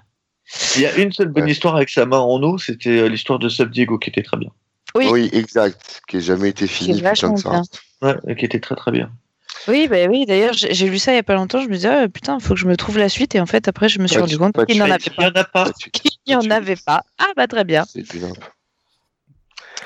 Il 0.77 0.83
y 0.83 0.87
a 0.87 0.95
une 0.97 1.11
seule 1.13 1.29
bonne 1.29 1.45
Ouais. 1.45 1.51
histoire 1.51 1.75
avec 1.77 1.89
sa 1.91 2.07
main 2.07 2.19
en 2.21 2.43
eau, 2.43 2.57
c'était 2.59 3.01
euh, 3.01 3.09
l'histoire 3.09 3.39
de 3.39 3.49
Sub 3.49 3.71
Diego 3.71 3.99
qui 3.99 4.11
était 4.11 4.23
très 4.23 4.37
bien. 4.37 4.51
Oui. 4.95 5.09
Oui, 5.11 5.29
exact. 5.33 6.03
Qui 6.09 6.17
n'a 6.17 6.23
jamais 6.23 6.49
été 6.51 6.67
fini, 6.67 7.01
Qui 7.01 7.05
est 7.05 7.11
putain 7.13 7.33
de 7.33 7.39
ça. 7.39 7.63
Ouais, 8.03 8.37
qui 8.37 8.45
était 8.45 8.61
très 8.61 8.77
très 8.77 8.91
bien. 8.93 9.11
Oui, 9.69 9.89
bah 9.89 9.97
oui, 10.09 10.27
d'ailleurs, 10.27 10.53
j'ai 10.55 10.89
lu 10.89 10.99
ça 10.99 11.13
il 11.13 11.17
y 11.17 11.19
a 11.19 11.23
pas 11.23 11.35
longtemps. 11.35 11.61
Je 11.61 11.69
me 11.69 11.75
disais, 11.75 11.89
ah, 11.89 12.09
putain, 12.09 12.39
faut 12.39 12.55
que 12.55 12.61
je 12.61 12.67
me 12.67 12.77
trouve 12.77 12.99
la 12.99 13.09
suite. 13.09 13.35
Et 13.35 13.41
en 13.41 13.47
fait, 13.47 13.69
après, 13.69 13.89
je 13.89 13.99
me 13.99 14.07
suis 14.07 14.19
rendu 14.21 14.39
compte 14.39 14.55
qu'il 14.67 14.79
n'en 14.79 14.85
avait 14.85 14.99
Il 15.19 15.25
n'y 15.25 15.33
pas. 15.53 15.73
Qu'il 15.93 16.11
n'y 16.29 16.35
en 16.37 16.51
avait 16.51 16.77
pas. 16.77 17.03
Ah, 17.19 17.29
bah 17.37 17.47
très 17.49 17.65
bien. 17.65 17.85
C'est. 17.89 18.05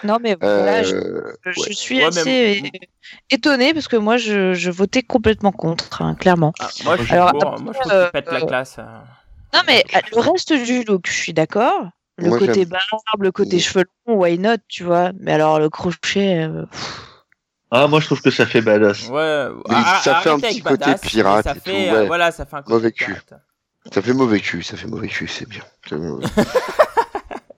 Non, 0.05 0.19
mais 0.21 0.37
voilà, 0.41 0.83
je, 0.83 0.95
Euh, 0.95 1.33
je 1.47 1.61
ouais. 1.61 1.73
suis 1.75 1.99
Ouais, 2.01 2.07
assez 2.07 2.63
euh, 2.65 2.79
étonnée 3.31 3.75
parce 3.75 3.89
que 3.89 3.97
moi, 3.97 4.17
je, 4.17 4.55
je 4.55 4.71
votais 4.71 5.03
complètement 5.03 5.53
contre, 5.53 6.03
hein, 6.03 6.15
clairement. 6.15 6.53
Ah, 6.59 6.71
moi, 6.85 6.97
je 6.97 7.03
suis 7.05 7.13
Alors, 7.15 7.31
pour. 7.31 7.43
après, 7.43 7.63
Moi, 7.63 7.73
je 7.75 7.79
trouve 7.81 7.93
euh, 7.93 8.11
pète 8.11 8.33
la 8.33 8.41
classe. 8.41 8.77
euh. 8.79 8.83
Non, 9.53 9.61
mais 9.67 9.85
euh, 9.95 9.99
le 10.13 10.21
reste 10.21 10.53
du 10.53 10.85
look, 10.85 11.07
je 11.07 11.13
suis 11.13 11.33
d'accord. 11.33 11.89
Le 12.17 12.29
Moi, 12.29 12.39
côté 12.39 12.65
barbe, 12.67 13.23
le 13.23 13.33
côté 13.33 13.57
Mm. 13.57 13.61
cheveux 13.61 13.85
longs, 14.07 14.17
why 14.17 14.39
not, 14.39 14.57
tu 14.69 14.85
vois? 14.85 15.13
Mais 15.19 15.33
alors, 15.33 15.59
le 15.59 15.71
crochet. 15.71 16.45
euh, 16.45 16.67
Ah, 17.71 17.87
moi 17.87 18.01
je 18.01 18.07
trouve 18.07 18.21
que 18.21 18.31
ça 18.31 18.47
fait 18.47 18.61
badass. 18.61 19.09
Ouais, 19.09 19.49
ah, 19.71 20.01
ça 20.03 20.17
fait 20.17 20.31
un 20.31 20.39
petit 20.41 20.61
côté 20.61 20.77
badass, 20.77 21.01
pirate 21.03 21.47
mais 21.47 21.53
et 21.53 21.55
Ça 21.55 21.61
tout, 21.61 21.71
fait, 21.71 21.91
ouais. 21.93 21.97
euh, 21.97 22.05
voilà, 22.07 22.33
ça 22.33 22.45
fait 22.45 22.57
un 22.57 22.63
côté 22.63 22.75
Mauvais 22.75 22.93
cul. 22.93 23.05
pirate. 23.15 23.35
Ça 23.95 24.03
fait 24.03 24.13
mauvais 24.13 24.41
cul, 24.41 24.63
ça 24.63 24.77
fait 24.77 24.87
mauvais 24.87 25.09
cul, 25.09 25.27
c'est 25.29 25.49
bien. 25.49 25.63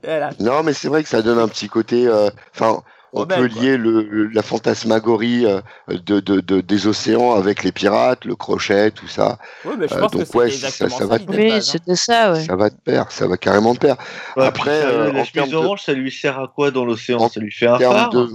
Voilà. 0.04 0.30
non, 0.40 0.62
mais 0.62 0.72
c'est 0.72 0.88
vrai 0.88 1.02
que 1.02 1.08
ça 1.08 1.22
donne 1.22 1.38
un 1.38 1.48
petit 1.48 1.68
côté. 1.68 2.06
euh, 2.06 2.30
Enfin, 2.54 2.82
on 3.14 3.26
peut 3.26 3.44
lier 3.44 3.76
le, 3.76 4.02
le- 4.02 4.28
la 4.28 4.42
fantasmagorie 4.42 5.44
euh, 5.46 5.60
de, 5.88 6.18
de, 6.20 6.40
de- 6.40 6.60
des 6.62 6.86
océans 6.86 7.34
avec 7.34 7.62
les 7.62 7.70
pirates, 7.70 8.24
le 8.24 8.34
crochet, 8.34 8.90
tout 8.90 9.06
ça. 9.08 9.38
Oui, 9.66 9.74
mais 9.78 9.86
je 9.86 9.94
Euh, 9.94 10.00
pense 10.00 10.12
donc, 10.12 10.28
que 10.30 10.36
ouais, 10.38 10.48
ça- 10.50 10.54
exactement 10.68 10.90
ça 10.90 10.98
ça, 10.98 11.06
va 11.06 11.16
Oui, 11.28 11.52
hein. 11.52 11.94
ça, 11.94 12.32
ouais. 12.32 12.44
Ça 12.44 12.56
va 12.56 12.70
de 12.70 12.76
pair, 12.82 13.12
ça 13.12 13.26
va 13.26 13.36
carrément 13.36 13.74
de 13.74 13.78
pair. 13.78 13.96
Ouais, 14.36 14.46
Après, 14.46 14.70
puis, 14.80 14.88
sérieux, 14.88 14.98
euh, 15.00 15.12
la 15.12 15.24
chemise 15.24 15.54
orange, 15.54 15.82
ça 15.82 15.92
lui 15.92 16.10
sert 16.10 16.38
à 16.40 16.48
quoi 16.48 16.70
dans 16.70 16.84
l'océan? 16.86 17.18
En 17.18 17.28
Ça 17.28 17.38
lui 17.40 17.52
fait 17.52 17.66
un 17.66 17.78
phare? 17.78 18.10
de. 18.10 18.28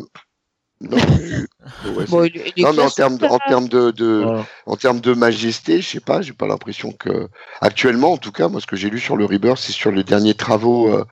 Non, 0.79 0.95
mais- 0.95 1.89
ouais, 1.89 2.05
Bon, 2.07 2.21
c'est- 2.23 2.31
il, 2.35 2.41
il 2.55 2.61
est 2.61 2.63
non, 2.63 2.73
mais 2.73 2.83
en 2.83 2.89
termes 2.91 3.17
de, 3.17 3.25
en 3.25 3.39
ça. 3.39 3.45
termes 3.47 3.67
de, 3.67 3.89
de, 3.89 4.21
Voilà. 4.23 4.45
en 4.67 4.75
termes 4.75 4.99
de 4.99 5.13
majesté, 5.15 5.81
je 5.81 5.89
sais 5.89 5.99
pas, 5.99 6.21
j'ai 6.21 6.33
pas 6.33 6.45
l'impression 6.45 6.91
que 6.91 7.29
actuellement, 7.61 8.11
en 8.13 8.17
tout 8.17 8.31
cas, 8.31 8.47
moi, 8.47 8.61
ce 8.61 8.67
que 8.67 8.75
j'ai 8.75 8.91
lu 8.91 8.99
sur 8.99 9.17
le 9.17 9.25
Rebirth, 9.25 9.57
c'est 9.57 9.71
sur 9.71 9.91
les 9.91 10.03
derniers 10.03 10.35
travaux, 10.35 10.87
euh, 10.93 11.03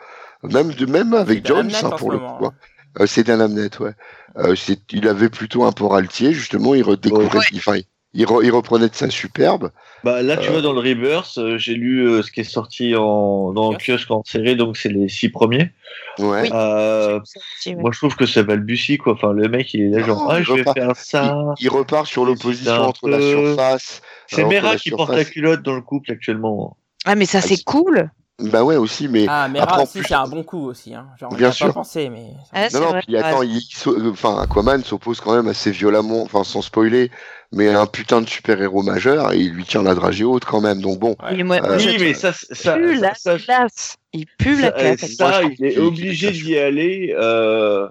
même 0.52 0.72
de 0.74 0.86
même 0.86 1.14
avec 1.14 1.46
Jones, 1.46 1.72
hein, 1.84 1.90
pour 1.98 2.12
le 2.12 2.18
moment, 2.20 2.38
coup. 2.38 2.46
hein. 2.48 2.54
Euh, 3.02 3.06
c'est 3.08 3.24
Dan 3.24 3.42
Amnet, 3.42 3.70
ouais. 3.82 3.92
Euh, 4.38 4.56
c'est- 4.56 4.80
il 4.94 5.08
avait 5.08 5.30
plutôt 5.30 5.64
un 5.66 5.72
port 5.72 5.96
altier, 5.96 6.34
justement, 6.34 6.76
il 6.76 6.84
redécouvrait, 6.84 7.40
Ouais. 7.40 7.46
il- 7.52 7.58
enfin, 7.58 7.78
il, 8.14 8.26
re- 8.26 8.44
il 8.44 8.52
reprenait 8.52 8.88
de 8.88 8.96
sa 8.96 9.10
superbe. 9.10 9.72
Bah, 10.06 10.22
là, 10.22 10.38
tu 10.38 10.48
Euh, 10.48 10.52
vois, 10.54 10.62
dans 10.62 10.72
le 10.72 10.80
Rebirth, 10.80 11.38
euh, 11.38 11.58
j'ai 11.58 11.74
lu 11.74 12.08
euh, 12.08 12.22
ce 12.22 12.32
qui 12.32 12.40
est 12.42 12.44
sorti 12.46 12.96
en, 12.96 13.52
dans 13.52 13.72
le 13.72 13.78
Kiosque. 13.78 14.10
en 14.12 14.24
série, 14.24 14.56
donc 14.56 14.78
c'est 14.78 14.90
les 14.90 15.10
six 15.10 15.28
premiers. 15.30 15.72
Ouais. 16.20 16.44
Oui. 16.44 16.50
Euh, 16.54 17.20
ouais. 17.66 17.76
moi, 17.76 17.92
je 17.92 17.98
trouve 17.98 18.16
que 18.16 18.26
ça 18.26 18.44
balbutie, 18.44 18.98
quoi. 18.98 19.14
Enfin, 19.14 19.34
le 19.34 19.50
mec, 19.50 19.74
il 19.74 19.82
est 19.82 19.90
là, 19.90 20.00
Non, 20.02 20.06
genre, 20.08 20.28
ah, 20.32 20.40
il 20.40 20.46
je 20.46 20.54
vais 20.54 20.62
repart- 20.62 20.78
faire 20.78 20.96
ça. 20.96 21.38
Il, 21.60 21.66
il 21.66 21.70
repart 21.70 22.06
sur 22.08 22.24
l'opposition 22.24 22.74
entre 22.84 23.10
la 23.10 23.20
surface. 23.20 24.02
C'est 24.28 24.46
Mera 24.46 24.78
qui 24.78 24.92
porte 24.92 25.14
la 25.14 25.26
culotte 25.26 25.64
dans 25.64 25.76
le 25.76 25.82
couple 25.82 26.12
actuellement. 26.12 26.78
Ah, 27.04 27.16
mais 27.16 27.26
ça, 27.26 27.42
c'est 27.42 27.62
cool. 27.66 28.10
Bah 28.38 28.66
ouais, 28.66 28.76
aussi, 28.76 29.08
mais. 29.08 29.26
Ah, 29.30 29.48
mais 29.48 29.60
Après, 29.60 29.80
en 29.80 29.84
aussi, 29.84 30.00
plus- 30.00 30.08
c'est 30.10 30.14
un 30.14 30.28
bon 30.28 30.44
coup 30.44 30.66
aussi. 30.68 30.94
Hein. 30.94 31.08
Genre, 31.18 31.32
on 31.32 31.36
Bien 31.38 31.54
sûr. 31.54 31.68
pas 31.68 31.74
pensé, 31.74 32.10
mais. 32.10 32.32
Ah, 32.52 32.68
Non, 32.74 32.82
non, 32.82 32.90
vrai. 32.90 33.02
puis 33.08 33.16
attends, 33.16 33.40
Ouais. 33.40 33.48
il, 33.48 33.56
il 33.58 33.62
s'o- 33.62 33.98
euh, 33.98 34.12
enfin, 34.12 34.42
Aquaman 34.42 34.84
s'oppose 34.84 35.22
quand 35.22 35.34
même 35.36 35.48
assez 35.48 35.72
violemment, 35.72 36.22
enfin, 36.24 36.44
sans 36.44 36.62
spoiler, 36.62 37.12
mais 37.54 37.70
à 37.70 37.80
un 37.80 37.86
putain 37.86 38.22
de 38.22 38.28
super-héros 38.28 38.84
majeur, 38.84 39.32
et 39.32 39.38
il 39.40 39.52
lui 39.54 39.64
tient 39.64 39.84
la 39.84 39.96
dragée 39.96 40.26
haute 40.26 40.44
quand 40.44 40.60
même, 40.60 40.82
donc 40.82 41.00
bon. 41.00 41.16
Moi, 41.46 41.62
Euh, 41.64 41.80
je 41.80 41.88
oui, 41.92 41.98
mais 41.98 42.14
ça, 42.14 42.34
ça, 42.34 42.74
pue 42.76 42.96
la 43.00 43.16
ça, 43.16 43.38
ça, 43.38 43.40
classe. 43.40 43.96
Il 44.12 44.26
pue 44.38 44.56
la 44.62 44.68
ça, 44.68 44.72
classe. 44.74 45.04
euh, 45.04 45.08
ça, 45.16 45.32
trouve 45.40 45.52
il 45.58 45.66
est 45.66 45.78
obligé 45.78 46.32
d'y 46.32 46.58
aller. 46.58 47.16
Euh, 47.18 47.88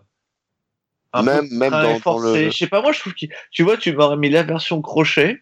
un 1.15 1.23
Même- 1.23 1.49
peu 1.49 1.55
même 1.57 1.71
dans- 1.71 2.19
le- 2.19 2.51
Je 2.51 2.57
sais 2.57 2.67
pas, 2.67 2.83
moi, 2.83 2.93
je 2.93 3.01
trouve 3.01 3.15
que 3.15 3.25
tu 3.51 3.63
vois, 3.63 3.79
tu 3.79 3.95
m'aurais 3.95 4.17
mis 4.19 4.29
la 4.29 4.43
version 4.43 4.83
crochet. 4.83 5.41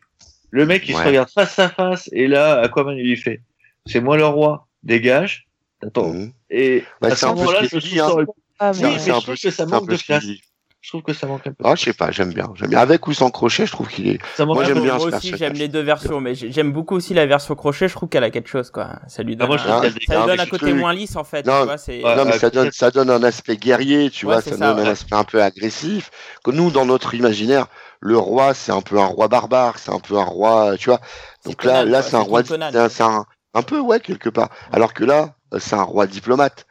Le 0.50 0.64
mec, 0.66 0.84
il 0.86 0.94
se 0.94 1.02
regarde 1.02 1.30
face 1.30 1.58
à 1.58 1.68
face, 1.70 2.08
et 2.12 2.28
là, 2.28 2.60
Aquaman, 2.60 2.96
il 2.96 3.02
lui 3.08 3.16
fait 3.16 3.40
C'est 3.86 4.00
moi 4.00 4.16
le 4.16 4.26
roi, 4.26 4.68
dégage. 4.82 5.46
Attends. 5.84 6.08
Mhm. 6.12 6.32
Et 6.50 6.84
Bah, 7.00 7.08
à 7.08 7.10
c'est 7.10 7.16
ce 7.16 7.26
un 7.26 7.30
peu 7.34 7.38
moment-là, 7.40 7.60
ce 7.68 7.80
je 7.80 7.96
ça 7.96 8.06
hein. 8.06 8.24
Ah, 8.58 8.70
Oui, 8.74 8.80
mais- 8.82 8.98
C'est 8.98 9.06
je 9.06 9.10
un 9.10 9.14
trouve 9.14 9.24
peu- 9.26 9.32
que 9.34 9.38
ça 9.40 9.50
c'est 9.50 9.62
un 9.62 9.66
manque 9.66 9.86
peu 9.88 9.96
de 9.96 10.02
classe. 10.02 10.22
dit. 10.22 10.40
Je 10.80 10.88
trouve 10.90 11.02
que 11.02 11.12
ça 11.12 11.28
manque 11.28 11.46
un 11.46 11.52
peu. 11.52 11.62
Ah, 11.64 11.74
je 11.76 11.82
sais 11.84 11.92
pas, 11.92 12.10
j'aime 12.10 12.32
bien. 12.32 12.52
J'aime 12.56 12.70
bien. 12.70 12.80
Avec 12.80 13.06
ou 13.06 13.12
sans 13.12 13.30
crochet, 13.30 13.66
je 13.66 13.70
trouve 13.72 13.86
qu'il 13.88 14.08
est. 14.08 14.18
Ça 14.36 14.44
manque 14.44 14.56
Moi, 14.56 14.64
un 14.64 14.66
j'aime 14.66 14.82
bien 14.82 14.96
Moi 14.96 15.06
aussi, 15.14 15.32
j'aime 15.36 15.52
les 15.52 15.68
deux 15.68 15.80
versions, 15.80 16.20
mais 16.20 16.34
j'ai- 16.34 16.50
j'aime 16.50 16.72
beaucoup 16.72 16.96
aussi 16.96 17.14
la 17.14 17.24
version 17.26 17.54
crochet. 17.54 17.86
Je 17.88 17.94
trouve 17.94 18.08
qu'elle 18.08 18.24
a 18.24 18.30
quelque 18.30 18.48
chose, 18.48 18.70
quoi. 18.72 18.90
Ça 19.06 19.22
lui 19.22 19.34
Ah, 19.34 19.36
donne, 19.46 19.48
moi, 19.48 19.56
un- 19.60 19.82
ça 19.82 19.88
lui 19.88 20.06
donne 20.26 20.40
un 20.40 20.46
côté 20.46 20.72
moins 20.72 20.92
lisse, 20.92 21.14
en 21.14 21.22
fait. 21.22 21.46
Non, 21.46 21.60
tu 21.60 21.64
vois, 21.66 21.78
c'est... 21.78 22.02
Ouais, 22.04 22.16
non, 22.16 22.24
mais 22.24 22.32
ouais, 22.32 22.38
ça 22.38 22.50
donne, 22.50 22.72
ça 22.72 22.90
donne 22.90 23.10
un 23.10 23.22
aspect 23.22 23.56
guerrier, 23.56 24.10
tu 24.10 24.26
Ouais, 24.26 24.34
vois, 24.34 24.42
ça, 24.42 24.50
ça, 24.56 24.56
donne 24.74 24.84
un 24.84 24.90
aspect 24.90 25.14
un 25.14 25.22
peu 25.24 25.40
agressif. 25.40 26.10
Que 26.44 26.50
nous, 26.50 26.72
dans 26.72 26.84
notre 26.84 27.14
imaginaire, 27.14 27.66
le 28.00 28.18
roi, 28.18 28.52
c'est 28.52 28.72
un 28.72 28.82
peu 28.82 28.98
un 28.98 29.06
roi 29.06 29.28
barbare, 29.28 29.78
c'est 29.78 29.92
un 29.92 30.00
peu 30.00 30.16
un 30.18 30.24
roi, 30.24 30.74
tu 30.78 30.90
vois. 30.90 31.00
Donc 31.44 31.62
là, 31.62 31.84
là, 31.84 32.02
c'est 32.02 32.16
un 32.16 32.20
roi, 32.20 32.40
un, 32.40 32.88
c'est 32.88 33.02
un, 33.04 33.24
un 33.54 33.62
peu, 33.62 33.80
ouais, 33.80 34.00
quelque 34.00 34.28
part. 34.28 34.50
Alors 34.72 34.94
que 34.94 35.04
là, 35.04 35.34
euh, 35.52 35.58
c'est 35.60 35.76
un 35.76 35.82
roi 35.82 36.06
diplomate. 36.06 36.66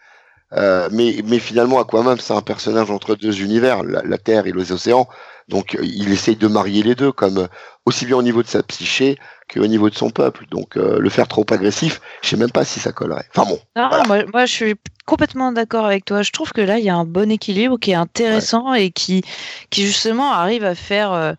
Euh, 0.53 0.89
mais, 0.91 1.21
mais 1.25 1.39
finalement, 1.39 1.79
Aquaman, 1.79 2.19
c'est 2.19 2.33
un 2.33 2.41
personnage 2.41 2.91
entre 2.91 3.15
deux 3.15 3.41
univers, 3.41 3.83
la, 3.83 4.01
la 4.03 4.17
Terre 4.17 4.47
et 4.47 4.51
les 4.51 4.71
océans. 4.73 5.07
Donc, 5.47 5.77
il 5.81 6.11
essaye 6.11 6.35
de 6.35 6.47
marier 6.47 6.83
les 6.83 6.93
deux, 6.93 7.11
comme 7.13 7.37
euh, 7.37 7.47
aussi 7.85 8.05
bien 8.05 8.17
au 8.17 8.21
niveau 8.21 8.43
de 8.43 8.47
sa 8.47 8.61
psyché 8.63 9.17
qu'au 9.51 9.67
niveau 9.67 9.89
de 9.89 9.95
son 9.95 10.09
peuple. 10.09 10.45
Donc, 10.51 10.75
euh, 10.77 10.99
le 10.99 11.09
faire 11.09 11.27
trop 11.29 11.45
agressif, 11.51 12.01
je 12.21 12.29
sais 12.29 12.37
même 12.37 12.51
pas 12.51 12.65
si 12.65 12.79
ça 12.81 12.91
collerait. 12.91 13.25
Enfin 13.33 13.49
bon, 13.49 13.59
Non, 13.77 13.87
Voilà. 13.89 14.03
moi, 14.05 14.17
moi, 14.33 14.45
je 14.45 14.51
suis 14.51 14.75
complètement 15.05 15.53
d'accord 15.53 15.85
avec 15.85 16.03
toi. 16.03 16.21
Je 16.21 16.31
trouve 16.31 16.51
que 16.51 16.61
là, 16.61 16.79
il 16.79 16.85
y 16.85 16.89
a 16.89 16.95
un 16.95 17.05
bon 17.05 17.31
équilibre 17.31 17.77
qui 17.79 17.91
est 17.91 17.95
intéressant 17.95 18.73
et 18.73 18.91
qui, 18.91 19.23
qui 19.69 19.85
justement 19.85 20.31
arrive 20.33 20.65
à 20.65 20.75
faire 20.75 21.13
euh, 21.13 21.33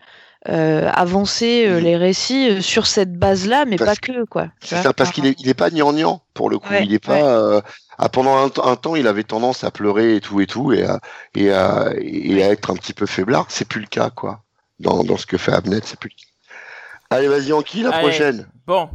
euh, 0.48 0.90
avancer 0.92 1.66
euh, 1.66 1.78
les 1.80 1.96
récits 1.96 2.50
euh, 2.50 2.60
sur 2.60 2.86
cette 2.86 3.16
base-là, 3.16 3.64
mais 3.64 3.76
Parce 3.76 3.98
pas 4.00 4.12
que, 4.12 4.24
quoi. 4.24 4.48
C'est 4.60 4.82
ça, 4.82 4.92
parce 4.92 5.10
qu'il 5.12 5.24
est, 5.26 5.38
il 5.40 5.48
est 5.48 5.54
pas 5.54 5.70
gnangnan 5.70 6.22
pour 6.34 6.50
le 6.50 6.58
coup. 6.58 6.70
Ouais, 6.70 6.84
il 6.84 6.92
est 6.92 6.98
pas. 6.98 7.14
ouais. 7.14 7.22
euh, 7.22 7.60
ah, 7.98 8.08
pendant 8.08 8.36
un, 8.36 8.48
temps- 8.48 8.66
un 8.66 8.74
temps, 8.76 8.96
il 8.96 9.06
avait 9.06 9.22
tendance 9.22 9.62
à 9.64 9.70
pleurer 9.70 10.16
et 10.16 10.20
tout 10.20 10.40
et 10.40 10.46
tout 10.46 10.72
et 10.72 10.84
à, 10.84 11.00
et 11.34 11.52
à, 11.52 11.92
et 11.98 12.42
à 12.42 12.48
être 12.50 12.70
un 12.70 12.74
petit 12.74 12.92
peu 12.94 13.06
faiblard. 13.06 13.46
C'est 13.50 13.66
plus 13.68 13.80
le 13.80 13.86
cas, 13.86 14.10
quoi. 14.10 14.42
Dans, 14.80 15.04
dans 15.04 15.16
ce 15.16 15.26
que 15.26 15.38
fait 15.38 15.52
Abnet, 15.52 15.80
c'est 15.84 15.98
plus 15.98 16.08
le 16.10 16.14
cas. 16.16 17.16
Allez, 17.16 17.28
vas-y, 17.28 17.52
Anki, 17.52 17.82
la 17.82 17.90
Allez. 17.90 18.08
prochaine. 18.08 18.48
Bon, 18.66 18.88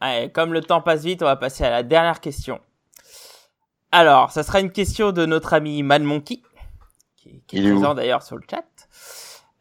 Allez, 0.00 0.30
comme 0.30 0.52
le 0.52 0.60
temps 0.60 0.80
passe 0.82 1.02
vite, 1.02 1.22
on 1.22 1.26
va 1.26 1.36
passer 1.36 1.64
à 1.64 1.70
la 1.70 1.82
dernière 1.82 2.20
question. 2.20 2.60
Alors, 3.90 4.30
ça 4.30 4.42
sera 4.42 4.60
une 4.60 4.70
question 4.72 5.12
de 5.12 5.26
notre 5.26 5.52
ami 5.54 5.82
Mad 5.82 6.02
Monkey, 6.02 6.40
qui, 7.16 7.42
qui 7.46 7.58
est 7.58 7.64
est 7.64 7.70
présent 7.72 7.94
d'ailleurs 7.94 8.22
sur 8.22 8.36
le 8.36 8.42
chat. 8.50 8.64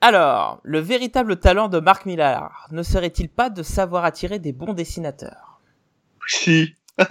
Alors, 0.01 0.59
le 0.63 0.79
véritable 0.79 1.37
talent 1.39 1.67
de 1.67 1.79
Marc 1.79 2.07
Millar 2.07 2.67
ne 2.71 2.81
serait-il 2.81 3.29
pas 3.29 3.51
de 3.51 3.61
savoir 3.61 4.03
attirer 4.03 4.39
des 4.39 4.51
bons 4.51 4.73
dessinateurs? 4.73 5.59
Si. 6.27 6.73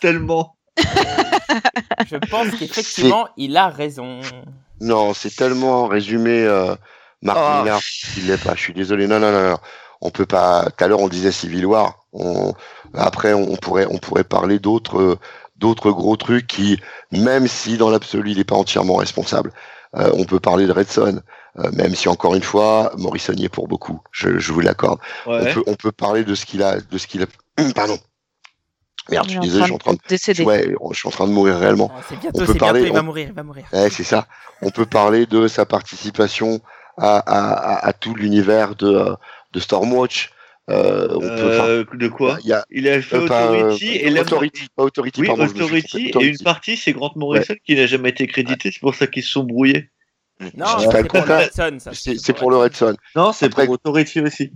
Tellement. 0.00 0.54
Je 2.06 2.16
pense 2.30 2.50
qu'effectivement, 2.58 3.28
il 3.38 3.56
a 3.56 3.68
raison. 3.68 4.20
Non, 4.80 5.14
c'est 5.14 5.34
tellement 5.34 5.86
résumé, 5.86 6.44
euh, 6.44 6.74
Marc 7.22 7.38
Oh. 7.40 7.62
Millar, 7.62 7.80
il 8.18 8.26
l'est 8.26 8.42
pas. 8.42 8.54
Je 8.54 8.60
suis 8.60 8.74
désolé. 8.74 9.06
Non, 9.06 9.18
non, 9.20 9.32
non, 9.32 9.50
non. 9.50 9.56
on 10.02 10.10
peut 10.10 10.26
pas. 10.26 10.66
Tout 10.76 10.84
à 10.84 10.88
l'heure, 10.88 11.00
on 11.00 11.08
disait 11.08 11.32
Civil 11.32 11.64
War. 11.64 12.04
On, 12.12 12.52
après, 12.92 13.32
on 13.32 13.56
pourrait, 13.56 13.86
on 13.90 13.96
pourrait 13.98 14.24
parler 14.24 14.58
d'autres, 14.58 15.18
d'autres 15.56 15.90
gros 15.92 16.16
trucs 16.16 16.46
qui, 16.46 16.78
même 17.10 17.46
si 17.46 17.78
dans 17.78 17.88
l'absolu, 17.90 18.32
il 18.32 18.36
n'est 18.38 18.44
pas 18.44 18.56
entièrement 18.56 18.96
responsable. 18.96 19.52
Euh, 19.96 20.10
on 20.14 20.24
peut 20.24 20.40
parler 20.40 20.66
de 20.66 20.72
Red 20.72 20.90
Son, 20.90 21.22
euh, 21.58 21.70
même 21.72 21.94
si 21.94 22.08
encore 22.08 22.34
une 22.34 22.42
fois, 22.42 22.92
Morrison 22.98 23.32
y 23.34 23.44
est 23.44 23.48
pour 23.48 23.68
beaucoup. 23.68 24.00
Je, 24.12 24.38
je 24.38 24.52
vous 24.52 24.60
l'accorde. 24.60 24.98
Ouais. 25.26 25.38
On 25.50 25.54
peut, 25.54 25.62
on 25.68 25.74
peut 25.76 25.92
parler 25.92 26.24
de 26.24 26.34
ce 26.34 26.46
qu'il 26.46 26.62
a, 26.62 26.80
de 26.80 26.98
ce 26.98 27.06
qu'il 27.06 27.22
a. 27.22 27.26
Pardon. 27.74 27.98
Merde, 29.10 29.26
je 29.26 29.32
suis 29.32 29.40
désolé, 29.40 29.60
je 29.60 29.64
suis 29.66 29.74
en 29.74 29.78
train 29.78 29.92
de, 29.92 29.98
décéder. 30.08 30.44
ouais, 30.44 30.74
je 30.92 30.96
suis 30.98 31.08
en 31.08 31.10
train 31.10 31.26
de 31.26 31.32
mourir 31.32 31.58
réellement. 31.58 31.92
Ah, 31.94 32.00
C'est 32.08 32.14
On 32.16 32.18
bientôt, 32.20 32.38
peut 32.38 32.46
c'est 32.46 32.52
bientôt, 32.54 32.64
parler- 32.64 32.82
il 32.86 32.92
va 32.92 33.02
mourir, 33.02 33.26
il 33.28 33.34
va 33.34 33.42
mourir. 33.42 33.64
Ouais, 33.72 33.90
c'est 33.90 34.02
ça. 34.02 34.26
On 34.62 34.70
peut 34.70 34.86
parler 34.86 35.26
de 35.26 35.46
sa 35.46 35.66
participation 35.66 36.60
à, 36.96 37.18
à, 37.18 37.52
à, 37.52 37.86
à 37.88 37.92
tout 37.92 38.14
l'univers 38.14 38.74
de, 38.76 38.86
euh, 38.86 39.14
de 39.52 39.60
Stormwatch. 39.60 40.30
Euh, 40.70 41.08
on 41.16 41.20
peut, 41.20 41.26
enfin, 41.58 41.66
Euh, 41.68 41.84
de 41.92 42.08
quoi 42.08 42.38
il 42.42 42.48
y 42.48 42.54
a 42.54 42.64
Il 42.70 42.88
a 42.88 43.02
fait 43.02 43.16
euh, 43.16 43.26
pas, 43.28 43.50
Authority 43.50 43.96
et 43.96 44.18
Authority, 44.18 44.66
pas 44.74 44.84
Authority, 44.84 45.20
Oui, 45.20 45.26
pardon, 45.26 45.44
Authority, 45.44 46.10
et 46.18 46.24
une 46.26 46.38
partie, 46.38 46.78
c'est 46.78 46.94
Grant 46.94 47.12
Morrison 47.16 47.54
qui 47.66 47.74
n'a 47.76 47.86
jamais 47.86 48.08
été 48.08 48.26
crédité, 48.26 48.70
c'est 48.72 48.80
pour 48.80 48.94
ça 48.94 49.06
qu'ils 49.06 49.22
se 49.24 49.28
sont 49.32 49.44
brouillés. 49.44 49.90
Non, 50.56 50.66
ça, 50.66 50.88
pas 50.88 50.98
c'est 50.98 51.04
pour 51.08 51.24
le. 51.26 51.34
Red 51.36 51.52
Son, 51.54 51.78
ça. 51.78 51.90
C'est 51.94 52.18
c'est 52.18 52.32
pour 52.32 52.50
le 52.50 52.56
Red 52.56 52.74
Son. 52.74 52.94
Non, 53.14 53.32
c'est 53.32 53.46
Après- 53.46 53.66
pour 53.66 53.74
Authority 53.74 54.20
aussi. 54.20 54.52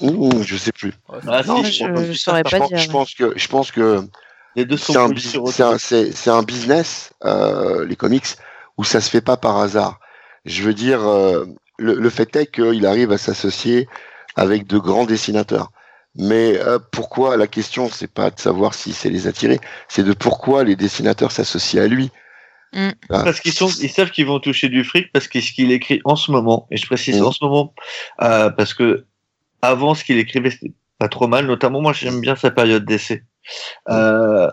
Ouh, 0.00 0.42
je 0.42 0.56
sais 0.56 0.72
plus. 0.72 0.92
Ah, 1.26 1.42
Non, 1.46 1.62
je, 1.64 2.12
saurais 2.14 2.42
pas 2.42 2.58
pense, 2.58 2.68
dire. 2.68 2.78
je 2.78 2.90
pense 2.90 3.14
que, 3.14 3.32
je 3.36 3.48
pense 3.48 3.70
que 3.72 4.02
Les 4.56 4.64
deux 4.66 4.76
sont 4.76 4.92
c'est 4.92 4.98
un, 4.98 5.02
un, 5.04 5.10
Authority. 5.10 5.84
c'est- 5.84 6.12
c'est 6.12 6.30
un 6.30 6.42
business, 6.42 7.12
euh, 7.24 7.86
les 7.86 7.96
comics, 7.96 8.26
où 8.76 8.84
ça 8.84 9.00
se 9.00 9.08
fait 9.10 9.20
pas 9.22 9.36
par 9.36 9.56
hasard. 9.58 9.98
Je 10.44 10.62
veux 10.62 10.74
dire, 10.74 11.06
euh, 11.08 11.46
le, 11.78 11.94
le 11.94 12.10
fait 12.10 12.34
est 12.36 12.46
qu'il 12.46 12.84
arrive 12.86 13.12
à 13.12 13.18
s'associer 13.18 13.88
avec 14.36 14.66
de 14.66 14.78
grands 14.78 15.04
dessinateurs. 15.06 15.70
Mais 16.16 16.58
euh, 16.60 16.78
pourquoi 16.90 17.36
La 17.38 17.46
question, 17.46 17.88
c'est 17.90 18.10
pas 18.12 18.30
de 18.30 18.38
savoir 18.38 18.74
si 18.74 18.92
c'est 18.92 19.08
les 19.08 19.26
attirer, 19.26 19.58
c'est 19.88 20.02
de 20.02 20.12
pourquoi 20.12 20.64
les 20.64 20.76
dessinateurs 20.76 21.32
s'associent 21.32 21.82
à 21.82 21.86
lui. 21.86 22.10
Mm. 22.74 22.90
Parce 23.08 23.40
qu'ils 23.40 23.52
sont, 23.52 23.68
ils 23.68 23.90
savent 23.90 24.10
qu'ils 24.10 24.26
vont 24.26 24.40
toucher 24.40 24.68
du 24.68 24.82
fric 24.84 25.12
parce 25.12 25.28
que 25.28 25.40
ce 25.40 25.52
qu'il 25.52 25.70
écrit 25.72 26.00
en 26.04 26.16
ce 26.16 26.30
moment, 26.30 26.66
et 26.70 26.76
je 26.76 26.86
précise 26.86 27.20
Mm. 27.20 27.24
en 27.26 27.32
ce 27.32 27.44
moment, 27.44 27.74
euh, 28.22 28.50
parce 28.50 28.72
que 28.74 29.04
avant 29.60 29.94
ce 29.94 30.04
qu'il 30.04 30.18
écrivait 30.18 30.50
c'était 30.50 30.72
pas 30.98 31.08
trop 31.08 31.28
mal, 31.28 31.46
notamment 31.46 31.80
moi 31.82 31.92
j'aime 31.92 32.20
bien 32.20 32.34
sa 32.36 32.50
période 32.50 32.84
d'essai. 32.84 33.24
Euh, 33.90 34.50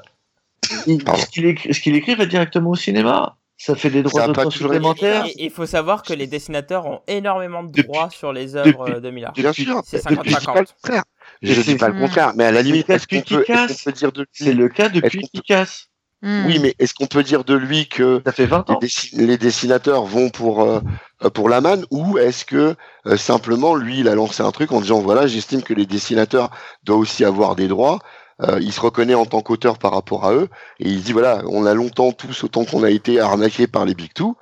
il- 0.88 1.04
Pardon. 1.04 1.22
ce 1.22 1.26
qu'il 1.28 1.46
écrit, 1.46 1.74
ce 1.74 1.80
qu'il 1.80 1.96
écrit 1.96 2.16
va 2.16 2.26
directement 2.26 2.72
au 2.72 2.76
cinéma. 2.76 3.36
Ça 3.62 3.76
fait 3.76 3.90
des 3.90 4.04
droits 4.04 4.26
d'auteur 4.26 4.54
supplémentaires. 4.54 5.26
Il 5.36 5.50
faut 5.50 5.66
savoir 5.66 6.02
que 6.04 6.14
les 6.14 6.28
dessinateurs 6.28 6.86
ont 6.86 7.02
énormément 7.08 7.62
de 7.62 7.68
Depuis- 7.74 7.84
droits 7.84 8.10
sur 8.10 8.32
les 8.32 8.56
œuvres 8.56 8.66
depuis- 8.86 8.94
euh, 8.94 9.00
de 9.02 9.10
Millard. 9.10 9.34
Bien 9.34 9.52
sûr, 9.52 9.82
C'est 9.86 9.98
je 10.02 10.08
dis 10.08 10.16
pas 10.16 10.24
le 10.24 10.30
50-50. 10.32 10.76
contraire. 10.82 11.04
Je 11.42 11.52
Et 11.52 11.64
dis 11.64 11.76
pas 11.76 11.90
le 11.90 11.96
Mm. 11.96 12.00
contraire, 12.00 12.32
mais 12.38 12.46
à 12.46 12.52
la 12.54 12.62
limite, 12.62 12.90
est-ce 12.90 13.06
qu'on 13.06 13.20
peut, 13.22 13.44
peut 13.46 13.92
dire 13.92 14.12
de 14.14 14.26
C'est 14.32 14.54
le 14.54 14.70
cas 14.70 14.88
depuis 14.88 15.30
Est-ce 15.34 15.88
Hmm. 16.22 16.46
Oui, 16.46 16.60
mais 16.60 16.76
est-ce 16.80 16.94
qu'on 16.94 17.08
peut 17.08 17.24
dire 17.24 17.46
de 17.46 17.54
lui 17.56 17.88
que 17.88 18.22
Ça 18.26 18.34
fait 18.34 18.46
20 18.46 18.66
les, 18.68 18.76
ans. 18.76 18.80
dessi- 18.82 19.16
les 19.16 19.38
dessinateurs 19.38 20.04
vont 20.04 20.30
pour 20.30 20.64
euh, 20.64 20.82
euh, 21.24 21.30
pour 21.30 21.48
la 21.48 21.62
manne 21.62 21.86
ou 21.92 22.18
est-ce 22.18 22.44
que 22.44 22.76
euh, 23.08 23.16
simplement 23.18 23.74
lui 23.76 24.00
il 24.02 24.10
a 24.10 24.16
lancé 24.16 24.44
un 24.44 24.52
truc 24.52 24.74
en 24.74 24.82
disant 24.82 25.00
voilà 25.00 25.28
j'estime 25.28 25.64
que 25.64 25.74
les 25.74 25.86
dessinateurs 25.86 26.50
doivent 26.84 27.00
aussi 27.00 27.24
avoir 27.24 27.56
des 27.56 27.68
droits 27.70 28.00
Euh, 28.42 28.58
il 28.62 28.72
se 28.72 28.80
reconnaît 28.82 29.16
en 29.16 29.26
tant 29.26 29.42
qu'auteur 29.42 29.78
par 29.78 29.92
rapport 29.92 30.24
à 30.26 30.34
eux 30.34 30.48
et 30.80 30.88
il 30.90 31.02
dit 31.04 31.12
voilà 31.14 31.42
on 31.48 31.66
a 31.66 31.74
longtemps 31.74 32.14
tous 32.14 32.44
autant 32.46 32.64
qu'on 32.66 32.84
a 32.84 32.90
été 32.90 33.20
arnaqués 33.20 33.68
par 33.68 33.84
les 33.86 33.94
big 33.96 34.14
two 34.14 34.38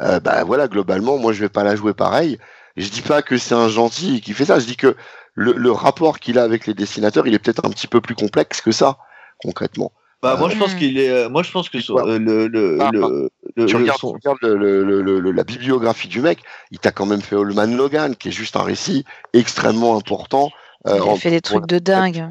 euh, 0.00 0.20
bah 0.20 0.44
voilà 0.44 0.68
globalement 0.68 1.18
moi 1.18 1.32
je 1.34 1.40
vais 1.40 1.48
pas 1.50 1.64
la 1.64 1.76
jouer 1.76 1.94
pareil 1.94 2.38
je 2.76 2.88
dis 2.90 3.02
pas 3.02 3.22
que 3.22 3.38
c'est 3.38 3.54
un 3.54 3.68
gentil 3.68 4.20
qui 4.20 4.32
fait 4.34 4.44
ça 4.46 4.58
je 4.60 4.66
dis 4.66 4.76
que 4.76 4.96
le, 5.34 5.52
le 5.52 5.72
rapport 5.72 6.18
qu'il 6.20 6.38
a 6.38 6.42
avec 6.44 6.66
les 6.66 6.74
dessinateurs 6.74 7.26
il 7.26 7.34
est 7.34 7.38
peut-être 7.38 7.64
un 7.66 7.70
petit 7.70 7.86
peu 7.88 8.00
plus 8.00 8.14
complexe 8.14 8.60
que 8.60 8.72
ça 8.72 8.98
concrètement 9.38 9.92
Bah, 10.20 10.36
moi, 10.36 10.48
je 10.48 10.58
pense 10.58 10.74
Mm. 10.74 10.78
qu'il 10.78 10.98
est, 10.98 11.10
euh, 11.10 11.28
moi, 11.28 11.42
je 11.44 11.50
pense 11.52 11.68
que 11.68 11.78
le, 11.78 12.48
le, 12.48 12.78
Ah, 12.80 12.90
le, 12.92 13.30
le- 13.56 13.66
tu 13.66 13.74
le- 13.74 13.78
regardes, 13.82 14.00
son- 14.00 14.12
tu 14.14 14.28
regardes 14.28 14.38
le, 14.42 14.56
le- 14.56 14.82
le- 14.84 15.00
le- 15.02 15.20
le- 15.20 15.30
la 15.30 15.44
bibliographie 15.44 16.08
du 16.08 16.20
mec, 16.20 16.40
il 16.72 16.80
t'a 16.80 16.90
quand 16.90 17.06
même 17.06 17.22
fait 17.22 17.36
Allman 17.36 17.76
Logan, 17.76 18.16
qui 18.16 18.28
est 18.28 18.32
juste 18.32 18.56
un 18.56 18.62
récit 18.64 19.04
extrêmement 19.32 19.96
important. 19.96 20.50
euh, 20.86 20.94
Il 20.96 21.00
a 21.00 21.04
en- 21.06 21.16
fait 21.16 21.30
des 21.30 21.40
trucs 21.40 21.66
de 21.66 21.78
dingue. 21.78 22.28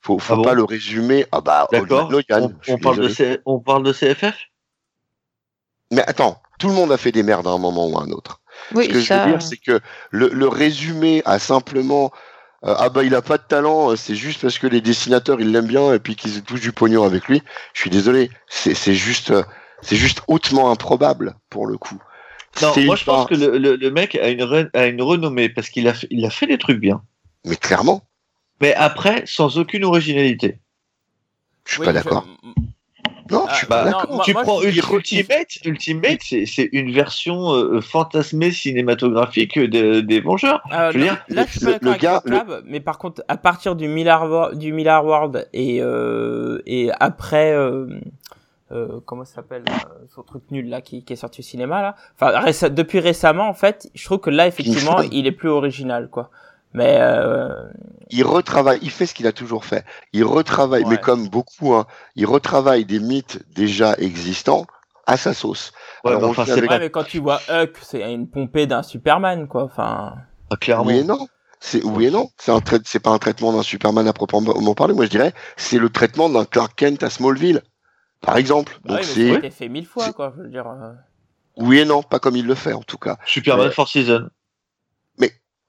Faut, 0.00 0.18
faut 0.18 0.32
Ah 0.32 0.36
bon 0.36 0.42
pas 0.44 0.54
le 0.54 0.64
résumer. 0.64 1.26
Ah 1.32 1.40
bah, 1.40 1.66
D'accord. 1.70 2.10
Logan. 2.10 2.56
On, 2.68 2.78
parle 2.78 3.00
de. 3.00 3.08
C- 3.08 3.38
on 3.46 3.58
parle 3.60 3.82
de 3.84 3.92
CFF 3.92 4.34
Mais 5.90 6.02
attends, 6.02 6.40
tout 6.58 6.68
le 6.68 6.74
monde 6.74 6.92
a 6.92 6.96
fait 6.96 7.10
des 7.12 7.22
merdes 7.24 7.46
à 7.46 7.50
un 7.50 7.58
moment 7.58 7.88
ou 7.88 7.98
à 7.98 8.02
un 8.02 8.10
autre. 8.10 8.40
Oui, 8.74 8.84
Ce 8.84 8.90
que 8.90 9.00
ça. 9.02 9.18
je 9.18 9.24
veux 9.24 9.30
dire, 9.38 9.42
c'est 9.42 9.56
que 9.56 9.80
le, 10.10 10.28
le 10.28 10.48
résumé 10.48 11.22
à 11.24 11.38
simplement 11.38 12.12
euh, 12.64 12.74
ah 12.78 12.88
bah 12.90 13.04
il 13.04 13.14
a 13.14 13.22
pas 13.22 13.38
de 13.38 13.42
talent, 13.42 13.90
euh, 13.92 13.96
c'est 13.96 14.14
juste 14.14 14.42
parce 14.42 14.58
que 14.58 14.66
les 14.66 14.80
dessinateurs 14.80 15.40
ils 15.40 15.50
l'aiment 15.50 15.66
bien 15.66 15.94
et 15.94 15.98
puis 15.98 16.16
qu'ils 16.16 16.42
touchent 16.42 16.60
du 16.60 16.72
pognon 16.72 17.04
avec 17.04 17.26
lui. 17.28 17.42
Je 17.74 17.80
suis 17.80 17.90
désolé, 17.90 18.30
c'est 18.48 18.74
c'est 18.74 18.94
juste 18.94 19.30
euh, 19.30 19.42
c'est 19.82 19.96
juste 19.96 20.22
hautement 20.28 20.70
improbable 20.70 21.34
pour 21.48 21.66
le 21.66 21.78
coup. 21.78 21.98
Non, 22.60 22.72
C'est 22.74 22.84
moi, 22.84 22.96
je 22.96 23.04
pense 23.04 23.26
que 23.28 23.34
le, 23.34 23.58
le, 23.58 23.76
le 23.76 23.90
mec 23.90 24.16
a 24.16 24.28
une, 24.28 24.42
re- 24.42 24.70
a 24.74 24.86
une 24.86 25.00
renommée 25.00 25.48
parce 25.48 25.70
qu'il 25.70 25.86
a, 25.88 25.94
fait- 25.94 26.08
il 26.10 26.24
a 26.26 26.30
fait 26.30 26.46
des 26.46 26.58
trucs 26.58 26.80
bien. 26.80 27.02
Mais 27.46 27.56
clairement, 27.56 28.02
Mais 28.60 28.74
après, 28.74 29.22
sans 29.24 29.56
aucune 29.56 29.84
originalité. 29.84 30.58
je 31.64 31.72
suis 31.72 31.80
Oui, 31.80 31.86
pas 31.86 31.92
d'accord. 31.92 32.26
Non, 33.30 33.44
Ah, 33.48 33.52
je 33.52 33.58
suis 33.58 33.66
Bah, 33.66 33.84
pas 33.84 33.90
non, 33.90 33.98
d'accord. 33.98 34.22
tu 34.22 34.32
moi, 34.32 34.42
prends 34.42 34.60
je- 34.60 34.66
Ultimate, 34.68 35.58
Ultimate, 35.64 36.18
c'est 36.22 36.46
c'est 36.46 36.68
une 36.72 36.92
version 36.92 37.52
euh, 37.54 37.80
fantasmée 37.80 38.50
cinématographique 38.50 39.58
de- 39.58 40.00
des 40.00 40.20
Vengeurs. 40.20 40.62
Euh, 40.72 40.90
Je 40.92 40.98
veux 40.98 41.04
non, 41.06 41.12
dire, 41.12 41.24
là, 41.28 41.44
je 41.46 41.50
suis 41.58 41.60
pas 41.60 41.66
le- 41.66 41.72
d'accord 41.72 41.84
le 41.84 41.90
avec 41.90 42.02
gars- 42.02 42.22
Clab, 42.24 42.62
mais 42.66 42.80
par 42.80 42.98
contre, 42.98 43.22
à 43.28 43.36
partir 43.36 43.76
du 43.76 43.88
Miller, 43.88 44.22
Wa- 44.30 44.54
du 44.54 44.72
Miller 44.72 45.04
World 45.04 45.48
et, 45.52 45.78
euh, 45.80 46.60
et 46.66 46.90
après, 47.00 47.52
euh, 47.52 47.86
euh, 48.72 49.00
comment 49.04 49.24
ça 49.24 49.36
s'appelle, 49.36 49.64
euh, 49.68 50.06
son 50.14 50.22
truc 50.22 50.42
nul 50.50 50.68
là, 50.68 50.80
qui, 50.80 51.04
qui 51.04 51.12
est 51.12 51.16
sorti 51.16 51.40
au 51.40 51.44
cinéma 51.44 51.82
là, 51.82 51.96
enfin, 52.14 52.38
réce- 52.40 52.64
depuis 52.72 53.00
récemment, 53.00 53.48
en 53.48 53.54
fait, 53.54 53.90
je 53.94 54.04
trouve 54.04 54.18
que 54.20 54.30
là, 54.30 54.46
effectivement, 54.46 55.00
il 55.12 55.26
est 55.26 55.32
plus 55.32 55.48
original, 55.48 56.08
quoi. 56.10 56.30
Mais, 56.72 56.98
euh, 57.00 57.48
Il 58.10 58.24
retravaille, 58.24 58.78
il 58.82 58.90
fait 58.90 59.06
ce 59.06 59.14
qu'il 59.14 59.26
a 59.26 59.32
toujours 59.32 59.64
fait. 59.64 59.84
Il 60.12 60.24
retravaille, 60.24 60.84
Ouais. 60.84 60.90
mais 60.90 60.98
comme 60.98 61.28
beaucoup, 61.28 61.74
hein, 61.74 61.86
il 62.16 62.26
retravaille 62.26 62.84
des 62.84 62.98
mythes 63.00 63.42
déjà 63.54 63.94
existants 63.98 64.66
à 65.06 65.16
sa 65.16 65.34
sauce. 65.34 65.72
Ouais, 66.04 66.12
Alors, 66.12 66.24
on 66.24 66.30
enfin, 66.30 66.44
avec- 66.50 66.70
ouais, 66.70 66.78
mais 66.78 66.90
quand 66.90 67.04
tu 67.04 67.18
vois 67.18 67.40
Huck, 67.48 67.76
c'est 67.82 68.12
une 68.12 68.28
pompée 68.28 68.66
d'un 68.66 68.82
Superman, 68.84 69.48
quoi, 69.48 69.64
enfin. 69.64 70.14
pas 70.48 70.56
clairement. 70.56 70.86
Oui 70.86 70.98
et 70.98 71.04
non. 71.04 71.26
C'est 71.62 71.84
oui 71.84 72.06
et 72.06 72.10
non. 72.10 72.30
C'est 72.38 72.52
un 72.52 72.60
trai- 72.60 72.78
c'est 72.84 73.00
pas 73.00 73.10
un 73.10 73.18
traitement 73.18 73.52
d'un 73.52 73.62
Superman 73.62 74.06
à 74.08 74.12
proprement 74.12 74.74
parler. 74.74 74.94
Moi, 74.94 75.04
je 75.04 75.10
dirais, 75.10 75.32
c'est 75.56 75.78
le 75.78 75.90
traitement 75.90 76.28
d'un 76.30 76.44
Clark 76.44 76.72
Kent 76.76 77.02
à 77.02 77.10
Smallville, 77.10 77.62
par 78.22 78.36
exemple. 78.36 78.72
Ouais, 78.84 78.88
Donc 78.90 78.96
mais 78.98 79.02
c'est 79.04 79.28
ça 79.28 79.34
a 79.34 79.38
été 79.38 79.50
fait 79.50 79.68
mille 79.68 79.86
fois, 79.86 80.12
quoi, 80.12 80.32
je 80.36 80.42
veux 80.42 80.48
dire. 80.48 80.66
euh. 80.68 80.92
oui 81.56 81.80
et 81.80 81.84
non, 81.84 82.02
pas 82.02 82.18
comme 82.18 82.36
il 82.36 82.46
le 82.46 82.54
fait 82.54 82.72
en 82.72 82.82
tout 82.82 82.96
cas. 82.96 83.18
Superman 83.26 83.66
Ouais. 83.66 83.72
for 83.72 83.88
Season. 83.88 84.28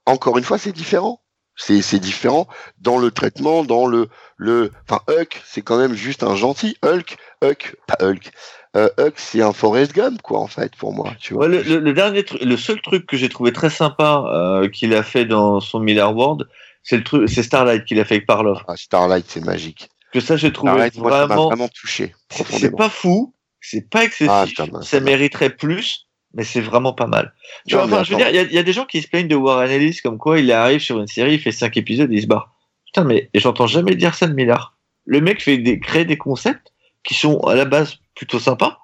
Encore 0.06 0.38
une 0.38 0.44
fois, 0.44 0.58
c'est 0.58 0.72
différent. 0.72 1.20
C'est 1.54 1.82
c'est 1.82 1.98
différent 1.98 2.48
dans 2.78 2.98
le 2.98 3.10
traitement, 3.10 3.62
dans 3.62 3.86
le 3.86 4.08
le. 4.38 4.72
Enfin, 4.88 5.02
Huck, 5.08 5.42
c'est 5.44 5.60
quand 5.60 5.76
même 5.78 5.94
juste 5.94 6.22
un 6.22 6.34
gentil. 6.34 6.76
Hulk, 6.82 7.18
Huck, 7.44 7.76
pas 7.86 7.96
Hulk. 8.00 8.30
Euh, 8.74 8.88
Huck, 8.98 9.12
c'est 9.16 9.42
un 9.42 9.52
Forrest 9.52 9.92
Gump, 9.92 10.22
quoi, 10.22 10.40
en 10.40 10.46
fait, 10.46 10.74
pour 10.76 10.94
moi. 10.94 11.12
Tu 11.20 11.34
vois. 11.34 11.46
Ouais, 11.46 11.56
le, 11.58 11.62
le- 11.62 11.78
le 11.80 11.92
dernier 11.92 12.24
le 12.40 12.56
seul 12.56 12.80
truc 12.80 13.04
que 13.06 13.18
j'ai 13.18 13.28
trouvé 13.28 13.52
très 13.52 13.68
sympa 13.68 14.24
euh, 14.32 14.68
qu'il 14.70 14.94
a 14.94 15.02
fait 15.02 15.26
dans 15.26 15.60
son 15.60 15.78
Miller 15.78 16.16
World, 16.16 16.48
c'est 16.82 16.96
le 16.96 17.04
truc, 17.04 17.28
c'est 17.28 17.42
Starlight 17.42 17.84
qu'il 17.84 18.00
a 18.00 18.06
fait 18.06 18.14
avec 18.14 18.26
Parlov. 18.26 18.62
Ah, 18.66 18.76
Starlight, 18.76 19.26
c'est 19.28 19.44
magique. 19.44 19.90
Que 20.14 20.20
ça, 20.20 20.38
j'ai 20.38 20.54
trouvé 20.54 20.72
Starlight, 20.72 20.96
moi, 20.98 21.10
ça 21.10 21.18
m'a 21.18 21.26
vraiment. 21.26 21.48
vraiment 21.48 21.68
touché 21.68 22.14
C'est 22.30 22.74
pas 22.74 22.88
fou, 22.88 23.34
c'est 23.60 23.90
pas 23.90 24.04
excessif, 24.04 24.30
Ah, 24.58 24.66
bah, 24.72 24.80
ça 24.82 25.00
mériterait 25.00 25.50
plus, 25.54 26.06
mais 26.34 26.44
c'est 26.44 26.60
vraiment 26.60 26.92
pas 26.92 27.06
mal. 27.06 27.34
Tu 27.66 27.74
Non, 27.74 27.80
vois, 27.82 27.86
mais 27.88 27.94
enfin, 27.94 28.04
je 28.04 28.10
veux 28.14 28.16
attends. 28.22 28.30
dire, 28.32 28.32
il 28.32 28.36
y 28.36 28.38
a- 28.46 28.50
il 28.50 28.54
y, 28.54 28.58
a 28.58 28.62
des 28.62 28.72
gens 28.72 28.84
qui 28.86 29.02
se 29.02 29.08
plaignent 29.08 29.28
de 29.28 29.34
Warren 29.36 29.70
Ellis 29.70 29.98
comme 30.02 30.18
quoi 30.18 30.38
il 30.40 30.50
arrive 30.52 30.80
sur 30.80 30.98
une 31.00 31.06
série, 31.06 31.34
il 31.34 31.40
fait 31.40 31.52
cinq 31.52 31.76
épisodes 31.76 32.10
et 32.12 32.16
il 32.16 32.22
se 32.22 32.26
barre. 32.26 32.54
Putain, 32.86 33.04
mais 33.04 33.30
j'entends 33.34 33.66
jamais 33.66 33.94
dire 33.94 34.14
ça 34.14 34.26
de 34.26 34.34
Miller. 34.34 34.76
Le 35.06 35.20
mec 35.20 35.42
fait 35.42 35.58
des, 35.58 35.80
crée 35.80 36.04
des 36.04 36.16
concepts 36.18 36.72
qui 37.02 37.14
sont 37.14 37.40
à 37.40 37.54
la 37.54 37.64
base 37.64 37.96
plutôt 38.14 38.38
sympas. 38.38 38.78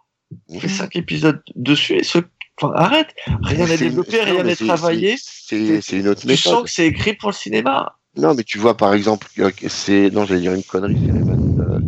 Il 0.48 0.60
fait 0.60 0.68
cinq 0.68 0.96
épisodes 0.96 1.42
dessus 1.56 1.96
et 1.96 2.02
ce, 2.02 2.18
enfin, 2.60 2.72
arrête. 2.74 3.14
Rien 3.42 3.66
n'est 3.66 3.76
développé, 3.78 4.20
rien 4.22 4.42
n'est 4.42 4.56
travaillé. 4.56 5.16
c'est- 5.18 5.80
une 5.92 6.08
autre 6.08 6.22
Tu 6.22 6.36
sens 6.36 6.46
méthode. 6.52 6.64
que 6.64 6.70
c'est 6.70 6.86
écrit 6.86 7.14
pour 7.14 7.30
le 7.30 7.34
cinéma. 7.34 7.94
Non, 8.16 8.34
mais 8.34 8.42
tu 8.42 8.58
vois, 8.58 8.76
par 8.76 8.94
exemple, 8.94 9.28
euh, 9.38 9.50
que 9.50 9.68
c'est. 9.68 10.10
Non, 10.10 10.24
j'allais 10.26 10.40
dire 10.40 10.52
une 10.54 10.64
connerie, 10.64 10.98
c'est. 11.00 11.12
Euh... 11.12 11.78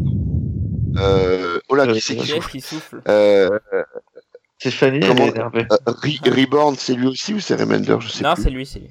Euh... 0.99 1.59
Oh 1.69 1.75
là, 1.75 1.87
qui 1.87 2.01
c'est 2.01 2.17
qui 2.17 2.27
souffle 2.27 2.51
qui 2.51 2.61
souffle 2.61 3.01
euh... 3.09 3.49
Stéphanie, 4.61 4.99
elle 5.03 5.09
Comment- 5.09 5.25
est 5.27 5.31
énervée. 5.31 5.67
euh, 5.73 5.77
Re- 5.93 6.31
Reborn, 6.41 6.77
c'est 6.79 6.95
lui 6.95 7.07
aussi 7.07 7.33
ou 7.35 7.41
c'est 7.41 7.55
Remender 7.55 7.97
Je 8.01 8.09
sais 8.09 8.23
Non, 8.25 8.35
c'est 8.37 8.51
lui, 8.51 8.67
c'est 8.67 8.79
lui. 8.81 8.91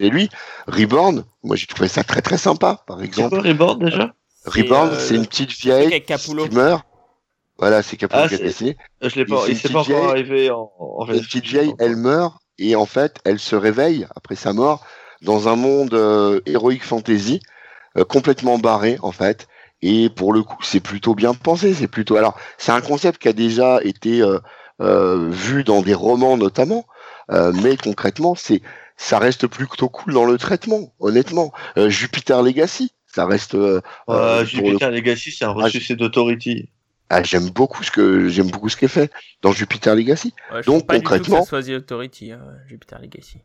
Et 0.00 0.10
lui, 0.10 0.28
Reborn, 0.66 1.24
moi 1.44 1.54
j'ai 1.54 1.66
trouvé 1.66 1.88
ça 1.88 2.02
très 2.02 2.20
très 2.20 2.36
sympa, 2.36 2.82
par 2.86 2.98
C'est 2.98 3.04
exemple. 3.04 3.30
quoi 3.40 3.48
Reborn 3.48 3.78
déjà 3.78 4.12
Reborn, 4.44 4.90
euh, 4.90 4.98
c'est 4.98 5.14
une 5.14 5.26
petite 5.26 5.52
vieille 5.52 6.02
qui 6.02 6.54
meurt. 6.54 6.84
Voilà, 7.58 7.82
c'est 7.84 7.96
Capullo 7.96 8.22
Ah, 8.24 8.28
qui 8.28 8.34
a 8.34 8.38
c'est- 8.38 8.42
dessiné. 8.44 8.76
Je 9.00 9.14
l'ai 9.14 9.24
pas, 9.24 9.42
C'est 9.46 9.52
il 9.52 9.56
s'est 9.56 9.68
pas 9.68 9.80
encore 9.80 9.84
vieille- 10.00 10.10
arrivé 10.10 10.50
en, 10.50 10.70
en 10.80 11.06
Une 11.06 11.20
petite 11.20 11.44
vieille, 11.46 11.72
elle 11.78 11.94
meurt 11.96 12.34
et 12.58 12.74
en 12.74 12.84
fait, 12.86 13.18
elle 13.24 13.38
se 13.38 13.54
réveille 13.54 14.06
après 14.16 14.34
sa 14.34 14.52
mort, 14.52 14.84
dans 15.22 15.46
un 15.48 15.54
monde 15.54 15.94
euh, 15.94 16.40
héroïque 16.46 16.84
fantasy 16.84 17.40
euh, 17.96 18.04
complètement 18.04 18.58
barré 18.58 18.98
en 19.02 19.12
fait. 19.12 19.46
Et 19.82 20.08
pour 20.10 20.32
le 20.32 20.42
coup, 20.42 20.56
c'est 20.62 20.80
plutôt 20.80 21.14
bien 21.14 21.34
pensé. 21.34 21.72
C'est 21.72 21.86
plutôt 21.88 22.16
alors 22.16 22.36
c'est 22.58 22.72
un 22.72 22.80
concept 22.80 23.22
qui 23.22 23.28
a 23.28 23.32
déjà 23.32 23.78
été 23.84 24.20
euh, 24.80 25.28
vu 25.30 25.64
dans 25.64 25.82
des 25.82 25.94
romans 25.94 26.36
notamment, 26.36 26.86
euh, 27.30 27.52
mais 27.62 27.76
concrètement, 27.76 28.34
c'est 28.34 28.62
ça 28.96 29.18
reste 29.18 29.46
plutôt 29.48 29.88
cool 29.88 30.14
dans 30.14 30.24
le 30.24 30.38
traitement. 30.38 30.92
Honnêtement, 31.00 31.52
Euh, 31.76 31.88
Jupiter 31.90 32.42
Legacy, 32.42 32.92
ça 33.06 33.26
reste. 33.26 33.54
euh, 33.54 33.80
Euh, 34.08 34.12
euh, 34.14 34.38
pour 34.38 34.46
Jupiter 34.46 34.90
Legacy, 34.90 35.32
c'est 35.32 35.44
un 35.44 35.50
ressuscité 35.50 35.96
d'Authority. 35.96 36.68
Ah, 37.10 37.22
j'aime 37.22 37.50
beaucoup 37.50 37.82
ce 37.84 37.90
que 37.90 38.28
j'aime 38.28 38.50
beaucoup 38.50 38.68
ce 38.68 38.76
qui 38.76 38.86
est 38.86 38.88
fait 38.88 39.10
dans 39.42 39.52
Jupiter 39.52 39.94
Legacy. 39.94 40.32
Ouais, 40.52 40.62
je 40.62 40.66
Donc, 40.66 40.86
pas 40.86 40.94
du 40.94 41.00
tout 41.04 41.10
que 41.10 41.16
concrètement- 41.18 41.42
ça 41.44 41.48
soit 41.48 41.62
The 41.62 41.70
Authority, 41.82 42.32
hein, 42.32 42.40
Jupiter 42.68 42.98
Legacy. 43.00 43.38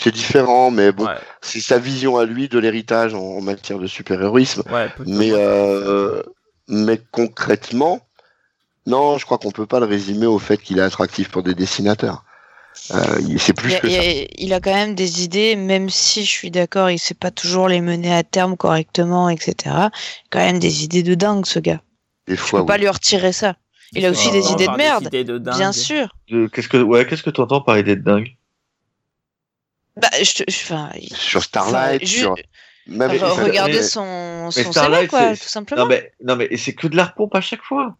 C'est 0.00 0.12
différent, 0.14 0.70
mais 0.70 0.92
bon, 0.92 1.06
Ouais, 1.06 1.16
c'est 1.42 1.60
sa 1.60 1.78
vision 1.78 2.16
à 2.18 2.24
lui 2.24 2.48
de 2.48 2.58
l'héritage 2.60 3.14
en, 3.14 3.18
en 3.20 3.40
matière 3.40 3.78
de 3.80 3.86
super-héroïsme. 3.88 4.62
ouais. 4.70 4.88
Mais 5.06 5.30
euh, 5.32 6.22
mais 6.68 7.00
concrètement, 7.10 8.00
non, 8.88 9.18
je 9.18 9.24
crois 9.24 9.38
qu'on 9.38 9.50
peut 9.52 9.66
pas 9.66 9.80
le 9.80 9.86
résumer 9.86 10.26
au 10.26 10.38
fait 10.38 10.56
qu'il 10.58 10.78
est 10.78 10.82
attractif 10.82 11.28
pour 11.30 11.42
des 11.42 11.54
dessinateurs. 11.54 12.24
Euh, 12.92 13.20
il- 13.28 13.40
c'est 13.40 13.52
plus 13.54 13.70
Il 13.70 13.74
a, 13.76 13.80
que 13.80 13.90
ça. 13.90 14.00
il 14.38 14.52
a 14.54 14.60
quand 14.60 14.72
même 14.74 14.94
des 14.94 15.22
idées, 15.24 15.56
même 15.56 15.90
si 15.90 16.24
je 16.24 16.30
suis 16.30 16.50
d'accord, 16.50 16.90
il 16.90 16.98
sait 16.98 17.14
pas 17.14 17.30
toujours 17.30 17.68
les 17.68 17.80
mener 17.80 18.14
à 18.14 18.22
terme 18.22 18.56
correctement, 18.56 19.28
etc. 19.28 19.54
Il 19.64 19.70
a 19.70 19.90
quand 20.30 20.38
même 20.38 20.58
des 20.58 20.84
idées 20.84 21.02
de 21.02 21.14
dingue, 21.14 21.44
ce 21.44 21.58
gars. 21.58 21.80
Des 22.26 22.36
Je 22.36 22.40
fois, 22.40 22.60
peux 22.60 22.66
pas 22.66 22.78
lui 22.78 22.88
retirer 22.88 23.32
ça. 23.32 23.56
Il 23.92 24.04
a 24.06 24.10
aussi 24.10 24.30
des 24.30 24.50
idées 24.52 24.66
de 24.66 24.76
merde, 24.76 25.06
idées 25.06 25.24
de 25.24 25.38
dingue. 25.38 25.56
bien 25.56 25.72
sûr. 25.72 26.14
Qu'est-ce 26.52 26.68
que, 26.68 26.76
ouais, 26.76 27.06
qu'est-ce 27.06 27.22
que 27.22 27.30
tu 27.30 27.40
entends 27.40 27.62
par 27.62 27.78
idée 27.78 27.96
de 27.96 28.02
dingue? 28.02 28.36
Bah, 29.96 30.08
je, 30.22 30.44
je- 30.46 31.14
sur 31.16 31.42
Starlight, 31.42 32.06
sur 32.06 32.36
même 32.86 33.10
regardez 33.10 33.72
mais- 33.78 33.82
son, 33.82 34.50
son 34.50 34.70
Starlight, 34.70 35.10
CV, 35.10 35.24
quoi, 35.26 35.36
tout 35.36 35.48
simplement. 35.48 35.82
Non 35.82 35.88
mais, 35.88 36.12
non 36.24 36.36
mais 36.36 36.48
c'est 36.56 36.72
que 36.74 36.86
de 36.86 36.96
la 36.96 37.04
repompe 37.06 37.34
à 37.34 37.40
chaque 37.40 37.62
fois. 37.62 37.96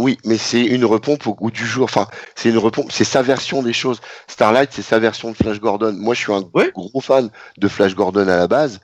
Oui, 0.00 0.18
mais 0.24 0.38
c'est 0.38 0.64
une 0.64 0.84
repompe 0.84 1.26
au 1.26 1.34
goût 1.34 1.50
du 1.50 1.66
jour. 1.66 1.84
Enfin, 1.84 2.06
c'est 2.34 2.48
une 2.50 2.58
repompe, 2.58 2.90
c'est 2.90 3.04
sa 3.04 3.22
version 3.22 3.62
des 3.62 3.72
choses. 3.72 4.00
Starlight, 4.28 4.70
c'est 4.72 4.82
sa 4.82 4.98
version 4.98 5.30
de 5.30 5.36
Flash 5.36 5.60
Gordon. 5.60 5.92
Moi, 5.98 6.14
je 6.14 6.20
suis 6.20 6.32
un 6.32 6.44
Ouais. 6.54 6.70
gros 6.74 7.00
fan 7.00 7.30
de 7.58 7.68
Flash 7.68 7.94
Gordon 7.94 8.28
à 8.28 8.36
la 8.36 8.48
base, 8.48 8.80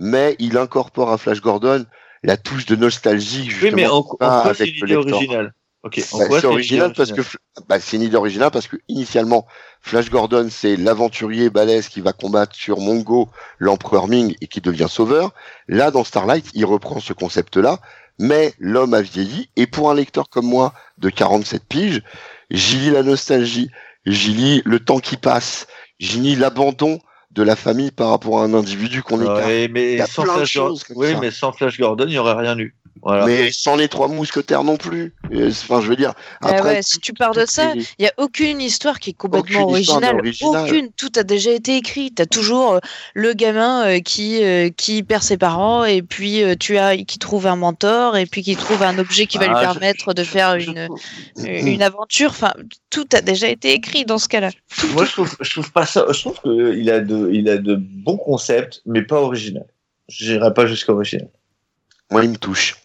mais 0.00 0.36
il 0.38 0.56
incorpore 0.58 1.10
à 1.12 1.18
Flash 1.18 1.40
Gordon 1.40 1.84
la 2.22 2.36
touche 2.36 2.66
de 2.66 2.76
nostalgie 2.76 3.48
Oui, 3.62 3.70
mais 3.74 3.86
en, 3.86 3.98
en 3.98 4.02
pas 4.02 4.30
quoi 4.32 4.54
c'est 4.54 4.64
avec 4.64 4.74
une 4.74 4.80
le 4.80 4.86
idée 4.86 4.94
lecteur. 4.96 5.18
originale? 5.18 5.54
Ok, 5.82 6.00
en 6.10 6.18
Bah, 6.18 6.24
c'est 6.30 6.46
original 6.46 6.86
idée 6.86 6.94
parce 6.96 7.12
que 7.12 7.20
bah, 7.68 7.78
c'est 7.80 7.96
une 7.96 8.02
idée 8.02 8.16
originale 8.16 8.50
parce 8.50 8.66
que 8.66 8.76
initialement 8.88 9.46
Flash 9.80 10.10
Gordon 10.10 10.48
c'est 10.50 10.76
l'aventurier 10.76 11.48
balèze 11.50 11.88
qui 11.88 12.00
va 12.00 12.12
combattre 12.12 12.56
sur 12.56 12.80
Mongo 12.80 13.28
l'empereur 13.58 14.08
Ming 14.08 14.34
et 14.40 14.48
qui 14.48 14.60
devient 14.60 14.88
sauveur. 14.88 15.32
Là 15.68 15.90
dans 15.92 16.02
Starlight 16.04 16.46
il 16.54 16.64
reprend 16.64 16.98
ce 17.00 17.12
concept 17.12 17.56
là, 17.56 17.78
mais 18.18 18.54
l'homme 18.58 18.94
a 18.94 19.02
vieilli 19.02 19.48
et 19.56 19.66
pour 19.66 19.90
un 19.90 19.94
lecteur 19.94 20.28
comme 20.28 20.46
moi 20.46 20.72
de 20.98 21.10
47 21.10 21.64
piges, 21.68 22.02
j'y 22.50 22.76
lis 22.78 22.90
la 22.90 23.02
nostalgie, 23.02 23.70
j'y 24.06 24.32
lis 24.32 24.62
le 24.64 24.80
temps 24.80 24.98
qui 24.98 25.16
passe, 25.16 25.66
j'y 25.98 26.18
lis 26.20 26.36
l'abandon 26.36 26.98
de 27.30 27.42
la 27.42 27.56
famille 27.56 27.90
par 27.90 28.10
rapport 28.10 28.40
à 28.40 28.44
un 28.44 28.54
individu 28.54 29.02
qu'on 29.02 29.20
écarte. 29.20 29.44
Ouais, 29.44 29.68
mais 29.68 30.04
sans 30.06 30.24
Flash 30.24 30.56
Gordon, 30.56 30.78
oui, 30.94 31.14
mais 31.20 31.30
sans 31.30 31.52
Flash 31.52 31.78
Gordon, 31.78 32.04
il 32.06 32.10
n'y 32.10 32.18
aurait 32.18 32.34
rien 32.34 32.58
eu. 32.58 32.74
Voilà. 33.02 33.26
Mais 33.26 33.50
sans 33.52 33.76
les 33.76 33.88
trois 33.88 34.08
mousquetaires 34.08 34.64
non 34.64 34.76
plus. 34.76 35.14
Enfin, 35.32 35.80
je 35.80 35.88
veux 35.88 35.96
dire. 35.96 36.14
Après, 36.40 36.62
ouais, 36.62 36.82
si 36.82 36.98
tu 36.98 37.12
pars 37.12 37.32
de 37.32 37.44
ça, 37.46 37.74
les- 37.74 37.84
il 37.98 38.04
y 38.04 38.08
a 38.08 38.12
aucune 38.16 38.60
histoire 38.60 38.98
qui 38.98 39.10
est 39.10 39.12
complètement 39.12 39.60
Aucune 39.60 39.74
originale. 39.74 40.16
originale. 40.16 40.64
Aucune, 40.68 40.90
tout 40.92 41.12
a 41.16 41.22
déjà 41.22 41.50
été 41.52 41.76
écrit. 41.76 42.10
T'as 42.12 42.26
toujours 42.26 42.74
euh, 42.74 42.78
le 43.14 43.32
gamin 43.34 43.86
euh, 43.86 44.00
qui 44.00 44.42
euh, 44.42 44.70
qui 44.70 45.02
perd 45.02 45.22
ses 45.22 45.36
parents 45.36 45.84
et 45.84 46.02
puis 46.02 46.42
tu 46.58 46.78
as 46.78 46.96
qui 46.96 47.18
trouve 47.18 47.46
un 47.46 47.56
mentor 47.56 48.16
et 48.16 48.26
puis 48.26 48.42
qui 48.42 48.56
trouve 48.56 48.82
un 48.82 48.98
objet 48.98 49.26
qui 49.26 49.38
va 49.38 49.44
Ah, 49.44 49.48
lui 49.48 49.56
je- 49.56 49.78
permettre 49.78 50.14
de 50.14 50.22
je- 50.24 50.28
faire 50.28 50.58
je 50.58 50.70
une 50.70 50.88
une 51.44 51.82
aventure. 51.82 52.30
Enfin, 52.30 52.54
tout 52.90 53.06
a 53.12 53.20
déjà 53.20 53.48
été 53.48 53.72
écrit 53.72 54.04
dans 54.04 54.18
ce 54.18 54.28
cas-là. 54.28 54.50
Moi, 54.94 55.04
je 55.04 55.12
trouve, 55.12 55.36
je 55.40 55.50
trouve 55.50 55.70
pas 55.70 55.86
ça. 55.86 56.06
Je 56.10 56.20
trouve 56.20 56.40
qu'il 56.40 56.90
a 56.90 57.00
de, 57.00 57.30
il 57.32 57.48
a 57.48 57.58
de 57.58 57.76
bons 57.76 58.16
concepts, 58.16 58.80
mais 58.86 59.02
pas 59.02 59.20
original. 59.20 59.66
Je 60.08 60.32
n'irai 60.32 60.52
pas 60.54 60.66
jusqu'à 60.66 60.92
original. 60.92 61.28
Moi, 62.10 62.24
il 62.24 62.30
me 62.30 62.36
touche. 62.36 62.76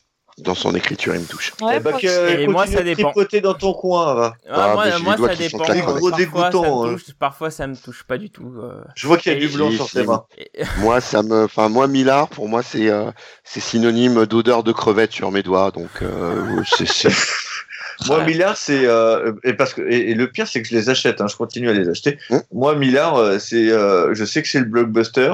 Dans 0.42 0.56
son 0.56 0.74
écriture, 0.76 1.14
il 1.16 1.22
me 1.22 1.26
touche. 1.26 1.54
Ouais, 1.62 1.76
Eh 1.78 1.80
moi 1.82 1.94
que-. 2.00 2.40
Et 2.40 2.48
moi, 2.48 2.66
ça 2.68 2.82
dépend. 2.82 3.14
dans 3.44 3.54
ton 3.54 3.74
coin, 3.74 4.14
va. 4.16 4.34
Ah, 4.50 4.72
Ah, 4.72 4.74
moi, 4.76 5.16
ça 5.18 5.36
dépend. 5.36 5.58
Parfois, 5.60 6.10
ça 6.12 6.16
dégoûtant, 6.18 6.84
me 6.86 6.90
hein. 6.90 6.94
touche, 6.94 7.14
parfois, 7.20 7.52
ça 7.52 7.68
me 7.68 7.76
touche 7.76 8.04
pas 8.04 8.18
du 8.18 8.30
tout. 8.30 8.54
euh. 8.62 8.82
Je 8.96 9.08
vois 9.08 9.18
qu'il 9.18 9.32
y 9.32 9.36
a 9.36 9.38
Et 9.38 9.42
du 9.42 9.50
blanc 9.50 9.70
sur 9.72 9.88
ses 9.90 10.04
mains. 10.04 10.26
Et- 10.38 10.50
Moi, 10.80 11.00
ça 11.02 11.22
me, 11.24 11.44
enfin, 11.44 11.70
moi, 11.70 11.88
Millard, 11.88 12.28
pour 12.30 12.50
moi, 12.50 12.64
c'est, 12.64 12.90
euh, 12.90 13.12
c'est 13.44 13.60
synonyme 13.60 14.26
d'odeur 14.26 14.64
de 14.64 14.72
crevette 14.72 15.12
sur 15.12 15.32
mes 15.32 15.44
doigts. 15.44 15.72
Donc, 15.72 15.90
euh, 16.02 16.62
c'est, 16.76 16.88
c'est- 16.88 17.10
Moi, 18.08 18.18
Ouais. 18.20 18.26
Millard, 18.26 18.58
c'est 18.58 18.86
euh, 18.88 19.34
et 19.44 19.54
parce 19.54 19.76
que 19.76 19.82
et, 19.84 20.10
et 20.10 20.16
le 20.16 20.28
pire, 20.32 20.48
c'est 20.48 20.62
que 20.64 20.68
je 20.68 20.74
les 20.74 20.90
achète. 20.90 21.22
Hein, 21.22 21.28
je 21.28 21.36
continue 21.36 21.70
à 21.70 21.74
les 21.74 21.88
acheter. 21.88 22.18
Hum. 22.32 22.42
Moi, 22.52 22.74
Millard, 22.76 23.40
c'est, 23.40 23.70
euh, 23.70 24.14
je 24.16 24.26
sais 24.26 24.42
que 24.42 24.48
c'est 24.48 24.60
le 24.60 24.66
blockbuster. 24.66 25.32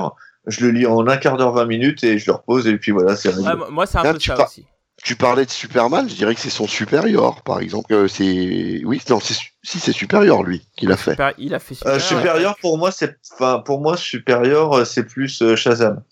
Je 0.47 0.65
le 0.65 0.71
lis 0.71 0.85
en 0.85 1.05
un 1.07 1.17
quart 1.17 1.35
d'heure, 1.37 1.51
20 1.53 1.65
minutes 1.65 2.03
et 2.05 2.17
je 2.17 2.25
le 2.27 2.31
repose 2.33 2.67
et 2.67 2.77
puis 2.77 2.91
voilà, 2.91 3.15
c'est. 3.17 3.33
Ouais, 3.35 3.53
moi- 3.69 3.85
c'est 3.85 3.97
un 3.97 4.03
Là, 4.03 4.13
peu 4.13 4.19
ça 4.19 4.33
par- 4.35 4.47
aussi. 4.47 4.65
Tu 5.03 5.15
parlais 5.15 5.45
de 5.45 5.51
Superman, 5.51 6.09
je 6.09 6.15
dirais 6.15 6.33
que 6.35 6.41
c'est 6.41 6.49
son 6.49 6.67
supérieur, 6.67 7.41
par 7.43 7.59
exemple. 7.59 7.93
Euh, 7.93 8.07
c'est, 8.07 8.81
oui, 8.83 9.01
non, 9.09 9.19
c'est, 9.19 9.35
si 9.63 9.79
c'est 9.79 9.91
supérieur, 9.93 10.43
lui, 10.43 10.67
qu'il 10.75 10.91
a 10.91 10.97
fait. 10.97 11.11
Super- 11.11 11.33
il 11.37 11.53
a 11.53 11.59
fait 11.59 11.75
Euh, 11.85 11.99
super. 11.99 12.19
supérieur 12.19 12.55
pour 12.59 12.77
moi, 12.77 12.91
c'est 12.91 13.17
enfin 13.33 13.59
pour 13.59 13.79
moi 13.81 13.95
supérieur, 13.95 14.73
euh, 14.73 14.85
c'est 14.85 15.03
plus 15.03 15.41
euh, 15.41 15.55
Shazam. 15.55 16.03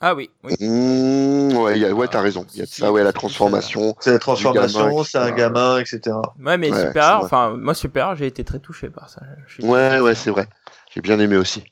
Ah 0.00 0.14
oui, 0.14 0.30
oui. 0.42 0.54
Mmh, 0.60 1.56
ouais, 1.56 1.78
y 1.78 1.84
a- 1.86 1.92
ouais, 1.94 2.08
t'as 2.08 2.20
raison. 2.20 2.46
Il 2.52 2.58
y 2.58 2.62
a 2.62 2.66
de 2.66 2.70
ça, 2.70 2.92
ouais, 2.92 3.02
la 3.02 3.12
transformation. 3.12 3.96
C'est 4.00 4.12
la 4.12 4.18
transformation, 4.18 5.02
c'est 5.02 5.18
un 5.18 5.30
gamin, 5.30 5.78
etc. 5.78 6.16
Ouais, 6.38 6.58
mais 6.58 6.70
Ouais, 6.70 6.86
supérieur, 6.86 7.18
vrai. 7.18 7.26
enfin, 7.26 7.56
moi, 7.56 7.74
supérieur, 7.74 8.14
j'ai 8.16 8.26
été 8.26 8.44
très 8.44 8.58
touché 8.58 8.90
par 8.90 9.08
ça. 9.08 9.22
Je 9.46 9.54
suis- 9.54 9.64
Ouais, 9.64 10.00
ouais, 10.00 10.14
c'est 10.14 10.30
vrai. 10.30 10.46
J'ai 10.94 11.00
bien 11.00 11.18
aimé 11.18 11.36
aussi. 11.36 11.64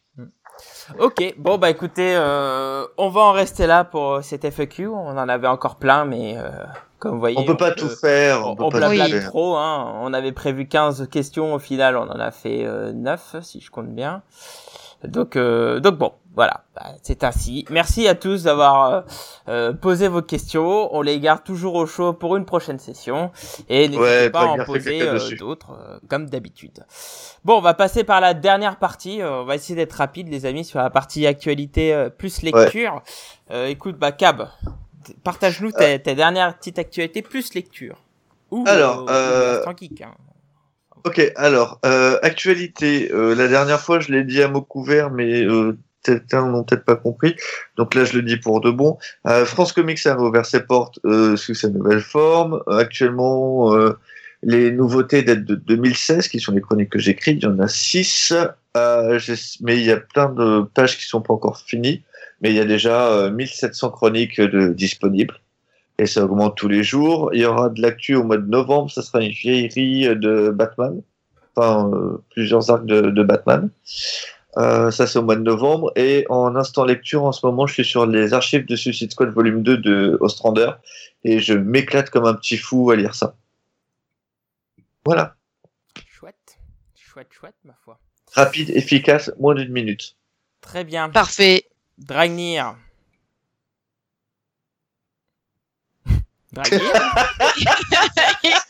Ok, 0.99 1.35
bon, 1.39 1.59
bah 1.59 1.71
écoutez, 1.71 2.15
euh, 2.17 2.85
on 2.99 3.09
va 3.09 3.21
en 3.23 3.33
rester 3.33 3.67
là 3.67 3.85
pour 3.85 4.15
euh, 4.15 4.23
cet 4.23 4.45
FAQ. 4.45 4.89
On 4.89 5.17
en 5.17 5.29
avait 5.29 5.47
encore 5.47 5.77
plein, 5.77 6.05
mais 6.05 6.37
euh, 6.37 6.51
comme 6.99 7.13
vous 7.13 7.21
voyez. 7.21 7.39
On 7.39 7.45
peut 7.45 7.57
pas 7.57 7.73
tout 7.73 7.89
faire, 7.89 8.47
on 8.47 8.51
On, 8.59 8.69
peut 8.71 8.81
pas 8.81 8.91
tout 8.91 8.97
faire. 9.13 9.29
trop, 9.29 9.57
hein. 9.57 9.93
On 10.01 10.13
avait 10.13 10.33
prévu 10.33 10.67
15 10.67 11.09
questions, 11.11 11.55
au 11.55 11.59
final, 11.59 11.97
on 11.97 12.03
en 12.09 12.19
a 12.21 12.31
fait 12.31 12.65
euh, 12.65 12.93
9, 12.93 13.37
si 13.43 13.61
je 13.61 13.71
compte 13.71 13.89
bien. 13.89 14.23
Donc, 15.05 15.37
euh, 15.37 15.81
donc 15.81 15.97
bon, 15.97 16.13
voilà, 16.35 16.65
Bah, 16.75 16.87
c'est 17.03 17.25
ainsi. 17.25 17.67
Merci 17.71 18.09
à 18.09 18.15
tous 18.15 18.45
d'avoir 18.45 18.85
euh, 18.93 19.01
euh, 19.49 19.73
posé 19.73 20.09
vos 20.09 20.23
questions. 20.23 20.95
On 20.95 21.03
les 21.03 21.21
garde 21.21 21.45
toujours 21.45 21.75
au 21.75 21.87
chaud 21.87 22.13
pour 22.15 22.37
une 22.37 22.47
prochaine 22.47 22.79
session. 22.79 23.31
Et 23.69 23.89
n'hésitez 23.89 23.99
Ouais, 24.03 24.31
pas 24.31 24.43
à 24.43 24.47
en 24.47 24.65
poser 24.65 25.03
euh, 25.03 25.19
d'autres, 25.39 25.73
euh, 25.73 25.99
comme 26.09 26.31
d'habitude. 26.31 26.85
Bon, 27.45 27.59
on 27.59 27.61
va 27.61 27.75
passer 27.75 28.05
par 28.05 28.21
la 28.21 28.33
dernière 28.35 28.79
partie. 28.79 29.21
On 29.23 29.45
va 29.45 29.57
essayer 29.57 29.75
d'être 29.77 29.93
rapide, 29.93 30.29
les 30.29 30.47
amis, 30.47 30.65
sur 30.65 30.79
la 30.79 30.91
partie 30.91 31.27
actualité 31.27 32.09
plus 32.17 32.43
lecture. 32.43 33.03
Euh, 33.51 33.67
écoute, 33.67 33.99
bah, 33.99 34.13
Cab, 34.13 34.49
partage-nous 35.25 35.73
tes 35.73 35.99
dernières 35.99 36.57
petites 36.57 36.79
actualités 36.79 37.23
plus 37.23 37.53
lecture. 37.55 37.97
Ou, 38.51 38.65
Alors, 38.67 39.07
euh, 39.09 39.65
geek, 39.79 40.03
hein. 40.03 40.15
Ok, 41.05 41.21
alors, 41.37 41.81
euh, 41.85 42.19
actualité, 42.23 43.11
euh, 43.13 43.35
la 43.35 43.49
dernière 43.49 43.81
fois 43.81 43.99
je 43.99 44.13
l'ai 44.13 44.23
dit 44.25 44.43
à 44.43 44.49
mot 44.49 44.63
couvert, 44.63 45.11
mais 45.11 45.43
euh, 45.43 45.77
certains 46.05 46.47
n'ont 46.47 46.65
peut-être 46.65 46.85
pas 46.85 46.97
compris, 46.97 47.37
donc 47.77 47.95
là 47.95 48.05
je 48.05 48.15
le 48.15 48.23
dis 48.23 48.37
pour 48.37 48.61
de 48.61 48.71
bon. 48.71 48.99
Euh, 49.27 49.45
France 49.45 49.73
Comics 49.73 50.05
a 50.07 50.15
réouvert 50.15 50.47
ses 50.47 50.61
portes 50.61 50.99
euh, 51.05 51.37
sous 51.37 51.55
sa 51.55 51.69
nouvelle 51.69 52.01
forme. 52.01 52.63
Actuellement, 52.69 53.75
euh, 53.75 53.93
les 54.43 54.73
nouveautés 54.73 55.23
datent 55.23 55.45
de 55.45 55.55
2016, 55.55 56.29
qui 56.29 56.41
sont 56.41 56.53
les 56.53 56.61
chroniques 56.61 56.91
que 56.91 56.99
j'écris, 56.99 57.33
il 57.33 57.43
y 57.43 57.47
en 57.47 57.59
a 57.61 57.69
six, 57.69 58.33
mais 58.75 59.79
il 59.79 59.85
y 59.85 59.93
a 59.93 59.99
plein 59.99 60.29
de 60.29 60.63
pages 60.75 60.99
qui 60.99 61.07
sont 61.07 61.21
pas 61.21 61.35
encore 61.35 61.59
finies, 61.59 62.03
mais 62.41 62.51
il 62.51 62.57
y 62.57 62.61
a 62.61 62.65
déjà 62.65 63.09
euh, 63.13 63.31
1700 63.31 63.91
chroniques 63.91 64.41
disponibles. 64.41 65.39
Et 65.99 66.07
ça 66.07 66.25
augmente 66.25 66.57
tous 66.57 66.69
les 66.69 66.83
jours. 66.83 67.31
Il 67.33 67.43
y 67.43 67.45
aura 67.45 67.69
de 67.69 67.81
l'actu 67.81 68.17
au 68.17 68.25
mois 68.25 68.39
de 68.39 68.49
novembre. 68.49 68.91
Ça 68.91 69.03
sera 69.03 69.21
une 69.23 69.31
vieillerie 69.31 70.17
de 70.17 70.51
Batman. 70.51 71.01
Enfin, 71.55 71.91
plusieurs 72.31 72.71
arcs 72.71 72.87
de 72.87 73.23
Batman. 73.23 73.69
Euh, 74.59 74.91
ça, 74.91 75.07
c'est 75.07 75.19
au 75.19 75.23
mois 75.23 75.37
de 75.37 75.43
novembre. 75.43 75.93
Et 75.97 76.27
en 76.29 76.57
instant 76.57 76.85
lecture, 76.85 77.25
en 77.25 77.33
ce 77.33 77.45
moment, 77.47 77.67
je 77.67 77.75
suis 77.75 77.85
sur 77.85 78.07
les 78.07 78.35
archives 78.35 78.67
de 78.67 78.77
Suicide 78.77 79.11
Squad 79.13 79.31
volume 79.31 79.63
2 79.63 79.79
de 79.79 80.19
Ostrander. 80.21 80.71
Et 81.25 81.41
je 81.41 81.55
m'éclate 81.55 82.11
comme 82.11 82.27
un 82.27 82.35
petit 82.35 82.57
fou 82.57 82.91
à 82.91 82.97
lire 82.97 83.15
ça. 83.15 83.35
Voilà. 85.05 85.37
Chouette, 86.07 86.59
chouette, 86.95 87.29
chouette, 87.31 87.57
ma 87.65 87.75
foi. 87.85 87.99
Rapide, 88.35 88.71
efficace, 88.71 89.31
moins 89.39 89.55
d'une 89.55 89.73
minute. 89.73 90.17
Très 90.61 90.85
bien. 90.85 91.09
Parfait. 91.09 91.65
Dragnir. 91.99 92.77
Dragnir? 96.53 96.81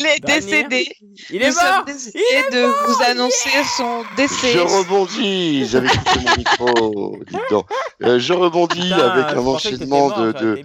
il 0.03 0.07
est 0.07 0.21
décédé. 0.21 0.89
Il 1.31 1.43
est 1.43 1.49
Nous 1.49 1.55
mort 1.55 1.85
Il 2.15 2.21
est 2.37 2.51
de 2.53 2.65
vous 2.87 3.03
annoncer 3.05 3.51
son 3.77 4.05
décès. 4.17 4.53
Je 4.53 4.59
rebondis, 4.59 5.67
j'avais 5.67 5.89
coupé 5.89 6.21
mon 6.21 6.37
micro. 6.37 7.19
dis 7.31 7.37
donc. 7.51 7.67
Euh, 8.03 8.19
je 8.19 8.33
rebondis 8.33 8.81
Putain, 8.81 8.99
avec 8.99 9.33
un 9.33 9.47
enchaînement 9.47 10.09
mort, 10.09 10.19
de, 10.19 10.33
de 10.33 10.65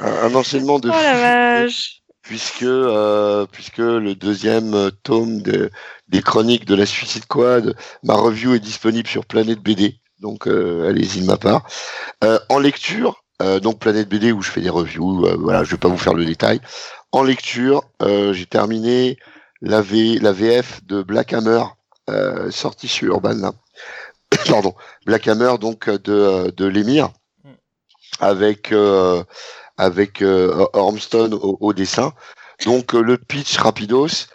un, 0.00 0.12
un 0.30 0.34
enchaînement 0.34 0.78
de 0.78 0.90
Oh 0.90 0.92
la 0.92 1.14
fou, 1.14 1.66
vache. 1.66 2.02
puisque 2.22 2.62
euh, 2.62 3.46
puisque 3.50 3.78
le 3.78 4.14
deuxième 4.14 4.74
euh, 4.74 4.90
tome 5.02 5.42
de, 5.42 5.70
des 6.08 6.22
chroniques 6.22 6.64
de 6.66 6.74
la 6.74 6.86
Suicide 6.86 7.24
Squad, 7.24 7.76
ma 8.02 8.14
review 8.14 8.54
est 8.54 8.60
disponible 8.60 9.08
sur 9.08 9.24
Planète 9.26 9.60
BD, 9.60 10.00
donc 10.20 10.46
euh, 10.48 10.88
allez-y 10.88 11.20
de 11.20 11.26
ma 11.26 11.36
part. 11.36 11.66
Euh, 12.24 12.38
en 12.48 12.58
lecture, 12.58 13.24
euh, 13.40 13.60
donc 13.60 13.78
Planète 13.78 14.08
BD 14.08 14.32
où 14.32 14.42
je 14.42 14.50
fais 14.50 14.60
des 14.60 14.70
reviews, 14.70 15.26
euh, 15.26 15.36
voilà, 15.38 15.62
je 15.64 15.70
vais 15.70 15.76
pas 15.76 15.88
vous 15.88 15.98
faire 15.98 16.14
le 16.14 16.24
détail. 16.24 16.60
En 17.12 17.22
lecture, 17.22 17.84
euh, 18.02 18.32
j'ai 18.32 18.46
terminé 18.46 19.16
la, 19.60 19.80
v, 19.80 20.18
la 20.18 20.32
VF 20.32 20.84
de 20.84 21.02
Black 21.02 21.32
Hammer, 21.32 21.62
euh, 22.10 22.50
sortie 22.50 22.88
sur 22.88 23.14
Urban 23.14 23.34
là. 23.34 23.52
Pardon, 24.46 24.74
Black 25.06 25.28
Hammer 25.28 25.54
donc 25.60 25.88
de 25.88 26.12
euh, 26.12 26.50
de 26.50 26.66
l'émir 26.66 27.10
avec 28.20 28.72
euh, 28.72 29.22
avec 29.76 30.22
Ormston 30.22 31.38
au, 31.40 31.56
au 31.60 31.72
dessin. 31.72 32.12
Donc 32.66 32.92
le 32.92 33.16
pitch 33.16 33.56
rapidos, 33.58 34.26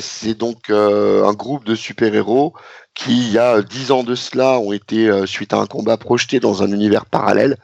c'est 0.00 0.34
donc 0.34 0.68
un 0.68 1.32
groupe 1.32 1.64
de 1.64 1.74
super-héros 1.74 2.52
qui, 2.92 3.16
il 3.16 3.32
y 3.32 3.38
a 3.38 3.62
dix 3.62 3.90
ans 3.90 4.02
de 4.02 4.14
cela, 4.14 4.58
ont 4.58 4.72
été 4.72 5.26
suite 5.26 5.54
à 5.54 5.56
un 5.56 5.66
combat 5.66 5.96
projetés 5.96 6.38
dans 6.38 6.62
un 6.62 6.70
univers 6.70 7.06
parallèle 7.06 7.56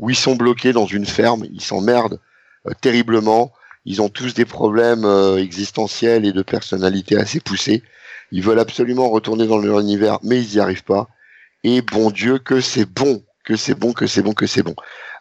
où 0.00 0.10
ils 0.10 0.16
sont 0.16 0.34
bloqués 0.34 0.72
dans 0.72 0.86
une 0.86 1.06
ferme, 1.06 1.44
ils 1.52 1.60
s'emmerdent 1.60 2.18
euh, 2.66 2.72
terriblement, 2.80 3.52
ils 3.84 4.02
ont 4.02 4.08
tous 4.08 4.34
des 4.34 4.44
problèmes 4.44 5.04
euh, 5.04 5.36
existentiels 5.36 6.24
et 6.26 6.32
de 6.32 6.42
personnalité 6.42 7.16
assez 7.16 7.38
poussés. 7.40 7.82
Ils 8.32 8.42
veulent 8.42 8.58
absolument 8.60 9.08
retourner 9.10 9.46
dans 9.46 9.58
leur 9.58 9.78
univers, 9.80 10.18
mais 10.22 10.42
ils 10.42 10.54
n'y 10.54 10.60
arrivent 10.60 10.84
pas. 10.84 11.08
Et 11.64 11.82
bon 11.82 12.10
Dieu, 12.10 12.38
que 12.38 12.60
c'est 12.60 12.86
bon, 12.86 13.22
que 13.44 13.56
c'est 13.56 13.74
bon, 13.74 13.92
que 13.92 14.06
c'est 14.06 14.22
bon, 14.22 14.32
que 14.32 14.46
c'est 14.46 14.62
bon. 14.62 14.74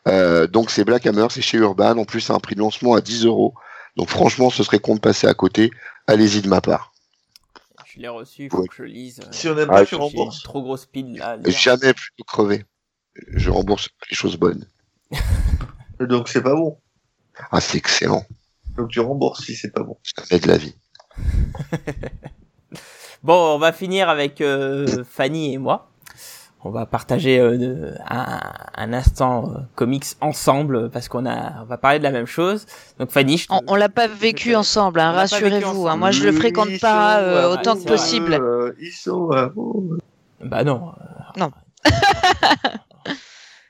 Euh, 0.08 0.48
donc 0.48 0.72
c'est 0.72 0.86
Black 0.86 1.06
Hammer, 1.06 1.28
c'est 1.30 1.42
chez 1.42 1.58
Urban. 1.58 1.98
En 1.98 2.06
plus, 2.06 2.22
c'est 2.22 2.34
un 2.34 2.40
prix 2.40 2.56
de 2.56 2.62
lancement 2.62 2.94
à 2.96 3.02
10 3.02 3.26
euros. 3.26 3.54
Donc 3.98 4.10
franchement, 4.10 4.50
ce 4.50 4.64
serait 4.64 4.80
con 4.80 4.96
de 4.96 5.00
passer 5.02 5.28
à 5.28 5.34
côté. 5.34 5.72
Allez-y 6.08 6.42
de 6.42 6.48
ma 6.48 6.62
part. 6.62 6.94
Je 7.86 8.00
l'ai 8.00 8.08
reçu, 8.08 8.44
il 8.46 8.50
faut 8.50 8.60
Ouais. 8.62 8.68
que 8.68 8.76
je 8.78 8.84
lise. 8.84 9.20
Si 9.32 9.48
on 9.50 9.58
aime 9.58 9.68
Ah, 9.72 9.80
pas, 9.80 9.86
tu 9.86 9.96
rembourses. 9.96 10.44
trop 10.44 10.62
grosse 10.62 10.86
pile 10.86 11.18
là. 11.18 11.38
Jamais 11.46 11.94
plutôt 11.94 12.24
crevé. 12.26 12.66
Je 13.16 13.50
rembourse 13.50 13.90
les 14.10 14.16
choses 14.16 14.38
bonnes. 14.38 14.66
Donc 16.00 16.30
c'est 16.30 16.42
pas 16.42 16.56
bon. 16.56 16.78
Ah, 17.52 17.60
c'est 17.62 17.78
excellent. 17.78 18.24
Donc 18.78 18.90
tu 18.90 19.00
rembourses 19.00 19.44
si 19.46 19.56
c'est 19.56 19.72
pas 19.74 19.84
bon. 19.84 19.98
Ça 20.04 20.24
met 20.32 20.40
de 20.40 20.48
la 20.48 20.58
vie. 20.58 20.76
Bon, 23.22 23.56
on 23.56 23.58
va 23.60 23.74
finir 23.74 24.08
avec 24.08 24.40
euh, 24.40 25.04
Fanny 25.04 25.54
et 25.54 25.58
moi. 25.58 25.90
On 26.64 26.70
va 26.70 26.86
partager 26.86 27.38
euh, 27.38 27.94
un, 28.10 28.40
un 28.76 28.94
instant 28.94 29.50
euh, 29.50 29.58
comics 29.76 30.06
ensemble 30.22 30.90
parce 30.90 31.10
qu'on 31.10 31.26
a, 31.26 31.62
on 31.62 31.66
va 31.66 31.78
parler 31.78 32.00
de 32.00 32.04
la 32.06 32.12
même 32.12 32.26
chose. 32.28 32.66
Donc 32.98 33.12
Fanny, 33.12 33.38
je 33.38 33.48
On, 33.50 33.60
on 33.68 33.76
l'a 33.76 33.90
pas 33.90 34.08
vécu 34.08 34.56
ensemble, 34.56 35.02
hein, 35.02 35.12
rassurez-vous. 35.12 35.90
hein. 35.90 35.98
Moi, 35.98 36.12
je 36.12 36.24
le 36.24 36.32
fréquente 36.32 36.70
Ils 36.70 36.80
pas 36.80 37.20
sont 37.20 37.26
euh, 37.26 37.50
autant 37.54 37.76
que 37.76 37.84
possible. 37.84 38.34
euh, 38.36 38.72
ils 38.80 38.94
sont 38.94 39.30
bah 40.42 40.64
non. 40.64 40.94
euh, 40.98 41.40
Non. 41.42 41.52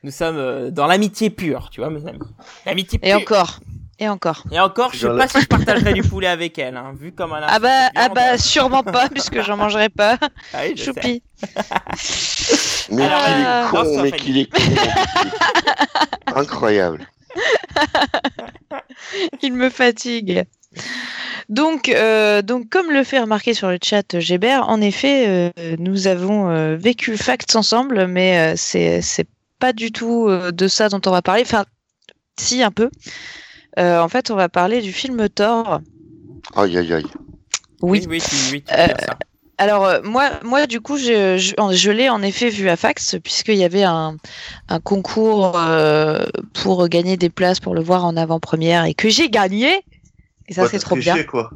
Nous 0.03 0.11
sommes 0.11 0.37
euh, 0.37 0.71
dans 0.71 0.87
l'amitié 0.87 1.29
pure, 1.29 1.69
tu 1.71 1.81
vois, 1.81 1.89
mes 1.89 2.07
amis. 2.07 2.19
L'amitié 2.65 2.99
Et 3.03 3.11
pure. 3.11 3.19
encore. 3.21 3.59
Et 4.01 4.07
encore. 4.07 4.43
Et 4.49 4.59
encore, 4.61 4.93
je 4.93 4.99
sais 5.09 5.17
pas 5.17 5.27
si 5.27 5.41
je 5.41 5.47
partagerai 5.47 5.91
du 5.93 6.03
poulet 6.03 6.27
avec 6.27 6.57
elle, 6.57 6.77
hein, 6.77 6.93
vu 6.97 7.11
comme 7.11 7.33
elle 7.37 7.43
a. 7.43 7.47
Ah 7.49 7.59
bah, 7.59 7.89
ah 7.95 8.07
bah 8.07 8.37
sûrement 8.37 8.81
pas, 8.83 9.09
puisque 9.13 9.41
j'en 9.41 9.57
mangerai 9.57 9.89
pas. 9.89 10.17
Ah 10.53 10.59
oui, 10.63 10.73
je 10.77 10.83
sais. 10.83 10.85
Choupi. 10.85 11.21
Mais 12.91 13.03
Alors, 13.03 13.25
qu'il 13.25 13.45
euh, 13.45 13.65
est 13.65 13.69
con, 13.69 14.01
mais 14.01 14.11
qu'il 14.13 14.37
est 14.37 14.45
con. 14.45 14.61
Incroyable. 16.35 17.07
Il 19.41 19.53
me 19.53 19.69
fatigue. 19.69 20.45
Donc, 21.49 21.89
euh, 21.89 22.41
donc, 22.41 22.69
comme 22.69 22.91
le 22.91 23.03
fait 23.03 23.19
remarquer 23.19 23.53
sur 23.53 23.69
le 23.69 23.77
chat 23.83 24.13
euh, 24.13 24.19
Gébert, 24.19 24.67
en 24.69 24.81
effet, 24.81 25.25
euh, 25.27 25.75
nous 25.79 26.07
avons 26.07 26.49
euh, 26.49 26.75
vécu 26.77 27.17
Facts 27.17 27.55
ensemble, 27.55 28.07
mais 28.07 28.37
euh, 28.39 28.53
c'est 28.55 29.01
c'est 29.01 29.27
pas 29.59 29.73
du 29.73 29.91
tout 29.91 30.27
euh, 30.27 30.51
de 30.51 30.67
ça 30.67 30.89
dont 30.89 31.01
on 31.05 31.11
va 31.11 31.21
parler. 31.21 31.43
Enfin, 31.43 31.65
si 32.39 32.63
un 32.63 32.71
peu. 32.71 32.89
Euh, 33.77 33.99
en 33.99 34.09
fait, 34.09 34.31
on 34.31 34.35
va 34.35 34.49
parler 34.49 34.81
du 34.81 34.91
film 34.93 35.29
Thor. 35.29 35.81
Aïe, 36.55 36.77
aïe, 36.77 36.93
aïe. 36.93 37.05
Oui. 37.81 38.05
Oui, 38.07 38.19
oui, 38.21 38.23
oui, 38.51 38.63
tu 38.63 38.73
Euh, 38.73 38.87
ça. 38.87 39.17
Alors 39.57 39.89
moi, 40.05 40.29
moi 40.43 40.67
du 40.67 40.79
coup, 40.79 40.97
je, 40.97 41.37
je, 41.37 41.53
je 41.75 41.91
l'ai 41.91 42.07
en 42.09 42.21
effet 42.21 42.49
vu 42.49 42.69
à 42.69 42.77
Fax 42.77 43.17
puisqu'il 43.21 43.57
y 43.57 43.65
avait 43.65 43.83
un, 43.83 44.15
un 44.69 44.79
concours 44.79 45.51
euh, 45.57 46.25
pour 46.53 46.87
gagner 46.87 47.17
des 47.17 47.29
places 47.29 47.59
pour 47.59 47.75
le 47.75 47.81
voir 47.81 48.05
en 48.05 48.15
avant-première 48.15 48.85
et 48.85 48.93
que 48.93 49.09
j'ai 49.09 49.29
gagné. 49.29 49.81
Et 50.47 50.53
ça, 50.53 50.63
Ouais, 50.63 50.69
c'est 50.71 50.79
trop 50.79 50.95
bien. 50.95 51.21
quoi. 51.25 51.51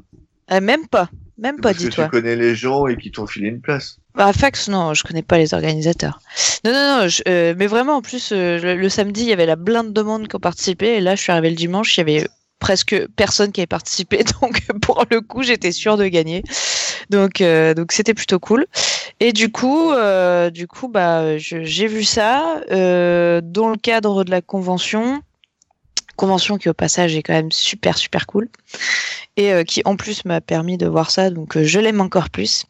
Euh, 0.51 0.59
même 0.59 0.85
pas, 0.87 1.09
même 1.37 1.55
pas, 1.57 1.69
Parce 1.69 1.77
que 1.77 1.83
dis-toi. 1.89 2.05
tu 2.05 2.09
connais 2.11 2.35
les 2.35 2.55
gens 2.55 2.87
et 2.87 2.97
qui 2.97 3.11
t'ont 3.11 3.27
filé 3.27 3.47
une 3.49 3.61
place. 3.61 3.97
Bah, 4.15 4.27
à 4.27 4.33
Fax, 4.33 4.69
non, 4.69 4.93
je 4.93 5.03
connais 5.03 5.23
pas 5.23 5.37
les 5.37 5.53
organisateurs. 5.53 6.19
Non, 6.63 6.71
non, 6.71 7.01
non, 7.01 7.07
je- 7.07 7.23
euh, 7.27 7.53
mais 7.57 7.67
vraiment, 7.67 7.97
en 7.97 8.01
plus, 8.01 8.31
euh, 8.31 8.59
le, 8.59 8.75
le 8.75 8.89
samedi, 8.89 9.21
il 9.21 9.27
y 9.29 9.33
avait 9.33 9.45
la 9.47 9.55
blinde 9.55 9.91
de 9.93 10.01
monde 10.01 10.27
qui 10.27 10.35
ont 10.35 10.39
participé, 10.39 10.87
et 10.95 11.01
là, 11.01 11.15
je 11.15 11.21
suis 11.21 11.31
arrivée 11.31 11.49
le 11.49 11.55
dimanche, 11.55 11.97
il 11.97 11.99
y 11.99 12.01
avait 12.01 12.27
presque 12.59 12.95
personne 13.15 13.51
qui 13.51 13.59
avait 13.61 13.67
participé, 13.67 14.23
donc 14.41 14.61
pour 14.81 15.03
le 15.09 15.21
coup, 15.21 15.41
j'étais 15.43 15.71
sûre 15.71 15.97
de 15.97 16.05
gagner. 16.07 16.43
Donc, 17.09 17.41
euh, 17.41 17.73
donc 17.73 17.91
c'était 17.91 18.13
plutôt 18.13 18.39
cool. 18.39 18.65
Et 19.19 19.33
du 19.33 19.51
coup, 19.51 19.91
du 20.53 20.67
coup, 20.67 20.87
bah, 20.87 21.37
j'ai 21.37 21.87
vu 21.87 22.03
ça 22.03 22.61
dans 22.69 23.69
le 23.69 23.77
cadre 23.77 24.23
de 24.23 24.31
la 24.31 24.41
convention, 24.41 25.21
convention 26.15 26.57
qui 26.57 26.69
au 26.69 26.73
passage 26.73 27.15
est 27.15 27.23
quand 27.23 27.33
même 27.33 27.51
super 27.51 27.97
super 27.97 28.27
cool, 28.27 28.49
et 29.37 29.51
euh, 29.51 29.63
qui 29.63 29.81
en 29.85 29.95
plus 29.95 30.25
m'a 30.25 30.41
permis 30.41 30.77
de 30.77 30.87
voir 30.87 31.11
ça, 31.11 31.29
donc 31.29 31.57
euh, 31.57 31.63
je 31.63 31.79
l'aime 31.79 32.01
encore 32.01 32.29
plus. 32.29 32.65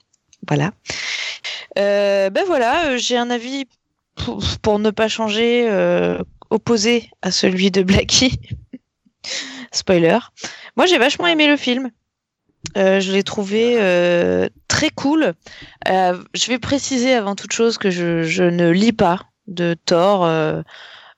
Voilà. 0.48 0.72
Euh, 1.78 2.30
ben 2.30 2.44
voilà, 2.46 2.98
j'ai 2.98 3.18
un 3.18 3.30
avis 3.30 3.66
pour, 4.62 4.80
ne 4.80 4.92
pas 4.92 5.08
changer 5.08 5.68
opposé 6.50 7.10
à 7.22 7.32
celui 7.32 7.72
de 7.72 7.82
Blackie. 7.82 8.40
Spoiler. 9.72 10.20
Moi, 10.76 10.86
j'ai 10.86 11.00
vachement 11.00 11.28
aimé 11.28 11.48
le 11.48 11.58
film. 11.58 11.90
Je 12.76 13.12
l'ai 13.12 13.24
trouvé 13.24 13.78
très 14.68 14.90
cool. 14.92 15.34
Je 15.88 16.48
vais 16.48 16.60
préciser 16.60 17.14
avant 17.14 17.36
toute 17.36 17.54
chose 17.54 17.78
que 17.78 17.90
je, 17.90 18.22
je 18.22 18.44
ne 18.44 18.70
lis 18.70 18.94
pas 18.94 19.22
de 19.48 19.76
Thor. 19.86 20.30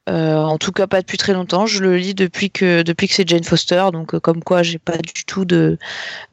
Euh, 0.08 0.36
en 0.38 0.58
tout 0.58 0.72
cas, 0.72 0.88
pas 0.88 1.02
depuis 1.02 1.18
très 1.18 1.34
longtemps. 1.34 1.66
Je 1.66 1.82
le 1.82 1.98
lis 1.98 2.14
depuis 2.14 2.52
que 2.52 2.84
depuis 2.84 3.08
que 3.08 3.14
c'est 3.16 3.28
Jane 3.28 3.44
Foster. 3.44 3.86
Donc, 3.92 4.14
euh, 4.14 4.20
comme 4.20 4.44
quoi, 4.44 4.62
j'ai 4.64 4.78
pas 4.80 4.98
du 4.98 5.26
tout 5.26 5.46
de 5.46 5.78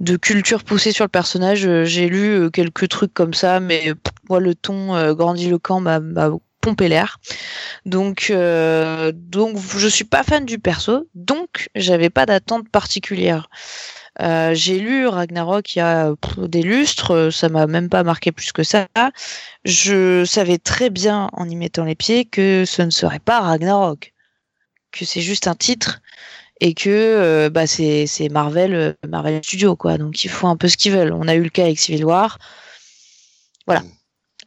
de 0.01 0.16
culture 0.16 0.65
poussée 0.65 0.93
sur 0.93 1.05
le 1.05 1.09
personnage. 1.09 1.66
Euh, 1.66 1.85
J'ai 1.85 2.09
lu 2.09 2.28
euh, 2.35 2.51
quelques 2.51 2.89
trucs 2.89 3.15
comme 3.15 3.35
ça, 3.35 3.61
mais 3.61 3.93
moi, 4.28 4.40
le 4.40 4.55
ton 4.55 5.12
grandiloquent 5.15 5.81
m'a 5.81 6.01
m'a 6.01 6.31
pompé 6.61 6.89
l'air. 6.89 7.19
Donc, 7.86 8.32
donc, 8.32 9.57
je 9.77 9.89
suis 9.89 10.05
pas 10.05 10.23
fan 10.23 10.44
du 10.44 10.59
perso. 10.59 11.09
Donc, 11.15 11.69
j'avais 11.74 12.11
pas 12.11 12.27
d'attente 12.27 12.69
particulière. 12.69 13.49
Euh, 14.20 14.55
j'ai 14.55 14.78
lu 14.78 15.06
Ragnarok 15.06 15.74
il 15.74 15.78
y 15.78 15.82
a 15.82 16.12
des 16.36 16.62
lustres, 16.62 17.30
ça 17.32 17.48
m'a 17.48 17.66
même 17.66 17.89
pas 17.89 18.02
marqué 18.05 18.30
plus 18.30 18.52
que 18.52 18.62
ça. 18.62 18.86
Je 19.64 20.24
savais 20.26 20.59
très 20.59 20.90
bien 20.90 21.28
en 21.32 21.48
y 21.48 21.56
mettant 21.56 21.84
les 21.84 21.94
pieds 21.94 22.24
que 22.26 22.64
ce 22.66 22.82
ne 22.82 22.90
serait 22.90 23.20
pas 23.20 23.40
Ragnarok, 23.40 24.12
que 24.93 25.05
c'est 25.06 25.22
juste 25.22 25.47
un 25.48 25.55
titre 25.55 26.02
et 26.60 26.74
que 26.74 26.90
euh, 26.90 27.51
bah, 27.51 27.66
c'est 27.66 28.06
c'est 28.06 28.28
Marvel, 28.28 28.74
euh, 28.74 28.93
Marvel 29.09 29.40
Studios 29.44 29.76
quoi. 29.76 29.98
Donc 29.98 30.24
ils 30.24 30.30
font 30.30 30.48
un 30.48 30.56
peu 30.56 30.68
ce 30.68 30.76
qu'ils 30.76 30.93
veulent. 30.93 31.12
On 31.12 31.28
a 31.28 31.34
eu 31.34 31.43
le 31.43 31.51
cas 31.51 31.64
avec 31.64 31.78
Civil 31.80 32.05
War. 32.05 32.39
Voilà. 33.66 33.82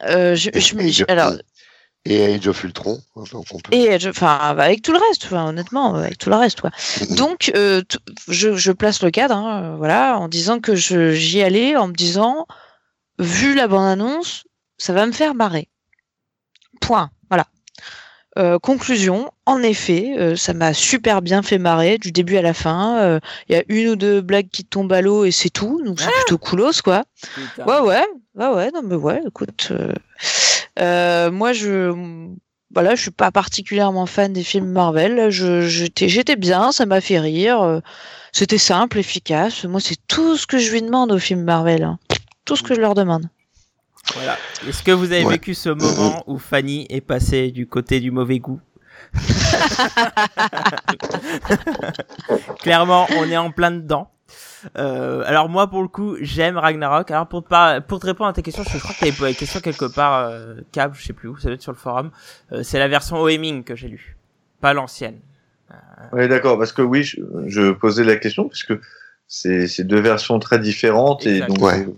Euh, 0.04 0.34
je, 0.36 0.50
je, 0.54 0.88
je- 0.90 1.04
alors, 1.08 1.32
et 2.06 2.34
Age 2.34 2.46
of 2.48 2.62
Ultron. 2.64 3.00
Donc 3.16 3.44
on 3.52 3.58
peut... 3.58 3.74
et 3.74 3.94
enfin 4.08 4.38
avec 4.40 4.82
tout 4.82 4.92
le 4.92 4.98
reste, 5.08 5.24
enfin, 5.26 5.48
honnêtement, 5.48 5.94
avec 5.94 6.18
tout 6.18 6.30
le 6.30 6.36
reste 6.36 6.60
quoi. 6.60 6.70
Donc 7.16 7.50
euh, 7.54 7.82
je, 8.28 8.54
je 8.54 8.72
place 8.72 9.02
le 9.02 9.10
cadre, 9.10 9.36
hein, 9.36 9.62
euh, 9.62 9.76
voilà, 9.76 10.18
en 10.18 10.28
disant 10.28 10.60
que 10.60 10.74
j'y 10.74 11.42
allais, 11.42 11.76
en 11.76 11.88
me 11.88 11.92
disant, 11.92 12.46
vu 13.18 13.54
la 13.54 13.68
bande 13.68 13.86
annonce, 13.86 14.44
ça 14.78 14.92
va 14.92 15.06
me 15.06 15.12
faire 15.12 15.34
marrer. 15.34 15.68
Point. 16.80 17.10
Voilà. 17.28 17.46
Euh, 18.38 18.58
conclusion, 18.58 19.30
en 19.46 19.62
effet, 19.62 20.14
euh, 20.18 20.36
ça 20.36 20.52
m'a 20.52 20.74
super 20.74 21.22
bien 21.22 21.42
fait 21.42 21.56
marrer 21.56 21.96
du 21.96 22.12
début 22.12 22.36
à 22.36 22.42
la 22.42 22.52
fin. 22.52 22.98
Euh, 22.98 23.18
Il 23.48 23.56
y 23.56 23.58
a 23.58 23.62
une 23.68 23.88
ou 23.88 23.96
deux 23.96 24.20
blagues 24.20 24.50
qui 24.52 24.62
tombent 24.62 24.92
à 24.92 25.00
l'eau 25.00 25.24
et 25.24 25.30
c'est 25.30 25.48
tout, 25.48 25.82
donc 25.82 26.00
c'est 26.00 26.10
plutôt 26.10 26.36
coolos 26.36 26.82
quoi. 26.84 27.04
Putain. 27.34 27.64
Ouais, 27.64 27.80
ouais, 27.80 28.04
ouais, 28.34 28.48
ouais, 28.54 28.70
non, 28.72 28.82
mais 28.84 28.96
ouais, 28.96 29.22
écoute. 29.26 29.72
Euh, 30.78 31.30
moi, 31.30 31.52
je. 31.52 31.92
voilà, 32.74 32.94
je 32.94 33.02
suis 33.02 33.10
pas 33.10 33.30
particulièrement 33.30 34.06
fan 34.06 34.32
des 34.32 34.42
films 34.42 34.68
Marvel. 34.70 35.30
Je, 35.30 35.62
j'étais, 35.62 36.08
j'étais 36.08 36.36
bien, 36.36 36.72
ça 36.72 36.86
m'a 36.86 37.00
fait 37.00 37.18
rire. 37.18 37.62
euh, 37.62 37.80
C'était 38.32 38.58
simple, 38.58 38.98
efficace. 38.98 39.64
Moi, 39.64 39.80
c'est 39.80 39.96
tout 40.08 40.36
ce 40.36 40.46
que 40.46 40.58
je 40.58 40.70
lui 40.72 40.82
demande 40.82 41.12
aux 41.12 41.18
films 41.18 41.44
Marvel. 41.44 41.82
hein. 41.84 41.98
Tout 42.44 42.56
ce 42.56 42.62
que 42.62 42.74
je 42.74 42.80
leur 42.80 42.94
demande. 42.94 43.28
Voilà. 44.14 44.36
Est-ce 44.68 44.82
que 44.84 44.92
vous 44.92 45.10
avez 45.12 45.24
Ouais. 45.24 45.32
vécu 45.32 45.52
ce 45.54 45.68
moment 45.68 46.22
où 46.28 46.38
Fanny 46.38 46.86
est 46.90 47.00
passée 47.00 47.50
du 47.50 47.66
côté 47.66 47.98
du 48.00 48.10
mauvais 48.12 48.38
goût 48.38 48.60
Clairement, 52.62 53.06
on 53.18 53.24
est 53.30 53.36
en 53.36 53.50
plein 53.50 53.70
dedans. 53.70 54.10
Euh, 54.78 55.22
alors 55.26 55.48
moi 55.48 55.68
pour 55.68 55.82
le 55.82 55.88
coup 55.88 56.16
j'aime 56.20 56.56
Ragnarok. 56.58 57.10
Alors 57.10 57.26
pour 57.26 57.42
te, 57.42 57.48
par- 57.48 57.82
pour 57.82 58.00
te 58.00 58.06
répondre 58.06 58.30
à 58.30 58.32
ta 58.32 58.42
question, 58.42 58.62
je 58.64 58.78
crois 58.78 58.94
que 58.94 59.00
t'avais 59.00 59.12
posé 59.12 59.30
la 59.32 59.34
question 59.36 59.60
quelque 59.60 59.84
part, 59.86 60.28
euh, 60.28 60.54
Cab, 60.72 60.94
je 60.94 61.04
sais 61.04 61.12
plus 61.12 61.28
où, 61.28 61.36
ça 61.38 61.44
doit 61.48 61.54
être 61.54 61.62
sur 61.62 61.72
le 61.72 61.78
forum. 61.78 62.10
Euh, 62.52 62.62
c'est 62.62 62.78
la 62.78 62.88
version 62.88 63.20
OEMing 63.20 63.64
que 63.64 63.74
j'ai 63.76 63.88
lue, 63.88 64.16
pas 64.60 64.72
l'ancienne. 64.72 65.18
Oui, 66.12 66.28
d'accord, 66.28 66.58
parce 66.58 66.72
que 66.72 66.82
oui, 66.82 67.02
je, 67.02 67.16
je 67.48 67.72
posais 67.72 68.04
la 68.04 68.16
question, 68.16 68.48
parce 68.48 68.62
que 68.62 68.80
c'est 69.26 69.66
c'est 69.66 69.82
deux 69.84 70.00
versions 70.00 70.38
très 70.38 70.58
différentes, 70.58 71.26
et 71.26 71.40
donc 71.40 71.60
Ouais. 71.60 71.86
Euh, 71.86 71.92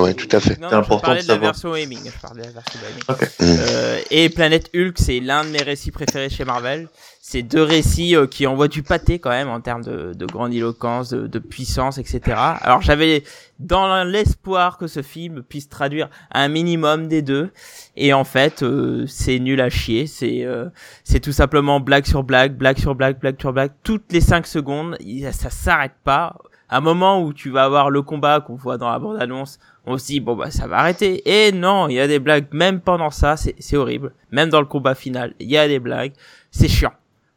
Ouais, 0.00 0.14
tout 0.14 0.28
à 0.30 0.38
fait. 0.38 0.54
C'est 0.60 0.72
important 0.72 1.10
de 1.10 1.16
la 1.16 1.22
savoir. 1.22 1.50
version 1.50 1.70
OEMing. 1.72 1.98
Je 2.04 2.20
parlais 2.20 2.42
de 2.42 2.46
la 2.46 2.52
version 2.52 2.78
OEMing. 2.80 3.02
Ok. 3.08 3.28
Euh, 3.42 3.98
et 4.12 4.28
Planète 4.28 4.70
Hulk, 4.76 4.96
c'est 4.96 5.18
l'un 5.18 5.44
de 5.44 5.50
mes 5.50 5.60
récits 5.62 5.90
préférés 5.90 6.30
chez 6.30 6.44
Marvel. 6.44 6.86
C'est 7.32 7.40
deux 7.42 7.62
récits 7.62 8.14
euh, 8.14 8.26
qui 8.26 8.46
envoient 8.46 8.68
du 8.68 8.82
pâté 8.82 9.18
quand 9.18 9.30
même 9.30 9.48
en 9.48 9.62
termes 9.62 9.82
de, 9.82 10.12
de 10.12 10.26
grandiloquence, 10.26 11.08
de, 11.08 11.26
de 11.26 11.38
puissance, 11.38 11.96
etc. 11.96 12.20
Alors 12.60 12.82
j'avais 12.82 13.24
dans 13.58 14.04
l'espoir 14.04 14.76
que 14.76 14.86
ce 14.86 15.00
film 15.00 15.42
puisse 15.42 15.70
traduire 15.70 16.10
un 16.30 16.48
minimum 16.48 17.08
des 17.08 17.22
deux. 17.22 17.50
Et 17.96 18.12
en 18.12 18.24
fait, 18.24 18.62
euh, 18.62 19.06
c'est 19.06 19.38
nul 19.38 19.62
à 19.62 19.70
chier. 19.70 20.06
C'est 20.06 20.44
euh, 20.44 20.68
c'est 21.04 21.20
tout 21.20 21.32
simplement 21.32 21.80
blague 21.80 22.04
sur 22.04 22.22
blague, 22.22 22.54
blague 22.54 22.76
sur 22.76 22.94
blague, 22.94 23.18
blague 23.18 23.40
sur 23.40 23.54
blague. 23.54 23.72
Toutes 23.82 24.12
les 24.12 24.20
cinq 24.20 24.46
secondes, 24.46 24.98
ça 25.32 25.48
s'arrête 25.48 25.96
pas. 26.04 26.36
À 26.68 26.76
un 26.76 26.80
moment 26.82 27.22
où 27.22 27.32
tu 27.32 27.48
vas 27.48 27.64
avoir 27.64 27.88
le 27.88 28.02
combat 28.02 28.40
qu'on 28.40 28.56
voit 28.56 28.76
dans 28.76 28.90
la 28.90 28.98
bande-annonce, 28.98 29.58
on 29.86 29.96
se 29.96 30.04
dit 30.04 30.20
bon 30.20 30.36
bah 30.36 30.50
ça 30.50 30.66
va 30.66 30.80
arrêter. 30.80 31.22
Et 31.24 31.50
non, 31.50 31.88
il 31.88 31.94
y 31.94 32.00
a 32.00 32.08
des 32.08 32.18
blagues 32.18 32.52
même 32.52 32.82
pendant 32.82 33.10
ça, 33.10 33.36
c'est 33.38 33.76
horrible. 33.78 34.12
Même 34.32 34.50
dans 34.50 34.60
le 34.60 34.66
combat 34.66 34.94
final, 34.94 35.32
il 35.40 35.50
y 35.50 35.56
a 35.56 35.66
des 35.66 35.78
blagues. 35.78 36.12
C'est 36.50 36.68
chiant. 36.68 36.92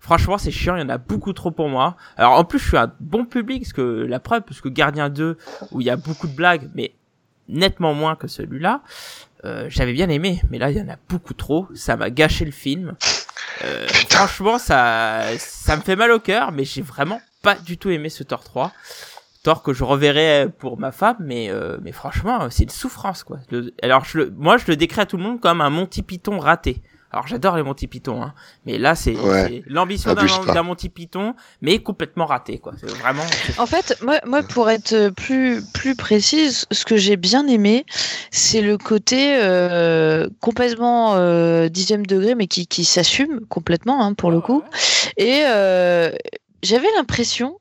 Franchement, 0.05 0.37
c'est 0.37 0.51
chiant, 0.51 0.75
il 0.75 0.81
y 0.81 0.83
en 0.83 0.89
a 0.89 0.99
beaucoup 0.99 1.33
trop 1.33 1.49
pour 1.49 1.67
moi. 1.67 1.95
Alors 2.15 2.33
en 2.33 2.43
plus, 2.45 2.59
je 2.59 2.67
suis 2.67 2.77
un 2.77 2.91
bon 2.99 3.25
public, 3.25 3.63
parce 3.63 3.73
que 3.73 4.05
la 4.07 4.19
preuve, 4.19 4.43
parce 4.43 4.61
que 4.61 4.69
Gardien 4.69 5.09
2, 5.09 5.35
où 5.71 5.81
il 5.81 5.87
y 5.87 5.89
a 5.89 5.95
beaucoup 5.95 6.27
de 6.27 6.35
blagues, 6.35 6.69
mais 6.75 6.93
nettement 7.49 7.95
moins 7.95 8.15
que 8.15 8.27
celui-là, 8.27 8.81
euh, 9.45 9.65
j'avais 9.67 9.93
bien 9.93 10.07
aimé, 10.09 10.41
mais 10.51 10.59
là, 10.59 10.69
il 10.69 10.77
y 10.77 10.81
en 10.81 10.89
a 10.89 10.97
beaucoup 11.09 11.33
trop. 11.33 11.67
Ça 11.73 11.95
m'a 11.97 12.11
gâché 12.11 12.45
le 12.45 12.51
film. 12.51 12.93
Euh, 13.63 13.87
franchement, 14.11 14.59
ça, 14.59 15.23
ça 15.39 15.75
me 15.75 15.81
fait 15.81 15.95
mal 15.95 16.11
au 16.11 16.19
cœur, 16.19 16.51
mais 16.51 16.65
j'ai 16.65 16.83
vraiment 16.83 17.19
pas 17.41 17.55
du 17.55 17.79
tout 17.79 17.89
aimé 17.89 18.09
ce 18.09 18.21
Thor 18.23 18.43
3. 18.43 18.71
Thor 19.41 19.63
que 19.63 19.73
je 19.73 19.83
reverrai 19.83 20.49
pour 20.59 20.79
ma 20.79 20.91
femme, 20.91 21.17
mais 21.19 21.49
euh, 21.49 21.77
mais 21.81 21.91
franchement, 21.91 22.47
c'est 22.51 22.63
une 22.63 22.69
souffrance 22.69 23.23
quoi. 23.23 23.37
Le- 23.51 23.73
alors 23.83 24.03
je 24.05 24.17
le, 24.19 24.33
moi 24.37 24.57
je 24.57 24.65
le 24.67 24.75
décris 24.75 25.01
à 25.01 25.05
tout 25.07 25.17
le 25.17 25.23
monde 25.23 25.39
comme 25.39 25.61
un 25.61 25.69
Monty 25.71 26.01
Python 26.03 26.37
raté. 26.39 26.81
Alors 27.15 27.27
j'adore 27.27 27.55
les 27.55 27.63
Monty 27.63 27.87
Python, 27.87 28.21
hein, 28.21 28.33
mais 28.65 28.77
là 28.77 28.93
c'est 28.93 29.15
Ouais. 29.15 29.63
l'ambition 29.67 30.13
d'un 30.13 30.63
Monty 30.63 30.89
Python, 30.89 31.33
mais 31.61 31.79
complètement 31.79 32.25
raté 32.25 32.57
quoi. 32.57 32.73
C'est 32.77 32.89
vraiment. 32.89 33.23
En 33.57 33.65
fait, 33.65 33.97
moi, 34.01 34.19
moi, 34.25 34.43
pour 34.43 34.69
être 34.69 35.11
plus, 35.15 35.61
plus 35.73 35.95
précise, 35.95 36.65
ce 36.71 36.83
que 36.83 36.97
j'ai 36.97 37.15
bien 37.15 37.47
aimé, 37.47 37.85
c'est 38.31 38.59
le 38.61 38.77
côté 38.77 39.37
euh, 39.41 40.27
complètement 40.41 41.15
euh, 41.15 41.69
dixième 41.69 42.05
degré, 42.05 42.35
mais 42.35 42.47
qui, 42.47 42.67
qui 42.67 42.83
s'assume 42.83 43.39
complètement, 43.47 44.03
hein, 44.03 44.13
pour 44.13 44.29
le 44.29 44.41
coup. 44.41 44.61
Et 45.15 45.43
euh, 45.47 46.11
j'avais 46.63 46.89
l'impression 46.97 47.59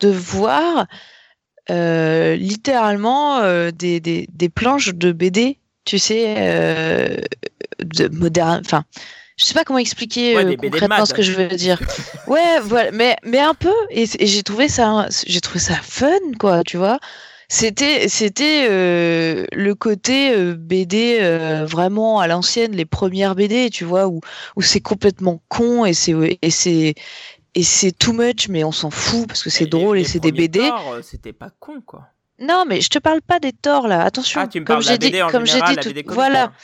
de 0.00 0.08
voir 0.08 0.86
euh, 1.70 2.34
littéralement 2.34 3.38
euh, 3.38 3.70
des, 3.70 4.00
des, 4.00 4.26
des 4.32 4.48
planches 4.48 4.92
de 4.92 5.12
BD, 5.12 5.58
tu 5.84 6.00
sais, 6.00 6.34
euh, 6.36 7.16
de 7.80 8.08
moderne. 8.08 8.62
Enfin, 8.64 8.84
je 9.38 9.44
sais 9.44 9.54
pas 9.54 9.64
comment 9.64 9.78
expliquer 9.78 10.36
Ouais, 10.36 10.44
euh, 10.44 10.56
concrètement 10.56 11.06
ce 11.06 11.14
que 11.14 11.22
je 11.22 11.32
veux 11.32 11.48
dire. 11.48 11.80
Ouais, 12.26 12.60
voilà, 12.62 12.90
mais 12.90 13.16
mais 13.24 13.38
un 13.38 13.54
peu. 13.54 13.72
Et, 13.90 14.06
j'ai 14.06 14.42
trouvé 14.42 14.68
ça, 14.68 15.06
j'ai 15.26 15.40
trouvé 15.40 15.60
ça 15.60 15.76
fun, 15.76 16.08
quoi, 16.38 16.64
tu 16.64 16.76
vois. 16.76 16.98
C'était 17.48 18.08
c'était 18.08 18.66
euh, 18.68 19.46
le 19.52 19.74
côté 19.74 20.32
euh, 20.34 20.54
BD 20.54 21.20
vraiment 21.66 22.20
à 22.20 22.26
l'ancienne, 22.26 22.72
les 22.72 22.84
premières 22.84 23.34
BD, 23.34 23.70
tu 23.70 23.84
vois, 23.84 24.08
où 24.08 24.20
où 24.56 24.62
c'est 24.62 24.80
complètement 24.80 25.40
con 25.48 25.86
et 25.86 25.94
c'est 25.94 26.38
et 26.42 26.50
c'est 26.50 26.94
et 27.54 27.62
c'est 27.62 27.92
too 27.92 28.12
much, 28.12 28.48
mais 28.48 28.64
on 28.64 28.72
s'en 28.72 28.90
fout 28.90 29.26
parce 29.28 29.42
que 29.42 29.50
c'est 29.50 29.66
drôle 29.66 29.96
les 29.96 30.02
et 30.02 30.04
c'est 30.04 30.20
des 30.20 30.32
BD. 30.32 30.68
C'était 31.02 31.32
pas 31.32 31.50
con 31.60 31.80
quoi. 31.86 32.08
Non, 32.40 32.64
mais 32.68 32.80
je 32.80 32.88
te 32.88 32.98
parle 32.98 33.20
pas 33.20 33.40
des 33.40 33.52
torts 33.52 33.88
là. 33.88 34.02
Attention, 34.02 34.40
Ah, 34.42 34.46
tu 34.46 34.60
me 34.60 34.64
comme 34.64 34.80
j'ai 34.80 34.98
dit, 34.98 35.12
comme 35.30 35.46
j'ai 35.46 35.60
dit 35.60 35.76
tout, 35.76 35.90
voilà, 36.06 36.48
quoi. 36.48 36.56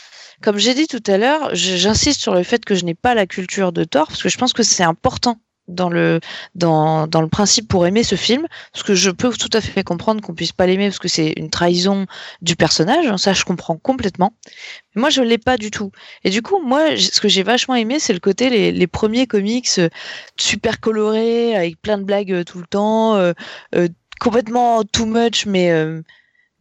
Comme 0.45 0.59
j'ai 0.59 0.75
dit 0.75 0.87
tout 0.87 1.03
à 1.07 1.17
l'heure, 1.17 1.55
j'insiste 1.55 2.21
sur 2.21 2.35
le 2.35 2.43
fait 2.43 2.67
que 2.67 2.75
je 2.75 2.85
n'ai 2.85 2.95
pas 2.95 3.15
la 3.15 3.27
culture 3.27 3.73
de 3.73 3.83
tort 3.83 4.09
parce 4.09 4.23
que 4.23 4.29
je 4.29 4.37
pense 4.37 4.53
que 4.53 4.63
c'est 4.63 4.83
important 4.83 5.41
dans 5.69 5.89
le 5.89 6.21
principe 7.31 7.67
pour 7.67 7.87
aimer 7.87 8.05
ce 8.05 8.15
film 8.15 8.47
parce 8.71 8.83
que 8.83 8.95
je 8.95 9.11
peux 9.11 9.33
tout 9.33 9.49
à 9.55 9.63
fait 9.63 9.83
comprendre 9.83 10.21
qu'on 10.21 10.35
puisse 10.35 10.53
pas 10.53 10.67
l'aimer 10.67 10.89
parce 10.89 10.99
que 10.99 11.09
c'est 11.09 11.33
une 11.39 11.49
trahison 11.49 12.05
du 12.43 12.57
personnage 12.57 13.07
hein, 13.07 13.17
ça 13.17 13.33
je 13.33 13.47
comprends 13.47 13.79
complètement. 13.79 14.35
Mais 14.95 15.01
moi 15.01 15.09
je 15.09 15.23
l'ai 15.23 15.39
pas 15.39 15.57
du 15.57 15.71
tout. 15.71 15.91
Et 16.25 16.29
du 16.29 16.43
coup 16.43 16.61
moi 16.63 16.95
ce 16.99 17.19
que 17.23 17.29
j'ai 17.29 17.43
vachement 17.43 17.77
aimé 17.77 17.99
c'est 17.99 18.13
le 18.13 18.21
côté 18.21 18.51
les, 18.73 18.87
premiers 18.87 19.27
comics 19.27 19.71
euh, 19.79 19.89
super 20.37 20.79
colorés 20.79 21.57
avec 21.57 21.81
plein 21.81 21.97
de 21.97 22.05
blagues 22.05 22.33
euh, 22.33 22.45
tout 22.45 22.59
le 22.59 22.67
temps 22.67 23.17
euh, 23.17 23.33
complètement 24.21 24.85
too 24.85 25.07
much 25.07 25.47
mais 25.47 25.73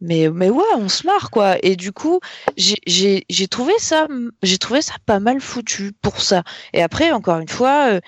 mais 0.04 0.28
mais 0.30 0.50
ouais 0.50 0.64
on 0.76 0.88
se 0.88 1.06
marre 1.06 1.30
quoi. 1.30 1.56
Et 1.62 1.76
du 1.76 1.92
coup 1.92 2.20
j'ai 2.56 3.48
trouvé 3.48 3.72
ça 3.78 4.06
j'ai 4.42 4.58
trouvé 4.58 4.82
ça 4.82 4.94
pas 5.06 5.20
mal 5.20 5.40
foutu 5.40 5.92
pour 6.02 6.20
ça. 6.20 6.42
Et 6.72 6.82
après 6.82 7.12
encore 7.12 7.38
une 7.38 7.48
fois 7.48 7.88
euh, 7.88 8.00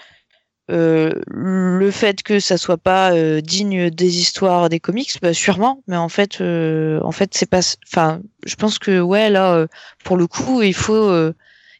euh, 0.70 1.12
le 1.28 1.90
fait 1.90 2.22
que 2.22 2.40
ça 2.40 2.58
soit 2.58 2.76
pas 2.76 3.12
euh, 3.12 3.40
digne 3.40 3.90
des 3.90 4.18
histoires 4.18 4.68
des 4.68 4.80
comics 4.80 5.18
bah 5.22 5.34
sûrement. 5.34 5.82
Mais 5.88 5.96
en 5.96 6.08
fait 6.08 6.40
en 6.40 7.12
fait 7.12 7.34
c'est 7.34 7.50
pas 7.50 7.60
enfin 7.86 8.20
je 8.44 8.54
pense 8.56 8.78
que 8.78 9.00
ouais 9.00 9.30
là 9.30 9.66
pour 10.04 10.16
le 10.16 10.26
coup 10.26 10.62
il 10.62 10.74
faut 10.74 11.10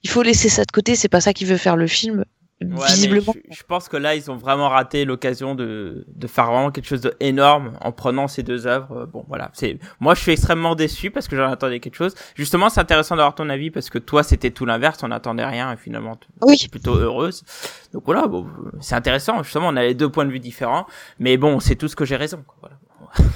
il 0.03 0.11
faut 0.11 0.23
laisser 0.23 0.49
ça 0.49 0.65
de 0.65 0.73
côté. 0.73 0.97
C'est 0.97 1.09
pas 1.09 1.21
ça 1.21 1.33
qui 1.33 1.45
veut 1.45 1.59
faire 1.59 1.77
le 1.77 1.87
film 1.87 2.25
Ouais, 2.63 2.69
mais 3.03 3.21
je, 3.21 3.31
je 3.51 3.63
pense 3.65 3.87
que 3.89 3.99
là, 3.99 4.15
ils 4.15 4.31
ont 4.31 4.37
vraiment 4.37 4.71
raté 4.71 5.05
l'occasion 5.05 5.55
de, 5.55 6.07
de 6.09 6.27
faire 6.27 6.47
vraiment 6.47 6.71
quelque 6.71 6.87
chose 6.87 7.03
d'énorme 7.21 7.73
en 7.83 7.93
prenant 7.93 8.29
ces 8.29 8.43
deux 8.43 8.67
œuvres. 8.67 9.03
Euh, 9.03 9.07
Bon, 9.07 9.25
voilà. 9.29 9.51
C'est, 9.53 9.79
moi, 10.01 10.15
je 10.15 10.23
suis 10.23 10.33
extrêmement 10.33 10.75
déçu 10.75 11.11
parce 11.11 11.29
que 11.29 11.37
j'en 11.37 11.53
attendais 11.53 11.81
quelque 11.81 11.97
chose. 11.97 12.15
Justement, 12.35 12.71
c'est 12.71 12.81
intéressant 12.81 13.15
d'avoir 13.17 13.35
ton 13.35 13.51
avis 13.51 13.71
parce 13.71 13.91
que 13.91 13.99
toi, 13.99 14.23
c'était 14.23 14.51
tout 14.53 14.65
l'inverse. 14.65 14.99
On 15.03 15.09
n'attendait 15.09 15.45
rien 15.45 15.71
et 15.73 15.77
finalement, 15.77 16.17
tu 16.17 16.29
Oui. 16.41 16.57
es 16.65 16.69
plutôt 16.69 16.95
heureuse. 16.95 17.45
Donc 17.93 18.05
voilà, 18.07 18.27
bon, 18.27 18.47
c'est 18.81 18.95
intéressant. 18.95 19.43
Justement, 19.43 19.69
on 19.69 19.77
a 19.77 19.83
les 19.83 19.95
deux 19.95 20.09
points 20.09 20.25
de 20.25 20.31
vue 20.33 20.41
différents. 20.41 20.87
Mais 21.19 21.37
bon, 21.37 21.61
c'est 21.61 21.77
tout 21.77 21.89
ce 21.89 21.97
que 21.97 22.07
j'ai 22.07 22.17
raison. 22.17 22.43
quoi. 22.47 22.71
Voilà. 23.19 23.31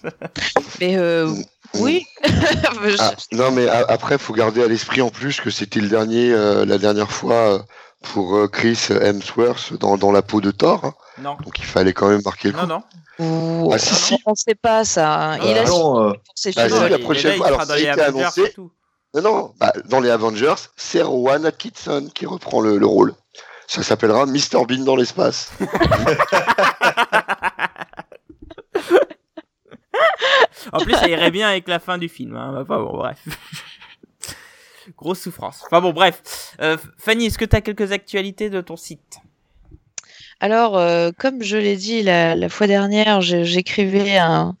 mais 0.80 0.96
euh, 0.98 1.32
oui 1.74 2.04
Ah, 2.98 3.12
non, 3.32 3.50
mais 3.52 3.68
après, 3.68 4.18
faut 4.18 4.32
garder 4.34 4.62
à 4.62 4.68
l'esprit 4.68 5.02
en 5.02 5.10
plus 5.10 5.40
que 5.40 5.50
c'était 5.50 5.80
le 5.80 5.88
dernier, 5.88 6.32
euh, 6.32 6.64
la 6.64 6.78
dernière 6.78 7.10
fois 7.10 7.34
euh, 7.54 7.58
pour 8.02 8.36
euh, 8.36 8.48
Chris 8.48 8.78
Hemsworth 8.90 9.74
dans, 9.74 9.96
dans 9.96 10.12
la 10.12 10.22
peau 10.22 10.40
de 10.40 10.50
Thor. 10.50 10.84
hein. 10.84 10.94
Non, 11.20 11.36
Donc 11.44 11.58
il 11.58 11.64
fallait 11.64 11.92
quand 11.92 12.08
même 12.08 12.22
marquer 12.24 12.48
le 12.48 12.54
coup. 12.54 12.66
non, 12.66 12.82
non. 13.18 13.64
Ouh, 13.66 13.70
Ah, 13.72 13.78
si, 13.78 13.94
si. 13.94 14.16
on 14.26 14.34
sait 14.36 14.54
pas 14.54 14.84
ça 14.84 15.32
hein. 15.32 15.38
Il 15.38 15.58
a 15.58 15.64
non, 15.64 16.00
euh, 16.00 16.12
pour 16.12 16.22
ses 16.36 16.52
bah, 16.52 16.68
si, 16.68 16.74
la 16.74 16.96
il- 16.96 17.02
prochaine 17.02 17.36
fois, 17.36 17.46
alors, 17.48 17.60
ça 17.60 17.66
dans 17.66 17.72
a 17.74 17.76
les 17.76 17.82
été 17.82 18.00
Avengers 18.00 18.22
annoncé. 18.22 18.54
non, 19.20 19.52
bah, 19.58 19.72
dans 19.86 19.98
les 20.00 20.10
Avengers, 20.10 20.54
c'est 20.76 21.02
Rowan 21.02 21.44
Atkinson 21.44 22.08
qui 22.14 22.26
reprend 22.26 22.60
le, 22.60 22.78
le 22.78 22.86
rôle. 22.86 23.14
Ça 23.66 23.82
s'appellera 23.82 24.24
Mr 24.26 24.64
Bean 24.66 24.84
dans 24.84 24.96
l'espace. 24.96 25.50
En 30.72 30.78
plus, 30.80 30.94
ça 30.94 31.08
irait 31.08 31.30
bien 31.30 31.48
avec 31.48 31.68
la 31.68 31.78
fin 31.78 31.98
du 31.98 32.08
film. 32.08 32.36
Hein. 32.36 32.58
Enfin 32.62 32.78
bon, 32.78 32.96
bref. 32.96 33.18
Grosse 34.98 35.20
souffrance. 35.20 35.62
Enfin 35.66 35.80
bon, 35.80 35.92
bref. 35.92 36.54
Euh, 36.60 36.76
Fanny, 36.98 37.26
est-ce 37.26 37.38
que 37.38 37.44
tu 37.44 37.54
as 37.56 37.60
quelques 37.60 37.92
actualités 37.92 38.50
de 38.50 38.60
ton 38.60 38.76
site? 38.76 39.18
Alors, 40.40 40.76
euh, 40.76 41.10
comme 41.16 41.42
je 41.42 41.56
l'ai 41.56 41.76
dit 41.76 42.02
la, 42.02 42.34
la 42.34 42.48
fois 42.48 42.66
dernière, 42.66 43.20
j'écrivais 43.20 44.16
un, 44.18 44.56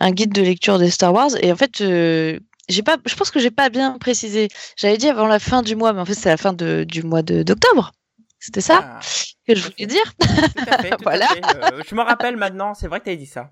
un 0.00 0.10
guide 0.12 0.32
de 0.32 0.42
lecture 0.42 0.78
des 0.78 0.90
Star 0.90 1.12
Wars 1.12 1.30
et 1.42 1.52
en 1.52 1.56
fait, 1.56 1.80
euh, 1.80 2.38
j'ai 2.68 2.82
pas, 2.82 2.96
je 3.06 3.14
pense 3.14 3.30
que 3.30 3.40
j'ai 3.40 3.50
pas 3.50 3.68
bien 3.68 3.98
précisé. 3.98 4.48
J'avais 4.76 4.96
dit 4.98 5.08
avant 5.08 5.26
la 5.26 5.38
fin 5.38 5.62
du 5.62 5.76
mois, 5.76 5.92
mais 5.92 6.00
en 6.00 6.04
fait, 6.04 6.14
c'est 6.14 6.28
la 6.30 6.36
fin 6.36 6.52
de- 6.52 6.84
du 6.86 7.02
mois 7.02 7.22
d'octobre. 7.22 7.92
C'était 8.38 8.60
ça 8.62 8.80
Ah, 8.82 9.00
que 9.46 9.54
je 9.54 9.62
voulais 9.64 9.86
dire. 9.86 10.14
tout 10.18 10.26
à 10.66 10.78
fait, 10.78 10.90
tout 10.90 10.96
à 10.96 10.96
Voilà. 11.02 11.26
fait. 11.28 11.42
Euh, 11.56 11.82
je 11.88 11.94
me 11.94 12.02
rappelle 12.02 12.36
maintenant, 12.36 12.72
c'est 12.74 12.86
vrai 12.86 13.00
que 13.00 13.10
tu 13.10 13.16
dit 13.16 13.26
ça. 13.26 13.50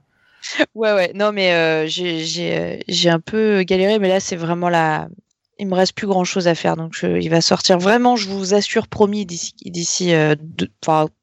Ouais, 0.75 0.93
ouais. 0.95 1.13
Non, 1.15 1.33
mais 1.33 1.87
j'ai 1.89 3.11
un 3.11 3.21
peu 3.21 3.63
galéré, 3.65 3.99
mais 3.99 4.09
là, 4.09 4.21
c'est 4.21 4.37
vraiment 4.37 4.69
la. 4.71 5.09
Il 5.59 5.67
me 5.67 5.75
reste 5.75 5.93
plus 5.95 6.07
grand 6.07 6.25
chose 6.25 6.49
à 6.49 6.55
faire. 6.55 6.77
Donc, 6.77 7.01
il 7.03 7.29
va 7.29 7.41
sortir 7.41 7.79
vraiment, 7.79 8.17
je 8.17 8.29
vous 8.29 8.55
assure, 8.55 8.87
promis, 8.87 9.27
d'ici, 9.27 9.53
d'ici, 9.65 10.15
euh, 10.15 10.35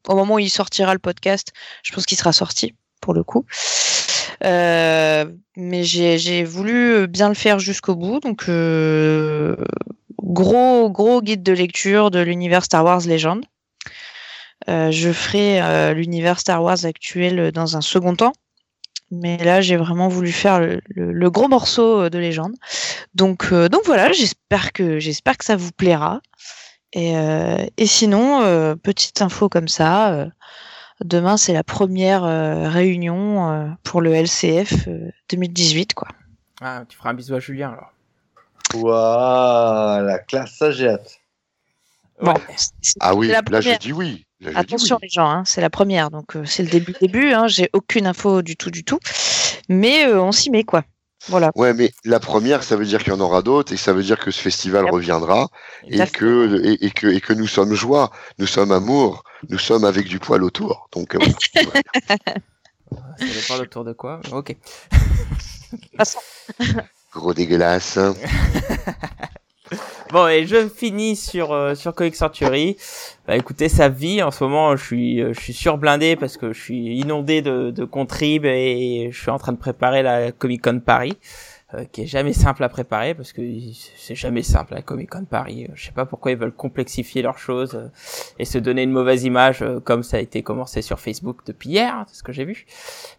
au 0.07 0.15
moment 0.15 0.35
où 0.35 0.39
il 0.39 0.49
sortira 0.49 0.93
le 0.93 0.99
podcast, 0.99 1.53
je 1.83 1.93
pense 1.93 2.05
qu'il 2.05 2.17
sera 2.17 2.33
sorti 2.33 2.73
pour 3.01 3.13
le 3.13 3.23
coup. 3.23 3.45
Euh, 4.43 5.25
mais 5.55 5.83
j'ai, 5.83 6.43
voulu 6.43 7.07
bien 7.07 7.29
le 7.29 7.35
faire 7.35 7.59
jusqu'au 7.59 7.95
bout. 7.95 8.19
Donc, 8.19 8.45
euh, 8.49 9.55
gros, 10.21 10.89
gros 10.89 11.21
guide 11.21 11.43
de 11.43 11.53
lecture 11.53 12.11
de 12.11 12.19
l'univers 12.19 12.63
Star 12.63 12.83
Wars 12.83 13.01
Legend. 13.05 13.43
Euh, 14.67 14.89
je 14.91 15.11
ferai 15.11 15.93
l'univers 15.93 16.39
Star 16.39 16.63
Wars 16.63 16.85
actuel 16.85 17.51
dans 17.51 17.77
un 17.77 17.81
second 17.81 18.15
temps. 18.15 18.33
Mais 19.11 19.38
là, 19.38 19.61
j'ai 19.61 19.77
vraiment 19.77 20.07
voulu 20.07 20.32
faire 20.32 20.60
le, 20.60 20.82
le- 20.90 21.11
le 21.14 21.30
gros 21.30 21.48
morceau 21.48 22.02
euh, 22.02 22.10
de 22.10 22.18
légende. 22.18 22.53
Donc, 23.14 23.49
euh, 23.52 23.69
donc 23.69 23.82
voilà, 23.86 24.11
j'espère 24.11 24.73
que 24.73 24.99
j'espère 24.99 25.38
que 25.38 25.45
ça 25.45 25.56
vous 25.56 25.72
plaira. 25.72 26.22
Et, 26.94 27.18
euh, 27.18 27.65
et 27.77 27.86
sinon, 27.88 28.41
euh, 28.44 28.76
petite 28.76 29.22
info 29.22 29.48
comme 29.49 29.68
ça, 29.68 30.14
euh, 30.14 30.26
demain 31.03 31.36
c'est 31.38 31.53
la 31.53 31.64
première 31.64 32.23
euh, 32.23 32.69
réunion 32.69 33.52
euh, 33.52 33.68
pour 33.84 34.02
le 34.02 34.14
LCF 34.14 34.88
euh, 34.88 35.11
2018, 35.30 35.94
quoi. 35.94 36.07
Ah, 36.61 36.84
tu 36.88 36.98
feras 36.98 37.10
un 37.10 37.14
bisou 37.14 37.36
à 37.36 37.40
Julien 37.40 37.72
alors. 37.73 37.91
Waouh, 38.73 40.06
la 40.06 40.19
classe, 40.19 40.56
ça 40.57 40.72
j'ai 40.72 40.90
hâte. 40.90 41.19
Ouais. 42.22 42.34
Ah 43.02 43.14
oui, 43.14 43.27
là 43.52 43.61
je 43.61 43.69
dis 43.80 43.91
oui. 43.94 44.26
Attention 44.53 44.95
oui. 44.97 44.99
les 45.03 45.09
gens, 45.09 45.30
hein, 45.30 45.43
c'est 45.45 45.61
la 45.61 45.69
première, 45.69 46.11
donc 46.11 46.35
euh, 46.35 46.45
c'est 46.45 46.63
le 46.63 46.69
début 46.69 46.93
début. 47.01 47.31
Hein, 47.34 47.47
j'ai 47.47 47.69
aucune 47.73 48.05
info 48.07 48.41
du 48.41 48.55
tout 48.55 48.69
du 48.72 48.84
tout, 48.84 48.99
mais 49.69 50.05
euh, 50.05 50.22
on 50.22 50.31
s'y 50.31 50.49
met 50.49 50.63
quoi. 50.63 50.84
Voilà. 51.27 51.49
Ouais, 51.55 51.73
mais 51.73 51.91
la 52.03 52.19
première, 52.19 52.61
ça 52.61 52.76
veut 52.76 52.85
dire 52.85 53.03
qu'il 53.03 53.11
y 53.11 53.15
en 53.15 53.19
aura 53.19 53.41
d'autres 53.41 53.73
et 53.73 53.77
ça 53.77 53.93
veut 53.93 54.03
dire 54.03 54.19
que 54.19 54.30
ce 54.30 54.39
festival 54.39 54.84
Yep. 54.85 54.93
reviendra 54.93 55.47
et 55.88 56.05
que, 56.05 56.61
et, 56.63 56.85
et 56.85 56.91
que, 56.91 57.07
et 57.07 57.19
que 57.19 57.34
nous 57.34 57.47
sommes 57.47 57.73
joie, 57.73 58.11
nous 58.38 58.45
sommes 58.45 58.72
amour, 58.72 59.23
nous 59.49 59.57
sommes 59.57 59.85
avec 59.85 60.07
du 60.07 60.19
poil 60.19 60.43
autour. 60.43 60.88
Donc, 60.93 61.15
euh, 61.15 61.19
voilà. 61.53 61.81
Ça 63.17 63.26
dépend 63.26 63.63
autour 63.63 63.84
de 63.85 63.93
quoi? 63.93 64.22
Ok. 64.31 64.55
Gros 67.11 67.34
dégueulasse. 67.34 67.97
Bon, 70.11 70.27
et 70.27 70.45
je 70.45 70.69
finis 70.69 71.15
sur 71.15 71.51
euh, 71.51 71.73
sur 71.73 71.93
Comic 71.95 72.15
Century. 72.15 72.77
Bah 73.27 73.35
écoutez, 73.35 73.69
ça 73.69 73.89
vit 73.89 74.21
en 74.21 74.29
ce 74.31 74.43
moment. 74.43 74.75
Je 74.75 74.83
suis 74.85 75.21
euh, 75.21 75.33
je 75.33 75.39
suis 75.39 75.53
surblindé 75.53 76.15
parce 76.15 76.37
que 76.37 76.53
je 76.53 76.61
suis 76.61 76.97
inondé 76.99 77.41
de 77.41 77.71
de 77.71 77.85
contrib 77.85 78.45
et 78.45 79.09
je 79.11 79.19
suis 79.19 79.31
en 79.31 79.39
train 79.39 79.51
de 79.51 79.57
préparer 79.57 80.03
la 80.03 80.31
Comic 80.31 80.61
Con 80.61 80.79
Paris, 80.79 81.17
euh, 81.73 81.85
qui 81.91 82.03
est 82.03 82.05
jamais 82.05 82.33
simple 82.33 82.63
à 82.63 82.69
préparer 82.69 83.15
parce 83.15 83.33
que 83.33 83.41
c'est 83.97 84.13
jamais 84.13 84.43
simple 84.43 84.75
la 84.75 84.83
Comic 84.83 85.09
Con 85.09 85.25
Paris. 85.25 85.67
Je 85.73 85.85
sais 85.85 85.91
pas 85.91 86.05
pourquoi 86.05 86.31
ils 86.31 86.37
veulent 86.37 86.53
complexifier 86.53 87.23
leurs 87.23 87.39
choses 87.39 87.73
euh, 87.73 87.87
et 88.37 88.45
se 88.45 88.59
donner 88.59 88.83
une 88.83 88.91
mauvaise 88.91 89.23
image 89.23 89.63
euh, 89.63 89.79
comme 89.79 90.03
ça 90.03 90.17
a 90.17 90.19
été 90.19 90.43
commencé 90.43 90.83
sur 90.83 90.99
Facebook 90.99 91.39
depuis 91.47 91.69
hier, 91.69 91.93
hein, 91.95 92.05
c'est 92.07 92.17
ce 92.17 92.23
que 92.23 92.31
j'ai 92.31 92.45
vu. 92.45 92.67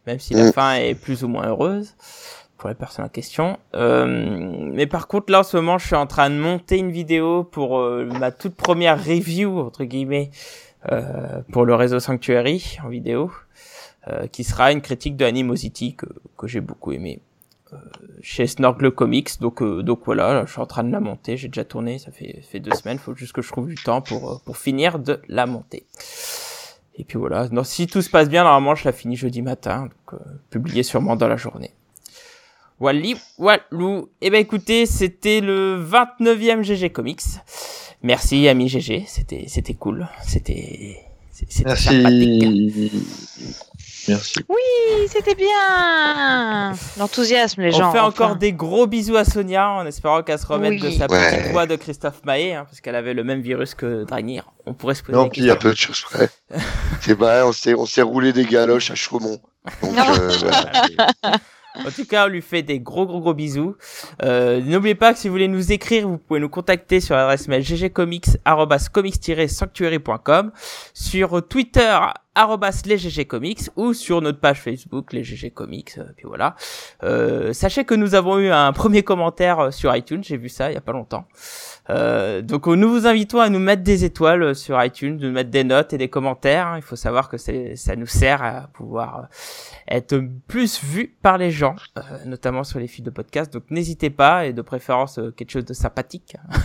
Même 0.07 0.21
si 0.21 0.35
la 0.35 0.45
Mm. 0.45 0.53
fin 0.53 0.75
est 0.77 0.95
plus 0.95 1.25
ou 1.25 1.29
moins 1.29 1.49
heureuse 1.49 1.95
pour 2.59 2.69
la 2.69 2.75
personne 2.75 3.05
en 3.05 3.09
question. 3.09 3.59
Euh, 3.75 4.71
mais 4.73 4.87
par 4.87 5.09
contre, 5.09 5.31
là, 5.33 5.41
en 5.41 5.43
ce 5.43 5.57
moment, 5.57 5.79
je 5.79 5.87
suis 5.87 5.97
en 5.97 6.07
train 6.07 6.31
de 6.31 6.37
monter 6.37 6.79
une 6.79 6.91
vidéo 6.91 7.45
pour 7.45 7.79
euh, 7.79 8.07
ma 8.07 8.31
toute 8.33 8.55
première 8.55 8.99
review, 8.99 9.59
entre 9.61 9.85
guillemets, 9.85 10.31
euh, 10.93 11.41
pour 11.53 11.65
le 11.67 11.75
réseau 11.75 12.01
Sanctuary 12.01 12.79
en 12.85 12.89
vidéo, 12.89 13.31
euh, 14.09 14.27
qui 14.29 14.45
sera 14.45 14.73
une 14.73 14.81
critique 14.81 15.17
de 15.17 15.25
Animosity 15.25 15.95
que, 15.97 16.07
que 16.39 16.47
j'ai 16.47 16.61
beaucoup 16.61 16.93
aimé. 16.93 17.21
euh, 17.73 17.77
chez 18.23 18.47
Snorgle 18.47 18.91
Comics. 18.93 19.41
Donc 19.41 19.63
donc 19.63 20.01
voilà 20.05 20.33
là, 20.35 20.45
je 20.47 20.53
suis 20.53 20.61
en 20.61 20.67
train 20.67 20.85
de 20.85 20.93
la 20.93 21.01
monter. 21.01 21.37
J'ai 21.37 21.49
déjà 21.49 21.65
tourné 21.65 21.99
ça 21.99 22.11
fait 22.13 22.41
fait 22.43 22.61
deux 22.61 22.75
semaines. 22.75 22.99
Faut 22.99 23.15
juste 23.15 23.33
que 23.33 23.43
je 23.43 23.51
trouve 23.51 23.69
du 23.69 23.75
temps 23.75 24.01
pour 24.03 24.41
pour 24.45 24.57
finir 24.57 24.99
de 25.01 25.21
la 25.29 25.47
monter. 25.47 25.85
Et 26.97 27.05
puis 27.05 27.19
voilà. 27.19 27.49
Non 27.51 27.65
si 27.65 27.87
tout 27.89 28.03
se 28.03 28.11
passe 28.11 28.29
bien 28.29 28.45
normalement 28.45 28.75
je 28.77 28.85
la 28.85 28.93
finis 28.93 29.17
jeudi 29.17 29.43
matin 29.43 29.89
donc 29.91 30.21
publié 30.51 30.83
sûrement 30.85 31.17
dans 31.17 31.29
la 31.29 31.37
journée 31.37 31.73
Wally, 32.81 33.17
Walou. 33.39 34.09
Eh 34.21 34.31
ben 34.31 34.39
écoutez, 34.41 34.87
c'était 34.87 35.41
le 35.41 35.83
29e 35.83 36.63
GG 36.63 36.91
Comics. 36.91 37.23
Merci 38.03 38.47
ami 38.49 38.69
GG, 38.69 39.05
c'était 39.09 39.47
c'était 39.49 39.75
cool, 39.75 40.07
c'était 40.27 40.99
c'était 41.33 41.53
sympathique. 41.53 42.43
Merci. 42.45 42.93
Merci. 44.09 44.39
oui, 44.49 45.09
c'était 45.09 45.35
bien. 45.35 46.73
L'enthousiasme, 46.97 47.63
les 47.63 47.75
On 47.75 47.79
gens. 47.79 47.93
fait 47.93 47.99
encore 47.99 48.37
des 48.37 48.53
gros 48.53 48.87
bisous 48.87 49.17
à 49.17 49.25
Sonia 49.25 49.69
en 49.71 49.85
espérant 49.87 50.23
qu'elle 50.23 50.39
se 50.39 50.47
remette 50.47 50.75
Oui. 50.75 50.81
de 50.81 50.91
sa 50.91 51.07
Ouais. 51.11 51.39
petite 51.39 51.51
voix 51.51 51.67
de 51.67 51.75
Christophe 51.75 52.21
Maé, 52.25 52.55
hein, 52.55 52.67
parce 52.67 52.81
qu'elle 52.81 52.95
avait 52.95 53.15
le 53.15 53.25
même 53.25 53.41
virus 53.41 53.75
que 53.75 54.05
Dragnir. 54.05 54.45
On 54.65 54.75
pourrait 54.75 54.95
se 54.95 55.03
poser 55.03 55.17
Non, 55.19 55.25
la 55.25 55.31
Il 55.35 55.45
y 55.47 55.51
a 55.51 55.57
peu 55.57 55.71
de 55.73 55.77
choses 55.77 56.03
près. 56.03 56.29
C'est 57.01 57.15
vrai, 57.19 57.43
on 57.43 57.51
s'est, 57.53 57.75
on 57.75 57.87
s'est 57.87 58.03
roulé 58.03 58.33
des 58.33 58.45
galoches 58.45 58.93
à 58.93 58.95
Chaumont. 58.95 59.41
Donc, 59.83 59.93
Non. 59.97 60.05
euh, 60.21 60.31
voilà. 60.41 60.73
En 61.85 61.91
tout 61.91 62.07
cas, 62.07 62.27
on 62.27 62.29
lui 62.29 62.43
fait 62.43 62.63
des 62.63 62.79
gros 62.81 63.07
gros 63.07 63.21
gros 63.21 63.35
bisous. 63.35 63.77
Euh, 64.23 64.61
N'oubliez 64.61 64.95
pas 64.95 65.13
que 65.13 65.19
si 65.19 65.27
vous 65.29 65.35
voulez 65.35 65.49
nous 65.49 65.73
écrire, 65.73 66.09
vous 66.09 66.19
pouvez 66.19 66.39
nous 66.41 66.49
contacter 66.49 67.01
sur 67.01 67.15
l'adresse 67.17 67.49
mail 67.49 67.63
ggcomics@comics-sanctuary.com, 67.63 70.53
sur 70.95 71.47
Twitter 71.47 71.99
arrobas 72.37 72.83
les 72.85 72.99
GG 72.99 73.25
Comics 73.25 73.71
ou 73.77 73.95
sur 73.95 74.21
notre 74.21 74.39
page 74.39 74.61
Facebook 74.61 75.13
les 75.13 75.25
GG 75.25 75.51
Comics. 75.51 75.95
euh, 75.99 76.05
puis 76.17 76.27
voilà. 76.27 76.55
Euh, 77.03 77.53
sachez 77.53 77.85
que 77.85 77.95
nous 77.95 78.15
avons 78.15 78.39
eu 78.39 78.51
un 78.51 78.73
premier 78.73 79.03
commentaire 79.03 79.59
euh, 79.59 79.71
sur 79.71 79.95
iTunes. 79.97 80.23
J'ai 80.23 80.37
vu 80.37 80.49
ça 80.49 80.71
il 80.71 80.75
y 80.75 80.77
a 80.77 80.83
pas 80.83 80.93
longtemps. 80.93 81.27
Euh, 81.89 82.43
donc 82.43 82.67
euh, 82.67 82.75
nous 82.75 82.91
vous 82.91 83.07
invitons 83.07 83.39
à 83.41 83.49
nous 83.49 83.59
mettre 83.61 83.83
des 83.83 84.05
étoiles 84.05 84.43
euh, 84.43 84.55
sur 84.55 84.83
iTunes, 84.83 85.19
de 85.19 85.27
nous 85.29 85.33
mettre 85.33 85.51
des 85.51 85.63
notes 85.65 85.93
et 85.93 85.99
des 85.99 86.09
commentaires. 86.09 86.67
hein. 86.67 86.77
Il 86.77 86.83
faut 86.83 86.97
savoir 86.97 87.29
que 87.29 87.37
ça 87.37 87.97
nous 87.97 88.07
sert 88.07 88.43
à 88.43 88.69
pouvoir 88.73 89.29
être 89.89 90.21
plus 90.49 90.83
vu 90.83 91.15
par 91.23 91.39
les 91.39 91.51
gens, 91.53 91.77
euh, 91.97 92.01
notamment 92.25 92.65
sur 92.65 92.81
les 92.81 92.89
fils 92.89 93.05
de 93.05 93.11
podcast. 93.11 93.53
Donc 93.53 93.65
n'hésitez 93.71 94.11
pas 94.11 94.47
et 94.47 94.53
de 94.53 94.63
préférence 94.63 95.19
euh, 95.19 95.31
quelque 95.31 95.51
chose 95.51 95.65
de 95.65 95.75
sympathique, 95.75 96.37
hein. 96.39 96.59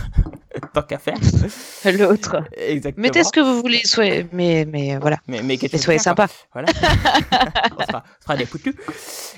tant 0.74 0.82
qu'à 0.82 0.98
faire. 0.98 1.16
L'autre. 1.98 2.42
Exactement. 2.56 3.02
Mettez 3.02 3.24
ce 3.24 3.32
que 3.32 3.40
vous 3.40 3.60
voulez, 3.60 3.80
soyez... 3.84 4.26
mais, 4.32 4.66
mais 4.68 4.96
voilà. 4.98 5.18
mais, 5.28 5.42
mais 5.42 5.58
Mais 5.60 5.78
soyez 5.78 5.98
sympa. 5.98 6.26
Voilà. 6.52 6.68
on, 7.78 7.84
sera, 7.84 8.02
on 8.18 8.22
sera 8.22 8.36
des 8.36 8.46
foutus. 8.46 8.74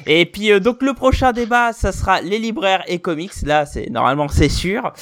Et 0.06 0.26
puis 0.26 0.50
euh, 0.52 0.60
donc 0.60 0.82
le 0.82 0.94
prochain 0.94 1.32
débat, 1.32 1.72
ça 1.72 1.92
sera 1.92 2.20
les 2.20 2.38
libraires 2.38 2.84
et 2.86 3.00
comics. 3.00 3.32
Là, 3.42 3.66
c'est 3.66 3.90
normalement 3.90 4.28
c'est 4.28 4.48
sûr. 4.48 4.92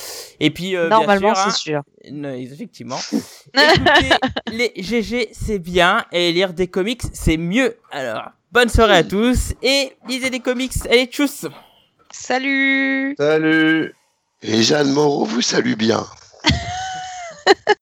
Et 0.41 0.51
puis 0.51 0.72
euh, 0.77 0.89
Normalement, 0.89 1.35
sûr, 1.35 1.45
hein, 1.45 1.51
c'est 1.51 1.59
sûr. 1.59 1.83
non, 2.11 2.33
effectivement. 2.35 2.99
Écoutez, 3.55 4.11
les 4.53 4.73
GG, 4.77 5.29
c'est 5.33 5.59
bien, 5.59 6.05
et 6.13 6.33
lire 6.33 6.53
des 6.53 6.69
comics, 6.69 7.03
c'est 7.13 7.37
mieux. 7.37 7.77
Alors, 7.91 8.31
bonne 8.51 8.69
soirée 8.69 8.99
à 8.99 9.05
tous, 9.05 9.55
et 9.63 9.93
lisez 10.09 10.31
des 10.31 10.41
comics. 10.41 10.73
Allez, 10.91 11.07
tchuss 11.07 11.47
Salut 12.11 13.15
Salut. 13.19 13.95
Et 14.43 14.63
Jeanne 14.63 14.93
Moreau 14.93 15.25
vous 15.25 15.41
salue 15.43 15.75
bien. 15.75 16.05